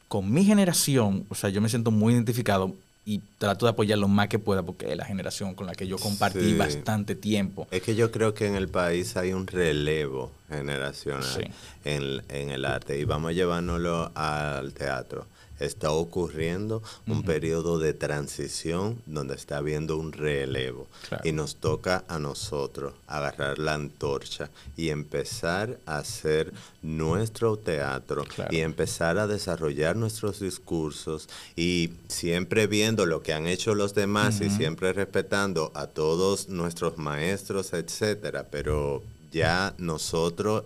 con 0.08 0.32
mi 0.32 0.46
generación, 0.46 1.26
o 1.30 1.36
sea, 1.36 1.50
yo 1.50 1.60
me 1.60 1.68
siento 1.68 1.92
muy 1.92 2.14
identificado 2.14 2.74
y 3.06 3.20
trato 3.38 3.66
de 3.66 3.72
apoyar 3.72 3.98
lo 3.98 4.08
más 4.08 4.30
que 4.30 4.40
pueda 4.40 4.64
porque 4.64 4.92
es 4.92 4.96
la 4.96 5.06
generación 5.06 5.56
con 5.56 5.68
la 5.68 5.74
que 5.74 5.88
yo 5.88 5.98
compartí 5.98 6.54
bastante 6.56 7.16
tiempo. 7.16 7.68
Es 7.72 7.82
que 7.82 7.96
yo 7.96 8.12
creo 8.12 8.34
que 8.34 8.48
en 8.48 8.56
el 8.56 8.70
país 8.70 9.18
hay 9.18 9.34
un 9.34 9.48
relevo 9.48 10.32
generacional 10.50 11.52
en, 11.84 12.22
en, 12.30 12.50
el 12.52 12.64
arte 12.64 12.98
y 12.98 13.04
vamos 13.04 13.34
llevándolo 13.34 14.12
al 14.16 14.74
teatro 14.74 15.26
está 15.66 15.92
ocurriendo 15.92 16.82
un 17.08 17.24
periodo 17.24 17.80
de 17.80 17.94
transición 17.94 19.02
donde 19.06 19.36
está 19.36 19.58
habiendo 19.58 19.98
un 19.98 20.12
relevo. 20.12 20.88
Y 21.24 21.32
nos 21.32 21.56
toca 21.56 22.04
a 22.08 22.20
nosotros 22.20 22.94
agarrar 23.08 23.60
la 23.60 23.74
antorcha 23.74 24.50
y 24.76 24.90
empezar 24.90 25.78
a 25.86 25.98
hacer 25.98 26.52
nuestro 26.82 27.58
teatro 27.58 28.26
y 28.50 28.60
empezar 28.60 29.18
a 29.18 29.28
desarrollar 29.28 29.96
nuestros 29.96 30.40
discursos 30.40 31.30
y 31.56 31.92
siempre 32.08 32.68
viendo 32.68 33.06
lo 33.06 33.22
que 33.22 33.34
han 33.34 33.48
hecho 33.48 33.76
los 33.76 33.94
demás 33.94 34.42
y 34.42 34.50
siempre 34.50 34.94
respetando 34.94 35.72
a 35.76 35.88
todos 35.88 36.50
nuestros 36.50 36.98
maestros, 36.98 37.74
etcétera, 37.74 38.48
pero 38.50 39.04
ya 39.32 39.74
nosotros 39.78 40.64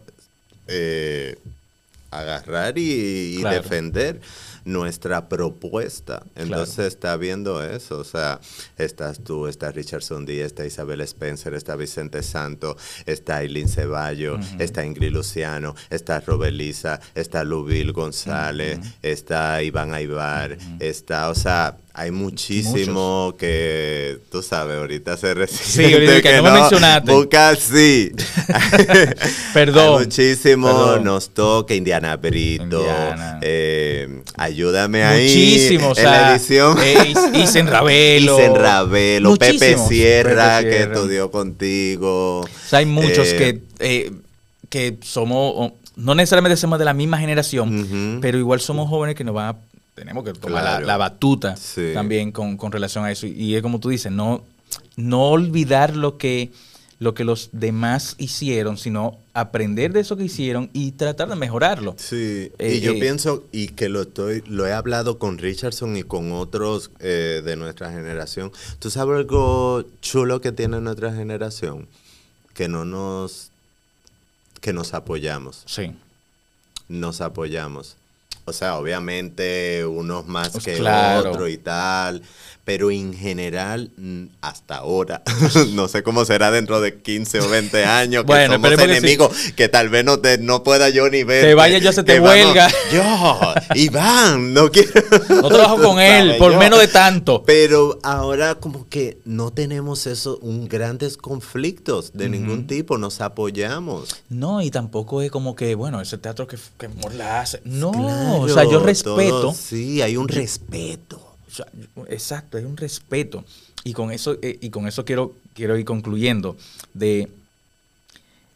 eh, 0.67 1.38
agarrar 2.19 2.77
y, 2.77 3.41
defender 3.43 4.21
nuestra 4.63 5.29
propuesta. 5.29 6.23
Entonces 6.35 6.87
está 6.87 7.15
viendo 7.17 7.63
eso. 7.63 7.99
O 7.99 8.03
sea, 8.03 8.39
estás 8.77 9.23
tú, 9.23 9.47
está 9.47 9.71
Richardson 9.71 10.25
Díaz, 10.25 10.47
está 10.47 10.65
Isabel 10.65 11.01
Spencer, 11.01 11.53
está 11.53 11.75
Vicente 11.75 12.23
Santo, 12.23 12.75
está 13.05 13.41
Eileen 13.41 13.69
Ceballo, 13.69 14.39
está 14.59 14.85
Ingrid 14.85 15.11
Luciano, 15.11 15.75
está 15.89 16.19
Robelisa, 16.19 16.99
está 17.13 17.43
Lubil 17.43 17.93
González, 17.93 18.79
está 19.01 19.61
Iván 19.61 19.93
Aibar, 19.93 20.57
está, 20.79 21.29
o 21.29 21.35
sea, 21.35 21.77
hay 21.97 22.11
muchísimo 22.11 23.35
que 23.39 24.19
tú 24.30 24.43
sabes, 24.43 24.77
ahorita 24.77 25.15
se 25.15 25.34
recibe. 25.34 25.88
Sí, 25.88 25.93
ahorita 25.93 26.22
que, 26.22 26.35
no, 26.35 26.43
me 26.43 26.51
mencionaste. 26.51 27.09
Busca 27.09 27.55
sí. 27.55 28.11
Perdón. 29.53 30.03
muchísimo. 30.03 30.97
Nos 30.97 31.30
toca 31.30 31.73
Indiana 31.73 32.17
Brito. 32.17 32.85
Eh, 33.41 34.23
ayúdame 34.35 35.05
ahí. 35.05 35.23
Muchísimo. 35.23 35.93
En 35.95 36.03
la 36.03 36.31
edición. 36.34 36.77
Eh, 36.84 37.13
Isen 37.35 37.67
Ravelo. 37.67 38.35
Isen 38.39 38.55
Ravelo. 38.55 39.35
Pepe 39.38 39.77
Sierra, 39.77 40.61
que 40.63 40.81
estudió 40.84 41.31
contigo. 41.31 42.41
O 42.41 42.47
sea, 42.67 42.80
hay 42.80 42.88
muchos 42.88 43.30
que, 43.30 43.61
eh, 43.80 44.11
que 44.67 44.97
somos 45.01 45.72
no 45.95 46.13
necesariamente 46.13 46.57
somos 46.57 46.77
de 46.77 46.84
la 46.84 46.93
misma 46.93 47.19
generación, 47.19 48.19
pero 48.22 48.38
igual 48.38 48.59
somos 48.59 48.89
jóvenes 48.89 49.15
que 49.15 49.23
nos 49.23 49.34
van 49.34 49.55
a 49.55 49.55
tenemos 49.95 50.26
que 50.26 50.34
tomar 50.34 50.84
la, 50.84 50.97
batuta 50.97 51.55
también 51.93 52.31
con, 52.31 52.72
relación 52.72 53.05
a 53.05 53.11
eso. 53.11 53.26
Y 53.27 53.55
es 53.55 53.61
como 53.61 53.80
tú 53.80 53.89
dices, 53.89 54.11
no, 54.11 54.43
no 54.97 55.30
olvidar 55.30 55.95
lo 55.95 56.17
que, 56.17 56.51
lo 56.99 57.13
que 57.13 57.23
los 57.23 57.49
demás 57.53 58.15
hicieron, 58.17 58.77
sino 58.77 59.17
aprender 59.34 59.93
de 59.93 60.01
eso 60.01 60.17
que 60.17 60.26
hicieron 60.26 60.69
y 60.73 60.91
tratar 60.91 61.30
de 61.30 61.38
mejorarlo. 61.38 61.95
Sí, 61.97 62.51
y 62.59 62.81
yo 62.81 62.91
eh, 62.91 62.97
eh, 62.97 62.99
pienso, 62.99 63.45
y 63.53 63.69
que 63.69 63.88
lo 63.88 64.01
estoy, 64.01 64.43
lo 64.47 64.67
he 64.67 64.73
hablado 64.73 65.17
con 65.17 65.38
Richardson 65.38 65.95
y 65.95 66.03
con 66.03 66.34
otros 66.34 66.91
eh, 66.99 67.41
de 67.43 67.55
nuestra 67.55 67.89
generación. 67.89 68.51
¿Tú 68.80 68.89
sabes 68.89 69.17
algo 69.17 69.85
chulo 70.01 70.41
que 70.41 70.51
tiene 70.51 70.81
nuestra 70.81 71.13
generación? 71.13 71.88
Que 72.53 72.67
no 72.67 72.84
nos, 72.84 73.51
que 74.59 74.73
nos 74.73 74.93
apoyamos. 74.93 75.63
Sí. 75.65 75.93
Nos 76.89 77.22
apoyamos. 77.22 77.95
O 78.45 78.53
sea, 78.53 78.77
obviamente 78.77 79.85
unos 79.85 80.27
más 80.27 80.51
pues 80.51 80.65
que 80.65 80.81
otros 80.81 81.49
y 81.49 81.57
tal, 81.57 82.22
pero 82.65 82.89
en 82.89 83.13
general, 83.13 83.91
mm, 83.95 84.25
hasta 84.41 84.77
ahora, 84.77 85.21
no 85.73 85.87
sé 85.87 86.01
cómo 86.03 86.25
será 86.25 86.49
dentro 86.49 86.81
de 86.81 86.99
15 86.99 87.41
o 87.41 87.49
20 87.49 87.85
años, 87.85 88.23
que 88.23 88.27
bueno, 88.27 88.55
somos 88.55 88.71
enemigos, 88.71 89.31
que 89.55 89.69
tal 89.69 89.89
vez 89.89 90.03
no, 90.03 90.19
te, 90.19 90.39
no 90.39 90.63
pueda 90.63 90.89
yo 90.89 91.07
ni 91.09 91.23
ver. 91.23 91.45
Te 91.45 91.53
vaya 91.53 91.77
yo 91.77 91.93
se 91.93 92.03
te 92.03 92.19
huelga. 92.19 92.67
yo, 92.91 93.53
Iván, 93.75 94.53
no 94.53 94.71
quiero... 94.71 94.91
No 95.29 95.47
trabajo 95.47 95.81
con 95.81 95.99
él, 95.99 96.37
por 96.37 96.57
menos 96.57 96.79
de 96.79 96.87
tanto. 96.87 97.43
Pero 97.45 97.99
ahora 98.01 98.55
como 98.55 98.89
que 98.89 99.19
no 99.25 99.51
tenemos 99.51 100.07
eso, 100.07 100.39
un 100.41 100.67
grandes 100.67 101.17
conflictos 101.17 102.13
de 102.13 102.29
ningún 102.29 102.65
tipo, 102.65 102.97
nos 102.97 103.21
apoyamos. 103.21 104.15
No, 104.29 104.61
y 104.61 104.71
tampoco 104.71 105.21
es 105.21 105.29
como 105.29 105.55
que, 105.55 105.75
bueno, 105.75 106.01
ese 106.01 106.17
teatro 106.17 106.47
que, 106.47 106.57
que 106.79 106.87
Morla 106.87 107.41
hace. 107.41 107.61
No 107.63 107.91
o 108.41 108.49
sea, 108.49 108.63
yo 108.63 108.79
respeto. 108.79 109.53
sí, 109.53 110.01
hay 110.01 110.17
un 110.17 110.27
respeto. 110.27 111.24
Exacto, 112.10 112.57
hay 112.57 112.64
un 112.64 112.77
respeto. 112.77 113.44
Y 113.84 113.94
con 113.94 114.11
eso, 114.11 114.38
eh, 114.41 114.57
y 114.61 114.69
con 114.69 114.88
eso 114.88 115.06
quiero, 115.06 115.36
quiero 115.53 115.77
ir 115.77 115.86
concluyendo. 115.86 116.57
De 116.94 117.30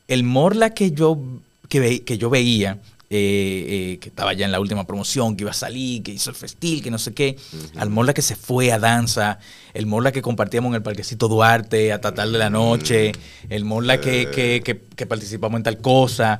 el 0.08 0.24
Morla 0.24 0.74
que 0.74 0.92
yo, 0.92 1.20
que, 1.68 2.04
que 2.04 2.18
yo 2.18 2.30
veía, 2.30 2.80
eh, 3.12 3.66
eh, 3.94 3.98
que 4.00 4.10
estaba 4.10 4.34
ya 4.34 4.46
en 4.46 4.52
la 4.52 4.60
última 4.60 4.86
promoción, 4.86 5.36
que 5.36 5.42
iba 5.44 5.50
a 5.50 5.56
salir, 5.56 6.04
que 6.04 6.12
hizo 6.12 6.30
el 6.30 6.36
festil, 6.36 6.84
que 6.84 6.92
no 6.92 7.00
sé 7.00 7.12
qué, 7.12 7.38
al 7.76 7.90
Morla 7.90 8.14
que 8.14 8.22
se 8.22 8.36
fue 8.36 8.72
a 8.72 8.78
danza, 8.78 9.40
el 9.74 9.88
Morla 9.88 10.12
que 10.12 10.22
compartíamos 10.22 10.70
en 10.70 10.76
el 10.76 10.84
Parquecito 10.84 11.28
Duarte 11.28 11.92
hasta 11.92 12.14
tarde 12.14 12.34
de 12.34 12.38
la 12.38 12.52
noche, 12.52 13.14
el 13.50 13.66
Morla 13.66 14.00
que, 14.00 14.30
que, 14.32 14.62
que, 14.96 15.06
participamos 15.08 15.58
en 15.58 15.64
tal 15.64 15.80
cosa, 15.80 16.40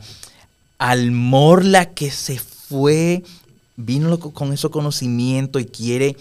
al 0.78 1.10
Morla 1.10 1.94
que 1.94 2.12
se 2.12 2.38
fue, 2.38 3.24
vino 3.76 4.20
con 4.20 4.54
ese 4.54 4.70
conocimiento 4.70 5.58
y 5.58 5.66
quiere 5.66 6.18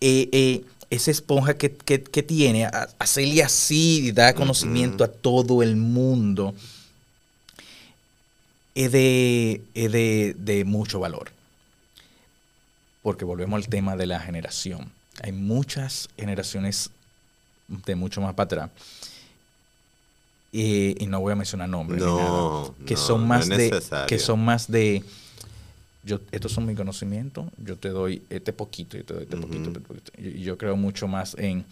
eh, 0.00 0.28
eh, 0.32 0.64
esa 0.90 1.10
esponja 1.10 1.54
que, 1.54 1.68
tiene, 1.68 2.68
hacerle 2.98 3.42
así 3.42 4.06
y 4.06 4.12
dar 4.12 4.34
conocimiento 4.34 5.04
a 5.04 5.08
todo 5.08 5.62
el 5.62 5.76
mundo, 5.76 6.54
es, 8.74 8.90
de, 8.92 9.62
de, 9.74 10.64
mucho 10.64 11.00
valor. 11.00 11.30
Porque 13.02 13.24
volvemos 13.24 13.56
al 13.56 13.68
tema 13.68 13.96
de 13.96 14.06
la 14.06 14.20
generación. 14.20 14.90
Hay 15.22 15.32
muchas 15.32 16.08
generaciones 16.16 16.90
de 17.68 17.94
mucho 17.94 18.20
más 18.20 18.34
para 18.34 18.44
atrás 18.46 18.70
y 20.52 21.06
no 21.06 21.20
voy 21.20 21.32
a 21.32 21.36
mencionar 21.36 21.68
nombres, 21.68 22.02
no, 22.02 22.74
que 22.86 22.96
son 22.96 23.26
más 23.26 23.48
de, 23.48 23.82
que 24.08 24.18
son 24.18 24.44
más 24.44 24.70
de, 24.70 25.04
yo, 26.02 26.20
estos 26.30 26.52
son 26.52 26.66
mis 26.66 26.76
conocimientos, 26.76 27.46
yo 27.58 27.76
te 27.76 27.90
doy 27.90 28.22
este 28.30 28.52
poquito, 28.52 28.96
yo 28.96 29.04
te 29.04 29.14
doy 29.14 29.22
este 29.24 29.36
poquito, 29.36 29.70
este 29.94 30.22
Y 30.22 30.42
yo 30.42 30.56
creo 30.56 30.76
mucho 30.76 31.08
más 31.08 31.36
en, 31.38 31.64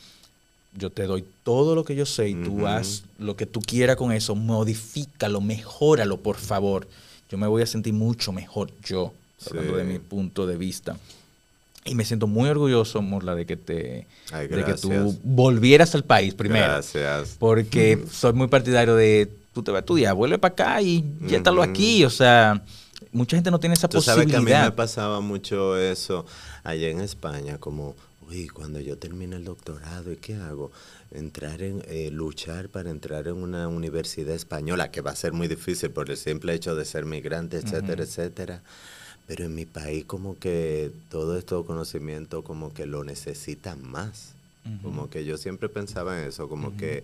yo 0.75 0.91
te 0.91 1.05
doy 1.05 1.25
todo 1.45 1.75
lo 1.75 1.85
que 1.85 1.97
yo 1.97 2.05
sé 2.05 2.29
y 2.29 2.35
tú 2.35 2.67
haz 2.67 3.05
lo 3.19 3.37
que 3.37 3.47
tú 3.47 3.61
quieras 3.61 3.97
con 3.97 4.13
eso, 4.13 4.35
modifícalo, 4.35 5.41
mejóralo, 5.41 6.19
por 6.19 6.37
favor. 6.37 6.87
Yo 7.31 7.39
me 7.39 7.47
voy 7.47 7.63
a 7.63 7.67
sentir 7.67 7.93
mucho 7.93 8.33
mejor 8.33 8.71
yo, 8.83 9.13
hablando 9.47 9.77
de 9.77 9.85
mi 9.85 9.99
punto 9.99 10.47
de 10.47 10.57
vista. 10.57 10.97
Y 11.85 11.95
me 11.95 12.05
siento 12.05 12.27
muy 12.27 12.49
orgulloso, 12.51 13.01
Morla, 13.01 13.35
de 13.35 13.47
que 13.47 13.57
te 13.57 14.07
de 14.31 14.65
que 14.65 14.75
tú 14.75 15.19
volvieras 15.23 15.95
al 15.95 16.05
país 16.05 16.35
primero. 16.35 16.67
Gracias. 16.67 17.37
Porque 17.39 18.05
soy 18.11 18.35
muy 18.35 18.49
partidario 18.49 18.95
de 18.95 19.31
tú 19.55 19.63
te 19.63 19.71
vas 19.71 19.79
a 19.79 19.81
estudiar, 19.81 20.15
vuelve 20.15 20.39
para 20.39 20.53
acá 20.53 20.83
y 20.83 21.03
ya 21.27 21.41
uh 21.51 21.63
aquí. 21.63 22.05
O 22.05 22.11
sea, 22.11 22.63
mucha 23.12 23.37
gente 23.37 23.51
no 23.51 23.61
tiene 23.61 23.75
esa 23.75 23.89
¿Tú 23.89 23.99
posibilidad. 23.99 24.23
Sabes 24.33 24.47
que 24.47 24.55
a 24.55 24.61
mí 24.61 24.65
me 24.66 24.73
pasaba 24.73 25.20
mucho 25.20 25.77
eso 25.79 26.27
allá 26.65 26.89
en 26.89 27.01
España, 27.01 27.59
como, 27.59 27.95
uy, 28.29 28.49
cuando 28.49 28.81
yo 28.81 28.99
termine 28.99 29.37
el 29.37 29.45
doctorado, 29.45 30.12
¿y 30.12 30.16
qué 30.16 30.35
hago? 30.37 30.70
Entrar 31.11 31.62
en, 31.62 31.83
eh, 31.89 32.11
luchar 32.11 32.69
para 32.69 32.91
entrar 32.91 33.29
en 33.29 33.35
una 33.35 33.69
universidad 33.69 34.35
española, 34.35 34.91
que 34.91 35.01
va 35.01 35.12
a 35.12 35.16
ser 35.16 35.33
muy 35.33 35.49
difícil 35.49 35.91
por 35.91 36.11
el 36.11 36.16
simple 36.16 36.55
hecho 36.55 36.75
de 36.75 36.85
ser 36.85 37.05
migrante, 37.07 37.57
etcétera, 37.59 38.03
etcétera. 38.03 38.62
Pero 39.27 39.45
en 39.45 39.55
mi 39.55 39.66
país 39.66 40.05
como 40.05 40.39
que 40.39 40.91
todo 41.11 41.37
este 41.39 41.55
conocimiento 41.66 42.43
como 42.43 42.73
que 42.73 42.87
lo 42.87 43.05
necesitan 43.05 43.83
más. 43.83 44.35
Como 44.83 45.09
que 45.09 45.25
yo 45.25 45.39
siempre 45.39 45.70
pensaba 45.70 46.20
en 46.20 46.29
eso, 46.29 46.47
como 46.47 46.77
que 46.77 47.03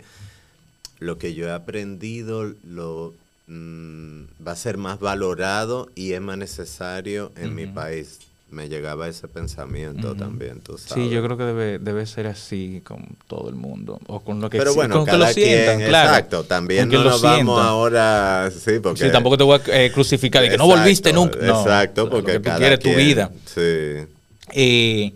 lo 0.99 1.17
que 1.17 1.33
yo 1.33 1.47
he 1.47 1.51
aprendido 1.51 2.53
lo 2.63 3.13
mm, 3.47 4.23
va 4.45 4.51
a 4.51 4.55
ser 4.55 4.77
más 4.77 4.99
valorado 4.99 5.89
y 5.95 6.13
es 6.13 6.21
más 6.21 6.37
necesario 6.37 7.31
en 7.35 7.55
mi 7.55 7.67
país 7.67 8.19
me 8.55 8.69
llegaba 8.69 9.07
ese 9.07 9.27
pensamiento 9.27 10.15
también, 10.15 10.61
tú 10.61 10.77
sabes. 10.77 11.05
Sí, 11.05 11.09
yo 11.09 11.23
creo 11.23 11.37
que 11.37 11.43
debe, 11.43 11.79
debe 11.79 12.05
ser 12.05 12.27
así 12.27 12.81
con 12.85 13.17
todo 13.27 13.49
el 13.49 13.55
mundo. 13.55 13.99
O 14.07 14.21
con 14.21 14.39
lo 14.39 14.49
que, 14.49 14.57
Pero 14.57 14.73
bueno, 14.73 14.95
con 14.95 15.05
cada 15.05 15.17
lo 15.17 15.33
sientan, 15.33 15.77
quien, 15.77 15.89
claro. 15.89 16.09
Exacto, 16.09 16.43
también 16.45 16.89
no 16.89 17.03
nos 17.03 17.21
vamos 17.21 17.61
ahora, 17.61 18.49
sí, 18.51 18.79
porque... 18.81 19.03
Sí, 19.03 19.11
tampoco 19.11 19.37
te 19.37 19.43
voy 19.43 19.59
a 19.59 19.83
eh, 19.83 19.91
crucificar 19.91 20.43
de 20.43 20.49
que 20.51 20.57
no 20.57 20.67
volviste 20.67 21.11
nunca. 21.11 21.37
No, 21.41 21.61
exacto, 21.61 22.09
porque 22.09 22.39
tú 22.39 22.49
quieres 22.55 22.79
tu 22.79 22.93
vida. 22.93 23.29
Sí. 23.45 24.07
Eh, 24.53 25.13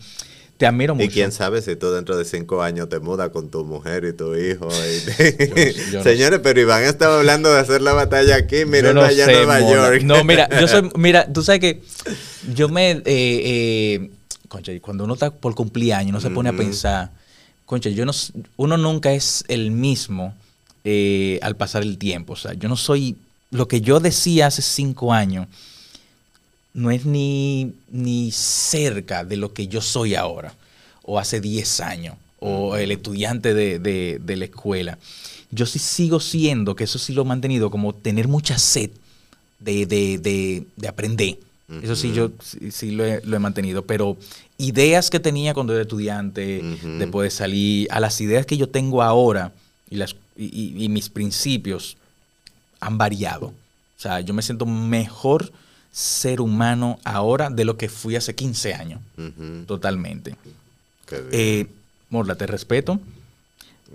te 0.59 0.67
admiro 0.67 0.93
mucho. 0.93 1.05
Y 1.05 1.09
quién 1.09 1.31
sabe 1.31 1.61
si 1.61 1.77
tú 1.77 1.89
dentro 1.89 2.17
de 2.17 2.25
cinco 2.25 2.61
años 2.61 2.89
te 2.89 2.99
mudas 2.99 3.29
con 3.29 3.49
tu 3.49 3.63
mujer 3.63 4.03
y 4.03 4.11
tu 4.11 4.35
hijo. 4.35 4.69
Señores, 6.03 6.41
pero 6.43 6.59
Iván 6.59 6.83
estaba 6.83 7.19
hablando 7.19 7.49
de 7.49 7.61
hacer 7.61 7.81
la 7.81 7.93
batalla 7.93 8.35
aquí, 8.35 8.65
miren 8.65 8.97
allá 8.97 9.23
en 9.23 9.31
Nueva 9.31 9.61
York. 9.61 10.03
No, 10.03 10.25
mira, 10.25 10.49
yo 10.59 10.67
soy, 10.67 10.89
mira, 10.97 11.31
tú 11.31 11.43
sabes 11.43 11.61
que 11.61 11.81
yo 12.53 12.67
me, 12.67 12.91
eh, 12.91 13.03
eh, 13.05 14.11
concha, 14.49 14.73
cuando 14.81 15.05
uno 15.05 15.13
está 15.13 15.31
por 15.31 15.55
cumplir 15.55 15.93
años, 15.93 16.09
uno 16.09 16.19
se 16.19 16.29
pone 16.29 16.49
a 16.49 16.53
pensar, 16.53 17.11
concha, 17.65 17.89
yo 17.89 18.05
no, 18.05 18.11
uno 18.57 18.75
nunca 18.75 19.13
es 19.13 19.45
el 19.47 19.71
mismo 19.71 20.35
eh, 20.83 21.39
al 21.41 21.55
pasar 21.55 21.83
el 21.83 21.97
tiempo. 21.97 22.33
O 22.33 22.35
sea, 22.35 22.51
yo 22.51 22.67
no 22.67 22.75
soy, 22.75 23.15
lo 23.49 23.69
que 23.69 23.79
yo 23.79 24.01
decía 24.01 24.47
hace 24.47 24.61
cinco 24.61 25.13
años, 25.13 25.47
no 26.73 26.91
es 26.91 27.05
ni, 27.05 27.73
ni 27.89 28.31
cerca 28.31 29.23
de 29.23 29.37
lo 29.37 29.53
que 29.53 29.67
yo 29.67 29.81
soy 29.81 30.15
ahora, 30.15 30.53
o 31.03 31.19
hace 31.19 31.41
10 31.41 31.79
años, 31.81 32.15
o 32.39 32.75
el 32.75 32.91
estudiante 32.91 33.53
de, 33.53 34.21
la 34.37 34.45
escuela. 34.45 34.97
Yo 35.51 35.65
sí 35.65 35.79
sigo 35.79 36.19
siendo, 36.19 36.75
que 36.75 36.83
eso 36.83 36.99
sí 36.99 37.13
lo 37.13 37.23
he 37.23 37.25
mantenido, 37.25 37.71
como 37.71 37.93
tener 37.93 38.27
mucha 38.27 38.57
sed 38.57 38.91
de, 39.59 40.65
aprender. 40.87 41.39
Eso 41.83 41.95
sí, 41.95 42.13
yo 42.13 42.31
sí, 42.71 42.91
lo, 42.91 43.05
he, 43.05 43.39
mantenido. 43.39 43.85
Pero 43.85 44.17
ideas 44.57 45.09
que 45.09 45.19
tenía 45.19 45.53
cuando 45.53 45.73
era 45.73 45.83
estudiante, 45.83 46.61
después 46.97 47.31
de 47.31 47.37
salir, 47.37 47.87
a 47.91 47.99
las 47.99 48.19
ideas 48.21 48.45
que 48.45 48.57
yo 48.57 48.69
tengo 48.69 49.03
ahora 49.03 49.53
y, 49.89 49.97
las, 49.97 50.15
y 50.35 50.87
mis 50.89 51.09
principios 51.09 51.97
han 52.79 52.97
variado. 52.97 53.47
O 53.47 54.01
sea, 54.01 54.21
yo 54.21 54.33
me 54.33 54.41
siento 54.41 54.65
mejor 54.65 55.51
ser 55.91 56.41
humano 56.41 56.99
ahora 57.03 57.49
de 57.49 57.65
lo 57.65 57.77
que 57.77 57.89
fui 57.89 58.15
hace 58.15 58.35
15 58.35 58.73
años. 58.73 59.01
Totalmente. 59.65 60.35
Eh, 61.31 61.67
Morla, 62.09 62.35
te 62.35 62.47
respeto. 62.47 62.99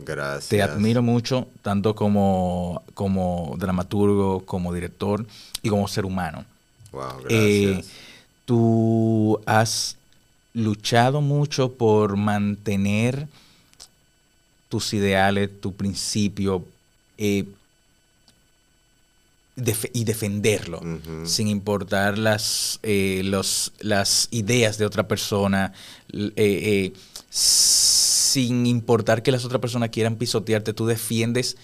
Gracias. 0.05 0.49
Te 0.49 0.63
admiro 0.63 1.03
mucho, 1.03 1.47
tanto 1.63 1.95
como, 1.95 2.83
como 2.95 3.55
dramaturgo, 3.59 4.45
como 4.45 4.73
director 4.73 5.25
y 5.63 5.69
como 5.69 5.87
ser 5.87 6.05
humano. 6.05 6.45
Wow, 6.91 7.03
eh, 7.29 7.75
gracias. 7.75 7.93
tú 8.45 9.41
has 9.47 9.97
luchado 10.53 11.21
mucho 11.21 11.73
por 11.73 12.17
mantener 12.17 13.29
tus 14.69 14.93
ideales, 14.95 15.61
tu 15.61 15.75
principio, 15.75 16.65
eh, 17.19 17.45
y 19.93 20.05
defenderlo, 20.05 20.81
sin 21.25 21.47
importar 21.47 22.19
las, 22.19 22.81
eh, 22.83 23.23
los, 23.25 23.73
las 23.79 24.29
ideas 24.33 24.79
de 24.79 24.87
otra 24.87 25.07
persona, 25.07 25.73
eh, 26.13 26.33
eh, 26.37 26.93
sin 27.31 28.67
importar 28.67 29.23
que 29.23 29.31
las 29.31 29.45
otras 29.45 29.61
personas 29.61 29.91
quieran 29.91 30.17
pisotearte, 30.17 30.73
tú 30.73 30.87
defiendes 30.87 31.57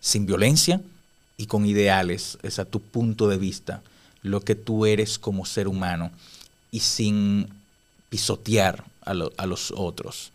sin 0.00 0.26
violencia 0.26 0.82
y 1.38 1.46
con 1.46 1.64
ideales, 1.64 2.36
es 2.42 2.58
a 2.58 2.66
tu 2.66 2.80
punto 2.80 3.28
de 3.28 3.38
vista, 3.38 3.82
lo 4.22 4.42
que 4.42 4.54
tú 4.54 4.84
eres 4.84 5.18
como 5.18 5.46
ser 5.46 5.68
humano 5.68 6.10
y 6.70 6.80
sin 6.80 7.48
pisotear 8.10 8.84
a, 9.06 9.12
a 9.38 9.46
los 9.46 9.72
otros 9.74 10.32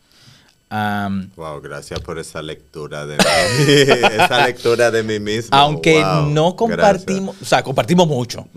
wow, 1.36 1.62
gracias 1.62 2.00
por 2.00 2.18
esa 2.18 2.41
lectura 2.41 3.06
de 3.06 3.18
mí, 3.18 3.24
esa 3.68 4.45
lectura 4.45 4.91
de 4.91 5.04
mí 5.04 5.20
mismo. 5.20 5.50
Aunque 5.52 6.04
no 6.30 6.56
compartimos, 6.56 7.36
o 7.41 7.45
sea, 7.45 7.64
compartimos 7.64 8.08
mucho, 8.08 8.48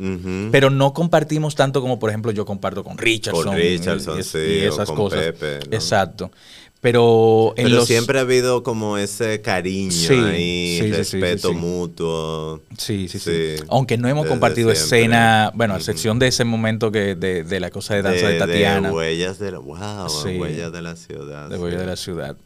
pero 0.51 0.71
no 0.71 0.93
compartimos 0.93 1.55
tanto 1.55 1.81
como, 1.81 1.99
por 1.99 2.11
ejemplo, 2.11 2.33
yo 2.33 2.45
comparto 2.45 2.83
con 2.83 2.97
Richardson. 2.97 3.45
Con 3.45 3.57
Richardson, 3.57 4.23
sí, 4.25 4.39
y 4.39 4.65
esas 4.65 4.91
cosas. 4.91 5.21
Pepe, 5.21 5.57
Exacto. 5.71 6.31
Pero, 6.87 7.53
en 7.57 7.85
siempre 7.85 8.21
ha 8.21 8.23
habido 8.23 8.63
como 8.63 8.97
ese 8.97 9.41
cariño 9.41 10.33
y 10.37 10.93
respeto 10.93 11.53
mutuo. 11.53 12.63
Sí, 12.79 13.09
sí, 13.09 13.19
sí, 13.19 13.57
Aunque 13.67 13.99
no 13.99 14.07
hemos 14.07 14.29
compartido 14.29 14.71
escena, 14.71 15.51
bueno, 15.57 15.75
a 15.75 15.79
excepción 15.79 16.21
de 16.21 16.29
ese 16.29 16.45
momento 16.45 16.93
que 16.93 17.17
de, 17.17 17.43
de 17.43 17.59
la 17.59 17.71
cosa 17.71 17.97
de 17.97 18.03
danza 18.03 18.29
de, 18.29 18.39
Tatiana. 18.39 18.91
De 18.91 18.95
huellas 18.95 19.41
de 19.41 19.51
la, 19.51 19.59
wow, 19.59 20.07
huellas 20.39 20.71
de 20.71 20.83
la 20.83 20.95
ciudad. 20.95 21.49
De 21.49 21.59
huellas 21.59 21.81
de 21.81 21.87
la 21.87 21.97
ciudad. 21.97 22.37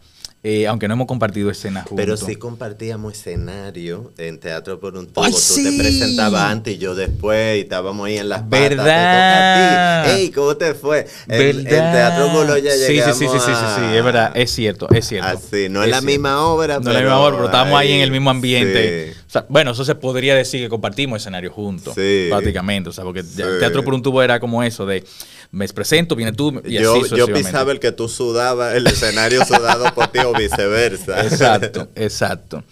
Eh, 0.42 0.66
aunque 0.66 0.88
no 0.88 0.94
hemos 0.94 1.06
compartido 1.06 1.50
escena 1.50 1.82
juntos. 1.82 1.96
Pero 1.96 2.16
sí 2.16 2.36
compartíamos 2.36 3.12
escenario 3.12 4.10
en 4.16 4.40
Teatro 4.40 4.80
por 4.80 4.96
un 4.96 5.06
tubo. 5.06 5.26
Tú 5.26 5.62
te 5.62 5.72
presentabas 5.76 6.50
antes 6.50 6.76
y 6.76 6.78
yo 6.78 6.94
después 6.94 7.58
y 7.58 7.60
estábamos 7.60 8.06
ahí 8.06 8.16
en 8.16 8.30
las 8.30 8.42
patas. 8.44 8.70
¿Verdad? 8.70 10.04
Te 10.04 10.14
Ey, 10.14 10.30
¿cómo 10.30 10.56
te 10.56 10.72
fue? 10.72 11.06
En, 11.28 11.64
Teatro 11.64 12.30
Boloya 12.30 12.72
sí, 12.72 12.94
llegamos 12.94 13.18
sí, 13.18 13.26
sí, 13.26 13.38
sí, 13.38 13.38
sí, 13.38 13.52
sí, 13.52 13.66
sí, 13.76 13.96
es 13.96 14.02
verdad, 14.02 14.32
es 14.34 14.50
cierto, 14.50 14.88
es 14.88 15.06
cierto. 15.06 15.28
Así, 15.28 15.68
no 15.68 15.84
es, 15.84 15.90
la 15.90 16.00
misma 16.00 16.42
obra, 16.46 16.80
No 16.80 16.88
es 16.88 16.94
la 16.94 17.00
misma 17.00 17.20
obra, 17.20 17.36
pero 17.36 17.44
estábamos 17.46 17.78
ahí, 17.78 17.92
en 17.92 18.00
el 18.00 18.10
mismo 18.10 18.30
ambiente. 18.30 19.14
O 19.26 19.30
sea, 19.30 19.44
bueno, 19.46 19.72
eso 19.72 19.84
se 19.84 19.94
podría 19.94 20.34
decir 20.34 20.62
que 20.62 20.70
compartimos 20.70 21.20
escenario 21.20 21.52
juntos, 21.52 21.94
prácticamente. 22.30 22.88
O 22.88 22.92
sea, 22.92 23.04
porque 23.04 23.22
Teatro 23.22 23.84
por 23.84 23.92
un 23.92 24.00
tubo 24.00 24.22
era 24.22 24.40
como 24.40 24.62
eso 24.62 24.86
de 24.86 25.04
me 25.50 25.68
presento, 25.68 26.14
viene 26.14 26.32
tú 26.32 26.62
y 26.64 26.78
yo, 26.78 27.00
así 27.00 27.16
Yo 27.16 27.26
pisaba 27.26 27.72
el 27.72 27.80
que 27.80 27.92
tú 27.92 28.08
sudabas, 28.08 28.74
el 28.74 28.86
escenario 28.86 29.44
sudado 29.44 29.92
por 29.94 30.08
ti 30.08 30.20
o 30.20 30.32
viceversa. 30.32 31.22
Exacto, 31.22 31.88
exacto. 31.94 32.64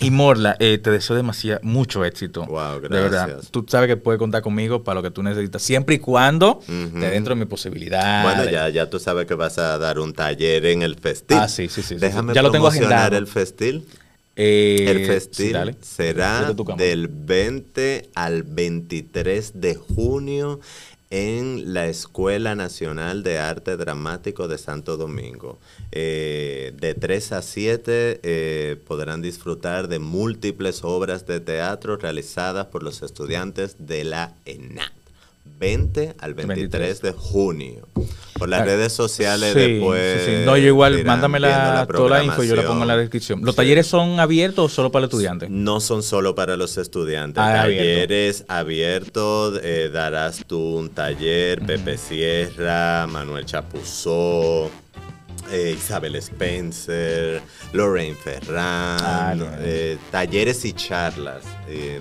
Y 0.00 0.10
Morla, 0.10 0.54
eh, 0.60 0.76
te 0.76 0.90
deseo 0.90 1.16
demasiado, 1.16 1.60
mucho 1.62 2.04
éxito. 2.04 2.44
Wow, 2.44 2.80
gracias. 2.82 2.90
De 2.90 3.00
verdad. 3.00 3.42
Tú 3.50 3.64
sabes 3.66 3.88
que 3.88 3.96
puedes 3.96 4.18
contar 4.18 4.42
conmigo 4.42 4.84
para 4.84 4.96
lo 4.96 5.02
que 5.02 5.10
tú 5.10 5.22
necesitas, 5.22 5.62
siempre 5.62 5.94
y 5.94 5.98
cuando 5.98 6.60
de 6.68 7.10
dentro 7.10 7.34
de 7.34 7.40
mi 7.40 7.46
posibilidad. 7.46 8.22
Bueno, 8.22 8.50
ya, 8.50 8.68
ya 8.68 8.90
tú 8.90 8.98
sabes 8.98 9.26
que 9.26 9.34
vas 9.34 9.56
a 9.56 9.78
dar 9.78 9.98
un 9.98 10.12
taller 10.12 10.66
en 10.66 10.82
el 10.82 10.96
festín. 10.96 11.38
Ah, 11.38 11.48
sí, 11.48 11.68
sí, 11.68 11.82
sí. 11.82 11.94
Déjame 11.94 12.34
ya 12.34 12.42
lo 12.42 12.50
tengo 12.50 12.66
agendado. 12.66 13.16
el 13.16 13.26
festín. 13.26 13.86
Eh, 14.34 14.86
el 14.88 15.06
festín 15.06 15.54
será 15.82 16.54
del 16.78 17.08
20 17.08 18.10
al 18.14 18.44
23 18.44 19.60
de 19.60 19.74
junio 19.74 20.58
en 21.12 21.74
la 21.74 21.88
Escuela 21.88 22.54
Nacional 22.54 23.22
de 23.22 23.38
Arte 23.38 23.76
Dramático 23.76 24.48
de 24.48 24.56
Santo 24.56 24.96
Domingo. 24.96 25.60
Eh, 25.90 26.72
de 26.80 26.94
3 26.94 27.32
a 27.32 27.42
7 27.42 28.20
eh, 28.22 28.76
podrán 28.86 29.20
disfrutar 29.20 29.88
de 29.88 29.98
múltiples 29.98 30.82
obras 30.84 31.26
de 31.26 31.40
teatro 31.40 31.98
realizadas 31.98 32.68
por 32.68 32.82
los 32.82 33.02
estudiantes 33.02 33.76
de 33.78 34.04
la 34.04 34.36
ENAT. 34.46 35.01
20 35.44 36.16
al 36.18 36.34
23, 36.34 37.02
de 37.02 37.12
junio. 37.12 37.88
Por 38.38 38.48
las 38.48 38.64
redes 38.64 38.92
sociales 38.92 39.54
después. 39.54 40.22
Sí, 40.24 40.32
No, 40.44 40.56
yo 40.56 40.66
igual, 40.66 41.04
mándame 41.04 41.38
la, 41.38 41.86
toda 41.86 42.18
la 42.18 42.24
info 42.24 42.42
y 42.42 42.48
yo 42.48 42.56
la 42.56 42.66
pongo 42.66 42.82
en 42.82 42.88
la 42.88 42.96
descripción. 42.96 43.40
¿Los 43.44 43.54
talleres 43.54 43.86
son 43.86 44.18
abiertos 44.18 44.64
o 44.64 44.74
solo 44.74 44.90
para 44.90 45.02
los 45.02 45.10
estudiantes? 45.10 45.50
No 45.50 45.80
son 45.80 46.02
solo 46.02 46.34
para 46.34 46.56
los 46.56 46.76
estudiantes. 46.78 47.40
Ah, 47.40 47.62
talleres 47.62 48.44
abiertos, 48.48 49.60
eh, 49.62 49.90
darás 49.92 50.44
tú 50.46 50.58
un 50.78 50.88
taller, 50.88 51.60
Pepe 51.60 51.96
Sierra, 51.96 53.06
Manuel 53.06 53.46
Chapuzó. 53.46 54.70
Eh, 55.50 55.74
Isabel 55.76 56.16
Spencer, 56.16 57.42
Lorraine 57.74 58.14
Ferran, 58.14 58.96
ah, 59.02 59.34
eh, 59.60 59.98
talleres 60.10 60.64
y 60.64 60.72
charlas. 60.72 61.44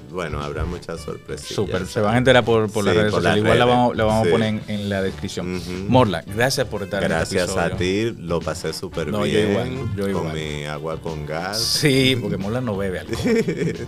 bueno, 0.10 0.42
habrá 0.42 0.64
muchas 0.64 1.02
sorpresas. 1.02 1.48
Súper, 1.48 1.86
se 1.86 2.00
van 2.00 2.16
a 2.16 2.18
enterar 2.20 2.46
por, 2.46 2.72
por 2.72 2.86
las 2.86 2.96
redes 2.96 3.12
sociales. 3.12 3.44
Igual 3.44 3.60
la 3.60 3.66
vamos, 3.66 3.98
la 3.98 4.04
vamos 4.06 4.28
a 4.28 4.32
poner 4.32 4.62
en, 4.68 4.90
la 4.90 5.02
descripción. 5.02 5.62
Morla, 5.90 6.24
gracias 6.26 6.68
por 6.68 6.84
estar 6.84 7.04
Gracias 7.04 7.44
en 7.44 7.50
este 7.50 7.60
a 7.60 7.78
ti, 7.78 8.16
lo 8.18 8.40
pasé 8.40 8.72
súper 8.72 9.12
bien. 9.12 9.26
Yo 9.26 9.40
igual, 9.40 9.96
yo 9.98 10.08
igual. 10.08 10.26
Con 10.26 10.34
mi 10.34 10.66
agua 10.66 11.02
con 11.02 11.26
gas. 11.26 11.60
Sí, 11.60 12.18
porque 12.22 12.38
Morla 12.38 12.62
no 12.62 12.78
bebe 12.78 13.00
alcohol. 13.00 13.20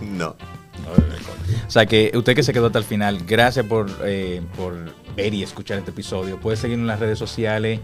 no. 0.02 0.36
O 1.66 1.70
sea 1.70 1.86
que 1.86 2.12
usted 2.14 2.34
que 2.34 2.42
se 2.42 2.52
quedó 2.52 2.66
hasta 2.66 2.78
el 2.78 2.84
final, 2.84 3.24
gracias 3.26 3.64
por, 3.66 3.90
eh, 4.04 4.42
por 4.56 4.74
ver 5.16 5.34
y 5.34 5.42
escuchar 5.42 5.78
este 5.78 5.90
episodio. 5.90 6.38
Puede 6.40 6.56
seguirnos 6.56 6.84
en 6.84 6.88
las 6.88 7.00
redes 7.00 7.18
sociales, 7.18 7.80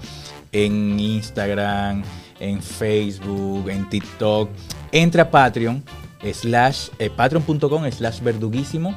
en 0.52 0.98
Instagram, 0.98 2.02
en 2.38 2.62
Facebook, 2.62 3.68
en 3.68 3.88
TikTok. 3.88 4.50
Entra 4.92 5.24
a 5.24 5.30
Patreon, 5.30 5.84
slash, 6.32 6.88
eh, 6.98 7.10
patreon.com 7.10 7.90
slash 7.90 8.20
verduguísimo, 8.20 8.96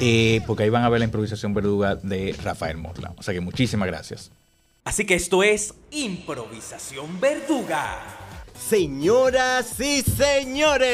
eh, 0.00 0.40
porque 0.46 0.64
ahí 0.64 0.70
van 0.70 0.84
a 0.84 0.88
ver 0.88 1.00
la 1.00 1.06
improvisación 1.06 1.54
verduga 1.54 1.96
de 1.96 2.34
Rafael 2.42 2.76
Morla. 2.76 3.12
O 3.16 3.22
sea 3.22 3.34
que 3.34 3.40
muchísimas 3.40 3.88
gracias. 3.88 4.30
Así 4.84 5.04
que 5.04 5.14
esto 5.14 5.42
es 5.42 5.74
improvisación 5.90 7.20
verduga. 7.20 7.98
Señoras 8.58 9.78
y 9.80 10.02
señores, 10.02 10.88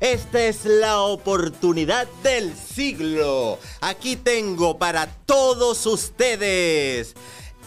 esta 0.00 0.44
es 0.44 0.64
la 0.64 1.00
oportunidad 1.02 2.08
del 2.22 2.52
siglo. 2.54 3.58
Aquí 3.80 4.16
tengo 4.16 4.76
para 4.76 5.06
todos 5.06 5.86
ustedes 5.86 7.14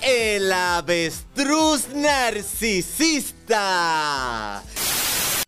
el 0.01 0.51
avestruz 0.51 1.89
narcisista. 1.93 3.63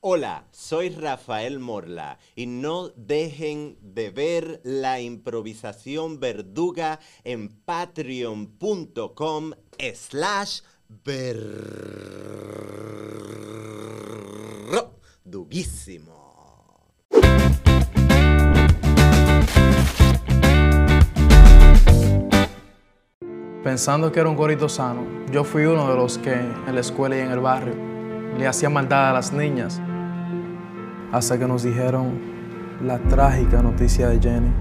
Hola, 0.02 0.46
soy 0.52 0.90
Rafael 0.90 1.58
Morla 1.60 2.20
y 2.36 2.46
no 2.46 2.90
dejen 2.90 3.80
de 3.82 4.12
ver 4.12 4.62
la 4.64 5.02
improvisación 5.02 6.20
verduga 6.20 7.00
en 7.24 7.50
patreon.com 7.50 9.54
slash 9.94 10.62
verduguísimo. 15.24 16.20
Pensando 23.64 24.10
que 24.10 24.22
era 24.22 24.30
un 24.30 24.38
gorito 24.38 24.70
sano, 24.70 25.02
yo 25.34 25.44
fui 25.44 25.66
uno 25.66 25.90
de 25.90 25.98
los 25.98 26.18
que 26.18 26.32
en 26.34 26.74
la 26.74 26.80
escuela 26.80 27.18
y 27.18 27.20
en 27.20 27.32
el 27.32 27.40
barrio 27.40 27.74
le 28.38 28.48
hacía 28.48 28.70
maldad 28.70 29.10
a 29.10 29.14
las 29.14 29.34
niñas, 29.34 29.82
hasta 31.12 31.38
que 31.38 31.46
nos 31.46 31.64
dijeron 31.64 32.22
la 32.82 33.00
trágica 33.00 33.62
noticia 33.62 34.08
de 34.08 34.20
Jenny. 34.22 34.52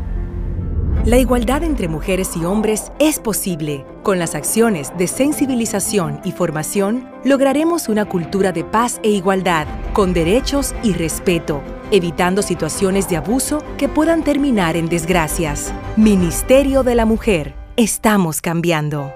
La 1.04 1.16
igualdad 1.16 1.62
entre 1.62 1.86
mujeres 1.86 2.36
y 2.36 2.44
hombres 2.44 2.90
es 2.98 3.20
posible. 3.20 3.86
Con 4.02 4.18
las 4.18 4.34
acciones 4.34 4.92
de 4.98 5.06
sensibilización 5.06 6.20
y 6.24 6.32
formación, 6.32 7.08
lograremos 7.24 7.88
una 7.88 8.04
cultura 8.04 8.50
de 8.50 8.64
paz 8.64 8.98
e 9.04 9.10
igualdad, 9.10 9.68
con 9.92 10.12
derechos 10.12 10.74
y 10.82 10.92
respeto, 10.92 11.62
evitando 11.92 12.42
situaciones 12.42 13.08
de 13.08 13.16
abuso 13.16 13.62
que 13.76 13.88
puedan 13.88 14.24
terminar 14.24 14.76
en 14.76 14.88
desgracias. 14.88 15.72
Ministerio 15.96 16.82
de 16.82 16.96
la 16.96 17.04
Mujer. 17.04 17.67
Estamos 17.78 18.40
cambiando. 18.40 19.12